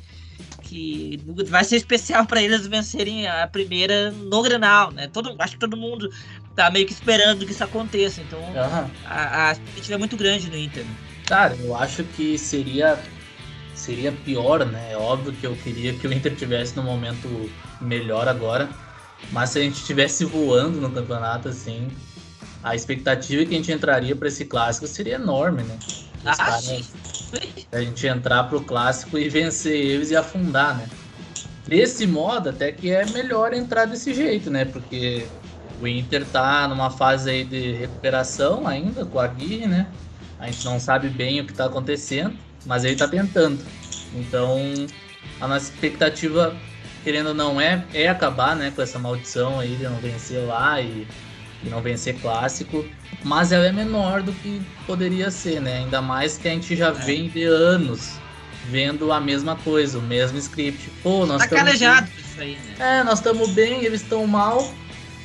que 0.75 1.21
vai 1.47 1.63
ser 1.63 1.77
especial 1.77 2.27
para 2.27 2.43
eles 2.43 2.67
vencerem 2.67 3.29
a 3.29 3.47
primeira 3.47 4.11
no 4.11 4.43
Grenal, 4.43 4.91
né? 4.91 5.07
Todo, 5.07 5.33
acho 5.39 5.53
que 5.53 5.61
todo 5.61 5.77
mundo 5.77 6.11
tá 6.57 6.69
meio 6.69 6.85
que 6.85 6.93
esperando 6.93 7.47
que 7.47 7.53
isso 7.53 7.63
aconteça. 7.63 8.21
Então 8.21 8.41
uhum. 8.41 8.91
a, 9.07 9.49
a 9.49 9.53
expectativa 9.53 9.95
é 9.95 9.99
muito 9.99 10.17
grande 10.17 10.51
no 10.51 10.59
Inter. 10.59 10.85
Cara, 11.27 11.57
eu 11.63 11.77
acho 11.77 12.03
que 12.03 12.37
seria 12.37 12.99
seria 13.73 14.11
pior, 14.11 14.67
né? 14.67 14.93
É 14.93 14.97
óbvio 14.97 15.33
que 15.33 15.47
eu 15.47 15.55
queria 15.57 15.93
que 15.93 16.09
o 16.09 16.13
Inter 16.13 16.35
tivesse 16.35 16.75
no 16.75 16.83
momento 16.83 17.49
melhor 17.81 18.27
agora, 18.27 18.69
mas 19.31 19.51
se 19.51 19.61
a 19.61 19.63
gente 19.63 19.77
estivesse 19.77 20.25
voando 20.25 20.81
no 20.81 20.91
campeonato 20.91 21.49
assim, 21.49 21.89
a 22.65 22.75
expectativa 22.75 23.45
que 23.45 23.55
a 23.55 23.59
gente 23.59 23.71
entraria 23.71 24.17
para 24.17 24.27
esse 24.27 24.45
clássico 24.45 24.89
seria 24.89 25.15
enorme, 25.15 25.63
né? 25.63 25.79
Ah, 26.25 26.61
a 27.73 27.81
gente 27.81 28.07
entrar 28.07 28.45
pro 28.45 28.61
clássico 28.61 29.19
e 29.19 29.29
vencer 29.29 29.75
eles 29.75 30.11
e 30.11 30.17
afundar, 30.17 30.77
né? 30.77 30.89
Desse 31.67 32.07
modo, 32.07 32.51
até 32.51 32.71
que 32.73 32.91
é 32.91 33.05
melhor 33.07 33.55
entrar 33.55 33.87
desse 33.87 34.13
jeito, 34.13 34.51
né? 34.51 34.65
Porque 34.65 35.27
o 35.81 35.89
Inter 35.89 36.25
tá 36.27 36.69
numa 36.69 36.91
fase 36.91 37.31
aí 37.31 37.45
de 37.45 37.73
recuperação 37.73 38.67
ainda 38.67 39.05
com 39.05 39.19
a 39.19 39.25
Aguirre, 39.25 39.67
né? 39.67 39.87
A 40.39 40.47
gente 40.47 40.65
não 40.65 40.79
sabe 40.79 41.09
bem 41.09 41.41
o 41.41 41.47
que 41.47 41.53
tá 41.53 41.67
acontecendo, 41.67 42.37
mas 42.67 42.85
ele 42.85 42.97
tá 42.97 43.09
tentando. 43.09 43.65
Então, 44.15 44.59
a 45.41 45.49
nossa 45.49 45.73
expectativa, 45.73 46.55
querendo 47.03 47.29
ou 47.29 47.35
não, 47.35 47.61
é, 47.61 47.85
é 47.95 48.09
acabar 48.09 48.55
né, 48.55 48.73
com 48.75 48.83
essa 48.83 48.99
maldição 48.99 49.59
aí 49.59 49.75
de 49.77 49.85
não 49.85 49.97
vencer 49.97 50.45
lá 50.45 50.81
e, 50.81 51.07
e 51.65 51.69
não 51.69 51.81
vencer 51.81 52.17
clássico. 52.21 52.85
Mas 53.23 53.53
ela 53.53 53.67
é 53.67 53.73
menor 53.73 54.23
do 54.23 54.33
que 54.33 54.61
poderia 54.87 55.31
ser, 55.31 55.61
né? 55.61 55.79
Ainda 55.79 56.03
mais 56.03 56.37
que 56.37 56.49
a 56.49 56.51
gente 56.51 56.77
já 56.77 56.89
é. 56.89 56.93
vem 56.93 57.29
de 57.29 57.45
anos 57.45 58.19
vendo 58.67 59.13
a 59.13 59.21
mesma 59.21 59.57
coisa, 59.57 59.99
o 59.99 60.03
mesmo 60.03 60.39
script. 60.39 60.91
Pô, 61.03 61.27
nós 61.27 61.43
tá 61.43 61.49
calejado 61.49 62.09
isso 62.19 62.41
aí, 62.41 62.59
né? 62.79 63.01
É, 63.01 63.05
nós 63.05 63.19
estamos 63.19 63.51
bem, 63.51 63.85
eles 63.85 64.03
estão 64.03 64.27
mal, 64.27 64.73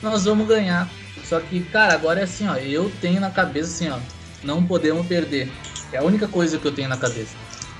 nós 0.02 0.26
vamos 0.26 0.48
ganhar. 0.48 0.90
Só 1.24 1.40
que, 1.40 1.62
cara, 1.62 1.94
agora 1.94 2.22
é 2.22 2.24
assim, 2.24 2.48
ó, 2.48 2.56
eu 2.56 2.92
tenho 3.02 3.22
na 3.22 3.30
cabeça 3.30 3.70
assim, 3.70 3.90
ó, 3.90 4.00
não 4.44 4.64
podemos 4.66 5.06
perder. 5.06 5.50
É 5.92 5.98
a 5.98 6.04
única 6.04 6.28
coisa 6.28 6.58
que 6.58 6.66
eu 6.66 6.72
tenho 6.72 6.90
na 6.90 6.98
cabeça. 6.98 7.36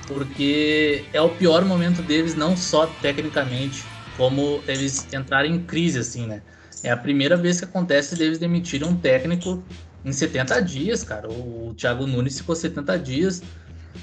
Porque 0.06 1.04
é 1.12 1.20
o 1.20 1.28
pior 1.28 1.64
momento 1.64 2.02
deles, 2.02 2.34
não 2.34 2.56
só 2.56 2.86
tecnicamente, 2.86 3.84
como 4.16 4.62
eles 4.66 5.06
entrarem 5.12 5.54
em 5.54 5.60
crise, 5.60 5.98
assim, 5.98 6.26
né? 6.26 6.42
É 6.82 6.90
a 6.90 6.96
primeira 6.96 7.36
vez 7.36 7.58
que 7.58 7.64
acontece 7.64 8.16
deles 8.16 8.38
demitirem 8.38 8.88
um 8.88 8.96
técnico 8.96 9.62
em 10.04 10.12
70 10.12 10.60
dias, 10.60 11.04
cara. 11.04 11.28
O 11.28 11.74
Thiago 11.76 12.06
Nunes 12.06 12.38
ficou 12.38 12.56
70 12.56 12.98
dias 12.98 13.42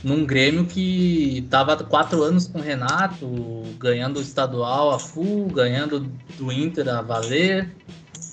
num 0.03 0.25
Grêmio 0.25 0.65
que 0.65 1.39
estava 1.39 1.75
quatro 1.83 2.21
anos 2.23 2.47
com 2.47 2.59
o 2.59 2.61
Renato, 2.61 3.63
ganhando 3.79 4.17
o 4.17 4.21
estadual 4.21 4.91
a 4.91 4.99
full, 4.99 5.47
ganhando 5.47 6.11
do 6.37 6.51
Inter 6.51 6.87
a 6.89 7.01
valer. 7.01 7.73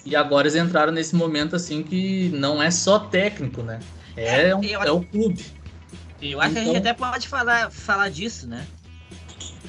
E 0.05 0.15
agora 0.15 0.47
eles 0.47 0.61
entraram 0.61 0.93
nesse 0.93 1.15
momento 1.15 1.57
assim 1.57 1.83
que 1.83 2.29
não 2.31 2.63
é 2.63 2.71
só 2.71 2.99
técnico, 2.99 3.63
né? 3.63 3.81
É, 4.17 4.51
é, 4.51 4.57
um, 4.57 4.63
é 4.63 4.93
o 4.93 5.03
clube. 5.03 5.45
Eu 6.21 6.41
acho 6.41 6.51
então, 6.51 6.63
que 6.63 6.71
a 6.71 6.73
gente 6.73 6.81
então 6.81 6.91
até 6.91 6.95
pode 6.95 7.29
falar, 7.29 7.71
falar 7.71 8.11
disso, 8.11 8.47
né? 8.47 8.67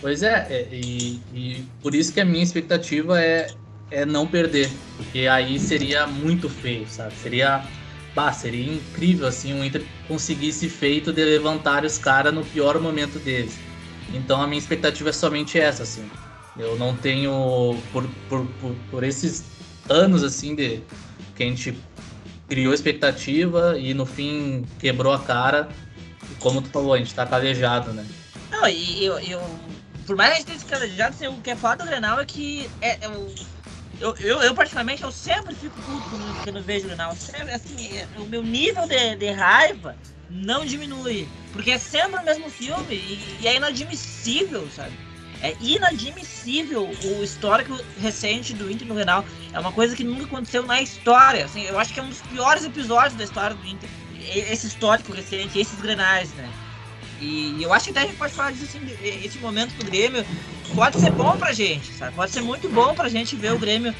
Pois 0.02 0.22
é, 0.24 0.46
é 0.50 0.68
e, 0.72 1.22
e, 1.34 1.66
por 1.82 1.96
isso 1.96 2.14
que 2.14 2.20
a 2.20 2.26
minha 2.26 2.44
expectativa 2.44 3.20
é, 3.20 3.48
é 3.96 4.06
não 4.06 4.28
perder, 4.28 4.70
porque 4.98 5.26
aí 5.26 5.58
seria 5.58 6.06
muito 6.06 6.50
feio, 6.50 6.86
sabe? 6.90 7.14
Seria 7.16 7.66
bah, 8.14 8.34
seria 8.34 8.74
incrível 8.74 9.28
assim 9.28 9.58
o 9.60 9.64
Inter 9.64 9.84
conseguisse 10.08 10.70
feito 10.70 11.14
de 11.14 11.24
levantar 11.24 11.86
os 11.86 11.98
caras 11.98 12.34
no 12.34 12.44
pior 12.44 12.80
momento 12.80 13.20
deles. 13.20 13.58
Então 14.14 14.42
a 14.42 14.48
minha 14.48 14.60
expectativa 14.60 15.10
é 15.10 15.14
somente 15.14 15.58
essa, 15.58 15.84
assim. 15.84 16.10
Eu 16.58 16.78
não 16.78 16.96
tenho 16.96 17.78
por, 17.92 18.06
por, 18.30 18.46
por, 18.60 18.76
por 18.92 19.04
esses 19.04 19.44
anos 19.90 20.24
assim 20.24 20.56
de 20.56 20.82
que 21.36 21.44
a 21.44 21.46
gente 21.46 21.78
criou 22.50 22.74
expectativa 22.74 23.78
e 23.78 23.94
no 23.94 24.06
fim 24.06 24.66
quebrou 24.78 25.14
a 25.14 25.20
cara. 25.20 25.70
Como 26.40 26.62
tu 26.62 26.70
falou, 26.70 26.94
a 26.94 26.98
gente 26.98 27.14
tá 27.14 27.26
calejado, 27.26 27.94
né? 27.94 28.06
Não, 28.52 28.68
e 28.68 29.06
eu, 29.06 29.20
eu 29.20 29.42
por 30.06 30.16
mais 30.16 30.44
que 30.44 30.52
a 30.52 30.54
gente 30.54 30.66
tenha 30.66 30.80
calejado, 30.80 31.16
assim, 31.16 31.28
o 31.28 31.42
que 31.42 31.50
é 31.50 31.56
foda 31.56 31.84
do 31.84 31.90
Grenal 31.90 32.20
é 32.20 32.26
que 32.26 32.70
é, 32.82 33.06
é 33.06 33.10
eu, 34.00 34.16
eu, 34.18 34.42
eu, 34.42 34.56
particularmente, 34.56 35.04
eu 35.04 35.12
sempre 35.12 35.56
fico 35.56 35.76
puto 35.82 36.10
quando, 36.10 36.44
quando 36.44 36.62
vejo 36.62 36.86
o 36.86 36.88
Grenal. 36.90 37.16
Sempre, 37.16 37.54
assim, 37.54 37.98
é, 37.98 38.08
o 38.18 38.26
meu 38.26 38.44
nível 38.44 38.88
de, 38.88 39.16
de 39.16 39.32
raiva 39.32 39.96
não 40.30 40.66
diminui. 40.66 41.28
Porque 41.54 41.72
é 41.72 41.78
sempre 41.78 42.20
o 42.20 42.24
mesmo 42.24 42.50
filme 42.50 42.96
e, 42.96 43.38
e 43.42 43.48
é 43.48 43.56
inadmissível, 43.56 44.68
sabe? 44.76 44.94
É 45.42 45.56
inadmissível 45.62 46.90
o 47.04 47.24
histórico 47.24 47.78
recente 48.00 48.54
do 48.54 48.70
Inter 48.70 48.88
no 48.88 48.96
Grenal. 48.96 49.26
É 49.54 49.60
uma 49.60 49.72
coisa 49.72 49.96
que 49.96 50.04
nunca 50.04 50.24
aconteceu 50.26 50.64
na 50.64 50.82
história. 50.82 51.46
Assim, 51.46 51.64
eu 51.64 51.78
acho 51.78 51.94
que 51.94 52.00
é 52.00 52.04
um 52.04 52.10
dos 52.10 52.22
piores 52.22 52.64
episódios 52.66 53.16
da 53.16 53.24
história 53.24 53.56
do 53.56 53.66
Inter. 53.66 53.90
Esse 54.34 54.68
histórico 54.68 55.14
recente, 55.14 55.60
esses 55.60 55.80
Grenais, 55.80 56.34
né? 56.34 56.50
E 57.20 57.62
eu 57.64 57.74
acho 57.74 57.86
que 57.86 57.92
até 57.92 58.02
a 58.02 58.06
gente 58.06 58.18
pode 58.18 58.34
falar 58.34 58.52
disso 58.52 58.66
assim, 58.66 58.82
esse 59.24 59.38
momento 59.40 59.74
do 59.76 59.86
Grêmio 59.86 60.26
pode 60.76 60.98
ser 60.98 61.12
bom 61.12 61.38
pra 61.38 61.54
gente, 61.54 61.94
sabe? 61.94 62.16
Pode 62.16 62.32
ser 62.32 62.42
muito 62.42 62.70
bom 62.70 62.94
pra 62.94 63.10
gente 63.10 63.36
ver 63.36 63.54
o 63.54 63.60
Grêmio 63.60 63.96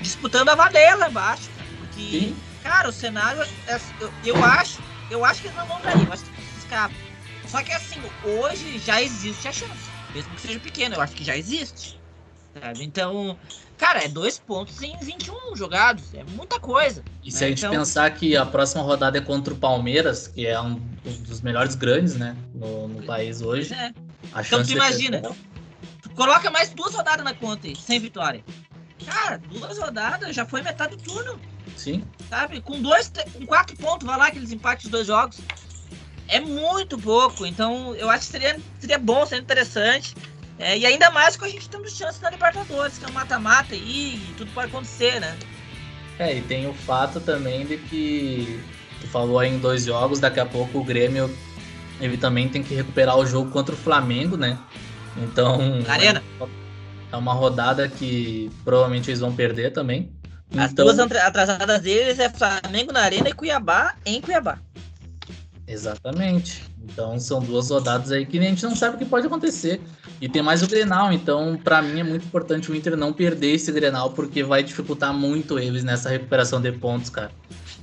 disputando 0.00 0.48
a 0.50 0.54
vadeia 0.54 0.96
lá 0.96 1.08
embaixo. 1.08 1.50
Porque, 1.78 2.10
Sim. 2.10 2.36
cara, 2.62 2.88
o 2.88 2.92
cenário, 2.92 3.42
é, 3.66 3.80
eu, 4.00 4.12
eu, 4.24 4.44
acho, 4.44 4.80
eu 5.10 5.24
acho 5.24 5.40
que 5.40 5.48
eles 5.48 5.56
não 5.56 5.66
vão 5.66 5.80
cair, 5.80 6.06
eu 6.06 6.12
acho 6.12 6.24
que 6.24 6.58
escapa. 6.58 6.94
Só 7.48 7.62
que 7.62 7.72
assim, 7.72 8.00
hoje 8.24 8.78
já 8.78 9.02
existe 9.02 9.48
a 9.48 9.52
chance. 9.52 9.90
Mesmo 10.14 10.34
que 10.34 10.42
seja 10.42 10.60
pequeno, 10.60 10.94
eu 10.94 11.00
acho 11.00 11.14
que 11.14 11.24
já 11.24 11.36
existe. 11.36 12.00
Sabe? 12.60 12.84
Então, 12.84 13.38
cara, 13.80 14.04
é 14.04 14.08
dois 14.08 14.38
pontos 14.38 14.82
em 14.82 14.94
21 14.98 15.56
jogados. 15.56 16.12
É 16.14 16.22
muita 16.36 16.60
coisa. 16.60 17.02
E 17.24 17.30
né? 17.30 17.36
se 17.36 17.44
a 17.44 17.48
gente 17.48 17.60
então... 17.60 17.70
pensar 17.70 18.10
que 18.10 18.36
a 18.36 18.44
próxima 18.44 18.82
rodada 18.82 19.16
é 19.16 19.20
contra 19.22 19.54
o 19.54 19.56
Palmeiras, 19.56 20.28
que 20.28 20.46
é 20.46 20.60
um 20.60 20.74
dos 21.26 21.40
melhores 21.40 21.74
grandes, 21.74 22.14
né? 22.14 22.36
No, 22.54 22.86
no 22.86 23.02
país 23.04 23.40
hoje. 23.40 23.72
É. 23.72 23.90
então 24.38 24.62
tu 24.62 24.72
imagina. 24.72 25.16
É 25.16 25.30
tu 26.02 26.10
coloca 26.10 26.50
mais 26.50 26.68
duas 26.68 26.94
rodadas 26.94 27.24
na 27.24 27.32
conta 27.32 27.66
aí, 27.66 27.74
sem 27.74 27.98
vitória. 27.98 28.44
Cara, 29.06 29.38
duas 29.38 29.78
rodadas 29.78 30.36
já 30.36 30.44
foi 30.44 30.60
metade 30.60 30.94
do 30.94 31.02
turno. 31.02 31.40
Sim. 31.74 32.04
Sabe? 32.28 32.60
Com 32.60 32.82
dois, 32.82 33.10
com 33.32 33.46
quatro 33.46 33.74
pontos, 33.78 34.06
vai 34.06 34.18
lá 34.18 34.26
aqueles 34.26 34.52
empates 34.52 34.84
de 34.84 34.90
dois 34.90 35.06
jogos. 35.06 35.40
É 36.28 36.38
muito 36.38 36.98
pouco. 36.98 37.46
Então, 37.46 37.94
eu 37.96 38.10
acho 38.10 38.26
que 38.26 38.32
seria, 38.32 38.60
seria 38.78 38.98
bom, 38.98 39.24
seria 39.24 39.42
interessante. 39.42 40.14
É, 40.60 40.76
e 40.76 40.84
ainda 40.84 41.10
mais 41.10 41.36
com 41.36 41.46
a 41.46 41.48
gente 41.48 41.68
tendo 41.68 41.88
chance 41.90 42.22
na 42.22 42.30
Libertadores, 42.30 42.98
que 42.98 43.04
é 43.04 43.08
um 43.08 43.12
mata-mata 43.12 43.74
aí, 43.74 44.16
e 44.16 44.34
tudo 44.36 44.52
pode 44.52 44.68
acontecer, 44.68 45.18
né? 45.18 45.36
É, 46.18 46.36
e 46.36 46.42
tem 46.42 46.68
o 46.68 46.74
fato 46.74 47.18
também 47.18 47.64
de 47.64 47.78
que 47.78 48.62
tu 49.00 49.06
falou 49.08 49.38
aí 49.38 49.50
em 49.50 49.58
dois 49.58 49.84
jogos, 49.84 50.20
daqui 50.20 50.38
a 50.38 50.44
pouco 50.44 50.78
o 50.78 50.84
Grêmio 50.84 51.34
ele 52.00 52.16
também 52.16 52.48
tem 52.48 52.62
que 52.62 52.74
recuperar 52.74 53.16
o 53.18 53.26
jogo 53.26 53.50
contra 53.50 53.74
o 53.74 53.78
Flamengo, 53.78 54.36
né? 54.36 54.58
Então. 55.16 55.58
Na 55.86 55.92
arena. 55.92 56.22
É 57.12 57.16
uma 57.16 57.32
rodada 57.32 57.88
que 57.88 58.50
provavelmente 58.64 59.10
eles 59.10 59.20
vão 59.20 59.34
perder 59.34 59.72
também. 59.72 60.12
As 60.56 60.72
então... 60.72 60.84
duas 60.84 60.98
atrasadas 60.98 61.82
deles 61.82 62.18
é 62.18 62.28
Flamengo 62.28 62.92
na 62.92 63.00
Arena 63.00 63.28
e 63.28 63.32
Cuiabá 63.32 63.94
em 64.04 64.20
Cuiabá. 64.20 64.58
Exatamente. 65.70 66.64
Então 66.82 67.18
são 67.20 67.40
duas 67.40 67.70
rodadas 67.70 68.10
aí 68.10 68.26
que 68.26 68.38
a 68.38 68.42
gente 68.42 68.62
não 68.64 68.74
sabe 68.74 68.96
o 68.96 68.98
que 68.98 69.04
pode 69.04 69.26
acontecer. 69.26 69.80
E 70.20 70.28
tem 70.28 70.42
mais 70.42 70.62
o 70.62 70.66
Grenal, 70.66 71.12
então 71.12 71.58
para 71.62 71.80
mim 71.80 72.00
é 72.00 72.02
muito 72.02 72.26
importante 72.26 72.70
o 72.70 72.74
Inter 72.74 72.96
não 72.96 73.12
perder 73.12 73.52
esse 73.52 73.70
Grenal, 73.70 74.10
porque 74.10 74.42
vai 74.42 74.64
dificultar 74.64 75.14
muito 75.14 75.58
eles 75.58 75.84
nessa 75.84 76.10
recuperação 76.10 76.60
de 76.60 76.72
pontos, 76.72 77.08
cara. 77.08 77.30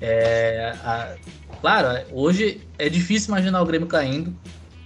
É, 0.01 0.75
a, 0.83 1.15
claro, 1.61 2.05
hoje 2.11 2.61
é 2.77 2.89
difícil 2.89 3.29
imaginar 3.29 3.61
o 3.61 3.65
Grêmio 3.65 3.87
caindo 3.87 4.35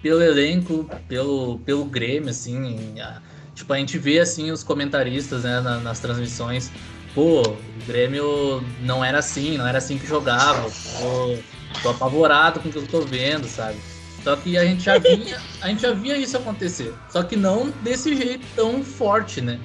pelo 0.02 0.22
elenco, 0.22 0.90
pelo, 1.08 1.58
pelo 1.60 1.86
Grêmio, 1.86 2.30
assim. 2.30 3.00
A, 3.02 3.20
tipo, 3.56 3.74
a 3.74 3.78
gente 3.78 3.98
vê 3.98 4.20
assim 4.20 4.52
os 4.52 4.64
comentaristas 4.64 5.44
né, 5.44 5.60
na, 5.60 5.80
nas 5.80 6.00
transmissões. 6.00 6.72
Pô, 7.16 7.42
o 7.42 7.86
Grêmio 7.88 8.64
não 8.82 9.04
era 9.04 9.20
assim, 9.20 9.58
não 9.58 9.66
era 9.68 9.80
assim 9.80 9.98
que 9.98 10.08
jogava. 10.08 10.70
Pô, 11.00 11.38
tô 11.82 11.90
apavorado 11.90 12.60
com 12.60 12.70
o 12.70 12.72
que 12.72 12.78
eu 12.78 12.88
tô 12.88 13.02
vendo, 13.02 13.48
sabe? 13.48 13.78
Só 14.24 14.36
que 14.36 14.58
a 14.58 14.66
gente 14.66 14.84
já 14.84 14.98
via, 14.98 15.40
a 15.62 15.68
gente 15.68 15.82
já 15.82 15.94
via 15.94 16.18
isso 16.18 16.38
acontecer. 16.38 16.94
Só 17.10 17.24
que 17.24 17.36
não 17.36 17.72
desse 17.82 18.16
jeito 18.16 18.46
tão 18.56 18.84
forte, 18.84 19.42
né? 19.42 19.60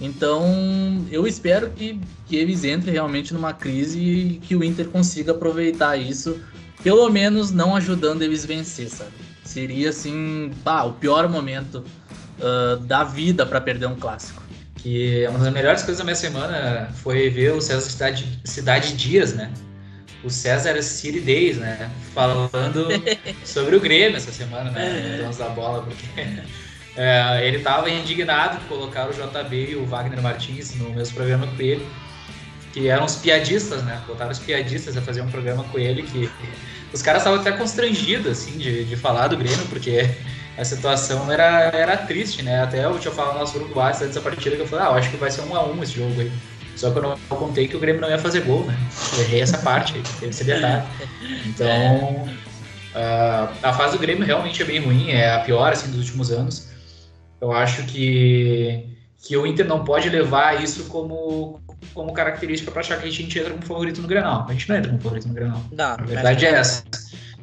Então, 0.00 1.04
eu 1.10 1.26
espero 1.26 1.70
que, 1.70 2.00
que 2.26 2.36
eles 2.36 2.64
entrem 2.64 2.92
realmente 2.92 3.34
numa 3.34 3.52
crise 3.52 4.00
e 4.00 4.38
que 4.38 4.54
o 4.54 4.62
Inter 4.62 4.88
consiga 4.88 5.32
aproveitar 5.32 5.96
isso, 5.96 6.40
pelo 6.82 7.08
menos 7.10 7.50
não 7.50 7.74
ajudando 7.74 8.22
eles 8.22 8.44
vencer, 8.44 8.88
sabe? 8.88 9.10
Seria, 9.44 9.90
assim, 9.90 10.52
pá, 10.62 10.84
o 10.84 10.92
pior 10.92 11.28
momento 11.28 11.84
uh, 12.38 12.76
da 12.78 13.02
vida 13.02 13.44
para 13.44 13.60
perder 13.60 13.86
um 13.86 13.96
clássico. 13.96 14.42
Que 14.76 15.26
uma 15.28 15.40
das 15.40 15.52
melhores 15.52 15.82
coisas 15.82 15.98
da 15.98 16.04
minha 16.04 16.14
semana 16.14 16.90
foi 16.94 17.28
ver 17.28 17.52
o 17.52 17.60
César 17.60 17.90
Cidade, 17.90 18.40
Cidade 18.44 18.96
Dias, 18.96 19.34
né? 19.34 19.52
O 20.22 20.30
César 20.30 20.80
City 20.82 21.20
Days, 21.20 21.58
né? 21.58 21.90
Falando 22.14 22.88
sobre 23.44 23.76
o 23.76 23.80
Grêmio 23.80 24.16
essa 24.16 24.32
semana, 24.32 24.70
né? 24.70 25.18
Donos 25.20 25.36
da 25.36 25.48
bola, 25.48 25.82
porque 25.82 26.04
é, 26.96 27.46
ele 27.46 27.58
estava 27.58 27.88
indignado 27.88 28.58
de 28.58 28.64
colocar 28.66 29.08
o 29.08 29.12
JB 29.12 29.70
e 29.70 29.76
o 29.76 29.86
Wagner 29.86 30.20
Martins 30.20 30.74
no 30.74 30.90
mesmo 30.90 31.14
programa 31.14 31.46
com 31.46 31.62
ele, 31.62 31.86
que 32.72 32.88
eram 32.88 33.04
os 33.04 33.16
piadistas, 33.16 33.82
né? 33.84 34.02
Botaram 34.06 34.32
os 34.32 34.38
piadistas 34.38 34.96
a 34.96 35.02
fazer 35.02 35.22
um 35.22 35.30
programa 35.30 35.64
com 35.64 35.78
ele 35.78 36.02
que 36.02 36.30
os 36.92 37.02
caras 37.02 37.22
estavam 37.22 37.40
até 37.40 37.52
constrangidos, 37.52 38.26
assim, 38.32 38.58
de, 38.58 38.84
de 38.84 38.96
falar 38.96 39.28
do 39.28 39.36
Grêmio, 39.36 39.66
porque 39.66 40.08
a 40.56 40.64
situação 40.64 41.30
era, 41.30 41.70
era 41.72 41.96
triste, 41.96 42.42
né? 42.42 42.60
Até 42.60 42.84
eu 42.84 42.98
tinha 42.98 43.14
falado 43.14 43.34
no 43.34 43.40
nosso 43.40 43.56
grupo 43.56 43.78
WhatsApp 43.78 44.06
dessa 44.06 44.20
partida 44.20 44.56
que 44.56 44.62
eu 44.62 44.66
falei, 44.66 44.86
ah, 44.86 44.88
eu 44.88 44.94
acho 44.94 45.10
que 45.10 45.16
vai 45.16 45.30
ser 45.30 45.42
um 45.42 45.54
a 45.54 45.64
um 45.64 45.80
esse 45.80 45.92
jogo 45.92 46.20
aí. 46.20 46.32
Só 46.78 46.92
que 46.92 46.98
eu 46.98 47.02
não 47.02 47.16
contei 47.28 47.66
que 47.66 47.76
o 47.76 47.80
Grêmio 47.80 48.00
não 48.00 48.08
ia 48.08 48.18
fazer 48.18 48.42
gol, 48.42 48.64
né? 48.64 48.78
Eu 49.14 49.24
errei 49.24 49.40
essa 49.40 49.58
parte, 49.58 49.94
teve 49.94 50.30
esse 50.30 50.44
detalhe. 50.44 50.86
Então, 51.44 52.24
uh, 52.94 53.48
a 53.60 53.72
fase 53.72 53.96
do 53.96 53.98
Grêmio 53.98 54.24
realmente 54.24 54.62
é 54.62 54.64
bem 54.64 54.78
ruim, 54.78 55.10
é 55.10 55.34
a 55.34 55.40
pior 55.40 55.72
assim, 55.72 55.90
dos 55.90 55.98
últimos 55.98 56.30
anos. 56.30 56.68
Eu 57.40 57.50
acho 57.50 57.82
que, 57.86 58.86
que 59.20 59.36
o 59.36 59.44
Inter 59.44 59.66
não 59.66 59.82
pode 59.82 60.08
levar 60.08 60.62
isso 60.62 60.84
como, 60.84 61.60
como 61.92 62.12
característica 62.12 62.70
para 62.70 62.80
achar 62.80 63.00
que 63.00 63.08
a 63.08 63.10
gente 63.10 63.36
entra 63.36 63.50
como 63.50 63.66
favorito 63.66 64.00
no 64.00 64.06
Grenal. 64.06 64.46
A 64.48 64.52
gente 64.52 64.68
não 64.68 64.76
entra 64.76 64.90
como 64.90 65.02
favorito 65.02 65.26
no 65.26 65.34
Grenal. 65.34 65.60
Não, 65.72 65.94
a 65.94 65.96
verdade 65.96 66.46
é 66.46 66.50
essa. 66.50 66.84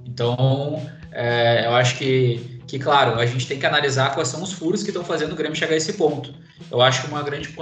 Então, 0.06 0.82
é, 1.12 1.66
eu 1.66 1.76
acho 1.76 1.98
que 1.98 2.55
que, 2.68 2.80
claro, 2.80 3.20
a 3.20 3.26
gente 3.26 3.48
tem 3.48 3.60
que 3.60 3.66
analisar 3.66 4.14
quais 4.14 4.28
são 4.28 4.42
os 4.42 4.54
furos 4.54 4.84
que 4.84 4.90
estão 4.90 5.04
fazendo 5.04 5.34
o 5.34 5.36
Grêmio 5.36 5.56
chegar 5.56 5.74
a 5.74 5.78
esse 5.78 5.94
ponto. 5.94 6.34
Eu 6.72 6.82
acho 6.82 7.04
que 7.04 7.08
uma 7.08 7.22
grande, 7.22 7.54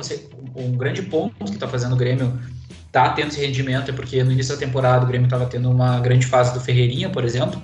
um 0.56 0.72
grande 0.78 1.02
ponto 1.02 1.46
que 1.46 1.52
está 1.52 1.68
fazendo 1.68 1.94
o 1.94 1.98
Grêmio 1.98 2.40
tá 2.92 3.10
tendo 3.10 3.30
esse 3.30 3.42
rendimento 3.42 3.90
é 3.90 3.94
porque 3.94 4.24
no 4.24 4.32
início 4.32 4.54
da 4.54 4.60
temporada 4.60 5.04
o 5.04 5.08
Grêmio 5.08 5.26
estava 5.26 5.46
tendo 5.46 5.70
uma 5.70 6.00
grande 6.00 6.26
fase 6.26 6.54
do 6.54 6.60
Ferreirinha, 6.60 7.10
por 7.10 7.26
exemplo, 7.26 7.62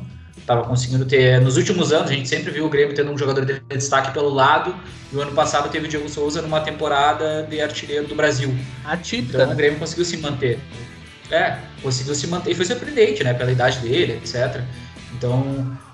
Tava 0.50 0.64
conseguindo 0.64 1.06
ter. 1.06 1.40
Nos 1.40 1.58
últimos 1.58 1.94
anos, 1.94 2.10
a 2.10 2.14
gente 2.16 2.28
sempre 2.28 2.50
viu 2.50 2.66
o 2.66 2.70
Grêmio 2.70 2.96
tendo 2.96 3.12
um 3.12 3.18
jogador 3.18 3.46
de 3.46 3.60
destaque 3.70 4.12
pelo 4.12 4.30
lado. 4.30 4.76
E 5.14 5.16
o 5.16 5.22
ano 5.22 5.32
passado 5.34 5.70
teve 5.70 5.86
o 5.86 5.88
Diego 5.88 6.10
Souza 6.10 6.42
numa 6.42 6.60
temporada 6.60 7.44
de 7.44 7.62
artilheiro 7.62 8.08
do 8.08 8.16
Brasil. 8.16 8.58
Atípica. 8.84 9.36
Então 9.36 9.46
né? 9.46 9.54
o 9.54 9.56
Grêmio 9.56 9.78
conseguiu 9.78 10.06
se 10.06 10.18
manter. 10.18 10.58
É, 11.30 11.60
conseguiu 11.84 12.16
se 12.16 12.26
manter. 12.26 12.50
E 12.50 12.56
foi 12.56 12.66
surpreendente, 12.66 13.24
né? 13.24 13.32
Pela 13.36 13.52
idade 13.52 13.78
dele, 13.78 14.14
etc. 14.14 14.64
Então, 15.14 15.42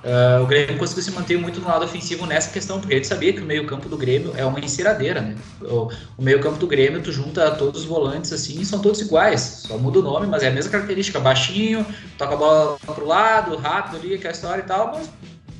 uh, 0.03 0.43
o 0.43 0.45
Grêmio 0.45 0.77
conseguiu 0.77 1.03
se 1.03 1.11
manter 1.11 1.37
muito 1.37 1.59
no 1.59 1.67
lado 1.67 1.85
ofensivo 1.85 2.25
nessa 2.25 2.51
questão, 2.51 2.79
porque 2.79 2.93
a 2.93 2.97
gente 2.97 3.07
sabia 3.07 3.31
que 3.31 3.39
o 3.39 3.45
meio-campo 3.45 3.87
do 3.87 3.97
Grêmio 3.97 4.33
é 4.35 4.45
uma 4.45 4.59
enceradeira, 4.59 5.21
né? 5.21 5.35
O, 5.61 5.89
o 6.17 6.21
meio-campo 6.21 6.57
do 6.57 6.67
Grêmio, 6.67 7.01
tu 7.01 7.11
junta 7.11 7.51
todos 7.51 7.81
os 7.81 7.85
volantes 7.87 8.33
assim 8.33 8.59
e 8.59 8.65
são 8.65 8.79
todos 8.79 9.01
iguais. 9.01 9.63
Só 9.67 9.77
muda 9.77 9.99
o 9.99 10.01
nome, 10.01 10.27
mas 10.27 10.43
é 10.43 10.49
a 10.49 10.51
mesma 10.51 10.71
característica: 10.71 11.19
baixinho, 11.19 11.85
toca 12.17 12.33
a 12.33 12.37
bola 12.37 12.77
pro 12.85 13.05
lado, 13.05 13.55
rápido 13.55 13.97
ali, 13.97 14.15
aquela 14.15 14.33
história 14.33 14.61
e 14.61 14.65
tal, 14.65 14.91
mas 14.93 15.09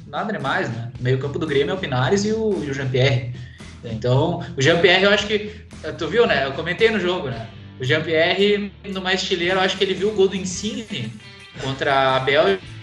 nada 0.08 0.34
demais, 0.34 0.70
né? 0.70 0.92
O 1.00 1.04
meio-campo 1.04 1.40
do 1.40 1.48
Grêmio 1.48 1.72
é 1.72 1.76
o 1.76 1.78
Pinares 1.78 2.26
e 2.26 2.34
o, 2.34 2.62
e 2.64 2.70
o 2.70 2.74
Jean-Pierre. 2.74 3.34
Então, 3.86 4.44
o 4.58 4.62
Jean-Pierre, 4.62 5.04
eu 5.04 5.12
acho 5.12 5.28
que. 5.28 5.66
Tu 5.98 6.08
viu, 6.08 6.26
né? 6.28 6.46
Eu 6.46 6.54
comentei 6.54 6.90
no 6.90 7.00
jogo, 7.00 7.30
né? 7.30 7.48
O 7.80 7.84
Jean-Pierre, 7.84 8.72
numa 8.86 9.14
estileira, 9.14 9.56
eu 9.56 9.62
acho 9.62 9.78
que 9.78 9.84
ele 9.84 9.94
viu 9.94 10.10
o 10.10 10.14
gol 10.14 10.28
do 10.28 10.36
Insigne 10.36 11.14
contra 11.62 12.16
a 12.16 12.20
Bélgica 12.20 12.75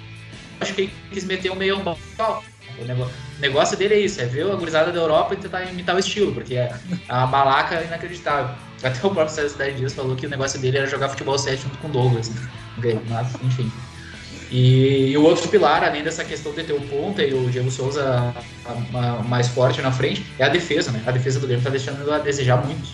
acho 0.63 0.75
que 0.75 0.83
ele 0.83 0.93
quis 1.13 1.25
meter 1.25 1.51
um 1.51 1.57
meio 1.57 1.81
pau. 2.17 2.43
O 2.79 3.41
negócio 3.41 3.77
dele 3.77 3.95
é 3.95 4.01
isso, 4.01 4.21
é 4.21 4.25
ver 4.25 4.51
a 4.51 4.55
gurizada 4.55 4.91
da 4.91 4.99
Europa 4.99 5.35
e 5.35 5.37
tentar 5.37 5.63
imitar 5.65 5.95
o 5.95 5.99
estilo, 5.99 6.33
porque 6.33 6.55
é 6.55 6.73
uma 7.11 7.27
balaca 7.27 7.83
inacreditável. 7.83 8.55
Até 8.83 9.07
o 9.07 9.11
próprio 9.11 9.29
César 9.29 9.49
Cidade 9.51 9.75
Dias 9.75 9.93
falou 9.93 10.17
que 10.17 10.27
o 10.27 10.31
negócio 10.31 10.59
dele 10.59 10.79
era 10.79 10.87
jogar 10.87 11.09
futebol 11.11 11.39
7 11.39 11.63
junto 11.63 11.79
com 11.79 11.89
o 11.89 11.91
Douglas. 11.91 12.31
Né? 12.31 12.41
Mas, 13.09 13.35
enfim. 13.43 13.71
E, 14.51 15.11
e, 15.13 15.17
o 15.17 15.23
outro 15.23 15.49
pilar, 15.49 15.83
além 15.83 16.03
dessa 16.03 16.25
questão 16.25 16.53
de 16.53 16.63
ter 16.63 16.73
o 16.73 16.81
ponta 16.83 17.23
e 17.23 17.33
o 17.33 17.49
Diego 17.49 17.71
Souza 17.71 18.35
a, 18.67 18.99
a, 18.99 19.23
mais 19.23 19.49
forte 19.49 19.81
na 19.81 19.91
frente, 19.91 20.27
é 20.39 20.45
a 20.45 20.49
defesa, 20.49 20.91
né? 20.91 21.03
A 21.07 21.11
defesa 21.11 21.41
do 21.41 21.47
Grêmio 21.47 21.65
tá 21.65 21.71
deixando 21.71 22.11
a 22.13 22.19
desejar 22.19 22.63
muito. 22.65 22.87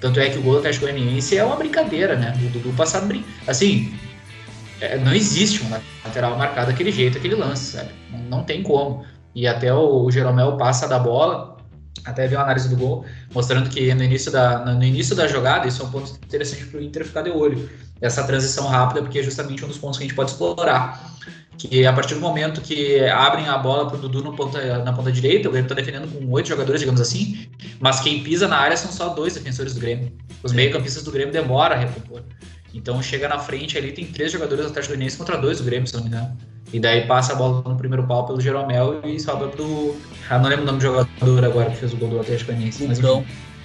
Tanto 0.00 0.18
é 0.18 0.28
que 0.28 0.38
o 0.38 0.42
gol 0.42 0.54
do 0.54 0.58
Atlético 0.58 0.86
Goianiense 0.86 1.36
é 1.36 1.44
uma 1.44 1.56
brincadeira, 1.56 2.16
né? 2.16 2.36
O 2.44 2.48
Dudu 2.48 2.72
passar 2.72 3.02
brin... 3.02 3.24
Assim, 3.46 3.94
é, 4.80 4.98
não 4.98 5.12
existe 5.14 5.64
um 5.64 5.70
lateral 6.04 6.36
marcado 6.36 6.70
daquele 6.70 6.92
jeito, 6.92 7.18
aquele 7.18 7.34
lance, 7.34 7.76
sabe? 7.76 7.90
Não, 8.10 8.18
não 8.38 8.44
tem 8.44 8.62
como. 8.62 9.04
E 9.34 9.46
até 9.46 9.72
o, 9.72 10.04
o 10.04 10.10
Jeromel 10.10 10.56
passa 10.56 10.88
da 10.88 10.98
bola, 10.98 11.56
até 12.04 12.26
vi 12.26 12.36
uma 12.36 12.44
análise 12.44 12.68
do 12.68 12.76
gol, 12.76 13.04
mostrando 13.34 13.68
que 13.68 13.92
no 13.94 14.02
início 14.02 14.30
da, 14.30 14.64
no 14.64 14.84
início 14.84 15.14
da 15.16 15.26
jogada, 15.26 15.66
isso 15.66 15.82
é 15.82 15.86
um 15.86 15.90
ponto 15.90 16.12
interessante 16.24 16.64
para 16.66 16.80
o 16.80 16.82
Inter 16.82 17.04
ficar 17.04 17.22
de 17.22 17.30
olho. 17.30 17.68
Essa 18.00 18.24
transição 18.24 18.66
rápida, 18.66 19.00
porque 19.00 19.18
é 19.18 19.22
justamente 19.22 19.64
um 19.64 19.68
dos 19.68 19.78
pontos 19.78 19.98
que 19.98 20.04
a 20.04 20.06
gente 20.06 20.16
pode 20.16 20.30
explorar. 20.30 21.16
Que 21.56 21.86
a 21.86 21.92
partir 21.92 22.14
do 22.14 22.20
momento 22.20 22.60
que 22.60 23.00
abrem 23.06 23.48
a 23.48 23.56
bola 23.56 23.88
para 23.88 23.96
o 23.96 24.00
Dudu 24.00 24.30
ponta, 24.34 24.84
na 24.84 24.92
ponta 24.92 25.10
direita, 25.10 25.48
o 25.48 25.50
Grêmio 25.52 25.64
está 25.64 25.74
defendendo 25.74 26.06
com 26.12 26.30
oito 26.30 26.50
jogadores, 26.50 26.80
digamos 26.80 27.00
assim, 27.00 27.48
mas 27.80 28.00
quem 28.00 28.22
pisa 28.22 28.46
na 28.46 28.58
área 28.58 28.76
são 28.76 28.92
só 28.92 29.08
dois 29.08 29.32
defensores 29.32 29.72
do 29.72 29.80
Grêmio. 29.80 30.12
Os 30.42 30.52
meio-campistas 30.52 31.02
do 31.02 31.10
Grêmio 31.10 31.32
demoram 31.32 31.74
a 31.74 31.78
recompor. 31.78 32.22
Então 32.74 33.02
chega 33.02 33.28
na 33.28 33.38
frente 33.38 33.78
ali, 33.78 33.92
tem 33.92 34.06
três 34.06 34.32
jogadores 34.32 34.64
do 34.64 34.70
Atlético 34.70 34.94
Goianiense 34.94 35.16
contra 35.16 35.36
dois 35.36 35.58
do 35.58 35.64
Grêmio, 35.64 35.86
se 35.86 35.94
não 35.94 36.02
me 36.02 36.08
engano. 36.08 36.36
E 36.72 36.80
daí 36.80 37.06
passa 37.06 37.32
a 37.32 37.36
bola 37.36 37.62
no 37.66 37.76
primeiro 37.76 38.04
pau 38.06 38.26
pelo 38.26 38.40
Jeromel 38.40 39.00
e 39.04 39.20
sobra 39.20 39.48
pro. 39.48 39.96
Ah, 40.28 40.38
não 40.38 40.48
lembro 40.48 40.64
o 40.64 40.66
nome 40.66 40.78
do 40.78 40.82
jogador 40.82 41.44
agora 41.44 41.70
que 41.70 41.76
fez 41.76 41.92
o 41.92 41.96
gol 41.96 42.10
do 42.10 42.20
Atlético 42.20 42.50
Goianiense. 42.50 42.86
Mas, 42.86 42.98
então, 42.98 43.24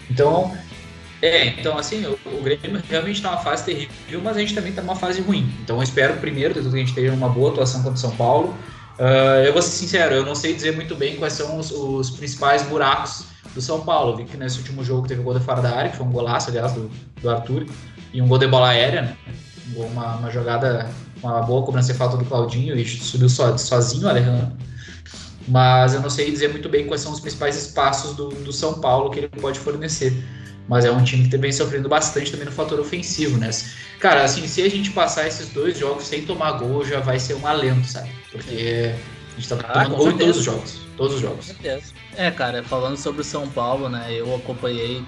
então, 0.09 0.55
é, 1.21 1.47
então 1.47 1.77
assim, 1.77 2.05
o, 2.05 2.17
o 2.25 2.41
Grêmio 2.43 2.81
realmente 2.89 3.21
tá 3.21 3.31
numa 3.31 3.41
fase 3.41 3.65
terrível, 3.65 4.21
mas 4.23 4.37
a 4.37 4.39
gente 4.39 4.53
também 4.53 4.71
tá 4.71 4.81
numa 4.81 4.95
fase 4.95 5.21
ruim. 5.21 5.51
Então 5.63 5.77
eu 5.77 5.83
espero 5.83 6.15
primeiro 6.17 6.53
que 6.53 6.59
a 6.59 6.63
gente 6.63 6.93
tenha 6.93 7.11
uma 7.11 7.29
boa 7.29 7.51
atuação 7.51 7.81
contra 7.81 7.97
o 7.97 7.99
São 7.99 8.15
Paulo. 8.15 8.55
Uh, 8.99 9.45
eu 9.45 9.53
vou 9.53 9.61
ser 9.61 9.71
sincero, 9.71 10.13
eu 10.13 10.25
não 10.25 10.35
sei 10.35 10.53
dizer 10.53 10.75
muito 10.75 10.95
bem 10.95 11.15
quais 11.15 11.33
são 11.33 11.57
os, 11.57 11.71
os 11.71 12.11
principais 12.11 12.61
buracos 12.61 13.25
do 13.55 13.61
São 13.61 13.81
Paulo. 13.81 14.13
Eu 14.13 14.17
vi 14.17 14.25
que 14.25 14.37
nesse 14.37 14.59
último 14.59 14.83
jogo 14.83 15.07
teve 15.07 15.21
o 15.21 15.23
gol 15.23 15.37
de 15.37 15.43
fora 15.43 15.61
da 15.61 15.75
área, 15.75 15.89
que 15.89 15.97
foi 15.97 16.05
um 16.05 16.11
golaço, 16.11 16.49
aliás, 16.49 16.73
do, 16.73 16.89
do 17.19 17.29
Arthur 17.29 17.65
e 18.13 18.21
um 18.21 18.27
gol 18.27 18.37
de 18.37 18.47
bola 18.47 18.69
aérea, 18.69 19.01
né? 19.01 19.17
Uma, 19.75 20.15
uma 20.15 20.29
jogada, 20.29 20.89
uma 21.21 21.41
boa 21.41 21.65
cobrança 21.65 21.93
de 21.93 21.97
falta 21.97 22.17
do 22.17 22.25
Claudinho 22.25 22.77
e 22.77 22.85
subiu 22.85 23.29
so, 23.29 23.57
sozinho 23.57 24.05
o 24.05 24.09
Alejandro. 24.09 24.51
Mas 25.47 25.93
eu 25.93 26.01
não 26.01 26.09
sei 26.09 26.29
dizer 26.29 26.49
muito 26.49 26.69
bem 26.69 26.85
quais 26.85 27.01
são 27.01 27.11
os 27.11 27.19
principais 27.19 27.55
espaços 27.55 28.15
do, 28.15 28.29
do 28.29 28.53
São 28.53 28.79
Paulo 28.79 29.09
que 29.09 29.19
ele 29.19 29.27
pode 29.27 29.59
fornecer. 29.59 30.13
Mas 30.67 30.85
é 30.85 30.91
um 30.91 31.03
time 31.03 31.27
que 31.27 31.37
vem 31.37 31.51
sofrendo 31.51 31.89
bastante 31.89 32.31
também 32.31 32.45
no 32.45 32.51
fator 32.51 32.79
ofensivo, 32.79 33.37
né? 33.37 33.49
Cara, 33.99 34.23
assim, 34.23 34.47
se 34.47 34.61
a 34.61 34.69
gente 34.69 34.91
passar 34.91 35.27
esses 35.27 35.49
dois 35.49 35.77
jogos 35.77 36.05
sem 36.05 36.25
tomar 36.25 36.53
gol, 36.53 36.85
já 36.85 36.99
vai 36.99 37.19
ser 37.19 37.33
um 37.35 37.45
alento, 37.45 37.87
sabe? 37.87 38.09
Porque 38.31 38.93
a 39.35 39.39
gente 39.39 39.49
tá 39.49 39.57
ah, 39.67 39.83
tomando 39.83 39.95
gol 39.95 40.11
em 40.11 40.17
todos 40.17 40.37
os 40.37 40.43
jogos. 40.43 40.81
Todos 40.95 41.15
os 41.15 41.21
jogos. 41.21 41.53
É, 42.15 42.31
cara, 42.31 42.63
falando 42.63 42.97
sobre 42.97 43.21
o 43.21 43.23
São 43.23 43.49
Paulo, 43.49 43.89
né? 43.89 44.07
Eu 44.11 44.35
acompanhei 44.35 45.03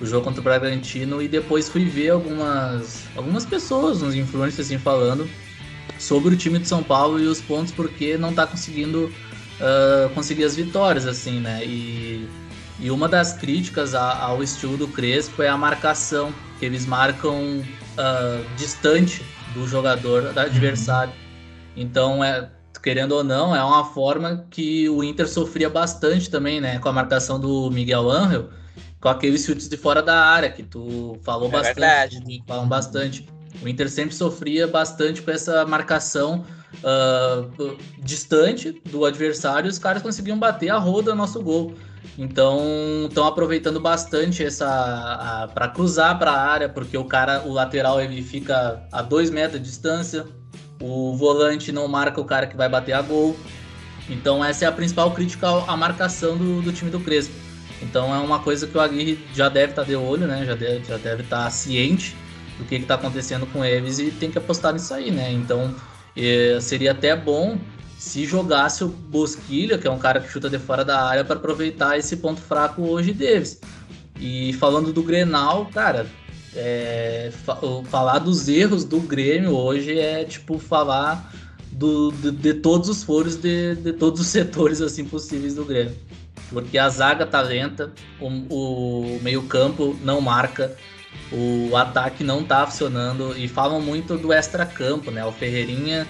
o 0.00 0.06
jogo 0.06 0.24
contra 0.24 0.40
o 0.40 0.44
Bragantino 0.44 1.22
e 1.22 1.28
depois 1.28 1.68
fui 1.68 1.84
ver 1.84 2.10
algumas, 2.10 3.04
algumas 3.16 3.46
pessoas, 3.46 4.02
uns 4.02 4.14
influencers 4.14 4.66
assim, 4.66 4.78
falando 4.78 5.28
sobre 5.98 6.34
o 6.34 6.36
time 6.36 6.58
de 6.58 6.68
São 6.68 6.82
Paulo 6.82 7.18
e 7.18 7.26
os 7.26 7.40
pontos 7.40 7.72
porque 7.72 8.18
não 8.18 8.32
tá 8.32 8.46
conseguindo 8.46 9.12
uh, 9.60 10.08
conseguir 10.14 10.44
as 10.44 10.54
vitórias, 10.54 11.06
assim, 11.06 11.40
né? 11.40 11.64
E, 11.64 12.28
e 12.78 12.90
uma 12.90 13.08
das 13.08 13.32
críticas 13.32 13.94
ao 13.94 14.42
estilo 14.42 14.76
do 14.76 14.88
Crespo 14.88 15.42
é 15.42 15.48
a 15.48 15.56
marcação, 15.56 16.32
que 16.58 16.66
eles 16.66 16.84
marcam 16.84 17.60
uh, 17.60 18.56
distante 18.56 19.24
do 19.54 19.66
jogador 19.66 20.32
do 20.32 20.38
adversário. 20.38 21.12
Então, 21.74 22.22
é, 22.22 22.50
querendo 22.82 23.12
ou 23.12 23.24
não, 23.24 23.56
é 23.56 23.64
uma 23.64 23.84
forma 23.84 24.46
que 24.50 24.88
o 24.90 25.02
Inter 25.02 25.26
sofria 25.26 25.70
bastante 25.70 26.30
também, 26.30 26.60
né? 26.60 26.78
Com 26.78 26.90
a 26.90 26.92
marcação 26.92 27.40
do 27.40 27.70
Miguel 27.70 28.10
Angel 28.10 28.50
com 29.06 29.10
aqueles 29.10 29.44
chutes 29.44 29.68
de 29.68 29.76
fora 29.76 30.02
da 30.02 30.18
área 30.18 30.50
que 30.50 30.64
tu 30.64 31.16
falou 31.22 31.48
é 31.48 31.52
bastante, 31.52 31.78
verdade. 31.78 32.42
falam 32.44 32.66
bastante. 32.66 33.28
O 33.62 33.68
Inter 33.68 33.88
sempre 33.88 34.12
sofria 34.16 34.66
bastante 34.66 35.22
com 35.22 35.30
essa 35.30 35.64
marcação 35.64 36.44
uh, 36.82 37.76
distante 38.00 38.72
do 38.90 39.04
adversário, 39.04 39.68
e 39.68 39.70
os 39.70 39.78
caras 39.78 40.02
conseguiam 40.02 40.36
bater 40.36 40.70
a 40.70 40.76
roda 40.76 41.12
no 41.12 41.18
nosso 41.18 41.40
gol. 41.40 41.72
Então, 42.18 43.06
estão 43.08 43.24
aproveitando 43.28 43.78
bastante 43.78 44.44
essa 44.44 45.48
para 45.54 45.68
cruzar 45.68 46.18
para 46.18 46.32
a 46.32 46.40
área, 46.40 46.68
porque 46.68 46.98
o 46.98 47.04
cara, 47.04 47.44
o 47.46 47.52
lateral 47.52 48.00
ele 48.00 48.20
fica 48.22 48.88
a 48.90 49.02
dois 49.02 49.30
metros 49.30 49.62
de 49.62 49.68
distância, 49.68 50.26
o 50.82 51.14
volante 51.14 51.70
não 51.70 51.86
marca 51.86 52.20
o 52.20 52.24
cara 52.24 52.48
que 52.48 52.56
vai 52.56 52.68
bater 52.68 52.94
a 52.94 53.02
gol. 53.02 53.36
Então, 54.10 54.44
essa 54.44 54.64
é 54.64 54.68
a 54.68 54.72
principal 54.72 55.12
crítica 55.12 55.46
à 55.48 55.76
marcação 55.76 56.36
do, 56.36 56.60
do 56.60 56.72
time 56.72 56.90
do 56.90 56.98
Crespo. 56.98 57.45
Então 57.82 58.14
é 58.14 58.18
uma 58.18 58.38
coisa 58.38 58.66
que 58.66 58.76
o 58.76 58.80
Aguirre 58.80 59.18
já 59.34 59.48
deve 59.48 59.72
estar 59.72 59.82
tá 59.82 59.88
de 59.88 59.96
olho, 59.96 60.26
né? 60.26 60.44
Já 60.44 60.54
deve, 60.54 60.84
já 60.84 60.96
deve 60.96 61.22
estar 61.22 61.44
tá 61.44 61.50
ciente 61.50 62.16
do 62.58 62.64
que 62.64 62.76
está 62.76 62.94
acontecendo 62.94 63.46
com 63.46 63.64
eles 63.64 63.98
e 63.98 64.10
tem 64.10 64.30
que 64.30 64.38
apostar 64.38 64.72
nisso 64.72 64.94
aí, 64.94 65.10
né? 65.10 65.30
Então 65.32 65.74
é, 66.16 66.58
seria 66.60 66.92
até 66.92 67.14
bom 67.14 67.58
se 67.98 68.24
jogasse 68.24 68.84
o 68.84 68.88
Bosquilha, 68.88 69.78
que 69.78 69.86
é 69.86 69.90
um 69.90 69.98
cara 69.98 70.20
que 70.20 70.30
chuta 70.30 70.50
de 70.50 70.58
fora 70.58 70.84
da 70.84 71.02
área, 71.02 71.24
para 71.24 71.36
aproveitar 71.36 71.98
esse 71.98 72.16
ponto 72.18 72.40
fraco 72.40 72.82
hoje 72.82 73.12
deles. 73.12 73.60
E 74.18 74.52
falando 74.54 74.92
do 74.92 75.02
Grenal, 75.02 75.66
cara, 75.66 76.06
é, 76.54 77.30
falar 77.90 78.18
dos 78.18 78.48
erros 78.48 78.84
do 78.84 79.00
Grêmio 79.00 79.54
hoje 79.54 79.98
é 79.98 80.24
tipo 80.24 80.58
falar 80.58 81.32
do, 81.76 82.10
de, 82.10 82.30
de 82.32 82.54
todos 82.54 82.88
os 82.88 83.04
foros 83.04 83.36
de, 83.36 83.76
de 83.76 83.92
todos 83.92 84.20
os 84.20 84.26
setores 84.28 84.80
assim 84.80 85.04
possíveis 85.04 85.54
do 85.54 85.64
Grêmio 85.64 85.94
porque 86.50 86.78
a 86.78 86.88
zaga 86.88 87.26
tá 87.26 87.40
lenta, 87.40 87.92
o, 88.20 88.26
o 88.26 89.20
meio-campo 89.22 89.96
não 90.02 90.20
marca, 90.20 90.76
o 91.32 91.76
ataque 91.76 92.22
não 92.22 92.44
tá 92.44 92.66
funcionando 92.66 93.36
e 93.36 93.48
falam 93.48 93.80
muito 93.80 94.16
do 94.16 94.32
extra-campo, 94.32 95.10
né? 95.10 95.24
O 95.24 95.32
Ferreirinha, 95.32 96.06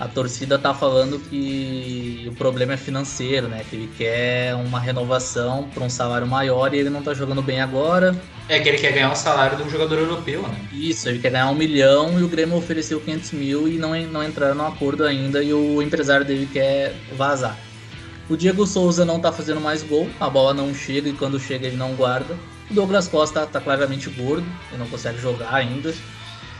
a 0.00 0.06
torcida 0.06 0.58
tá 0.58 0.72
falando 0.72 1.18
que 1.18 2.24
o 2.28 2.32
problema 2.32 2.74
é 2.74 2.76
financeiro, 2.76 3.48
né? 3.48 3.64
Que 3.68 3.76
ele 3.76 3.90
quer 3.98 4.54
uma 4.54 4.78
renovação 4.78 5.68
para 5.74 5.82
um 5.82 5.90
salário 5.90 6.26
maior 6.26 6.72
e 6.72 6.78
ele 6.78 6.90
não 6.90 7.02
tá 7.02 7.12
jogando 7.12 7.42
bem 7.42 7.60
agora. 7.60 8.14
É 8.48 8.60
que 8.60 8.68
ele 8.68 8.78
quer 8.78 8.92
ganhar 8.92 9.10
o 9.10 9.16
salário 9.16 9.56
de 9.56 9.64
um 9.64 9.70
jogador 9.70 9.98
europeu, 9.98 10.42
né? 10.42 10.56
Isso, 10.72 11.08
ele 11.08 11.18
quer 11.18 11.30
ganhar 11.30 11.50
um 11.50 11.54
milhão 11.54 12.18
e 12.18 12.22
o 12.22 12.28
Grêmio 12.28 12.56
ofereceu 12.56 13.00
500 13.00 13.32
mil 13.32 13.68
e 13.68 13.76
não, 13.76 14.00
não 14.02 14.24
entraram 14.24 14.54
no 14.54 14.66
acordo 14.66 15.04
ainda 15.04 15.42
e 15.42 15.52
o 15.52 15.82
empresário 15.82 16.24
dele 16.24 16.48
quer 16.52 16.94
vazar. 17.16 17.58
O 18.30 18.36
Diego 18.36 18.66
Souza 18.66 19.04
não 19.04 19.18
tá 19.18 19.32
fazendo 19.32 19.60
mais 19.60 19.82
gol, 19.82 20.08
a 20.20 20.28
bola 20.28 20.54
não 20.54 20.74
chega 20.74 21.08
e 21.08 21.12
quando 21.12 21.40
chega 21.40 21.66
ele 21.66 21.76
não 21.76 21.94
guarda. 21.94 22.36
O 22.70 22.74
Douglas 22.74 23.08
Costa 23.08 23.46
tá 23.46 23.60
claramente 23.60 24.10
gordo, 24.10 24.46
ele 24.70 24.78
não 24.78 24.86
consegue 24.86 25.18
jogar 25.18 25.52
ainda. 25.52 25.92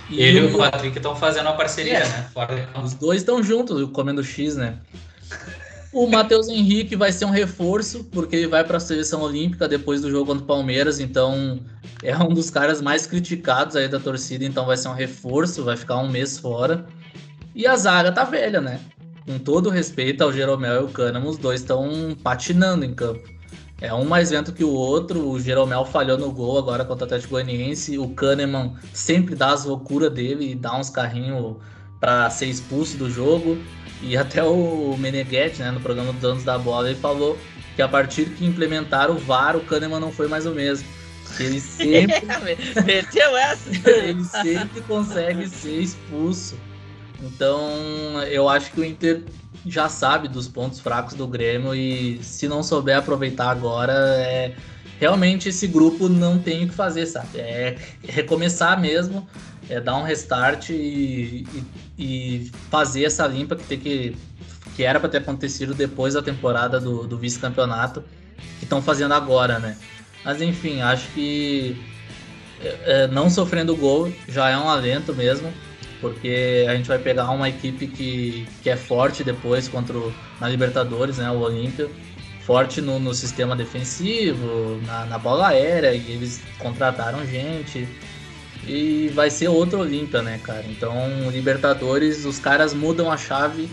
E 0.09 0.20
ele 0.20 0.40
o... 0.40 0.51
e 0.51 0.55
o 0.55 0.59
Patrick 0.59 0.97
estão 0.97 1.14
fazendo 1.14 1.47
uma 1.47 1.56
parceria, 1.56 1.98
é. 1.98 2.09
né? 2.09 2.30
Fora... 2.32 2.68
Os 2.82 2.94
dois 2.94 3.22
estão 3.22 3.43
juntos, 3.43 3.90
comendo 3.93 4.22
X, 4.22 4.56
né? 4.56 4.78
O 5.93 6.06
Matheus 6.06 6.48
Henrique 6.48 6.94
vai 6.97 7.10
ser 7.10 7.24
um 7.24 7.30
reforço, 7.30 8.05
porque 8.05 8.36
ele 8.36 8.47
vai 8.47 8.62
para 8.62 8.76
a 8.76 8.80
seleção 8.80 9.22
olímpica 9.22 9.66
depois 9.66 10.02
do 10.02 10.10
jogo 10.10 10.26
contra 10.26 10.44
o 10.44 10.47
Palmeiras, 10.47 11.01
então 11.01 11.60
é 12.02 12.16
um 12.16 12.28
dos 12.28 12.51
caras 12.51 12.82
mais 12.82 13.06
criticados 13.06 13.74
aí 13.74 13.89
da 13.89 13.98
torcida, 13.98 14.44
então 14.44 14.66
vai 14.66 14.76
ser 14.76 14.89
um 14.89 14.94
reforço, 14.94 15.64
vai 15.64 15.76
ficar 15.76 15.98
um 15.98 16.09
mês 16.09 16.39
fora. 16.39 16.86
E 17.55 17.66
a 17.66 17.74
zaga 17.74 18.12
tá 18.12 18.24
velha, 18.24 18.60
né? 18.60 18.80
com 19.28 19.39
todo 19.39 19.68
respeito 19.68 20.24
ao 20.24 20.32
Jeromel 20.32 20.80
e 20.80 20.85
o 20.85 20.89
Kahneman, 20.89 21.28
os 21.28 21.36
dois 21.36 21.60
estão 21.60 22.16
patinando 22.22 22.82
em 22.82 22.94
campo. 22.94 23.28
É 23.80 23.94
um 23.94 24.05
mais 24.05 24.30
lento 24.30 24.52
que 24.52 24.64
o 24.64 24.70
outro. 24.70 25.28
O 25.28 25.40
Jeromel 25.40 25.84
falhou 25.84 26.18
no 26.18 26.32
gol 26.32 26.59
agora 26.59 26.84
contra 26.84 27.05
o 27.05 27.06
Atlético 27.06 27.32
Goianiense. 27.32 27.96
O 27.98 28.09
Kahneman 28.09 28.74
sempre 28.92 29.34
dá 29.34 29.52
as 29.52 29.64
loucuras 29.64 30.12
dele 30.12 30.52
e 30.52 30.55
dá 30.55 30.76
uns 30.76 30.90
carrinhos 30.90 31.56
para 32.00 32.28
ser 32.30 32.46
expulso 32.46 32.96
do 32.96 33.09
jogo. 33.09 33.56
E 34.02 34.16
até 34.16 34.42
o 34.42 34.96
Meneghetti, 34.98 35.60
né, 35.60 35.70
no 35.70 35.80
programa 35.80 36.12
dos 36.12 36.24
anos 36.24 36.44
da 36.44 36.59
bola, 36.59 36.90
ele 36.90 36.98
falou 36.98 37.38
que 37.76 37.82
a 37.82 37.88
partir 37.88 38.30
que 38.30 38.44
implementaram 38.44 39.14
o 39.14 39.18
VAR, 39.18 39.56
o 39.56 39.60
Kahneman 39.60 40.00
não 40.00 40.10
foi 40.10 40.26
mais 40.26 40.44
o 40.44 40.50
mesmo. 40.50 40.86
Ele 41.38 41.60
sempre. 41.60 42.22
Meteu 42.84 43.36
essa! 43.36 43.90
ele 43.90 44.24
sempre 44.24 44.80
consegue 44.82 45.48
ser 45.48 45.80
expulso. 45.80 46.56
Então, 47.22 48.22
eu 48.28 48.48
acho 48.48 48.70
que 48.72 48.80
o 48.80 48.84
Inter 48.84 49.22
já 49.70 49.89
sabe 49.89 50.28
dos 50.28 50.49
pontos 50.49 50.81
fracos 50.81 51.15
do 51.15 51.27
Grêmio 51.27 51.74
e 51.74 52.23
se 52.23 52.49
não 52.49 52.62
souber 52.62 52.99
aproveitar 52.99 53.51
agora, 53.51 53.93
é 53.93 54.55
realmente 54.99 55.49
esse 55.49 55.66
grupo 55.66 56.09
não 56.09 56.39
tem 56.39 56.65
o 56.65 56.69
que 56.69 56.74
fazer, 56.74 57.07
sabe? 57.07 57.39
É 57.39 57.77
recomeçar 58.03 58.81
mesmo, 58.81 59.28
é 59.69 59.81
dar 59.81 59.97
um 59.97 60.03
restart 60.03 60.70
e, 60.70 61.47
e, 61.53 61.65
e 61.99 62.51
fazer 62.70 63.05
essa 63.05 63.27
limpa 63.27 63.57
que 63.57 63.65
tem 63.65 63.78
que 63.78 64.16
que 64.74 64.85
era 64.85 65.01
para 65.01 65.09
ter 65.09 65.19
acontecido 65.19 65.74
depois 65.74 66.15
da 66.15 66.23
temporada 66.23 66.78
do, 66.78 67.05
do 67.05 67.19
vice-campeonato 67.19 68.05
que 68.61 68.65
estão 68.65 68.81
fazendo 68.81 69.12
agora, 69.12 69.59
né? 69.59 69.77
Mas 70.24 70.40
enfim, 70.40 70.81
acho 70.81 71.09
que 71.09 71.77
é, 72.61 72.78
é, 72.86 73.07
não 73.09 73.28
sofrendo 73.28 73.74
gol 73.74 74.12
já 74.28 74.49
é 74.51 74.57
um 74.57 74.69
alento 74.69 75.12
mesmo 75.12 75.53
porque 76.00 76.66
a 76.68 76.74
gente 76.74 76.88
vai 76.88 76.98
pegar 76.98 77.30
uma 77.30 77.48
equipe 77.48 77.86
que, 77.86 78.46
que 78.62 78.70
é 78.70 78.76
forte 78.76 79.24
depois 79.24 79.68
contra 79.68 79.96
o, 79.96 80.12
na 80.40 80.48
Libertadores, 80.48 81.18
né, 81.18 81.30
o 81.30 81.38
Olímpia, 81.40 81.88
forte 82.48 82.80
no, 82.80 82.98
no 82.98 83.12
sistema 83.12 83.54
defensivo, 83.54 84.80
na, 84.86 85.04
na, 85.04 85.18
bola 85.18 85.48
aérea, 85.48 85.92
e 85.92 86.12
eles 86.12 86.40
contrataram 86.58 87.26
gente. 87.26 87.86
E 88.66 89.10
vai 89.14 89.30
ser 89.30 89.48
outro 89.48 89.80
Olímpia, 89.80 90.22
né, 90.22 90.40
cara? 90.42 90.64
Então, 90.68 90.94
Libertadores, 91.30 92.24
os 92.24 92.38
caras 92.38 92.72
mudam 92.72 93.10
a 93.10 93.16
chave 93.16 93.68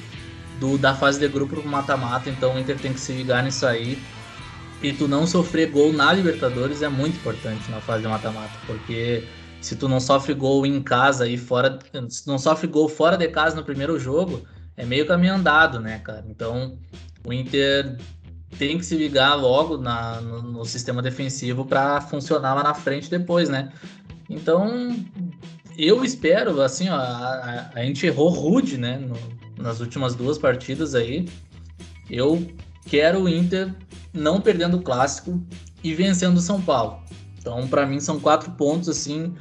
do, 0.60 0.78
da 0.78 0.94
fase 0.94 1.20
de 1.20 1.28
grupo 1.28 1.56
pro 1.56 1.68
mata-mata, 1.68 2.30
então 2.30 2.56
o 2.56 2.60
Inter 2.60 2.78
tem 2.78 2.94
que 2.94 3.00
se 3.00 3.14
ligar 3.14 3.44
nisso 3.44 3.66
aí. 3.66 3.98
E 4.82 4.92
tu 4.94 5.08
não 5.08 5.26
sofrer 5.26 5.70
gol 5.70 5.94
na 5.94 6.12
Libertadores 6.12 6.82
é 6.82 6.90
muito 6.90 7.16
importante 7.16 7.72
na 7.72 7.80
fase 7.80 8.04
de 8.04 8.10
mata-mata, 8.10 8.52
porque 8.68 9.24
se 9.66 9.76
tu 9.76 9.90
não 9.90 10.00
sofre 10.00 10.32
gol 10.36 10.64
em 10.64 10.80
casa 10.80 11.28
e 11.28 11.40
fora, 11.40 11.80
se 12.08 12.28
não 12.28 12.38
sofre 12.38 12.68
gol 12.68 12.88
fora 12.88 13.18
de 13.18 13.28
casa 13.30 13.56
no 13.56 13.64
primeiro 13.64 14.00
jogo, 14.00 14.44
é 14.78 14.86
meio 14.86 15.08
caminho 15.08 15.34
andado, 15.34 15.80
né, 15.80 15.98
cara? 15.98 16.24
Então, 16.30 16.78
o 17.26 17.34
Inter 17.34 17.98
tem 18.60 18.78
que 18.78 18.86
se 18.86 18.96
ligar 18.96 19.34
logo 19.34 19.76
na, 19.76 20.22
no, 20.22 20.44
no 20.44 20.66
sistema 20.66 21.02
defensivo 21.02 21.66
para 21.66 22.00
funcionar 22.00 22.54
lá 22.54 22.62
na 22.62 22.76
frente 22.76 23.10
depois, 23.10 23.50
né? 23.50 23.74
Então, 24.30 24.96
eu 25.76 26.06
espero, 26.06 26.62
assim, 26.62 26.88
ó, 26.90 26.96
a, 26.96 27.72
a, 27.74 27.84
gente 27.84 28.06
errou 28.06 28.30
rude, 28.30 28.78
né, 28.78 29.00
no, 29.00 29.18
nas 29.64 29.80
últimas 29.80 30.14
duas 30.14 30.38
partidas 30.38 30.94
aí. 30.94 31.28
Eu 32.08 32.48
quero 32.86 33.24
o 33.24 33.28
Inter 33.28 33.74
não 34.14 34.40
perdendo 34.40 34.78
o 34.78 34.84
clássico 34.84 35.44
e 35.84 35.92
vencendo 35.96 36.38
o 36.38 36.42
São 36.42 36.62
Paulo. 36.62 37.04
Então, 37.40 37.68
para 37.68 37.84
mim, 37.88 38.00
são 38.00 38.20
quatro 38.20 38.52
pontos, 38.52 38.90
assim, 38.90 39.34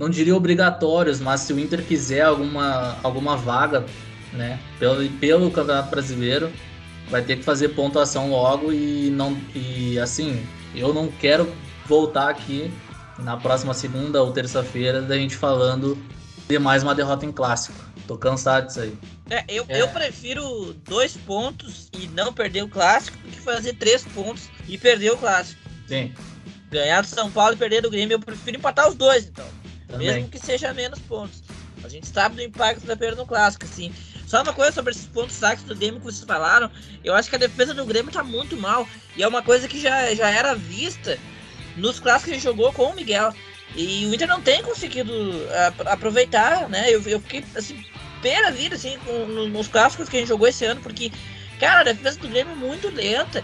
não 0.00 0.08
diria 0.08 0.34
obrigatórios, 0.34 1.20
mas 1.20 1.42
se 1.42 1.52
o 1.52 1.60
Inter 1.60 1.84
quiser 1.84 2.22
alguma, 2.22 2.96
alguma 3.02 3.36
vaga, 3.36 3.84
né, 4.32 4.58
pelo, 4.78 5.06
pelo 5.18 5.50
Campeonato 5.50 5.90
Brasileiro, 5.90 6.50
vai 7.10 7.20
ter 7.20 7.36
que 7.36 7.42
fazer 7.42 7.68
pontuação 7.70 8.30
logo 8.30 8.72
e 8.72 9.10
não 9.10 9.38
e 9.54 9.98
assim, 9.98 10.42
eu 10.74 10.94
não 10.94 11.08
quero 11.08 11.52
voltar 11.84 12.30
aqui 12.30 12.72
na 13.18 13.36
próxima 13.36 13.74
segunda 13.74 14.22
ou 14.22 14.32
terça-feira 14.32 15.02
da 15.02 15.18
gente 15.18 15.36
falando 15.36 15.98
de 16.48 16.58
mais 16.58 16.82
uma 16.82 16.94
derrota 16.94 17.26
em 17.26 17.32
clássico. 17.32 17.78
Tô 18.06 18.16
cansado 18.16 18.68
disso 18.68 18.80
aí. 18.80 18.96
É, 19.28 19.44
eu, 19.48 19.66
é. 19.68 19.82
eu 19.82 19.88
prefiro 19.88 20.72
dois 20.88 21.14
pontos 21.14 21.90
e 21.92 22.06
não 22.08 22.32
perder 22.32 22.62
o 22.62 22.68
clássico 22.68 23.18
do 23.18 23.28
que 23.28 23.40
fazer 23.40 23.74
três 23.74 24.02
pontos 24.02 24.48
e 24.66 24.78
perder 24.78 25.10
o 25.10 25.18
clássico. 25.18 25.60
Sim. 25.86 26.14
Ganhar 26.70 27.02
do 27.02 27.06
São 27.06 27.30
Paulo 27.30 27.52
e 27.52 27.58
perder 27.58 27.82
do 27.82 27.90
Grêmio, 27.90 28.14
eu 28.14 28.20
prefiro 28.20 28.56
empatar 28.56 28.88
os 28.88 28.94
dois, 28.94 29.26
então. 29.26 29.59
Também. 29.90 30.12
Mesmo 30.12 30.28
que 30.28 30.38
seja 30.38 30.72
menos 30.72 30.98
pontos. 31.00 31.42
A 31.82 31.88
gente 31.88 32.06
sabe 32.06 32.36
do 32.36 32.42
impacto 32.42 32.86
da 32.86 32.96
perda 32.96 33.16
no 33.16 33.26
clássico, 33.26 33.64
assim. 33.64 33.92
Só 34.26 34.42
uma 34.42 34.52
coisa 34.52 34.72
sobre 34.72 34.92
esses 34.92 35.06
pontos 35.06 35.38
fracos 35.38 35.64
do 35.64 35.74
Grêmio 35.74 35.98
que 35.98 36.06
vocês 36.06 36.24
falaram. 36.24 36.70
Eu 37.02 37.14
acho 37.14 37.28
que 37.28 37.36
a 37.36 37.38
defesa 37.38 37.74
do 37.74 37.84
Grêmio 37.84 38.12
tá 38.12 38.22
muito 38.22 38.56
mal. 38.56 38.86
E 39.16 39.22
é 39.22 39.28
uma 39.28 39.42
coisa 39.42 39.66
que 39.66 39.80
já, 39.80 40.14
já 40.14 40.30
era 40.30 40.54
vista 40.54 41.18
nos 41.76 41.98
clássicos 41.98 42.24
que 42.24 42.30
a 42.30 42.34
gente 42.34 42.44
jogou 42.44 42.72
com 42.72 42.84
o 42.84 42.94
Miguel. 42.94 43.34
E 43.74 44.06
o 44.06 44.14
Inter 44.14 44.28
não 44.28 44.40
tem 44.40 44.62
conseguido 44.62 45.12
a, 45.86 45.92
aproveitar, 45.92 46.68
né? 46.68 46.90
Eu, 46.90 47.02
eu 47.02 47.20
fiquei 47.20 47.44
assim, 47.56 47.84
pena 48.20 48.50
vida, 48.50 48.74
assim, 48.74 48.98
com, 48.98 49.26
nos 49.26 49.68
clássicos 49.68 50.08
que 50.08 50.16
a 50.16 50.20
gente 50.20 50.28
jogou 50.28 50.48
esse 50.48 50.64
ano, 50.64 50.80
porque, 50.80 51.10
cara, 51.58 51.80
a 51.80 51.84
defesa 51.84 52.18
do 52.18 52.28
Grêmio 52.28 52.52
é 52.52 52.56
muito 52.56 52.88
lenta. 52.88 53.42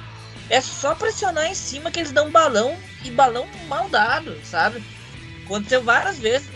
É 0.48 0.60
só 0.60 0.94
pressionar 0.94 1.46
em 1.46 1.54
cima 1.54 1.90
que 1.90 1.98
eles 1.98 2.12
dão 2.12 2.30
balão 2.30 2.76
e 3.04 3.10
balão 3.10 3.48
mal 3.66 3.88
dado, 3.88 4.38
sabe? 4.44 4.84
Aconteceu 5.46 5.82
várias 5.82 6.18
vezes 6.18 6.48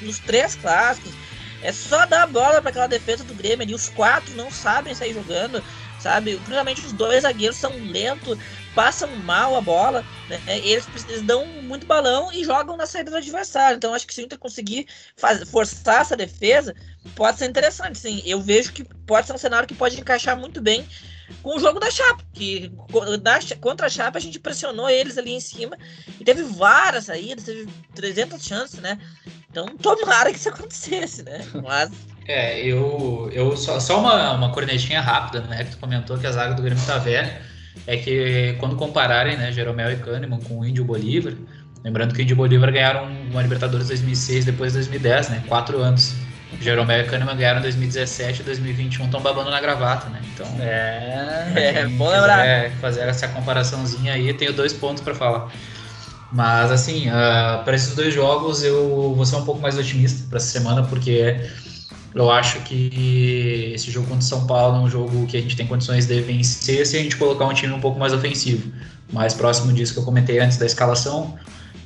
nos 0.00 0.20
três 0.20 0.54
clássicos. 0.54 1.12
É 1.60 1.72
só 1.72 2.06
dar 2.06 2.22
a 2.22 2.26
bola 2.26 2.60
para 2.60 2.70
aquela 2.70 2.86
defesa 2.86 3.24
do 3.24 3.34
Grêmio 3.34 3.62
ali. 3.62 3.74
Os 3.74 3.88
quatro 3.88 4.34
não 4.36 4.50
sabem 4.50 4.94
sair 4.94 5.12
jogando, 5.12 5.62
sabe? 5.98 6.36
Principalmente 6.36 6.86
os 6.86 6.92
dois 6.92 7.22
zagueiros 7.22 7.56
são 7.56 7.72
lentos, 7.90 8.38
passam 8.72 9.16
mal 9.16 9.56
a 9.56 9.60
bola. 9.60 10.04
Né? 10.28 10.40
Eles, 10.46 10.86
eles 11.08 11.22
dão 11.22 11.44
muito 11.62 11.86
balão 11.86 12.32
e 12.32 12.44
jogam 12.44 12.76
na 12.76 12.86
saída 12.86 13.10
do 13.10 13.16
adversário. 13.16 13.76
Então 13.76 13.94
acho 13.94 14.06
que 14.06 14.14
se 14.14 14.22
o 14.22 14.24
Inter 14.24 14.38
conseguir 14.38 14.86
fazer, 15.16 15.44
forçar 15.44 16.02
essa 16.02 16.16
defesa, 16.16 16.74
pode 17.16 17.38
ser 17.38 17.46
interessante. 17.46 17.98
Sim, 17.98 18.22
eu 18.24 18.40
vejo 18.40 18.72
que 18.72 18.84
pode 18.84 19.26
ser 19.26 19.32
um 19.32 19.38
cenário 19.38 19.66
que 19.66 19.74
pode 19.74 19.98
encaixar 19.98 20.38
muito 20.38 20.60
bem 20.60 20.86
com 21.42 21.56
o 21.56 21.60
jogo 21.60 21.80
da 21.80 21.90
Chapa, 21.90 22.22
que 22.32 22.70
da, 23.20 23.38
contra 23.60 23.86
a 23.86 23.90
Chapa 23.90 24.18
a 24.18 24.20
gente 24.20 24.38
pressionou 24.38 24.88
eles 24.88 25.18
ali 25.18 25.32
em 25.32 25.40
cima 25.40 25.76
e 26.20 26.24
teve 26.24 26.42
várias 26.42 27.04
saídas, 27.04 27.44
teve 27.44 27.68
300 27.94 28.44
chances, 28.44 28.80
né? 28.80 28.98
Então 29.50 29.66
tomara 29.76 30.30
que 30.30 30.38
isso 30.38 30.48
acontecesse, 30.48 31.22
né? 31.22 31.44
Mas... 31.62 31.90
É, 32.28 32.60
eu, 32.60 33.30
eu 33.32 33.56
só, 33.56 33.78
só 33.78 34.00
uma, 34.00 34.32
uma 34.32 34.52
cornetinha 34.52 35.00
rápida, 35.00 35.40
né? 35.42 35.64
Que 35.64 35.70
tu 35.70 35.78
comentou 35.78 36.18
que 36.18 36.26
a 36.26 36.32
zaga 36.32 36.54
do 36.54 36.62
Grêmio 36.62 36.84
tá 36.84 36.98
velha. 36.98 37.40
É 37.86 37.96
que 37.96 38.56
quando 38.58 38.74
compararem, 38.74 39.36
né, 39.36 39.52
Jeromel 39.52 39.92
e 39.92 39.96
Kahneman 39.96 40.40
com 40.40 40.60
o 40.60 40.66
Índio 40.66 40.84
Bolívar, 40.84 41.34
lembrando 41.84 42.14
que 42.14 42.20
o 42.20 42.22
Índio 42.22 42.34
Bolívar 42.36 42.72
ganharam 42.72 43.04
uma 43.30 43.42
Libertadores 43.42 43.88
2006 43.88 44.44
depois 44.44 44.72
de 44.72 44.78
2010, 44.78 45.28
né? 45.28 45.44
Quatro 45.46 45.78
anos. 45.78 46.14
Jeromel 46.60 47.00
e 47.00 47.04
Kahneman 47.04 47.36
ganharam 47.36 47.58
em 47.58 47.62
2017 47.62 48.40
e 48.40 48.44
2021 48.44 49.04
estão 49.06 49.20
babando 49.20 49.50
na 49.50 49.60
gravata, 49.60 50.08
né? 50.08 50.20
Então, 50.32 50.46
é, 50.60 51.80
é 51.80 51.86
bom 51.86 52.08
lembrar. 52.08 52.70
fazer 52.80 53.00
essa 53.02 53.28
comparaçãozinha 53.28 54.12
aí, 54.12 54.32
tenho 54.32 54.52
dois 54.52 54.72
pontos 54.72 55.02
para 55.02 55.14
falar. 55.14 55.50
Mas, 56.32 56.70
assim, 56.72 57.08
uh, 57.08 57.62
para 57.64 57.74
esses 57.74 57.94
dois 57.94 58.12
jogos 58.12 58.62
eu 58.62 59.14
vou 59.14 59.24
ser 59.24 59.36
um 59.36 59.44
pouco 59.44 59.60
mais 59.60 59.78
otimista 59.78 60.26
para 60.28 60.38
essa 60.38 60.48
semana, 60.48 60.82
porque 60.82 61.36
eu 62.14 62.30
acho 62.30 62.60
que 62.60 63.72
esse 63.74 63.90
jogo 63.90 64.06
contra 64.06 64.22
o 64.22 64.26
São 64.26 64.46
Paulo 64.46 64.76
é 64.76 64.80
um 64.80 64.90
jogo 64.90 65.26
que 65.26 65.36
a 65.36 65.40
gente 65.40 65.56
tem 65.56 65.66
condições 65.66 66.06
de 66.06 66.20
vencer 66.20 66.86
se 66.86 66.96
a 66.96 67.02
gente 67.02 67.16
colocar 67.16 67.44
um 67.44 67.54
time 67.54 67.72
um 67.72 67.80
pouco 67.80 67.98
mais 67.98 68.12
ofensivo. 68.12 68.72
Mais 69.12 69.34
próximo 69.34 69.72
disso 69.72 69.92
que 69.92 70.00
eu 70.00 70.04
comentei 70.04 70.38
antes 70.40 70.56
da 70.56 70.66
escalação, 70.66 71.38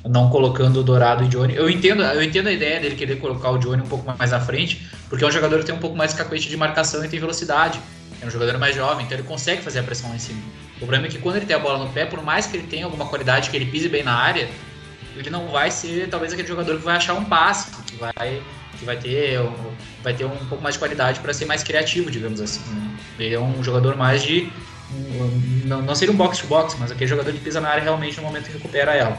não 0.07 0.29
colocando 0.29 0.79
o 0.79 0.83
Dourado 0.83 1.23
e 1.23 1.27
Johnny. 1.27 1.55
Eu 1.55 1.69
entendo, 1.69 2.01
eu 2.03 2.23
entendo 2.23 2.47
a 2.47 2.51
ideia 2.51 2.79
dele 2.79 2.95
querer 2.95 3.17
colocar 3.17 3.51
o 3.51 3.57
Johnny 3.57 3.81
um 3.81 3.87
pouco 3.87 4.13
mais 4.17 4.33
à 4.33 4.39
frente, 4.39 4.87
porque 5.09 5.23
é 5.23 5.27
um 5.27 5.31
jogador 5.31 5.59
que 5.59 5.65
tem 5.65 5.75
um 5.75 5.79
pouco 5.79 5.95
mais 5.95 6.11
de 6.11 6.17
cacuete 6.17 6.49
de 6.49 6.57
marcação 6.57 7.03
e 7.03 7.07
tem 7.07 7.19
velocidade. 7.19 7.79
É 8.21 8.25
um 8.25 8.29
jogador 8.29 8.57
mais 8.57 8.75
jovem, 8.75 9.05
então 9.05 9.17
ele 9.17 9.27
consegue 9.27 9.61
fazer 9.61 9.79
a 9.79 9.83
pressão 9.83 10.09
lá 10.09 10.15
em 10.15 10.19
cima. 10.19 10.39
O 10.75 10.79
problema 10.79 11.07
é 11.07 11.09
que 11.09 11.17
quando 11.17 11.37
ele 11.37 11.45
tem 11.45 11.55
a 11.55 11.59
bola 11.59 11.79
no 11.79 11.89
pé, 11.89 12.05
por 12.05 12.23
mais 12.23 12.45
que 12.45 12.57
ele 12.57 12.67
tenha 12.67 12.85
alguma 12.85 13.05
qualidade, 13.05 13.49
que 13.49 13.55
ele 13.55 13.65
pise 13.65 13.89
bem 13.89 14.03
na 14.03 14.13
área, 14.13 14.47
ele 15.15 15.29
não 15.29 15.47
vai 15.47 15.71
ser 15.71 16.07
talvez 16.09 16.31
aquele 16.31 16.47
jogador 16.47 16.77
que 16.77 16.83
vai 16.83 16.95
achar 16.95 17.13
um 17.13 17.25
passe, 17.25 17.71
que 17.85 17.95
vai, 17.95 18.41
que 18.77 18.85
vai 18.85 18.97
ter 18.97 19.39
vai 20.03 20.13
ter 20.13 20.25
um 20.25 20.45
pouco 20.47 20.63
mais 20.63 20.75
de 20.75 20.79
qualidade 20.79 21.19
para 21.19 21.33
ser 21.33 21.45
mais 21.45 21.63
criativo, 21.63 22.09
digamos 22.09 22.39
assim. 22.41 22.61
Né? 22.73 22.91
Ele 23.19 23.35
é 23.35 23.39
um 23.39 23.63
jogador 23.63 23.95
mais 23.95 24.23
de 24.23 24.51
não, 25.65 25.81
não 25.81 25.95
seria 25.95 26.13
um 26.13 26.17
box 26.17 26.39
to 26.39 26.47
box, 26.47 26.75
mas 26.79 26.91
aquele 26.91 27.09
jogador 27.09 27.31
que 27.31 27.39
pisa 27.39 27.61
na 27.61 27.69
área 27.69 27.83
realmente 27.83 28.17
no 28.17 28.23
momento 28.23 28.45
que 28.45 28.53
recupera 28.53 28.93
ela. 28.93 29.17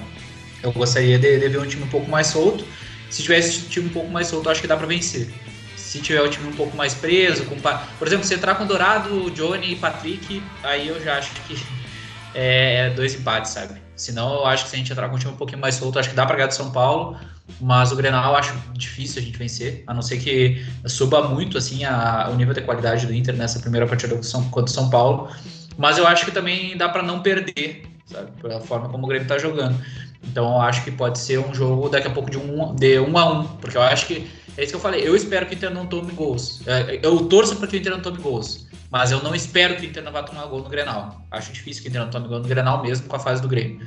Eu 0.63 0.73
gostaria 0.73 1.19
de, 1.19 1.39
de 1.39 1.49
ver 1.49 1.59
um 1.59 1.67
time 1.67 1.83
um 1.83 1.89
pouco 1.89 2.11
mais 2.11 2.29
solto. 2.29 2.65
Se 3.11 3.23
tivesse 3.23 3.67
um 3.67 3.69
time 3.69 3.89
um 3.89 3.93
pouco 3.93 4.11
mais 4.11 4.29
solto, 4.29 4.49
acho 4.49 4.61
que 4.61 4.67
dá 4.67 4.77
para 4.77 4.87
vencer. 4.87 5.29
Se 5.77 6.01
tiver 6.01 6.23
o 6.23 6.29
time 6.29 6.49
um 6.49 6.57
pouco 6.57 6.77
mais 6.77 6.95
preso, 6.95 7.45
com, 7.45 7.57
por 7.57 8.07
exemplo, 8.07 8.25
se 8.25 8.35
entrar 8.35 8.55
com 8.55 8.67
Dourado, 8.67 9.31
Johnny 9.33 9.73
e 9.73 9.77
Patrick, 9.77 10.43
aí 10.63 10.89
eu 10.89 11.03
já 11.03 11.19
acho 11.19 11.31
que 11.43 11.57
é, 12.35 12.87
é 12.87 12.91
dois 12.91 13.15
empates, 13.15 13.51
sabe? 13.51 13.81
Senão, 13.95 14.35
eu 14.35 14.47
acho 14.47 14.65
que 14.65 14.71
se 14.71 14.77
a 14.77 14.79
gente 14.79 14.91
entrar 14.91 15.09
com 15.09 15.17
um 15.17 15.19
time 15.19 15.33
um 15.33 15.37
pouquinho 15.37 15.61
mais 15.61 15.75
solto, 15.75 15.99
acho 15.99 16.09
que 16.09 16.17
dá 16.17 16.25
para 16.25 16.37
ganhar 16.37 16.49
do 16.49 16.55
São 16.55 16.71
Paulo. 16.71 17.19
Mas 17.61 17.93
o 17.93 17.97
Grenal 17.97 18.33
eu 18.33 18.37
acho 18.37 18.55
difícil 18.73 19.21
a 19.21 19.25
gente 19.25 19.37
vencer, 19.37 19.85
a 19.87 19.93
não 19.93 20.01
ser 20.01 20.19
que 20.19 20.65
suba 20.87 21.29
muito 21.29 21.59
assim 21.59 21.85
a, 21.85 22.29
o 22.31 22.37
nível 22.37 22.55
de 22.55 22.63
qualidade 22.63 23.07
do 23.07 23.13
Inter 23.13 23.37
nessa 23.37 23.61
primeira 23.61 23.87
partida 23.87 24.15
contra 24.51 24.65
o 24.65 24.69
São 24.69 24.89
Paulo. 24.89 25.29
Mas 25.77 25.99
eu 25.99 26.07
acho 26.07 26.25
que 26.25 26.31
também 26.31 26.77
dá 26.77 26.89
para 26.89 27.03
não 27.03 27.21
perder, 27.21 27.83
sabe? 28.07 28.31
Pela 28.41 28.61
forma 28.61 28.89
como 28.89 29.05
o 29.05 29.07
Grêmio 29.09 29.25
está 29.25 29.39
jogando. 29.39 29.79
Então 30.23 30.53
eu 30.53 30.61
acho 30.61 30.85
que 30.85 30.91
pode 30.91 31.19
ser 31.19 31.39
um 31.39 31.55
jogo 31.55 31.89
daqui 31.89 32.07
a 32.07 32.11
pouco 32.11 32.31
de 32.31 32.39
um, 32.39 32.75
de 32.75 32.99
um 33.01 33.19
a 33.19 33.33
um, 33.33 33.45
porque 33.59 33.77
eu 33.77 33.83
acho 33.83 34.07
que 34.07 34.31
é 34.57 34.63
isso 34.63 34.73
que 34.73 34.77
eu 34.77 34.81
falei. 34.81 35.07
Eu 35.07 35.17
espero 35.17 35.47
que 35.47 35.55
o 35.55 35.57
Inter 35.57 35.71
não 35.71 35.87
tome 35.87 36.13
gols. 36.13 36.63
É, 36.67 37.01
eu 37.03 37.27
torço 37.27 37.57
para 37.57 37.67
que 37.67 37.77
o 37.77 37.79
Inter 37.79 37.93
não 37.93 38.01
tome 38.01 38.19
gols. 38.19 38.67
Mas 38.91 39.11
eu 39.11 39.23
não 39.23 39.35
espero 39.35 39.77
que 39.77 39.87
o 39.87 39.89
Inter 39.89 40.03
não 40.03 40.13
vá 40.13 40.23
tomar 40.23 40.45
gol 40.47 40.63
no 40.63 40.69
Grenal. 40.69 41.25
Acho 41.31 41.51
difícil 41.53 41.83
que 41.83 41.89
o 41.89 41.91
Inter 41.91 42.03
não 42.03 42.11
tome 42.11 42.29
gol 42.29 42.41
no 42.41 42.45
Grenal 42.47 42.83
mesmo 42.83 43.09
com 43.09 43.17
a 43.17 43.19
fase 43.19 43.41
do 43.41 43.49
Grêmio. 43.49 43.87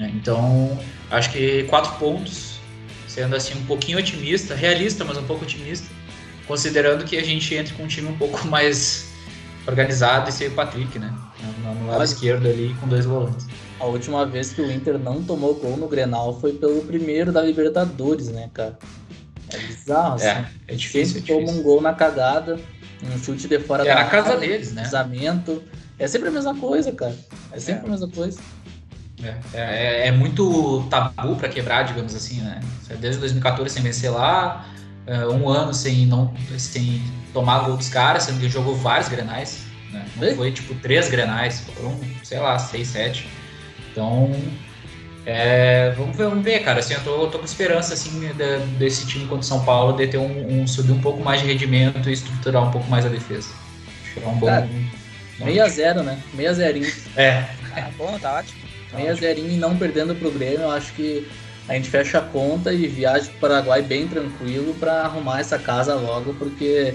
É, 0.00 0.08
então, 0.08 0.76
acho 1.10 1.30
que 1.30 1.62
quatro 1.64 1.92
pontos, 2.00 2.58
sendo 3.06 3.36
assim 3.36 3.56
um 3.56 3.64
pouquinho 3.64 3.98
otimista, 3.98 4.54
realista, 4.54 5.04
mas 5.04 5.16
um 5.16 5.22
pouco 5.22 5.44
otimista, 5.44 5.86
considerando 6.48 7.04
que 7.04 7.16
a 7.16 7.22
gente 7.22 7.54
entre 7.54 7.74
com 7.74 7.84
um 7.84 7.86
time 7.86 8.08
um 8.08 8.18
pouco 8.18 8.44
mais 8.48 9.08
organizado 9.68 10.28
e 10.28 10.32
sem 10.32 10.48
o 10.48 10.50
Patrick, 10.50 10.98
né? 10.98 11.14
No 11.62 11.86
lado 11.86 12.02
esquerdo 12.02 12.48
ali 12.48 12.74
com 12.80 12.88
dois 12.88 13.06
volantes. 13.06 13.46
A 13.80 13.86
última 13.86 14.24
vez 14.24 14.52
que 14.52 14.62
o 14.62 14.70
Inter 14.70 14.98
não 14.98 15.22
tomou 15.22 15.54
gol 15.54 15.76
no 15.76 15.88
Grenal 15.88 16.38
foi 16.40 16.52
pelo 16.52 16.82
primeiro 16.82 17.32
da 17.32 17.42
Libertadores, 17.42 18.28
né, 18.28 18.48
cara? 18.52 18.78
É 19.52 19.58
bizarro, 19.58 20.20
é, 20.20 20.30
assim. 20.30 20.46
É, 20.68 20.72
é 20.72 20.74
difícil. 20.74 21.16
Sempre 21.16 21.32
é 21.32 21.44
toma 21.46 21.58
um 21.58 21.62
gol 21.62 21.80
na 21.80 21.92
cagada, 21.92 22.58
um 23.02 23.18
chute 23.18 23.48
de 23.48 23.58
fora 23.58 23.82
é 23.82 23.86
da 23.86 23.94
na 23.96 24.04
casa 24.04 24.36
deles, 24.36 24.72
né? 24.72 24.82
Cruzamento. 24.82 25.62
É 25.98 26.06
sempre 26.06 26.28
a 26.28 26.32
mesma 26.32 26.54
coisa, 26.56 26.92
cara. 26.92 27.16
É 27.52 27.58
sempre 27.58 27.84
é. 27.84 27.88
a 27.88 27.90
mesma 27.90 28.08
coisa. 28.08 28.40
É, 29.22 29.36
é, 29.54 30.08
é 30.08 30.12
muito 30.12 30.86
tabu 30.90 31.36
para 31.36 31.48
quebrar, 31.48 31.84
digamos 31.84 32.14
assim, 32.14 32.40
né? 32.40 32.60
Desde 33.00 33.20
2014 33.20 33.72
sem 33.72 33.82
vencer 33.82 34.10
lá, 34.10 34.66
é, 35.06 35.26
um 35.26 35.48
ano 35.48 35.72
sem, 35.72 36.06
não, 36.06 36.34
sem 36.58 37.02
tomar 37.32 37.60
gol 37.60 37.76
dos 37.76 37.88
caras, 37.88 38.24
sendo 38.24 38.40
que 38.40 38.48
jogou 38.48 38.74
vários 38.74 39.08
grenais. 39.08 39.64
Né? 39.92 40.04
Não 40.16 40.36
foi 40.36 40.52
tipo 40.52 40.74
três 40.76 41.08
grenais, 41.08 41.60
foram, 41.60 41.98
sei 42.22 42.38
lá, 42.40 42.58
seis, 42.58 42.88
sete. 42.88 43.28
Então, 43.94 44.28
é, 45.24 45.94
vamos, 45.96 46.16
ver, 46.16 46.24
vamos 46.24 46.44
ver, 46.44 46.58
cara. 46.64 46.80
Assim, 46.80 46.94
eu 46.94 47.00
tô, 47.04 47.28
tô 47.28 47.38
com 47.38 47.44
esperança 47.44 47.94
assim, 47.94 48.18
de, 48.18 48.58
desse 48.76 49.06
time 49.06 49.24
contra 49.26 49.38
o 49.38 49.42
São 49.44 49.64
Paulo 49.64 49.96
de 49.96 50.08
ter 50.08 50.18
um, 50.18 50.62
um, 50.62 50.66
subir 50.66 50.90
um 50.90 51.00
pouco 51.00 51.22
mais 51.22 51.40
de 51.40 51.46
rendimento 51.46 52.10
e 52.10 52.12
estruturar 52.12 52.64
um 52.64 52.72
pouco 52.72 52.90
mais 52.90 53.06
a 53.06 53.08
defesa. 53.08 53.48
Acho 54.02 54.14
que 54.14 54.24
é 54.24 54.28
um 54.28 54.34
bom. 54.34 54.46
Cara, 54.46 54.68
meia 55.38 55.68
zero, 55.68 56.02
né? 56.02 56.18
Meia 56.34 56.52
zerinho. 56.52 56.92
É. 57.14 57.42
Tá 57.72 57.90
bom, 57.96 58.18
tá 58.18 58.38
ótimo. 58.38 58.58
Tá 58.90 58.98
meia 58.98 59.14
zerinho 59.14 59.52
e 59.52 59.56
não 59.56 59.76
perdendo 59.76 60.14
pro 60.16 60.32
Grêmio, 60.32 60.62
eu 60.62 60.70
acho 60.72 60.92
que 60.94 61.24
a 61.68 61.74
gente 61.74 61.88
fecha 61.88 62.18
a 62.18 62.22
conta 62.22 62.72
e 62.72 62.88
viaja 62.88 63.26
pro 63.26 63.48
Paraguai 63.48 63.80
bem 63.80 64.08
tranquilo 64.08 64.74
para 64.74 65.02
arrumar 65.02 65.40
essa 65.40 65.58
casa 65.58 65.94
logo, 65.94 66.34
porque 66.34 66.94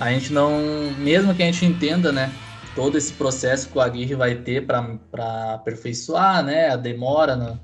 a 0.00 0.10
gente 0.10 0.32
não. 0.32 0.90
Mesmo 0.98 1.34
que 1.34 1.42
a 1.42 1.46
gente 1.46 1.64
entenda, 1.66 2.10
né? 2.10 2.32
Todo 2.74 2.98
esse 2.98 3.12
processo 3.12 3.68
que 3.68 3.78
o 3.78 3.80
Aguirre 3.80 4.14
vai 4.14 4.34
ter 4.36 4.66
para 4.66 5.54
aperfeiçoar, 5.54 6.42
né? 6.42 6.70
A 6.70 6.76
demora, 6.76 7.36
no, 7.36 7.58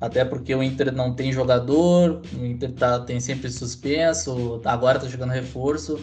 até 0.00 0.24
porque 0.24 0.54
o 0.54 0.62
Inter 0.62 0.92
não 0.92 1.14
tem 1.14 1.32
jogador, 1.32 2.22
o 2.36 2.44
Inter 2.44 2.72
tá, 2.72 3.00
tem 3.00 3.20
sempre 3.20 3.50
suspenso, 3.50 4.60
agora 4.64 4.98
está 4.98 5.08
jogando 5.08 5.30
reforço 5.30 5.98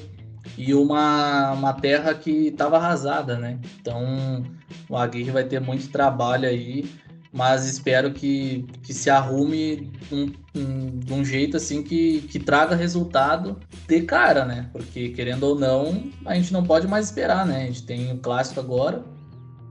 e 0.57 0.73
uma, 0.73 1.52
uma 1.53 1.73
terra 1.73 2.14
que 2.14 2.48
estava 2.48 2.77
arrasada, 2.77 3.38
né? 3.38 3.60
Então 3.80 4.44
o 4.90 4.95
Aguirre 4.95 5.32
vai 5.32 5.44
ter 5.44 5.60
muito 5.60 5.90
trabalho 5.90 6.48
aí 6.48 6.90
mas 7.36 7.66
espero 7.66 8.14
que, 8.14 8.66
que 8.82 8.94
se 8.94 9.10
arrume 9.10 9.91
um, 10.10 10.32
um, 10.56 10.99
de 10.99 11.12
um 11.12 11.26
jeito 11.26 11.57
assim 11.57 11.84
que, 11.84 12.22
que 12.22 12.40
traga 12.40 12.78
resultado 12.78 13.60
de 13.86 14.02
cara, 14.03 14.45
né? 14.45 14.70
Porque 14.72 15.10
querendo 15.10 15.44
ou 15.44 15.60
não, 15.60 16.02
a 16.26 16.34
gente 16.36 16.53
não 16.53 16.64
pode 16.64 16.88
mais 16.88 17.07
esperar, 17.07 17.45
né? 17.45 17.64
A 17.64 17.66
gente 17.66 17.84
tem 17.84 18.10
o 18.10 18.14
um 18.14 18.18
clássico 18.20 18.62
agora 18.62 19.03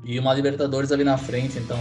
e 0.05 0.19
uma 0.19 0.35
Libertadores 0.35 0.93
ali 0.93 1.05
na 1.05 1.17
frente, 1.17 1.59
então 1.59 1.79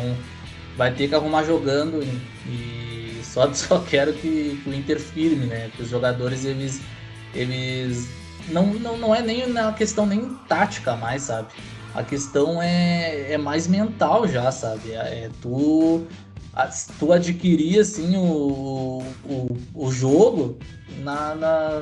vai 0.77 0.93
ter 0.93 1.10
que 1.10 1.15
arrumar 1.15 1.43
jogando 1.43 2.01
e, 2.01 3.19
e 3.19 3.22
só, 3.22 3.51
só 3.53 3.80
quero 3.80 4.14
que, 4.14 4.61
que, 4.64 4.69
o 4.69 4.73
Inter 4.73 4.97
firme, 4.97 5.47
né? 5.47 5.69
Que 5.76 5.81
os 5.81 5.89
jogadores 5.89 6.45
eles, 6.45 6.80
eles 7.35 8.07
não, 8.47 8.68
não, 8.68 8.97
não 8.97 9.14
é 9.14 9.22
nem 9.22 9.49
na 9.49 9.73
questão 9.73 10.05
nem 10.05 10.30
tática 10.47 10.95
mais, 10.95 11.23
sabe? 11.23 11.49
A 11.93 12.03
questão 12.03 12.61
é, 12.61 13.33
é 13.33 13.37
mais 13.37 13.67
mental 13.67 14.27
já, 14.27 14.51
sabe? 14.51 14.91
É, 14.91 15.25
é 15.25 15.29
tu, 15.41 16.05
tu 16.97 17.13
adquirir 17.13 17.79
assim 17.79 18.17
o, 18.17 19.03
o, 19.25 19.57
o 19.75 19.91
jogo 19.91 20.57
na, 20.99 21.35
na, 21.35 21.79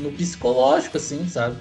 no 0.00 0.10
psicológico, 0.12 0.96
assim, 0.96 1.28
sabe? 1.28 1.56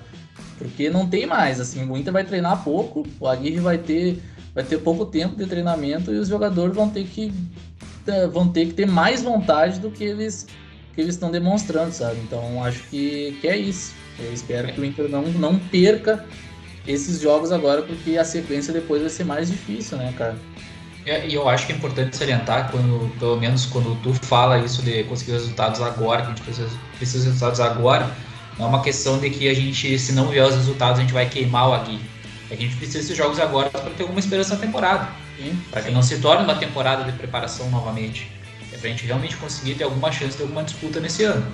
Porque 0.58 0.90
não 0.90 1.08
tem 1.08 1.26
mais, 1.26 1.60
assim, 1.60 1.90
o 1.90 1.98
Inter 1.98 2.12
vai 2.12 2.24
treinar 2.24 2.64
pouco, 2.64 3.06
o 3.20 3.28
Aguirre 3.28 3.60
vai 3.60 3.78
ter, 3.78 4.22
vai 4.54 4.64
ter 4.64 4.78
pouco 4.80 5.06
tempo 5.06 5.36
de 5.36 5.46
treinamento 5.46 6.14
e 6.14 6.18
os 6.18 6.28
jogadores 6.28 6.76
vão 6.76 6.90
ter 6.90 7.06
que 7.06 7.34
é, 8.08 8.28
vão 8.28 8.48
ter 8.48 8.68
que 8.68 8.74
ter 8.74 8.88
mais 8.88 9.22
vontade 9.22 9.80
do 9.80 9.92
que 9.92 10.04
eles 10.04 10.48
que 10.96 11.02
eles 11.02 11.16
estão 11.16 11.32
demonstrando, 11.32 11.94
sabe? 11.94 12.20
Então 12.22 12.64
acho 12.64 12.84
que, 12.90 13.38
que 13.40 13.48
é 13.48 13.58
isso. 13.58 13.94
Eu 14.18 14.34
espero 14.34 14.74
que 14.74 14.82
o 14.82 14.86
Inter 14.86 15.08
não, 15.10 15.22
não 15.24 15.58
perca 15.58 16.26
esses 16.88 17.22
jogos 17.22 17.52
agora, 17.52 17.82
porque 17.82 18.18
a 18.18 18.24
sequência 18.24 18.74
depois 18.74 19.02
vai 19.02 19.10
ser 19.10 19.24
mais 19.24 19.50
difícil, 19.50 19.98
né, 19.98 20.14
cara? 20.18 20.38
É, 21.06 21.28
e 21.28 21.34
eu 21.34 21.48
acho 21.48 21.66
que 21.66 21.74
é 21.74 21.76
importante 21.76 22.16
salientar, 22.16 22.70
quando, 22.72 23.12
pelo 23.18 23.38
menos 23.38 23.66
quando 23.66 23.96
tu 24.04 24.14
fala 24.14 24.60
isso 24.60 24.82
de 24.82 25.04
conseguir 25.06 25.32
resultados 25.32 25.82
agora, 25.82 26.22
que 26.22 26.28
a 26.28 26.30
gente 26.30 26.42
precisa, 26.42 26.70
precisa 26.98 27.20
de 27.20 27.26
resultados 27.28 27.60
agora, 27.60 28.10
não 28.58 28.66
é 28.66 28.70
uma 28.70 28.82
questão 28.82 29.18
de 29.20 29.30
que 29.30 29.48
a 29.48 29.54
gente, 29.54 29.98
se 29.98 30.12
não 30.12 30.28
vier 30.28 30.46
os 30.46 30.54
resultados, 30.54 31.00
a 31.00 31.02
gente 31.02 31.14
vai 31.14 31.28
queimar 31.28 31.70
o 31.70 31.74
Agui. 31.74 32.00
A 32.52 32.56
gente 32.56 32.76
precisa 32.76 33.00
desses 33.00 33.16
jogos 33.16 33.40
agora 33.40 33.70
para 33.70 33.90
ter 33.92 34.04
alguma 34.04 34.20
esperança 34.20 34.56
na 34.56 34.60
temporada. 34.60 35.08
Para 35.72 35.82
que 35.82 35.92
não 35.92 36.02
se 36.02 36.20
torne 36.20 36.44
uma 36.44 36.56
temporada 36.56 37.10
de 37.10 37.18
preparação 37.18 37.70
novamente. 37.70 38.30
É 38.74 38.78
para 38.78 38.90
a 38.90 38.92
gente 38.92 39.06
realmente 39.06 39.38
conseguir 39.38 39.76
ter 39.76 39.86
alguma 39.86 40.12
chance 40.12 40.36
de 40.36 40.44
alguma 40.44 40.64
disputa 40.64 41.00
nesse 41.00 41.24
ano. 41.24 41.46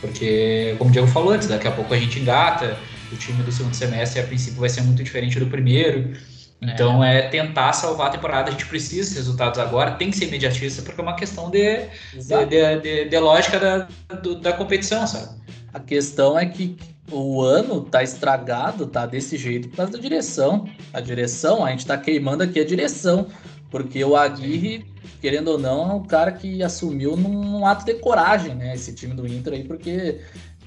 Porque, 0.00 0.76
como 0.78 0.90
o 0.90 0.92
Diego 0.92 1.08
falou 1.08 1.32
antes, 1.32 1.48
daqui 1.48 1.66
a 1.66 1.72
pouco 1.72 1.92
a 1.92 1.98
gente 1.98 2.20
engata, 2.20 2.78
o 3.14 3.18
time 3.18 3.42
do 3.42 3.52
segundo 3.52 3.74
semestre 3.74 4.20
a 4.20 4.24
princípio 4.24 4.60
vai 4.60 4.68
ser 4.68 4.82
muito 4.82 5.02
diferente 5.02 5.38
do 5.38 5.46
primeiro. 5.46 6.12
Então 6.60 7.02
é. 7.02 7.18
é, 7.18 7.28
tentar 7.28 7.72
salvar 7.72 8.08
a 8.08 8.10
temporada. 8.10 8.48
A 8.48 8.52
gente 8.52 8.66
precisa 8.66 9.00
desses 9.00 9.16
resultados 9.16 9.58
agora, 9.58 9.92
tem 9.92 10.10
que 10.10 10.16
ser 10.16 10.26
imediatista, 10.26 10.82
porque 10.82 11.00
é 11.00 11.04
uma 11.04 11.16
questão 11.16 11.50
de, 11.50 11.88
de, 12.12 12.46
de, 12.46 12.80
de, 12.80 13.04
de, 13.08 13.18
lógica 13.18 13.58
da, 13.58 13.88
do, 14.16 14.36
da 14.36 14.52
competição, 14.52 15.06
sabe? 15.06 15.40
A 15.72 15.80
questão 15.80 16.38
é 16.38 16.46
que 16.46 16.76
o 17.10 17.42
ano 17.42 17.82
tá 17.82 18.02
estragado, 18.02 18.86
tá 18.86 19.04
desse 19.04 19.36
jeito 19.36 19.68
por 19.68 19.76
causa 19.76 19.92
da 19.92 19.98
direção. 19.98 20.68
A 20.92 21.00
direção, 21.00 21.64
a 21.64 21.70
gente 21.70 21.86
tá 21.86 21.98
queimando 21.98 22.42
aqui 22.42 22.60
a 22.60 22.64
direção. 22.64 23.26
Porque 23.70 24.04
o 24.04 24.14
Aguirre, 24.14 24.86
querendo 25.20 25.48
ou 25.48 25.58
não, 25.58 25.90
é 25.90 25.94
um 25.94 26.04
cara 26.04 26.30
que 26.30 26.62
assumiu 26.62 27.16
num 27.16 27.66
ato 27.66 27.84
de 27.84 27.94
coragem, 27.94 28.54
né? 28.54 28.72
Esse 28.72 28.94
time 28.94 29.14
do 29.14 29.26
Inter 29.26 29.54
aí, 29.54 29.64
porque 29.64 30.20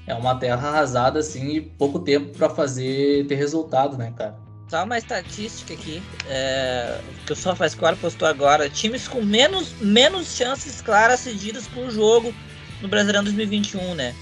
é 0.08 0.14
uma 0.14 0.34
terra 0.34 0.68
arrasada, 0.68 1.20
assim, 1.20 1.56
e 1.56 1.60
pouco 1.60 1.98
tempo 1.98 2.36
para 2.36 2.48
fazer 2.48 3.26
ter 3.26 3.34
resultado, 3.34 3.96
né, 3.96 4.12
cara? 4.16 4.34
Só 4.68 4.84
uma 4.84 4.98
estatística 4.98 5.74
aqui, 5.74 6.02
é, 6.26 6.98
que 7.26 7.32
o 7.32 7.36
SofaScore 7.36 7.96
postou 7.96 8.26
agora: 8.26 8.68
times 8.68 9.06
com 9.06 9.22
menos, 9.22 9.72
menos 9.80 10.34
chances 10.34 10.80
claras 10.80 11.20
cedidas 11.20 11.66
por 11.68 11.90
jogo 11.90 12.34
no 12.80 12.88
Brasileirão 12.88 13.22
2021, 13.22 13.94
né? 13.94 14.14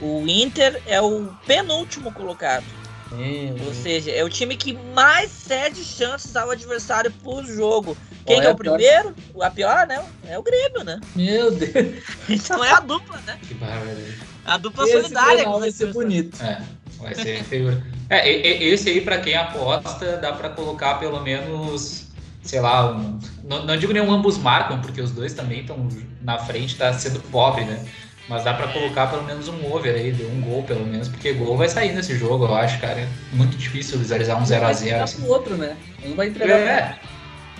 O 0.00 0.24
Inter 0.26 0.82
é 0.86 1.00
o 1.00 1.28
penúltimo 1.46 2.12
colocado. 2.12 2.64
Ou 3.64 3.74
seja, 3.74 4.10
é 4.10 4.24
o 4.24 4.28
time 4.28 4.56
que 4.56 4.72
mais 4.92 5.30
cede 5.30 5.84
chances 5.84 6.34
ao 6.34 6.50
adversário 6.50 7.12
por 7.22 7.44
jogo. 7.44 7.96
Quem 8.26 8.40
é, 8.40 8.46
é 8.46 8.50
o 8.50 8.56
primeiro? 8.56 9.14
A 9.40 9.50
pior, 9.50 9.86
né? 9.86 10.04
É 10.26 10.36
o 10.36 10.42
Grêmio, 10.42 10.82
né? 10.82 11.00
Meu 11.14 11.52
Deus. 11.52 12.02
Então 12.28 12.64
é 12.64 12.70
a 12.72 12.80
dupla, 12.80 13.20
né? 13.26 13.38
Que 13.46 13.54
barbaridade. 13.54 14.33
A 14.44 14.58
dupla 14.58 14.84
esse 14.84 14.92
solidária. 14.92 15.48
vai 15.48 15.70
ser 15.70 15.92
bonito. 15.92 16.42
É, 16.42 16.60
vai 16.98 17.14
ser 17.14 17.42
feio. 17.44 17.82
É, 18.10 18.30
esse 18.64 18.90
aí, 18.90 19.00
para 19.00 19.18
quem 19.18 19.34
aposta, 19.34 20.18
dá 20.18 20.32
para 20.32 20.50
colocar 20.50 20.96
pelo 20.96 21.20
menos, 21.22 22.08
sei 22.42 22.60
lá, 22.60 22.92
um, 22.92 23.18
não, 23.42 23.64
não 23.64 23.76
digo 23.76 23.92
nenhum 23.92 24.12
ambos 24.12 24.36
marcam, 24.36 24.80
porque 24.80 25.00
os 25.00 25.10
dois 25.10 25.32
também 25.32 25.60
estão 25.60 25.88
na 26.20 26.38
frente, 26.38 26.76
tá 26.76 26.92
sendo 26.92 27.20
pobre, 27.30 27.64
né? 27.64 27.84
Mas 28.28 28.44
dá 28.44 28.54
para 28.54 28.68
colocar 28.68 29.08
pelo 29.08 29.22
menos 29.24 29.48
um 29.48 29.72
over 29.72 29.94
aí, 29.94 30.12
um 30.32 30.40
gol 30.40 30.62
pelo 30.62 30.86
menos, 30.86 31.08
porque 31.08 31.32
gol 31.34 31.56
vai 31.56 31.68
sair 31.68 31.92
nesse 31.92 32.16
jogo, 32.16 32.46
eu 32.46 32.54
acho, 32.54 32.80
cara. 32.80 33.00
É 33.00 33.08
muito 33.32 33.56
difícil 33.56 33.98
visualizar 33.98 34.40
um 34.40 34.44
0x0. 34.44 34.98
Um 34.98 35.02
assim. 35.02 35.26
outro, 35.26 35.56
né? 35.56 35.76
Um 36.04 36.14
vai 36.14 36.28
entregar. 36.28 36.58
É. 36.58 36.98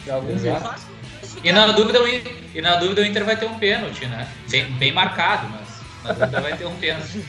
Jeito. 0.06 0.94
E 1.42 1.52
na, 1.52 1.72
dúvida, 1.72 1.98
e 2.54 2.60
na 2.60 2.76
dúvida 2.76 3.02
o 3.02 3.04
Inter 3.04 3.24
vai 3.24 3.36
ter 3.36 3.46
um 3.46 3.58
pênalti, 3.58 4.06
né? 4.06 4.28
Bem, 4.50 4.70
bem 4.72 4.92
marcado, 4.92 5.48
mas 6.04 6.18
dúvida 6.18 6.40
vai 6.40 6.56
ter 6.56 6.66
um 6.66 6.76
pênalti. 6.76 7.24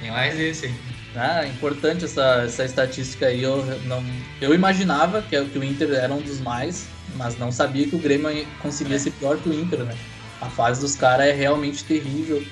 Tem 0.00 0.10
mais 0.10 0.38
esse 0.38 0.66
aí. 0.66 0.74
Ah, 1.16 1.46
importante 1.46 2.04
essa, 2.04 2.42
essa 2.44 2.64
estatística 2.64 3.26
aí. 3.26 3.42
Eu, 3.42 3.64
não, 3.84 4.04
eu 4.40 4.52
imaginava 4.52 5.22
que, 5.22 5.42
que 5.46 5.58
o 5.58 5.64
Inter 5.64 5.92
era 5.92 6.12
um 6.12 6.20
dos 6.20 6.40
mais, 6.40 6.88
mas 7.14 7.38
não 7.38 7.52
sabia 7.52 7.86
que 7.86 7.94
o 7.94 7.98
Grêmio 7.98 8.46
conseguia 8.60 8.98
ser 8.98 9.12
pior 9.12 9.38
que 9.38 9.48
o 9.48 9.54
Inter, 9.54 9.84
né? 9.84 9.96
A 10.40 10.50
fase 10.50 10.80
dos 10.80 10.96
caras 10.96 11.26
é 11.26 11.32
realmente 11.32 11.84
terrível. 11.84 12.44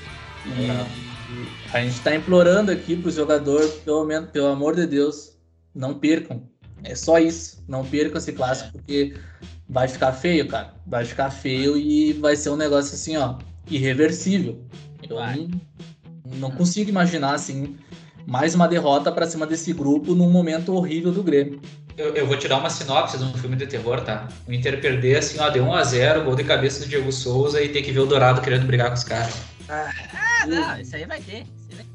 E 0.47 0.70
é. 0.70 0.86
a 1.73 1.82
gente 1.82 2.01
tá 2.01 2.14
implorando 2.14 2.70
aqui 2.70 2.97
pro 2.97 3.10
jogador, 3.10 3.66
pelo 3.85 4.05
menos, 4.05 4.31
pelo 4.31 4.47
amor 4.47 4.77
de 4.77 4.86
Deus, 4.86 5.36
não 5.74 5.94
percam. 5.98 6.43
É 6.85 6.94
só 6.94 7.19
isso. 7.19 7.62
Não 7.66 7.85
percam 7.85 8.19
esse 8.19 8.32
clássico, 8.32 8.73
porque 8.73 9.14
vai 9.69 9.89
ficar 9.89 10.12
feio, 10.12 10.47
cara. 10.47 10.73
Vai 10.86 11.05
ficar 11.05 11.31
feio 11.31 11.77
e 11.77 12.12
vai 12.12 12.36
ser 12.36 12.51
um 12.51 12.56
negócio 12.56 12.94
assim, 12.94 13.16
ó, 13.16 13.39
irreversível. 13.69 14.64
Eu 15.12 15.48
não, 16.32 16.39
não 16.39 16.51
consigo 16.51 16.90
imaginar, 16.90 17.34
assim, 17.34 17.76
mais 18.26 18.55
uma 18.55 18.68
derrota 18.68 19.10
para 19.10 19.26
cima 19.26 19.47
desse 19.47 19.72
grupo 19.72 20.14
num 20.14 20.30
momento 20.30 20.74
horrível 20.74 21.12
do 21.12 21.22
Grêmio. 21.22 21.60
Eu, 21.97 22.14
eu, 22.14 22.26
vou 22.26 22.39
tirar 22.39 22.56
uma 22.56 22.70
sinopse 22.70 23.18
de 23.18 23.24
um 23.24 23.34
filme 23.34 23.55
de 23.55 23.66
terror, 23.66 24.01
tá? 24.01 24.26
O 24.48 24.52
Inter 24.52 24.80
perder 24.80 25.18
assim, 25.18 25.39
ó, 25.39 25.51
deu 25.51 25.64
1x0, 25.64 26.24
gol 26.24 26.34
de 26.34 26.44
cabeça 26.44 26.80
do 26.80 26.89
Diego 26.89 27.12
Souza 27.12 27.62
e 27.62 27.68
ter 27.68 27.82
que 27.82 27.93
ver 27.93 28.01
o 28.01 28.06
Dourado 28.06 28.40
querendo 28.40 28.66
brigar 28.66 28.89
com 28.89 28.94
os 28.94 29.05
caras. 29.05 29.34
Ah, 29.68 29.93
não, 30.47 30.80
isso 30.80 30.97
aí 30.97 31.05
vai 31.05 31.20
ter. 31.20 31.44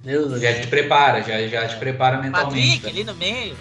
Deus, 0.04 0.40
já 0.42 0.54
te 0.54 0.68
prepara, 0.68 1.22
já, 1.22 1.46
já 1.48 1.68
te 1.68 1.76
prepara 1.78 2.22
mentalmente. 2.22 2.80
Patrick 2.80 2.88
ali 2.88 3.04
no 3.04 3.16
meio. 3.16 3.58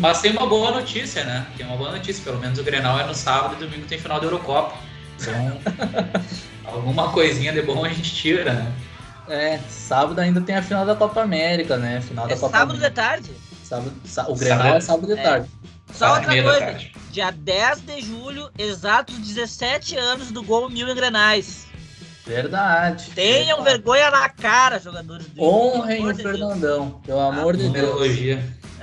Mas 0.00 0.22
tem 0.22 0.32
uma 0.32 0.46
boa 0.46 0.70
notícia, 0.70 1.22
né? 1.24 1.46
Tem 1.56 1.66
uma 1.66 1.76
boa 1.76 1.92
notícia, 1.92 2.24
pelo 2.24 2.38
menos 2.38 2.58
o 2.58 2.64
Grenal 2.64 2.98
é 2.98 3.06
no 3.06 3.14
sábado 3.14 3.56
e 3.56 3.64
domingo 3.64 3.86
tem 3.86 3.98
final 3.98 4.18
da 4.18 4.26
Eurocopa. 4.26 4.74
Então, 5.20 5.60
alguma 6.76 7.12
coisinha 7.12 7.52
de 7.52 7.62
bom 7.62 7.84
a 7.84 7.88
gente 7.88 8.14
tira, 8.14 8.52
né? 8.52 8.72
É, 9.28 9.58
sábado 9.68 10.20
ainda 10.20 10.40
tem 10.40 10.54
a 10.54 10.62
final 10.62 10.86
da 10.86 10.94
Copa 10.94 11.22
América, 11.22 11.76
né? 11.76 12.00
Final 12.00 12.26
é 12.26 12.28
da 12.28 12.36
Copa 12.36 12.58
sábado 12.58 12.76
América. 12.76 12.88
de 12.88 12.94
tarde? 12.94 13.30
Sábado, 13.64 13.92
o 14.32 14.36
Grenal 14.36 14.58
sábado, 14.58 14.76
é 14.76 14.80
sábado 14.80 15.06
de 15.06 15.12
é. 15.20 15.22
tarde. 15.22 15.50
Só 15.92 16.14
outra 16.14 16.42
coisa, 16.42 16.78
dia 17.10 17.30
10 17.30 17.80
de 17.80 18.00
julho, 18.02 18.50
exatos 18.58 19.16
17 19.18 19.96
anos 19.96 20.30
do 20.30 20.42
gol 20.42 20.68
mil 20.68 20.88
em 20.88 20.94
Grenais. 20.94 21.66
Verdade. 22.26 23.10
Tenham 23.14 23.62
verdade. 23.62 23.70
vergonha 23.70 24.10
na 24.10 24.28
cara, 24.28 24.80
jogadores 24.80 25.26
do 25.28 25.42
Honrem 25.42 26.04
o 26.04 26.12
de 26.12 26.22
Fernandão, 26.22 26.88
Deus. 26.88 27.06
pelo 27.06 27.20
amor 27.20 27.54
ah, 27.54 27.56
de 27.56 27.68
Deus. 27.68 28.40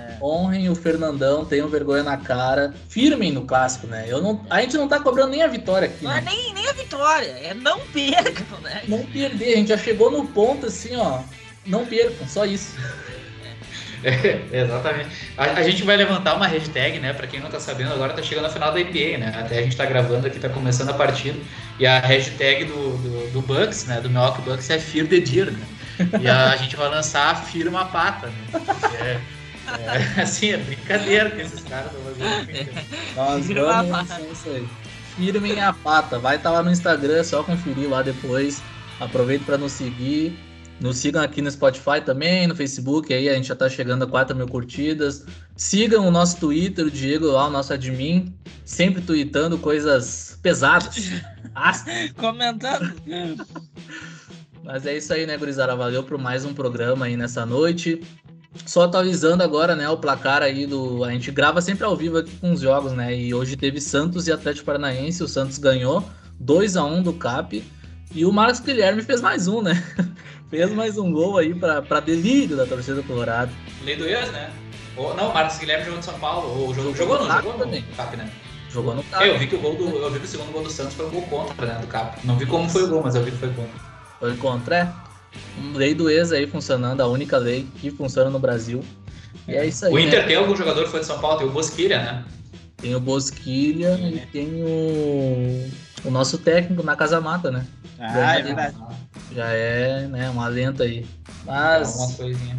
É. 0.09 0.17
Honrem 0.21 0.69
o 0.69 0.75
Fernandão, 0.75 1.45
tenham 1.45 1.67
vergonha 1.67 2.03
na 2.03 2.17
cara. 2.17 2.73
Firmem 2.89 3.31
no 3.31 3.45
clássico, 3.45 3.88
né? 3.88 4.05
Eu 4.07 4.21
não, 4.21 4.45
a 4.49 4.61
gente 4.61 4.77
não 4.77 4.88
tá 4.88 4.99
cobrando 4.99 5.31
nem 5.31 5.41
a 5.41 5.47
vitória 5.47 5.88
aqui. 5.88 6.03
Não 6.03 6.11
é 6.11 6.21
né? 6.21 6.31
é 6.31 6.35
nem, 6.35 6.53
nem 6.53 6.67
a 6.67 6.73
vitória, 6.73 7.27
é 7.27 7.53
não 7.53 7.80
percam, 7.80 8.59
né? 8.61 8.84
Não 8.88 9.03
perder, 9.05 9.53
a 9.53 9.57
gente 9.57 9.69
já 9.69 9.77
chegou 9.77 10.11
no 10.11 10.27
ponto 10.27 10.65
assim, 10.65 10.95
ó. 10.95 11.19
Não 11.65 11.85
percam, 11.85 12.27
só 12.27 12.45
isso. 12.45 12.75
É, 14.03 14.63
exatamente. 14.63 15.09
A, 15.38 15.43
a, 15.43 15.63
gente 15.63 15.81
vai 15.84 15.95
levantar 15.95 16.35
uma 16.35 16.45
hashtag, 16.45 16.99
né? 16.99 17.13
Para 17.13 17.25
quem 17.25 17.39
não 17.39 17.49
tá 17.49 17.57
sabendo, 17.57 17.93
agora 17.93 18.11
tá 18.11 18.21
chegando 18.21 18.47
a 18.47 18.49
final 18.49 18.73
da 18.73 18.80
IPA, 18.81 19.17
né? 19.17 19.34
Até 19.34 19.59
a 19.59 19.61
gente 19.61 19.77
tá 19.77 19.85
gravando 19.85 20.27
aqui, 20.27 20.39
tá 20.39 20.49
começando 20.49 20.89
a 20.89 20.93
partida. 20.93 21.39
E 21.80 21.88
a 21.88 21.99
hashtag 21.99 22.65
do, 22.65 22.97
do, 22.97 23.31
do 23.31 23.41
Bucks, 23.41 23.85
né? 23.85 24.01
Do 24.01 24.09
Milwaukee 24.09 24.41
Bucks 24.41 24.69
é 24.69 24.77
Fear 24.77 25.07
the 25.07 25.21
Deer, 25.21 25.51
né? 25.51 25.65
E 26.21 26.27
a, 26.27 26.51
a 26.51 26.55
gente 26.57 26.75
vai 26.75 26.89
lançar 26.89 27.31
a 27.31 27.35
Firma 27.35 27.85
Pata, 27.85 28.27
né? 28.27 28.61
É, 28.99 29.19
é, 29.68 30.22
assim, 30.22 30.52
é 30.52 30.57
brincadeira 30.57 31.31
que 31.31 31.41
esses 31.41 31.64
caras 31.64 31.91
estão 31.91 32.03
fazendo. 32.03 32.72
Nós 33.15 33.48
vamos 33.48 34.31
isso 34.31 34.49
aí. 34.49 34.68
Firmem 35.15 35.60
a 35.60 35.73
pata. 35.73 36.19
Vai 36.19 36.38
estar 36.38 36.49
tá 36.49 36.57
lá 36.57 36.64
no 36.64 36.72
Instagram, 36.72 37.18
é 37.18 37.23
só 37.23 37.44
conferir 37.44 37.90
lá 37.90 38.02
depois. 38.02 38.61
Aproveita 38.99 39.45
para 39.45 39.57
nos 39.57 39.72
seguir. 39.72 40.38
Nos 40.80 40.98
sigam 40.98 41.22
aqui 41.22 41.41
no 41.41 41.49
Spotify 41.49 42.02
também, 42.03 42.48
no 42.48 42.56
Facebook, 42.56 43.14
aí 43.14 43.30
a 43.30 43.34
gente 43.35 43.48
já 43.48 43.56
tá 43.56 43.69
chegando 43.69 44.03
a 44.03 44.07
4 44.07 44.35
mil 44.35 44.48
curtidas. 44.48 45.26
Sigam 45.56 46.07
o 46.07 46.11
nosso 46.11 46.38
Twitter, 46.40 46.88
o 46.88 46.91
Diego 46.91 47.27
lá, 47.27 47.48
o 47.48 47.49
nosso 47.49 47.72
admin, 47.72 48.34
sempre 48.65 49.02
tweetando 49.02 49.57
coisas 49.57 50.38
pesadas. 50.41 51.10
Comentando. 52.18 52.94
Mas 54.64 54.85
é 54.85 54.98
isso 54.98 55.14
aí, 55.14 55.26
né, 55.26 55.38
gurizada? 55.38 55.76
Valeu 55.76 56.03
por 56.03 56.18
mais 56.18 56.44
um 56.44 56.53
programa 56.53 57.06
aí 57.06 57.15
nessa 57.15 57.45
noite. 57.45 58.02
Só 58.65 58.84
atualizando 58.84 59.43
agora, 59.43 59.75
né, 59.75 59.89
o 59.89 59.97
placar 59.97 60.41
aí 60.41 60.65
do... 60.65 61.03
A 61.03 61.11
gente 61.11 61.31
grava 61.31 61.61
sempre 61.61 61.84
ao 61.85 61.95
vivo 61.95 62.17
aqui 62.19 62.35
com 62.38 62.53
os 62.53 62.61
jogos, 62.61 62.91
né? 62.91 63.15
E 63.15 63.34
hoje 63.34 63.55
teve 63.55 63.81
Santos 63.81 64.27
e 64.27 64.31
Atlético 64.31 64.65
Paranaense. 64.65 65.23
O 65.23 65.27
Santos 65.27 65.57
ganhou 65.57 66.03
2 66.39 66.77
a 66.77 66.84
1 66.84 67.03
do 67.03 67.13
CAP. 67.13 67.63
E 68.13 68.25
o 68.25 68.31
Marcos 68.31 68.59
Guilherme 68.59 69.01
fez 69.01 69.21
mais 69.21 69.47
um, 69.47 69.61
né? 69.61 69.84
fez 70.49 70.71
mais 70.71 70.97
um 70.99 71.11
gol 71.11 71.38
aí 71.38 71.53
para 71.55 71.99
delírio 71.99 72.55
da 72.55 72.65
torcida 72.65 72.97
do 72.97 73.03
Colorado. 73.03 73.51
Lei 73.84 73.95
do 73.95 74.05
ex, 74.05 74.31
né? 74.31 74.51
Ou, 74.95 75.15
não, 75.15 75.31
o 75.31 75.34
Marcos 75.34 75.57
Guilherme 75.57 75.85
jogou 75.85 75.97
no 75.97 76.03
São 76.03 76.19
Paulo. 76.19 76.47
Ou 76.61 76.73
jogou, 76.75 76.95
jogou, 76.95 77.19
no, 77.19 77.31
jogou 77.31 77.53
também. 77.53 77.81
no 77.81 77.95
CAP, 77.95 78.17
né? 78.17 78.30
Jogou 78.69 78.95
no 78.95 79.03
CAP. 79.03 79.27
Eu 79.27 79.39
vi 79.39 79.47
que 79.47 79.55
o 79.55 79.59
gol 79.59 79.75
do, 79.75 79.85
eu 79.85 80.11
vi 80.11 80.19
que 80.19 80.25
o 80.25 80.27
segundo 80.27 80.51
gol 80.51 80.63
do 80.63 80.69
Santos 80.69 80.93
foi 80.93 81.07
um 81.07 81.09
gol 81.09 81.23
contra, 81.23 81.65
né, 81.65 81.80
do 81.81 81.88
CAP. 81.88 82.23
Não 82.23 82.38
vi 82.38 82.45
como 82.45 82.69
foi 82.69 82.84
o 82.84 82.88
gol, 82.88 83.01
mas 83.03 83.15
eu 83.15 83.23
vi 83.23 83.31
que 83.31 83.38
foi 83.38 83.49
contra. 83.49 83.93
Foi 84.19 84.38
contra, 84.38 84.75
é. 84.77 84.93
Lei 85.73 85.93
do 85.93 86.10
ex 86.10 86.31
aí 86.31 86.47
funcionando, 86.47 87.01
a 87.01 87.07
única 87.07 87.38
lei 87.38 87.68
que 87.80 87.91
funciona 87.91 88.30
no 88.30 88.39
Brasil. 88.39 88.84
E 89.47 89.53
é 89.53 89.65
isso 89.65 89.85
aí. 89.85 89.93
O 89.93 89.99
Inter 89.99 90.22
né? 90.22 90.27
tem 90.27 90.35
algum 90.35 90.55
jogador 90.55 90.84
que 90.84 90.89
foi 90.89 90.99
de 90.99 91.05
São 91.05 91.19
Paulo? 91.19 91.39
Tem 91.39 91.47
o 91.47 91.51
Bosquilha, 91.51 91.97
né? 92.01 92.26
Tem 92.77 92.95
o 92.95 92.99
Bosquilha 92.99 93.99
é. 94.01 94.10
e 94.10 94.19
tem 94.31 94.64
o, 94.64 95.69
o 96.05 96.11
nosso 96.11 96.38
técnico 96.38 96.84
na 96.84 96.95
Casa 96.95 97.19
Mata, 97.22 97.51
né? 97.51 97.65
Ah, 97.99 98.38
é 98.38 98.41
verdade. 98.41 98.76
Já 99.34 99.47
é, 99.49 100.07
né, 100.07 100.30
um 100.30 100.41
alento 100.41 100.84
aí. 100.84 101.05
Mas. 101.45 101.95
É 101.95 101.97
uma 101.97 102.14
coisinha. 102.14 102.57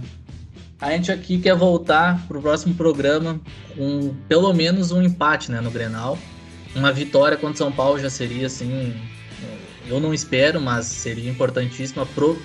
A 0.81 0.91
gente 0.91 1.11
aqui 1.11 1.39
quer 1.39 1.55
voltar 1.55 2.27
pro 2.27 2.43
próximo 2.43 2.75
programa 2.75 3.41
com 3.77 4.15
pelo 4.29 4.53
menos 4.53 4.93
um 4.93 5.03
empate, 5.03 5.51
né, 5.51 5.61
no 5.61 5.71
Grenal. 5.71 6.19
Uma 6.75 6.93
vitória 6.93 7.37
contra 7.37 7.57
São 7.57 7.73
Paulo 7.73 7.99
já 7.99 8.11
seria 8.11 8.47
assim, 8.47 8.95
eu 9.89 10.01
não 10.01 10.13
espero, 10.13 10.61
mas 10.61 10.87
seria 10.87 11.31
importantíssima 11.31 12.05
pro 12.07 12.39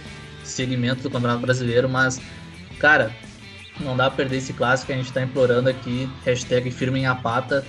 segmento 0.49 1.03
do 1.03 1.09
Campeonato 1.09 1.41
Brasileiro, 1.41 1.87
mas 1.87 2.19
cara, 2.79 3.11
não 3.79 3.95
dá 3.95 4.07
pra 4.07 4.17
perder 4.17 4.37
esse 4.37 4.53
clássico 4.53 4.87
que 4.87 4.93
a 4.93 4.95
gente 4.95 5.11
tá 5.11 5.21
implorando 5.21 5.69
aqui. 5.69 6.09
Hashtag 6.25 6.71
firmem 6.71 7.05
a 7.05 7.15
pata. 7.15 7.65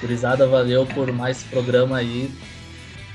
Gurizada, 0.00 0.46
valeu 0.46 0.86
por 0.86 1.10
mais 1.12 1.42
programa 1.44 1.98
aí. 1.98 2.30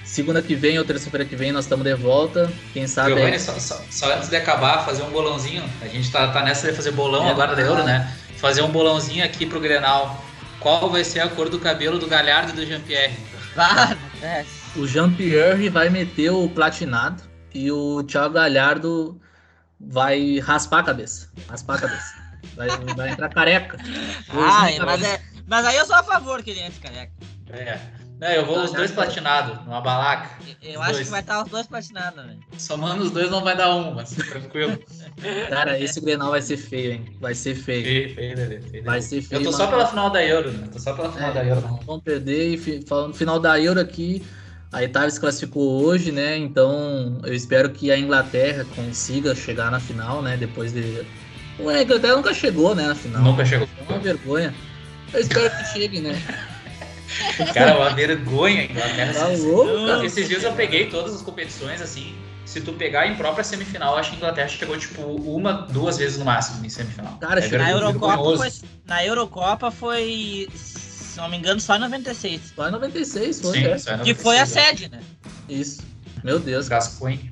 Segunda 0.03 0.41
que 0.41 0.55
vem 0.55 0.79
ou 0.79 0.85
terça-feira 0.85 1.23
que 1.23 1.35
vem 1.35 1.51
nós 1.51 1.65
estamos 1.65 1.85
de 1.85 1.93
volta. 1.93 2.51
Quem 2.73 2.87
sabe. 2.87 3.09
Giovanni, 3.13 3.35
é... 3.35 3.39
só, 3.39 3.53
só, 3.59 3.79
só, 3.89 4.13
antes 4.13 4.29
de 4.29 4.35
acabar, 4.35 4.85
fazer 4.85 5.03
um 5.03 5.11
bolãozinho. 5.11 5.63
A 5.81 5.87
gente 5.87 6.09
tá, 6.11 6.27
tá 6.29 6.43
nessa 6.43 6.69
de 6.69 6.75
fazer 6.75 6.91
bolão 6.91 7.27
é, 7.27 7.31
agora 7.31 7.55
da 7.55 7.61
Euro, 7.61 7.83
né? 7.83 8.11
Fazer 8.37 8.61
um 8.63 8.69
bolãozinho 8.69 9.23
aqui 9.23 9.45
pro 9.45 9.59
Grenal. 9.59 10.23
Qual 10.59 10.89
vai 10.89 11.03
ser 11.03 11.19
a 11.19 11.27
cor 11.27 11.49
do 11.49 11.59
cabelo 11.59 11.99
do 11.99 12.07
Galhardo 12.07 12.51
e 12.51 12.55
do 12.55 12.65
Jean-Pierre? 12.65 13.13
Ah, 13.55 13.95
é. 14.21 14.45
O 14.75 14.87
Jean-Pierre 14.87 15.69
vai 15.69 15.89
meter 15.89 16.31
o 16.31 16.49
platinado 16.49 17.28
e 17.59 17.71
o 17.71 18.01
Thiago 18.03 18.35
Galhardo 18.35 19.19
vai 19.77 20.39
raspar 20.39 20.79
a 20.79 20.83
cabeça. 20.83 21.29
Raspar 21.49 21.75
a 21.75 21.81
cabeça. 21.81 22.15
Vai, 22.55 22.69
vai 22.95 23.09
entrar 23.09 23.29
careca. 23.29 23.77
Ah, 24.29 24.69
mas, 24.85 25.03
é, 25.03 25.21
mas 25.45 25.65
aí 25.65 25.75
eu 25.75 25.85
sou 25.85 25.95
a 25.95 26.03
favor 26.03 26.41
que 26.41 26.51
ele 26.51 26.61
entre 26.61 26.79
careca. 26.79 27.11
É. 27.49 27.79
Não, 28.19 28.27
eu 28.27 28.45
vou 28.45 28.63
os 28.63 28.73
dois 28.73 28.91
platinados, 28.91 29.65
numa 29.65 29.79
balaca. 29.79 30.29
Eu 30.61 30.81
acho 30.81 30.93
dois. 30.93 31.05
que 31.05 31.11
vai 31.11 31.21
estar 31.21 31.41
os 31.41 31.49
dois 31.49 31.67
platinados, 31.67 32.25
velho. 32.25 32.39
Somando 32.57 33.03
os 33.03 33.11
dois 33.11 33.31
não 33.31 33.41
vai 33.41 33.55
dar 33.55 33.73
um, 33.73 33.93
mas 33.93 34.11
tranquilo. 34.11 34.77
Cara, 35.49 35.79
esse 35.79 36.01
Grenal 36.01 36.31
vai 36.31 36.41
ser 36.41 36.57
feio, 36.57 36.93
hein? 36.93 37.17
Vai 37.21 37.33
ser 37.33 37.55
feio. 37.55 37.83
Feio, 37.83 38.15
feio, 38.15 38.37
feio, 38.37 38.61
feio 38.63 38.83
Vai 38.83 39.01
ser 39.01 39.21
feio. 39.21 39.41
Eu 39.41 39.45
tô 39.45 39.53
só 39.53 39.67
pela 39.67 39.87
final 39.87 40.09
da 40.09 40.21
Euro, 40.21 40.51
né? 40.51 40.67
Tô 40.71 40.79
só 40.79 40.93
pela 40.93 41.11
final 41.11 41.29
é, 41.29 41.33
da 41.33 41.45
Euro. 41.45 41.61
Não. 41.61 41.79
Vamos 41.85 42.03
perder 42.03 42.55
e 42.55 42.81
falando 42.85 43.13
final 43.13 43.39
da 43.39 43.57
Euro 43.57 43.79
aqui, 43.79 44.25
a 44.71 44.83
Itália 44.83 45.09
se 45.09 45.19
classificou 45.19 45.83
hoje, 45.83 46.11
né? 46.11 46.37
Então 46.37 47.19
eu 47.23 47.33
espero 47.33 47.69
que 47.69 47.91
a 47.91 47.97
Inglaterra 47.97 48.65
consiga 48.75 49.33
chegar 49.33 49.71
na 49.71 49.79
final, 49.79 50.21
né? 50.21 50.37
Depois 50.37 50.71
de. 50.71 51.05
a 51.59 51.81
Inglaterra 51.81 52.15
nunca 52.15 52.33
chegou, 52.33 52.75
né? 52.75 52.87
Na 52.87 52.95
final. 52.95 53.23
Nunca 53.23 53.45
chegou. 53.45 53.67
É 53.79 53.91
uma 53.91 53.99
vergonha. 53.99 54.53
Eu 55.11 55.21
espero 55.21 55.49
que 55.49 55.65
chegue, 55.73 56.01
né? 56.01 56.21
Cara, 57.53 57.77
uma 57.77 57.89
vergonha 57.89 58.61
a 58.61 58.65
Inglaterra. 58.65 59.13
Tá 59.13 59.27
louco. 59.27 60.05
Esses 60.05 60.27
dias 60.27 60.43
eu 60.43 60.53
peguei 60.53 60.87
todas 60.87 61.15
as 61.15 61.21
competições, 61.21 61.81
assim. 61.81 62.15
Se 62.45 62.61
tu 62.61 62.73
pegar 62.73 63.07
em 63.07 63.15
própria 63.15 63.43
semifinal, 63.43 63.95
acho 63.95 64.09
que 64.09 64.15
a 64.15 64.17
Inglaterra 64.17 64.47
chegou, 64.47 64.75
tipo, 64.75 65.01
uma, 65.03 65.53
duas 65.53 65.97
vezes 65.97 66.17
no 66.17 66.25
máximo 66.25 66.65
em 66.65 66.69
semifinal. 66.69 67.15
Cara, 67.19 67.45
é 67.45 67.57
na, 67.57 67.71
Eurocopa 67.71 68.37
foi, 68.37 68.51
na 68.85 69.05
Eurocopa 69.05 69.71
foi, 69.71 70.47
se 71.09 71.17
não 71.17 71.29
me 71.29 71.37
engano, 71.37 71.59
só 71.59 71.75
em 71.75 71.79
96. 71.79 72.53
Só 72.55 72.67
em 72.67 72.71
96, 72.71 73.41
foi. 73.41 73.53
Sim, 73.53 73.65
é. 73.65 73.77
só 73.77 73.89
em 73.91 73.97
96, 73.97 74.17
que 74.17 74.23
foi 74.23 74.39
a 74.39 74.45
sede, 74.45 74.89
né? 74.89 74.99
Isso. 75.47 75.81
Meu 76.23 76.39
Deus. 76.39 76.67
Gascoigne. 76.67 77.31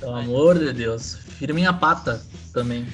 Pelo 0.00 0.16
amor 0.16 0.58
de 0.58 0.72
Deus. 0.72 1.18
Firme 1.38 1.66
a 1.66 1.72
pata 1.72 2.20
também. 2.52 2.86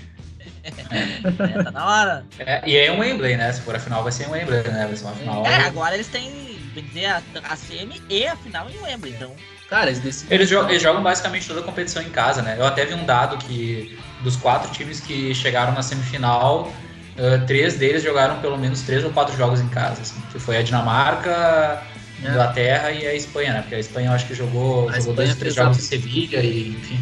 é, 0.62 1.62
tá 1.62 1.70
na 1.70 1.86
hora. 1.86 2.26
É, 2.38 2.68
e 2.68 2.76
é 2.76 2.92
um 2.92 2.98
Wembley, 2.98 3.36
né? 3.36 3.52
Se 3.52 3.60
for 3.62 3.74
a 3.74 3.78
final, 3.78 4.02
vai 4.02 4.12
ser 4.12 4.28
um 4.28 4.32
Wembley, 4.32 4.62
né? 4.64 4.86
Vai 4.86 4.96
ser 4.96 5.04
uma 5.04 5.14
final. 5.14 5.46
É, 5.46 5.56
agora 5.66 5.94
eles 5.94 6.08
têm, 6.08 6.58
bem 6.74 6.84
dizer, 6.84 7.06
a, 7.06 7.22
a 7.48 7.56
semi 7.56 8.02
e 8.08 8.26
a 8.26 8.36
final 8.36 8.68
em 8.68 8.78
Wembley, 8.82 9.14
então. 9.14 9.34
Cara, 9.70 9.86
eles 9.86 10.00
decidem. 10.00 10.34
Eles, 10.34 10.48
jogam, 10.48 10.70
eles 10.70 10.82
jogam 10.82 11.02
basicamente 11.02 11.46
toda 11.46 11.60
a 11.60 11.62
competição 11.62 12.02
em 12.02 12.10
casa, 12.10 12.42
né? 12.42 12.56
Eu 12.58 12.66
até 12.66 12.84
vi 12.84 12.94
um 12.94 13.04
dado 13.04 13.36
que 13.38 13.98
dos 14.22 14.36
quatro 14.36 14.70
times 14.72 15.00
que 15.00 15.34
chegaram 15.34 15.72
na 15.72 15.82
semifinal, 15.82 16.72
uh, 17.18 17.46
três 17.46 17.76
deles 17.76 18.02
jogaram 18.02 18.40
pelo 18.40 18.56
menos 18.56 18.82
três 18.82 19.04
ou 19.04 19.10
quatro 19.10 19.36
jogos 19.36 19.60
em 19.60 19.68
casa, 19.68 20.02
assim, 20.02 20.20
que 20.32 20.38
foi 20.38 20.56
a 20.56 20.62
Dinamarca, 20.62 21.82
É. 22.24 22.30
Inglaterra 22.30 22.90
e 22.90 23.06
a 23.06 23.14
Espanha, 23.14 23.52
né? 23.52 23.60
Porque 23.60 23.74
a 23.76 23.80
Espanha 23.80 24.08
eu 24.08 24.12
acho 24.12 24.26
que 24.26 24.34
jogou, 24.34 24.92
jogou 24.92 25.14
dois, 25.14 25.36
três 25.36 25.54
jogos 25.54 25.76
a... 25.76 25.80
em 25.80 25.82
Sevilha 25.84 26.40
e 26.40 26.70
enfim. 26.70 26.98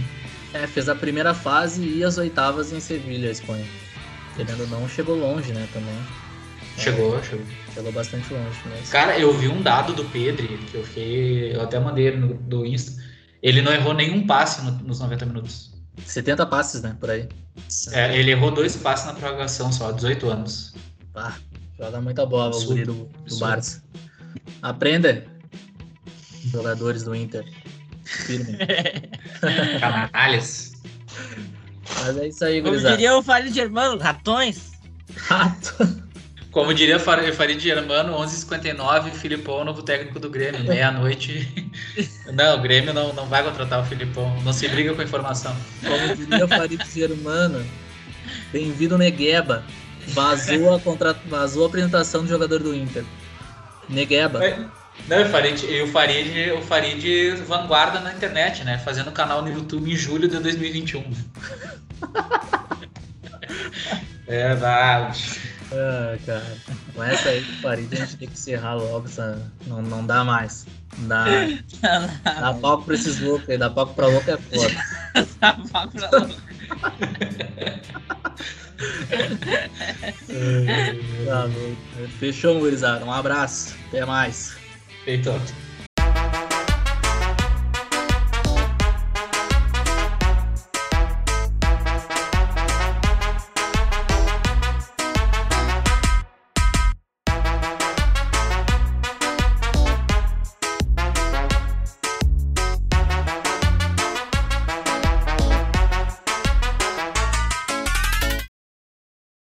É, 0.52 0.66
fez 0.66 0.88
a 0.88 0.94
primeira 0.94 1.34
fase 1.34 1.82
e 1.82 2.05
as 2.05 2.18
oitavas 2.18 2.72
em 2.72 2.80
Sevilha, 2.80 3.28
a 3.28 3.32
Espanha. 3.32 3.64
Querendo 4.36 4.60
ou 4.62 4.68
não, 4.68 4.88
chegou 4.88 5.16
longe, 5.16 5.52
né, 5.52 5.66
também. 5.72 5.94
Chegou, 6.78 7.18
é, 7.18 7.22
chegou. 7.22 7.47
Chegou 7.74 7.93
bastante 7.93 8.32
longe. 8.32 8.59
Mas... 8.66 8.88
Cara, 8.90 9.18
eu 9.18 9.32
vi 9.32 9.48
um 9.48 9.62
dado 9.62 9.93
do 9.94 10.05
Pedri, 10.05 10.59
que 10.70 10.74
eu 10.74 10.84
fiquei. 10.84 11.55
Eu 11.55 11.62
até 11.62 11.78
mandei 11.78 12.09
ele 12.09 12.18
no 12.18 12.34
do 12.34 12.66
Insta. 12.66 13.02
Ele 13.43 13.62
não 13.62 13.72
errou 13.72 13.94
nenhum 13.94 14.26
passe 14.26 14.64
no, 14.64 14.72
nos 14.72 15.01
90 15.01 15.26
minutos. 15.26 15.70
70 16.05 16.47
passes, 16.47 16.82
né? 16.82 16.97
Por 16.98 17.10
aí. 17.10 17.28
É, 17.93 18.16
ele 18.18 18.31
errou 18.32 18.51
dois 18.51 18.77
passes 18.77 19.06
na 19.06 19.14
prorrogação 19.14 19.73
só, 19.73 19.93
18 19.93 20.28
anos. 20.28 20.74
Ah, 21.14 21.35
joga 21.78 22.01
muita 22.01 22.27
bola 22.27 22.55
o 22.56 22.64
guri 22.64 22.85
do, 22.85 23.09
do 23.27 23.39
Barça. 23.39 23.82
Aprenda, 24.62 25.24
jogadores 26.44 27.02
do 27.02 27.14
Inter. 27.14 27.44
Firme. 28.05 28.59
Canalhas. 29.81 30.73
Mas 32.01 32.16
é 32.18 32.28
isso 32.28 32.44
aí, 32.44 32.60
Como 32.60 32.70
gurizada. 32.73 32.97
diria 32.97 33.16
o 33.16 33.23
Farid 33.23 33.55
Germano, 33.55 33.98
ratões. 33.98 34.73
Rato. 35.16 36.06
Como 36.57 36.73
diria 36.73 36.99
Farid 36.99 37.61
Germano, 37.61 38.15
11h59, 38.15 39.11
Filipão, 39.11 39.62
novo 39.62 39.83
técnico 39.83 40.19
do 40.19 40.31
Grêmio. 40.31 40.65
Meia-noite. 40.65 41.70
Não, 42.33 42.57
o 42.57 42.62
Grêmio 42.62 42.95
não, 42.95 43.12
não 43.12 43.27
vai 43.27 43.45
contratar 43.45 43.83
o 43.83 43.85
Filipão. 43.85 44.35
Não 44.43 44.55
se 44.55 44.66
briga 44.66 44.95
com 44.95 45.03
a 45.03 45.05
informação. 45.05 45.55
Como 45.87 46.16
diria 46.16 46.49
Farid 46.49 46.83
Germano, 46.91 47.62
bem-vindo 48.51 48.97
Negueba. 48.97 49.65
Vazou 50.07 50.74
a, 50.74 50.81
contra... 50.81 51.12
Vazou 51.27 51.65
a 51.65 51.66
apresentação 51.66 52.23
do 52.23 52.28
jogador 52.31 52.62
do 52.62 52.74
Inter. 52.74 53.05
Negueba. 53.87 54.43
É. 54.43 54.59
Não, 55.09 55.24
o 55.24 55.27
Farid, 55.27 55.62
o 55.83 55.89
Farid, 55.89 56.53
o 56.53 56.62
Farid 56.62 57.33
vanguarda 57.47 58.01
na 58.01 58.15
internet, 58.15 58.65
né? 58.65 58.78
Fazendo 58.78 59.12
canal 59.12 59.43
no 59.43 59.53
YouTube 59.53 59.93
em 59.93 59.95
julho 59.95 60.27
de 60.27 60.39
2021. 60.39 61.05
é, 64.27 64.55
vai. 64.55 65.12
Ah, 65.72 66.16
cara. 66.24 66.56
Com 66.94 67.02
essa 67.02 67.28
aí 67.28 67.40
do 67.40 67.52
Farid 67.60 67.93
a 67.93 67.97
gente 67.97 68.16
tem 68.16 68.28
que 68.28 68.34
encerrar 68.34 68.74
logo. 68.74 69.06
Essa... 69.06 69.51
Não, 69.66 69.82
não 69.82 70.06
dá 70.06 70.22
mais. 70.24 70.66
Não 70.98 71.09
dá, 71.09 71.24
dá 72.40 72.55
palco 72.55 72.84
pra 72.84 72.94
esses 72.94 73.20
loucos 73.20 73.48
aí. 73.48 73.59
Dá 73.59 73.68
palco 73.70 73.94
pra 73.94 74.06
louco 74.06 74.30
é 74.30 74.36
foda. 74.36 74.74
dá 75.40 75.52
palco 75.72 75.93
pra 75.97 76.10
louco. 76.10 76.34
tá, 81.26 81.48
Fechou, 82.18 82.59
gurizada. 82.60 83.05
Um 83.05 83.12
abraço. 83.12 83.74
Até 83.88 84.05
mais. 84.05 84.56
Feito. 85.05 85.30